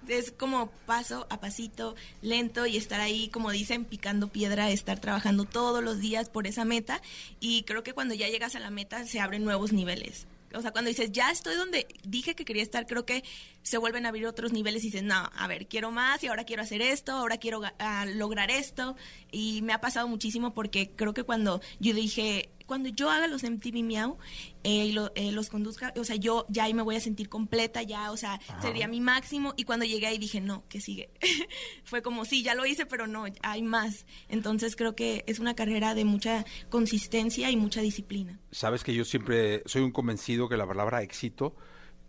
Es 0.07 0.33
como 0.33 0.69
paso 0.85 1.27
a 1.29 1.39
pasito, 1.39 1.95
lento 2.21 2.65
y 2.65 2.75
estar 2.75 2.99
ahí, 2.99 3.29
como 3.29 3.51
dicen, 3.51 3.85
picando 3.85 4.27
piedra, 4.27 4.69
estar 4.69 4.99
trabajando 4.99 5.45
todos 5.45 5.81
los 5.81 5.99
días 5.99 6.27
por 6.27 6.45
esa 6.45 6.65
meta. 6.65 7.01
Y 7.39 7.63
creo 7.63 7.83
que 7.83 7.93
cuando 7.93 8.13
ya 8.13 8.27
llegas 8.27 8.55
a 8.55 8.59
la 8.59 8.69
meta 8.69 9.05
se 9.05 9.21
abren 9.21 9.45
nuevos 9.45 9.71
niveles. 9.71 10.27
O 10.55 10.61
sea, 10.61 10.71
cuando 10.71 10.89
dices, 10.89 11.11
ya 11.11 11.31
estoy 11.31 11.55
donde 11.55 11.87
dije 12.03 12.35
que 12.35 12.45
quería 12.45 12.63
estar, 12.63 12.85
creo 12.85 13.05
que 13.05 13.23
se 13.61 13.77
vuelven 13.77 14.05
a 14.05 14.09
abrir 14.09 14.27
otros 14.27 14.51
niveles 14.51 14.83
y 14.83 14.87
dices, 14.87 15.03
no, 15.03 15.29
a 15.35 15.47
ver, 15.47 15.67
quiero 15.67 15.91
más 15.91 16.23
y 16.23 16.27
ahora 16.27 16.43
quiero 16.43 16.61
hacer 16.61 16.81
esto, 16.81 17.13
ahora 17.13 17.37
quiero 17.37 17.61
ah, 17.79 18.05
lograr 18.05 18.51
esto. 18.51 18.95
Y 19.31 19.61
me 19.63 19.73
ha 19.73 19.81
pasado 19.81 20.07
muchísimo 20.07 20.53
porque 20.53 20.91
creo 20.95 21.13
que 21.13 21.23
cuando 21.23 21.61
yo 21.79 21.93
dije, 21.93 22.49
cuando 22.65 22.89
yo 22.89 23.09
haga 23.09 23.27
los 23.27 23.43
MTV 23.43 23.83
Miau 23.83 24.17
eh, 24.63 24.85
y 24.85 24.91
lo- 24.93 25.11
eh, 25.15 25.31
los 25.31 25.49
conduzca, 25.49 25.93
o 25.97 26.03
sea, 26.03 26.15
yo 26.15 26.45
ya 26.49 26.63
ahí 26.65 26.73
me 26.73 26.81
voy 26.81 26.95
a 26.95 26.99
sentir 26.99 27.29
completa, 27.29 27.81
ya, 27.83 28.11
o 28.11 28.17
sea, 28.17 28.39
sería 28.61 28.87
mi 28.87 29.01
máximo. 29.01 29.53
Y 29.57 29.63
cuando 29.65 29.85
llegué 29.85 30.07
ahí 30.07 30.17
dije, 30.17 30.39
no, 30.41 30.63
que 30.69 30.79
sigue. 30.81 31.09
Fue 31.83 32.01
como, 32.01 32.25
sí, 32.25 32.43
ya 32.43 32.55
lo 32.55 32.65
hice, 32.65 32.85
pero 32.85 33.07
no, 33.07 33.25
hay 33.41 33.61
más. 33.61 34.05
Entonces 34.29 34.75
creo 34.75 34.95
que 34.95 35.23
es 35.27 35.39
una 35.39 35.55
carrera 35.55 35.93
de 35.95 36.05
mucha 36.05 36.45
consistencia 36.69 37.49
y 37.51 37.57
mucha 37.57 37.81
disciplina. 37.81 38.39
Sabes 38.51 38.83
que 38.83 38.93
yo 38.93 39.05
siempre 39.05 39.63
soy 39.65 39.81
un 39.81 39.91
convencido 39.91 40.47
que 40.49 40.57
la 40.57 40.65
palabra 40.67 41.01
éxito 41.03 41.55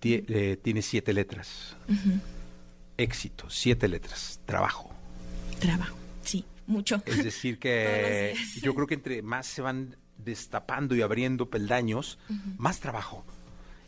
tie- 0.00 0.24
eh, 0.28 0.56
tiene 0.62 0.82
siete 0.82 1.12
letras. 1.12 1.76
Éxito, 2.96 3.50
siete 3.50 3.88
letras. 3.88 4.40
Trabajo. 4.46 4.90
Trabajo, 5.58 5.96
sí, 6.22 6.44
mucho. 6.66 7.02
Es 7.06 7.24
decir, 7.24 7.58
que 7.58 8.34
yo 8.62 8.74
creo 8.74 8.86
que 8.86 8.94
entre 8.94 9.22
más 9.22 9.46
se 9.46 9.62
van 9.62 9.96
destapando 10.24 10.94
y 10.94 11.02
abriendo 11.02 11.48
peldaños, 11.50 12.18
más 12.58 12.80
trabajo. 12.80 13.24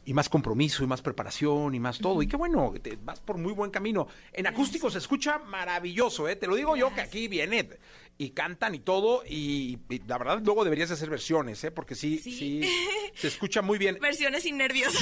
Y 0.09 0.15
más 0.15 0.29
compromiso, 0.29 0.85
y 0.85 0.87
más 0.87 1.03
preparación, 1.03 1.75
y 1.75 1.81
más 1.81 1.99
todo. 1.99 2.23
Y 2.23 2.29
qué 2.29 2.37
bueno, 2.37 2.73
te 2.81 2.97
vas 3.03 3.19
por 3.19 3.39
muy 3.39 3.53
buen 3.53 3.73
camino. 3.73 4.07
En 4.33 4.47
acústico 4.47 4.89
se 4.89 4.99
escucha 4.99 5.39
maravilloso, 5.41 6.29
¿eh? 6.29 6.37
Te 6.37 6.47
lo 6.47 6.55
digo 6.55 6.77
yo 6.77 6.95
que 6.95 7.01
aquí 7.01 7.27
viene 7.27 7.69
y 8.17 8.31
cantan 8.31 8.77
y 8.77 8.79
todo. 8.79 9.25
Y, 9.27 9.81
y 9.89 9.99
la 10.07 10.17
verdad, 10.17 10.41
luego 10.45 10.63
deberías 10.63 10.93
hacer 10.93 11.11
versiones, 11.11 11.65
¿eh? 11.65 11.73
Porque 11.73 11.97
sí, 11.97 12.19
sí, 12.19 12.33
Sí. 12.39 12.71
se 13.17 13.27
escucha 13.27 13.63
muy 13.63 13.79
bien. 13.79 13.99
Versiones 14.01 14.45
sin 14.45 14.57
nervios. 14.59 14.95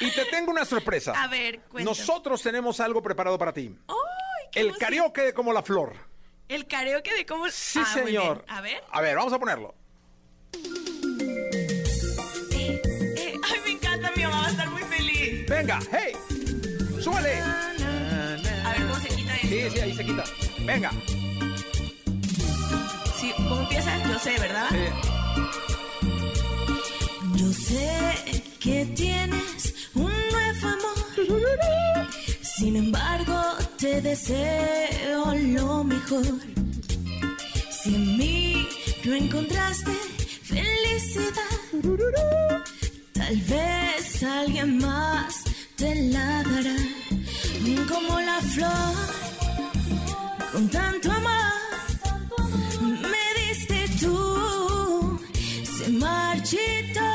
Y 0.00 0.10
te 0.10 0.26
tengo 0.26 0.50
una 0.50 0.66
sorpresa. 0.66 1.12
A 1.12 1.26
ver, 1.28 1.60
cuéntame. 1.60 1.84
Nosotros 1.84 2.42
tenemos 2.42 2.80
algo 2.80 3.02
preparado 3.02 3.38
para 3.38 3.54
ti. 3.54 3.74
¡Ay, 3.88 3.94
qué 4.52 4.60
El 4.60 4.66
emoción! 4.66 4.80
karaoke 4.90 5.22
de 5.22 5.32
como 5.32 5.54
la 5.54 5.62
flor. 5.62 5.94
El 6.48 6.66
karaoke 6.66 7.14
de 7.14 7.24
cómo... 7.24 7.46
Sí, 7.50 7.78
Ah, 7.82 7.86
señor. 7.94 8.44
A 8.46 8.60
ver. 8.60 8.82
A 8.90 9.00
ver, 9.00 9.16
vamos 9.16 9.32
a 9.32 9.38
ponerlo. 9.38 9.74
Ay, 12.52 13.58
me 13.64 13.70
encanta, 13.72 14.10
mi 14.16 14.22
mamá 14.22 14.40
va 14.42 14.46
a 14.46 14.50
estar 14.50 14.70
muy 14.70 14.82
feliz. 14.82 15.46
Venga, 15.48 15.78
hey, 15.92 16.12
súbele. 17.02 17.40
A 17.40 18.72
ver 18.72 18.82
cómo 18.82 19.00
se 19.00 19.08
quita 19.08 19.34
esto. 19.34 19.48
Sí, 19.48 19.70
sí, 19.72 19.80
ahí 19.80 19.94
se 19.94 20.04
quita. 20.04 20.24
Venga. 20.64 20.90
Sí, 23.18 23.32
¿Cómo 23.36 23.60
empieza? 23.62 23.90
Yo 24.08 24.18
sé, 24.18 24.38
¿verdad? 24.38 24.68
Yo 27.36 27.52
sé 27.52 27.90
que 28.60 28.84
tienes 28.94 29.74
un 29.94 30.12
nuevo 30.32 30.68
amor. 30.68 32.08
Sin 32.42 32.76
embargo, 32.76 33.40
te 33.78 34.00
deseo 34.00 35.34
lo 35.34 35.84
mejor. 35.84 36.24
Si 37.70 37.94
en 37.94 38.16
mí 38.18 38.68
no 39.04 39.14
encontraste 39.14 39.92
felicidad, 40.48 41.58
tal 43.12 43.36
vez 43.52 44.22
alguien 44.22 44.78
más 44.78 45.44
te 45.76 45.94
la 46.12 46.42
dará. 46.42 46.76
Como 47.92 48.20
la 48.20 48.40
flor, 48.52 48.94
con 50.52 50.68
tanto 50.68 51.12
amor, 51.12 51.52
me 53.12 53.26
diste 53.38 53.78
tú. 54.00 55.20
Se 55.76 55.90
marchitó, 55.90 57.10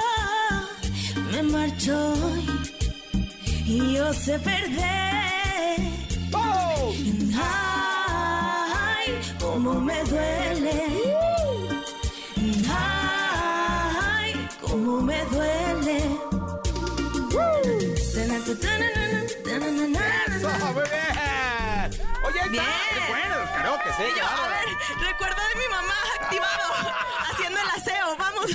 me 1.31 1.43
marchó 1.43 2.13
y 3.65 3.93
yo 3.95 4.13
sé 4.13 4.37
perder. 4.39 5.03
Ay, 8.75 9.07
cómo 9.39 9.79
me 9.81 10.03
duele. 10.03 11.12
Me 15.01 15.25
duele. 15.25 15.97
¡Eso, 20.27 20.49
muy 20.73 20.83
bien! 20.83 22.01
Oye, 22.25 22.49
Bien. 22.49 22.63
está. 22.63 22.93
Qué 22.93 23.09
bueno, 23.09 23.39
los 23.39 23.49
karaoke, 23.49 23.89
¿eh? 23.89 24.11
Yo, 24.17 24.25
a 24.25 24.47
ver, 24.47 24.67
recuerdo 25.07 25.41
de 25.49 25.59
mi 25.59 25.67
mamá 25.69 25.93
activado, 26.21 26.73
haciendo 27.31 27.59
el 27.59 27.69
aseo, 27.69 28.17
vamos. 28.17 28.45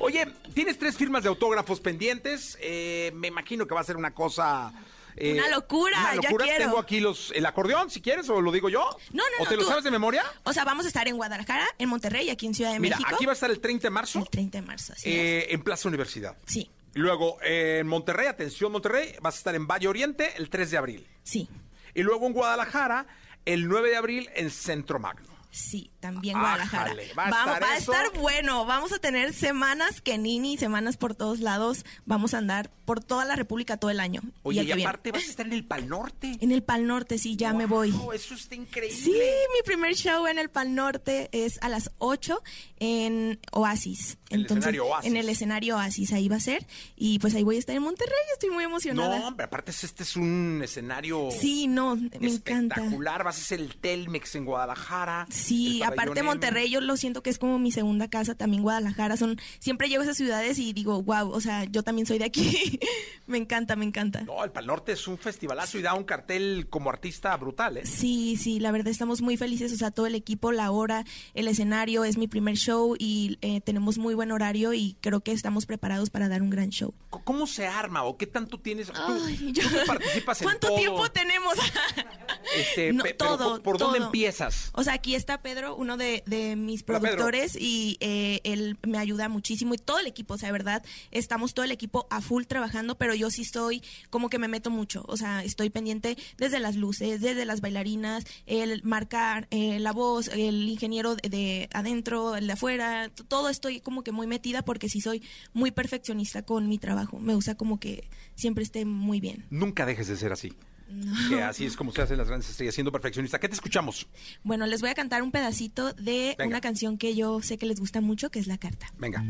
Oye, 0.00 0.26
tienes 0.54 0.78
tres 0.78 0.96
firmas 0.96 1.22
de 1.22 1.28
autógrafos 1.28 1.80
pendientes. 1.80 2.56
Eh, 2.60 3.10
me 3.14 3.28
imagino 3.28 3.66
que 3.66 3.74
va 3.74 3.80
a 3.80 3.84
ser 3.84 3.96
una 3.96 4.12
cosa. 4.14 4.72
Eh, 5.16 5.32
Una 5.34 5.48
locura, 5.48 5.98
una 5.98 6.14
locura. 6.16 6.44
quiero. 6.44 6.64
Tengo 6.64 6.78
aquí 6.78 7.00
los, 7.00 7.32
el 7.34 7.44
acordeón, 7.46 7.90
si 7.90 8.00
quieres, 8.00 8.28
o 8.28 8.40
lo 8.40 8.52
digo 8.52 8.68
yo. 8.68 8.80
No, 9.12 9.22
no, 9.22 9.36
¿O 9.40 9.44
no, 9.44 9.48
te 9.50 9.56
lo 9.56 9.62
tú- 9.62 9.68
sabes 9.68 9.84
de 9.84 9.90
memoria? 9.90 10.24
O 10.44 10.52
sea, 10.52 10.64
vamos 10.64 10.84
a 10.84 10.88
estar 10.88 11.08
en 11.08 11.16
Guadalajara, 11.16 11.66
en 11.78 11.88
Monterrey, 11.88 12.28
aquí 12.30 12.46
en 12.46 12.54
Ciudad 12.54 12.72
de 12.72 12.78
Mira, 12.80 12.96
México. 12.96 13.14
aquí 13.16 13.26
va 13.26 13.32
a 13.32 13.34
estar 13.34 13.50
el 13.50 13.60
30 13.60 13.82
de 13.86 13.90
marzo. 13.90 14.18
El 14.20 14.28
30 14.28 14.58
de 14.60 14.66
marzo, 14.66 14.92
así 14.92 15.08
es. 15.10 15.16
eh, 15.16 15.46
en 15.54 15.62
Plaza 15.62 15.88
Universidad. 15.88 16.36
Sí, 16.46 16.70
Luego, 16.94 17.36
eh, 17.42 17.78
en 17.80 17.86
Monterrey, 17.88 18.26
atención 18.26 18.72
Monterrey, 18.72 19.14
vas 19.20 19.34
a 19.34 19.38
estar 19.38 19.54
en 19.54 19.66
Valle 19.66 19.86
Oriente 19.86 20.32
el 20.36 20.48
3 20.48 20.70
de 20.70 20.76
abril. 20.78 21.06
sí, 21.22 21.46
Y 21.94 22.02
luego 22.02 22.26
en 22.26 22.32
Guadalajara, 22.32 23.06
el 23.44 23.68
9 23.68 23.90
de 23.90 23.96
abril 23.96 24.30
en 24.34 24.50
Centro 24.50 24.98
Magno. 24.98 25.35
Sí, 25.56 25.90
también 26.00 26.36
Ájale, 26.36 26.64
Guadalajara. 26.66 26.94
va 27.18 27.26
a 27.26 27.30
vamos, 27.30 27.54
estar 27.56 27.62
va 27.62 27.72
a 27.72 27.76
estar 27.78 28.20
bueno. 28.20 28.64
Vamos 28.66 28.92
a 28.92 28.98
tener 28.98 29.32
semanas 29.34 30.00
que 30.00 30.18
Nini, 30.18 30.56
semanas 30.56 30.96
por 30.96 31.14
todos 31.14 31.40
lados. 31.40 31.84
Vamos 32.04 32.34
a 32.34 32.38
andar 32.38 32.70
por 32.84 33.02
toda 33.02 33.24
la 33.24 33.34
República 33.36 33.76
todo 33.78 33.90
el 33.90 33.98
año. 34.00 34.22
Oye, 34.44 34.62
y 34.62 34.66
viene. 34.66 34.82
aparte 34.84 35.10
vas 35.12 35.24
a 35.24 35.26
estar 35.26 35.46
en 35.46 35.52
el 35.52 35.64
Pal 35.64 35.88
Norte. 35.88 36.36
En 36.40 36.52
el 36.52 36.62
Pal 36.62 36.86
Norte, 36.86 37.18
sí, 37.18 37.36
ya 37.36 37.52
me 37.52 37.66
voy. 37.66 37.92
Eso 38.14 38.34
está 38.34 38.54
increíble. 38.54 38.96
Sí, 38.96 39.10
mi 39.12 39.62
primer 39.64 39.94
show 39.94 40.26
en 40.26 40.38
el 40.38 40.50
Pal 40.50 40.74
Norte 40.74 41.28
es 41.32 41.58
a 41.62 41.68
las 41.68 41.90
8 41.98 42.40
en 42.78 43.40
Oasis. 43.52 44.18
El 44.28 44.44
escenario 44.44 44.86
Oasis. 44.86 45.10
En 45.10 45.16
el 45.16 45.28
escenario 45.28 45.76
Oasis, 45.76 46.12
ahí 46.12 46.28
va 46.28 46.36
a 46.36 46.40
ser. 46.40 46.66
Y 46.96 47.18
pues 47.20 47.34
ahí 47.34 47.42
voy 47.42 47.56
a 47.56 47.58
estar 47.58 47.74
en 47.76 47.82
Monterrey, 47.82 48.14
estoy 48.32 48.50
muy 48.50 48.64
emocionada. 48.64 49.18
No, 49.18 49.28
hombre, 49.28 49.46
aparte 49.46 49.70
es- 49.70 49.84
este 49.84 50.02
es 50.02 50.16
un 50.16 50.60
escenario 50.64 51.28
Sí, 51.30 51.66
no, 51.68 51.96
me 51.96 52.06
encanta. 52.28 52.74
espectacular. 52.76 53.24
Vas 53.24 53.38
a 53.38 53.40
hacer 53.40 53.60
el 53.60 53.76
Telmex 53.76 54.34
en 54.34 54.44
Guadalajara. 54.44 55.26
Sí, 55.30 55.45
el 55.50 55.82
aparte. 55.82 56.22
Monterrey 56.22 56.70
yo 56.70 56.80
lo 56.80 56.96
siento 56.96 57.22
que 57.22 57.30
es 57.30 57.38
como 57.38 57.58
mi 57.58 57.72
segunda 57.72 58.08
casa, 58.08 58.34
también 58.34 58.62
Guadalajara, 58.62 59.16
son 59.16 59.38
siempre 59.58 59.88
llego 59.88 60.02
a 60.02 60.04
esas 60.04 60.16
ciudades 60.16 60.58
y 60.58 60.72
digo, 60.72 61.02
wow, 61.02 61.30
o 61.30 61.40
sea, 61.40 61.64
yo 61.64 61.82
también 61.82 62.06
soy 62.06 62.18
de 62.18 62.24
aquí. 62.24 62.78
me 63.26 63.38
encanta, 63.38 63.76
me 63.76 63.84
encanta. 63.84 64.22
No, 64.22 64.42
el 64.44 64.50
Pal 64.50 64.66
Norte 64.66 64.92
es 64.92 65.06
un 65.08 65.18
festivalazo 65.18 65.78
y 65.78 65.82
da 65.82 65.94
un 65.94 66.04
cartel 66.04 66.66
como 66.70 66.90
artista 66.90 67.36
brutal, 67.36 67.76
¿eh? 67.78 67.86
Sí, 67.86 68.36
sí, 68.36 68.60
la 68.60 68.72
verdad 68.72 68.88
estamos 68.88 69.22
muy 69.22 69.36
felices, 69.36 69.72
o 69.72 69.76
sea, 69.76 69.90
todo 69.90 70.06
el 70.06 70.14
equipo, 70.14 70.52
la 70.52 70.70
hora, 70.70 71.04
el 71.34 71.48
escenario, 71.48 72.04
es 72.04 72.16
mi 72.18 72.28
primer 72.28 72.56
show 72.56 72.96
y 72.98 73.38
eh, 73.42 73.60
tenemos 73.60 73.98
muy 73.98 74.14
buen 74.14 74.32
horario 74.32 74.72
y 74.74 74.96
creo 75.00 75.20
que 75.20 75.32
estamos 75.32 75.66
preparados 75.66 76.10
para 76.10 76.28
dar 76.28 76.42
un 76.42 76.50
gran 76.50 76.70
show. 76.70 76.94
¿Cómo 77.24 77.46
se 77.46 77.66
arma 77.66 78.02
o 78.04 78.16
qué 78.16 78.26
tanto 78.26 78.58
tienes? 78.60 78.88
Tú, 78.88 78.92
Ay, 79.26 79.36
tú 79.36 79.48
yo- 79.52 79.68
que 79.70 79.86
participas 79.86 80.40
en 80.40 80.44
¿Cuánto 80.46 80.68
todo, 80.68 80.76
tiempo 80.78 81.10
tenemos? 81.10 81.54
este, 82.56 82.92
No, 82.92 83.04
todo, 83.16 83.54
¿por, 83.54 83.62
por 83.62 83.78
dónde 83.78 83.98
empiezas? 83.98 84.70
O 84.74 84.82
sea, 84.82 84.94
aquí 84.94 85.14
está 85.14 85.35
Pedro, 85.42 85.76
uno 85.76 85.96
de, 85.96 86.22
de 86.26 86.56
mis 86.56 86.82
Pedro. 86.82 87.00
productores, 87.00 87.56
y 87.58 87.96
eh, 88.00 88.40
él 88.44 88.78
me 88.86 88.98
ayuda 88.98 89.28
muchísimo. 89.28 89.74
Y 89.74 89.78
todo 89.78 89.98
el 89.98 90.06
equipo, 90.06 90.34
o 90.34 90.38
sea, 90.38 90.48
de 90.48 90.52
verdad, 90.52 90.84
estamos 91.10 91.54
todo 91.54 91.64
el 91.64 91.70
equipo 91.70 92.06
a 92.10 92.20
full 92.20 92.44
trabajando, 92.44 92.96
pero 92.96 93.14
yo 93.14 93.30
sí 93.30 93.42
estoy 93.42 93.82
como 94.10 94.28
que 94.28 94.38
me 94.38 94.48
meto 94.48 94.70
mucho. 94.70 95.04
O 95.08 95.16
sea, 95.16 95.42
estoy 95.44 95.70
pendiente 95.70 96.16
desde 96.36 96.60
las 96.60 96.76
luces, 96.76 97.20
desde 97.20 97.44
las 97.44 97.60
bailarinas, 97.60 98.24
el 98.46 98.82
marcar 98.82 99.48
eh, 99.50 99.78
la 99.80 99.92
voz, 99.92 100.28
el 100.28 100.68
ingeniero 100.68 101.16
de, 101.16 101.28
de 101.28 101.68
adentro, 101.72 102.36
el 102.36 102.46
de 102.46 102.52
afuera, 102.52 103.10
todo 103.28 103.48
estoy 103.48 103.80
como 103.80 104.02
que 104.02 104.12
muy 104.12 104.26
metida 104.26 104.62
porque 104.62 104.88
sí 104.88 105.00
soy 105.00 105.22
muy 105.52 105.70
perfeccionista 105.70 106.42
con 106.42 106.68
mi 106.68 106.78
trabajo. 106.78 107.18
Me 107.18 107.34
gusta 107.34 107.54
como 107.54 107.78
que 107.80 108.08
siempre 108.34 108.64
esté 108.64 108.84
muy 108.84 109.20
bien. 109.20 109.44
Nunca 109.50 109.86
dejes 109.86 110.08
de 110.08 110.16
ser 110.16 110.32
así. 110.32 110.52
No. 110.88 111.28
Que 111.28 111.42
así 111.42 111.66
es 111.66 111.76
como 111.76 111.92
se 111.92 112.02
hacen 112.02 112.16
las 112.16 112.28
grandes 112.28 112.48
estrellas, 112.50 112.74
siendo 112.74 112.92
perfeccionista. 112.92 113.38
¿Qué 113.40 113.48
te 113.48 113.54
escuchamos? 113.54 114.06
Bueno, 114.44 114.66
les 114.66 114.80
voy 114.80 114.90
a 114.90 114.94
cantar 114.94 115.22
un 115.22 115.32
pedacito 115.32 115.92
de 115.94 116.34
Venga. 116.38 116.48
una 116.48 116.60
canción 116.60 116.96
que 116.96 117.14
yo 117.14 117.42
sé 117.42 117.58
que 117.58 117.66
les 117.66 117.80
gusta 117.80 118.00
mucho, 118.00 118.30
que 118.30 118.38
es 118.38 118.46
La 118.46 118.58
Carta. 118.58 118.86
Venga. 118.98 119.24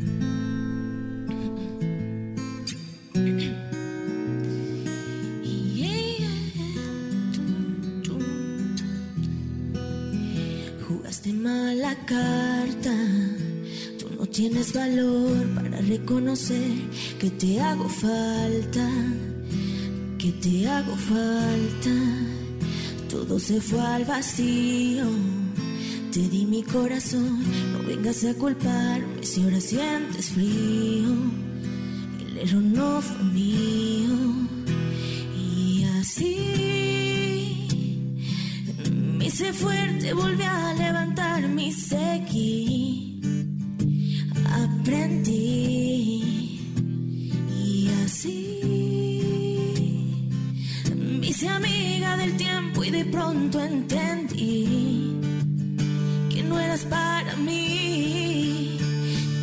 Jugaste 10.86 11.32
mala 11.32 11.94
carta, 12.06 12.94
tú 13.98 14.08
no 14.18 14.26
tienes 14.26 14.72
valor 14.72 15.46
para 15.54 15.78
reconocer 15.80 16.70
que 17.18 17.30
te 17.30 17.60
hago 17.60 17.88
falta, 17.88 18.88
que 20.26 20.32
te 20.32 20.68
hago 20.68 20.96
falta. 20.96 21.94
Todo 23.08 23.38
se 23.38 23.60
fue 23.60 23.80
al 23.80 24.04
vacío, 24.04 25.04
te 26.12 26.20
di 26.28 26.44
mi 26.46 26.62
corazón, 26.64 27.44
no 27.72 27.86
vengas 27.86 28.24
a 28.24 28.34
culparme 28.34 29.22
si 29.22 29.42
ahora 29.42 29.60
sientes 29.60 30.30
frío. 30.30 31.14
El 32.20 32.38
error 32.38 32.62
no 32.62 33.00
fue 33.00 33.24
mío 33.24 34.16
y 35.38 35.84
así 36.00 37.68
me 39.18 39.26
hice 39.26 39.52
fuerte, 39.52 40.12
volví 40.12 40.42
a 40.42 40.74
levantar 40.74 41.48
mi 41.48 41.70
seguí. 41.72 43.20
aprendí. 44.64 45.40
Y 47.64 47.88
así 48.04 48.65
hice 51.36 51.48
amiga 51.50 52.16
del 52.16 52.34
tiempo 52.38 52.82
y 52.82 52.90
de 52.90 53.04
pronto 53.04 53.60
entendí 53.60 55.20
que 56.30 56.42
no 56.42 56.58
eras 56.58 56.86
para 56.86 57.36
mí. 57.36 58.78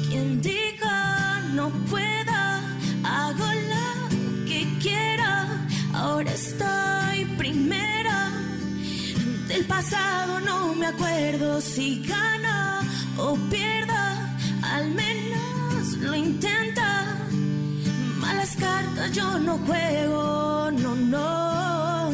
Quien 0.09 0.41
diga 0.41 1.41
no 1.53 1.69
pueda, 1.91 2.61
hago 3.03 3.45
lo 3.73 4.47
que 4.47 4.67
quiera. 4.81 5.67
Ahora 5.93 6.31
estoy 6.31 7.25
primera. 7.37 8.31
Del 9.47 9.63
pasado 9.65 10.39
no 10.39 10.73
me 10.73 10.87
acuerdo 10.87 11.61
si 11.61 12.03
gana 12.07 12.81
o 13.17 13.35
pierda. 13.51 14.35
Al 14.63 14.89
menos 14.89 15.97
lo 15.99 16.15
Malas 18.33 18.55
cartas 18.55 19.11
yo 19.11 19.39
no 19.39 19.59
juego, 19.59 20.71
no, 20.71 20.95
no. 20.95 22.09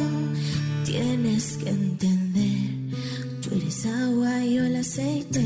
Tienes 0.84 1.56
que 1.56 1.70
entender, 1.70 2.98
tú 3.40 3.54
eres 3.54 3.86
agua 3.86 4.44
y 4.44 4.54
yo 4.54 4.64
el 4.64 4.76
aceite. 4.76 5.42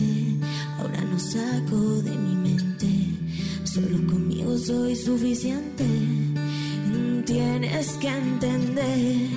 Ahora 0.78 1.00
no 1.02 1.18
saco 1.18 1.78
de 2.02 2.10
mi 2.10 2.34
mente, 2.34 2.88
solo 3.62 4.04
conmigo 4.10 4.58
soy 4.58 4.96
suficiente. 4.96 5.86
Tienes 7.24 7.88
que 8.00 8.08
entender, 8.08 9.28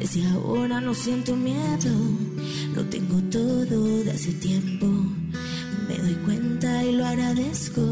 desde 0.00 0.26
ahora 0.30 0.80
no 0.80 0.94
siento 0.94 1.36
miedo, 1.36 1.94
lo 2.74 2.84
tengo 2.86 3.20
todo 3.30 4.02
de 4.02 4.10
hace 4.10 4.32
tiempo. 4.32 4.86
Me 5.88 5.96
doy 5.96 6.14
cuenta 6.24 6.84
y 6.84 6.92
lo 6.96 7.06
agradezco. 7.06 7.82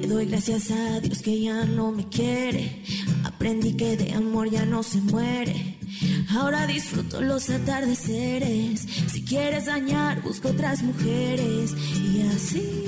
Le 0.00 0.06
doy 0.08 0.26
gracias 0.26 0.70
a 0.70 1.00
Dios 1.00 1.22
que 1.22 1.40
ya 1.40 1.64
no 1.64 1.90
me 1.90 2.06
quiere. 2.08 2.82
Aprendí 3.24 3.72
que 3.78 3.96
de 3.96 4.12
amor 4.12 4.50
ya 4.50 4.66
no 4.66 4.82
se 4.82 5.00
muere. 5.00 5.78
Ahora 6.36 6.66
disfruto 6.66 7.22
los 7.22 7.48
atardeceres. 7.48 8.86
Si 9.10 9.24
quieres 9.24 9.64
dañar, 9.64 10.20
busco 10.20 10.48
otras 10.48 10.82
mujeres. 10.82 11.74
Y 12.12 12.20
así 12.34 12.84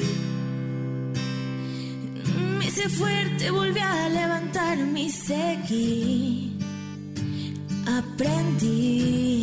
me 2.59 2.67
hice 2.67 2.91
fuerte, 2.91 3.51
volví 3.51 3.81
a 3.81 4.09
levantarme 4.11 5.05
y 5.05 5.11
seguí. 5.11 6.59
Aprendí. 7.87 9.38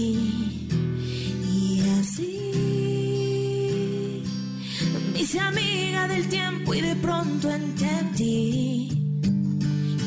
Hice 5.25 5.39
amiga 5.39 6.07
del 6.07 6.29
tiempo 6.29 6.75
y 6.75 6.81
de 6.81 6.95
pronto 6.97 7.49
entendí 7.49 8.89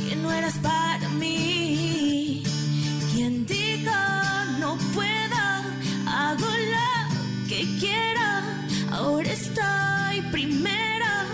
que 0.08 0.14
no 0.14 0.30
eras 0.30 0.56
para 0.58 1.08
mí. 1.08 2.44
Quien 3.12 3.44
diga 3.44 4.44
no 4.60 4.78
pueda, 4.94 5.64
hago 6.06 6.46
lo 6.74 7.48
que 7.48 7.66
quiera. 7.80 8.28
Ahora 8.92 9.32
estoy 9.32 10.22
primera. 10.30 11.26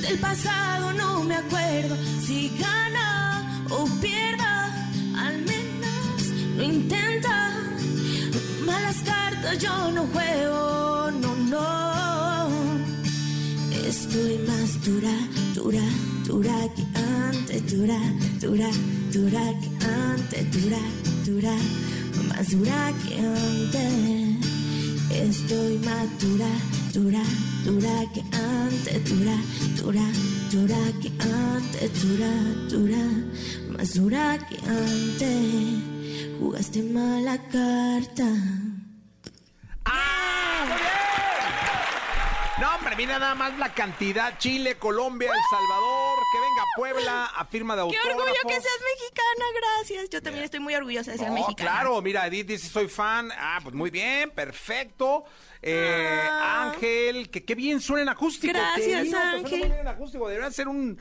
Del 0.00 0.18
pasado 0.18 0.94
no 0.94 1.22
me 1.24 1.34
acuerdo 1.34 1.94
si 2.26 2.50
gana 2.58 3.62
o 3.68 3.86
pierda. 4.00 4.54
Al 5.18 5.36
menos 5.42 6.18
lo 6.56 6.62
intenta. 6.62 7.36
Malas 8.64 9.02
cartas 9.04 9.58
yo 9.58 9.92
no 9.92 10.06
juego, 10.14 10.79
Estoy 14.10 14.38
más 14.38 14.84
dura, 14.84 15.14
dura, 15.54 15.84
dura 16.26 16.68
que 16.74 16.82
antes, 16.98 17.70
dura, 17.70 18.00
dura, 18.40 18.68
dura 19.12 19.40
que 19.60 19.70
antes, 19.86 20.50
dura, 20.50 20.80
dura, 21.24 21.56
más 22.28 22.50
dura 22.50 22.92
que 23.06 23.14
antes. 23.14 24.46
Estoy 25.12 25.78
más 25.78 26.08
dura, 26.18 26.50
dura, 26.92 27.22
dura 27.64 28.04
que 28.12 28.22
antes, 28.36 29.04
dura, 29.04 29.36
dura, 29.76 30.06
dura 30.50 30.80
que 31.00 31.12
antes, 31.22 32.02
dura, 32.02 32.32
dura, 32.68 33.04
más 33.78 33.94
dura 33.94 34.38
que 34.48 34.56
antes. 34.68 36.36
Jugaste 36.40 36.82
mala 36.82 37.38
carta. 37.52 38.26
No, 42.60 42.66
hombre, 42.76 42.89
mira 43.00 43.18
nada 43.18 43.34
más 43.34 43.58
la 43.58 43.72
cantidad. 43.72 44.38
Chile, 44.38 44.76
Colombia, 44.76 45.30
El 45.32 45.40
Salvador, 45.50 46.18
que 46.32 46.38
venga 46.40 46.62
Puebla 46.76 47.24
a 47.34 47.44
firma 47.46 47.74
de 47.74 47.78
Qué 47.90 47.96
autógrafo. 47.96 48.20
orgullo 48.20 48.40
que 48.42 48.60
seas 48.60 48.78
mexicana, 48.94 49.44
gracias. 49.54 50.10
Yo 50.10 50.22
también 50.22 50.44
estoy 50.44 50.60
muy 50.60 50.74
orgullosa 50.74 51.12
de 51.12 51.18
ser 51.18 51.28
No, 51.28 51.34
mexicana. 51.34 51.70
claro, 51.70 52.02
mira, 52.02 52.26
Edith 52.26 52.46
dice 52.46 52.68
soy 52.68 52.88
fan. 52.88 53.30
Ah, 53.36 53.60
pues 53.62 53.74
muy 53.74 53.90
bien, 53.90 54.30
perfecto. 54.30 55.24
Eh, 55.62 56.28
Ángel, 56.42 57.30
que 57.30 57.44
qué 57.44 57.54
bien 57.54 57.80
suena 57.80 58.02
en 58.02 58.08
acústico. 58.10 58.52
Ah. 58.56 58.72
Gracias, 58.76 59.14
Ángel. 59.14 59.86
acústico. 59.88 60.28
Deberían 60.28 60.52
ser 60.52 60.68
un 60.68 60.98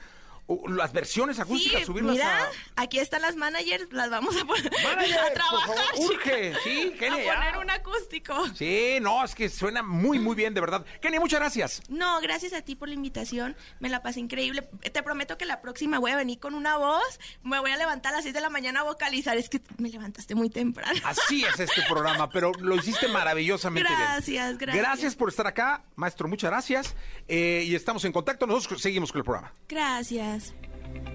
las 0.67 0.91
versiones 0.93 1.39
acústicas, 1.39 1.79
Sí, 1.81 1.85
subirlas 1.85 2.13
mira, 2.13 2.43
a. 2.75 2.81
aquí 2.81 2.99
están 2.99 3.21
las 3.21 3.35
managers, 3.35 3.91
las 3.91 4.09
vamos 4.09 4.35
a 4.35 4.45
poner 4.45 4.71
Manager, 4.83 5.19
a 5.19 5.23
por 5.25 5.33
trabajar. 5.33 5.75
favor, 5.93 6.11
urge, 6.11 6.53
sí, 6.63 6.93
Kenia, 6.99 7.31
A 7.33 7.35
poner 7.35 7.57
un 7.57 7.69
acústico. 7.69 8.33
Sí, 8.55 8.97
no, 9.01 9.23
es 9.23 9.35
que 9.35 9.49
suena 9.49 9.83
muy, 9.83 10.19
muy 10.19 10.35
bien, 10.35 10.53
de 10.53 10.61
verdad. 10.61 10.85
Kenny, 11.01 11.19
muchas 11.19 11.39
gracias. 11.39 11.81
No, 11.89 12.19
gracias 12.21 12.53
a 12.53 12.61
ti 12.61 12.75
por 12.75 12.87
la 12.87 12.95
invitación. 12.95 13.55
Me 13.79 13.89
la 13.89 14.01
pasé 14.01 14.19
increíble. 14.19 14.67
Te 14.91 15.03
prometo 15.03 15.37
que 15.37 15.45
la 15.45 15.61
próxima 15.61 15.99
voy 15.99 16.11
a 16.11 16.15
venir 16.15 16.39
con 16.39 16.55
una 16.55 16.77
voz. 16.77 17.19
Me 17.43 17.59
voy 17.59 17.71
a 17.71 17.77
levantar 17.77 18.13
a 18.13 18.17
las 18.17 18.23
6 18.23 18.33
de 18.33 18.41
la 18.41 18.49
mañana 18.49 18.79
a 18.81 18.83
vocalizar. 18.83 19.37
Es 19.37 19.49
que 19.49 19.61
me 19.77 19.89
levantaste 19.89 20.35
muy 20.35 20.49
temprano. 20.49 20.99
Así 21.03 21.43
es 21.45 21.59
este 21.59 21.81
programa, 21.87 22.29
pero 22.29 22.51
lo 22.59 22.75
hiciste 22.75 23.07
maravillosamente 23.07 23.89
Gracias, 23.91 24.45
bien. 24.47 24.57
gracias. 24.57 24.83
Gracias 24.83 25.15
por 25.15 25.29
estar 25.29 25.45
acá, 25.47 25.83
maestro, 25.95 26.27
muchas 26.27 26.49
gracias. 26.49 26.95
Eh, 27.27 27.63
y 27.67 27.75
estamos 27.75 28.03
en 28.05 28.11
contacto, 28.11 28.47
nosotros 28.47 28.81
seguimos 28.81 29.11
con 29.11 29.19
el 29.19 29.25
programa. 29.25 29.53
Gracias. 29.67 30.38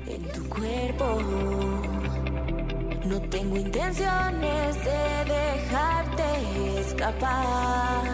En 0.06 0.22
tu 0.32 0.48
cuerpo. 0.48 1.06
No 3.04 3.20
tengo 3.28 3.56
intenciones 3.56 4.76
de 4.84 5.02
dejarte 5.38 6.80
escapar. 6.80 8.04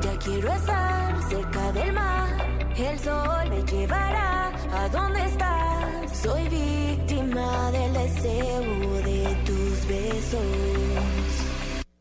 Ya 0.00 0.18
quiero 0.18 0.52
estar 0.52 1.22
cerca 1.28 1.72
del 1.72 1.92
mar. 1.92 2.28
El 2.76 2.98
sol 2.98 3.50
me 3.50 3.62
llevará 3.62 4.52
a 4.72 4.88
donde 4.88 5.24
estás. 5.24 6.18
Soy 6.22 6.48
víctima 6.48 7.70
del 7.70 7.92
deseo 7.92 9.02
de 9.10 9.36
tus 9.46 9.86
besos. 9.86 11.32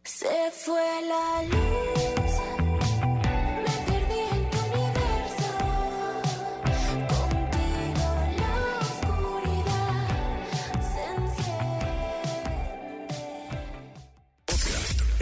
Se 0.03 0.51
fue 0.63 0.87
la 1.07 1.43
luz. 1.43 2.20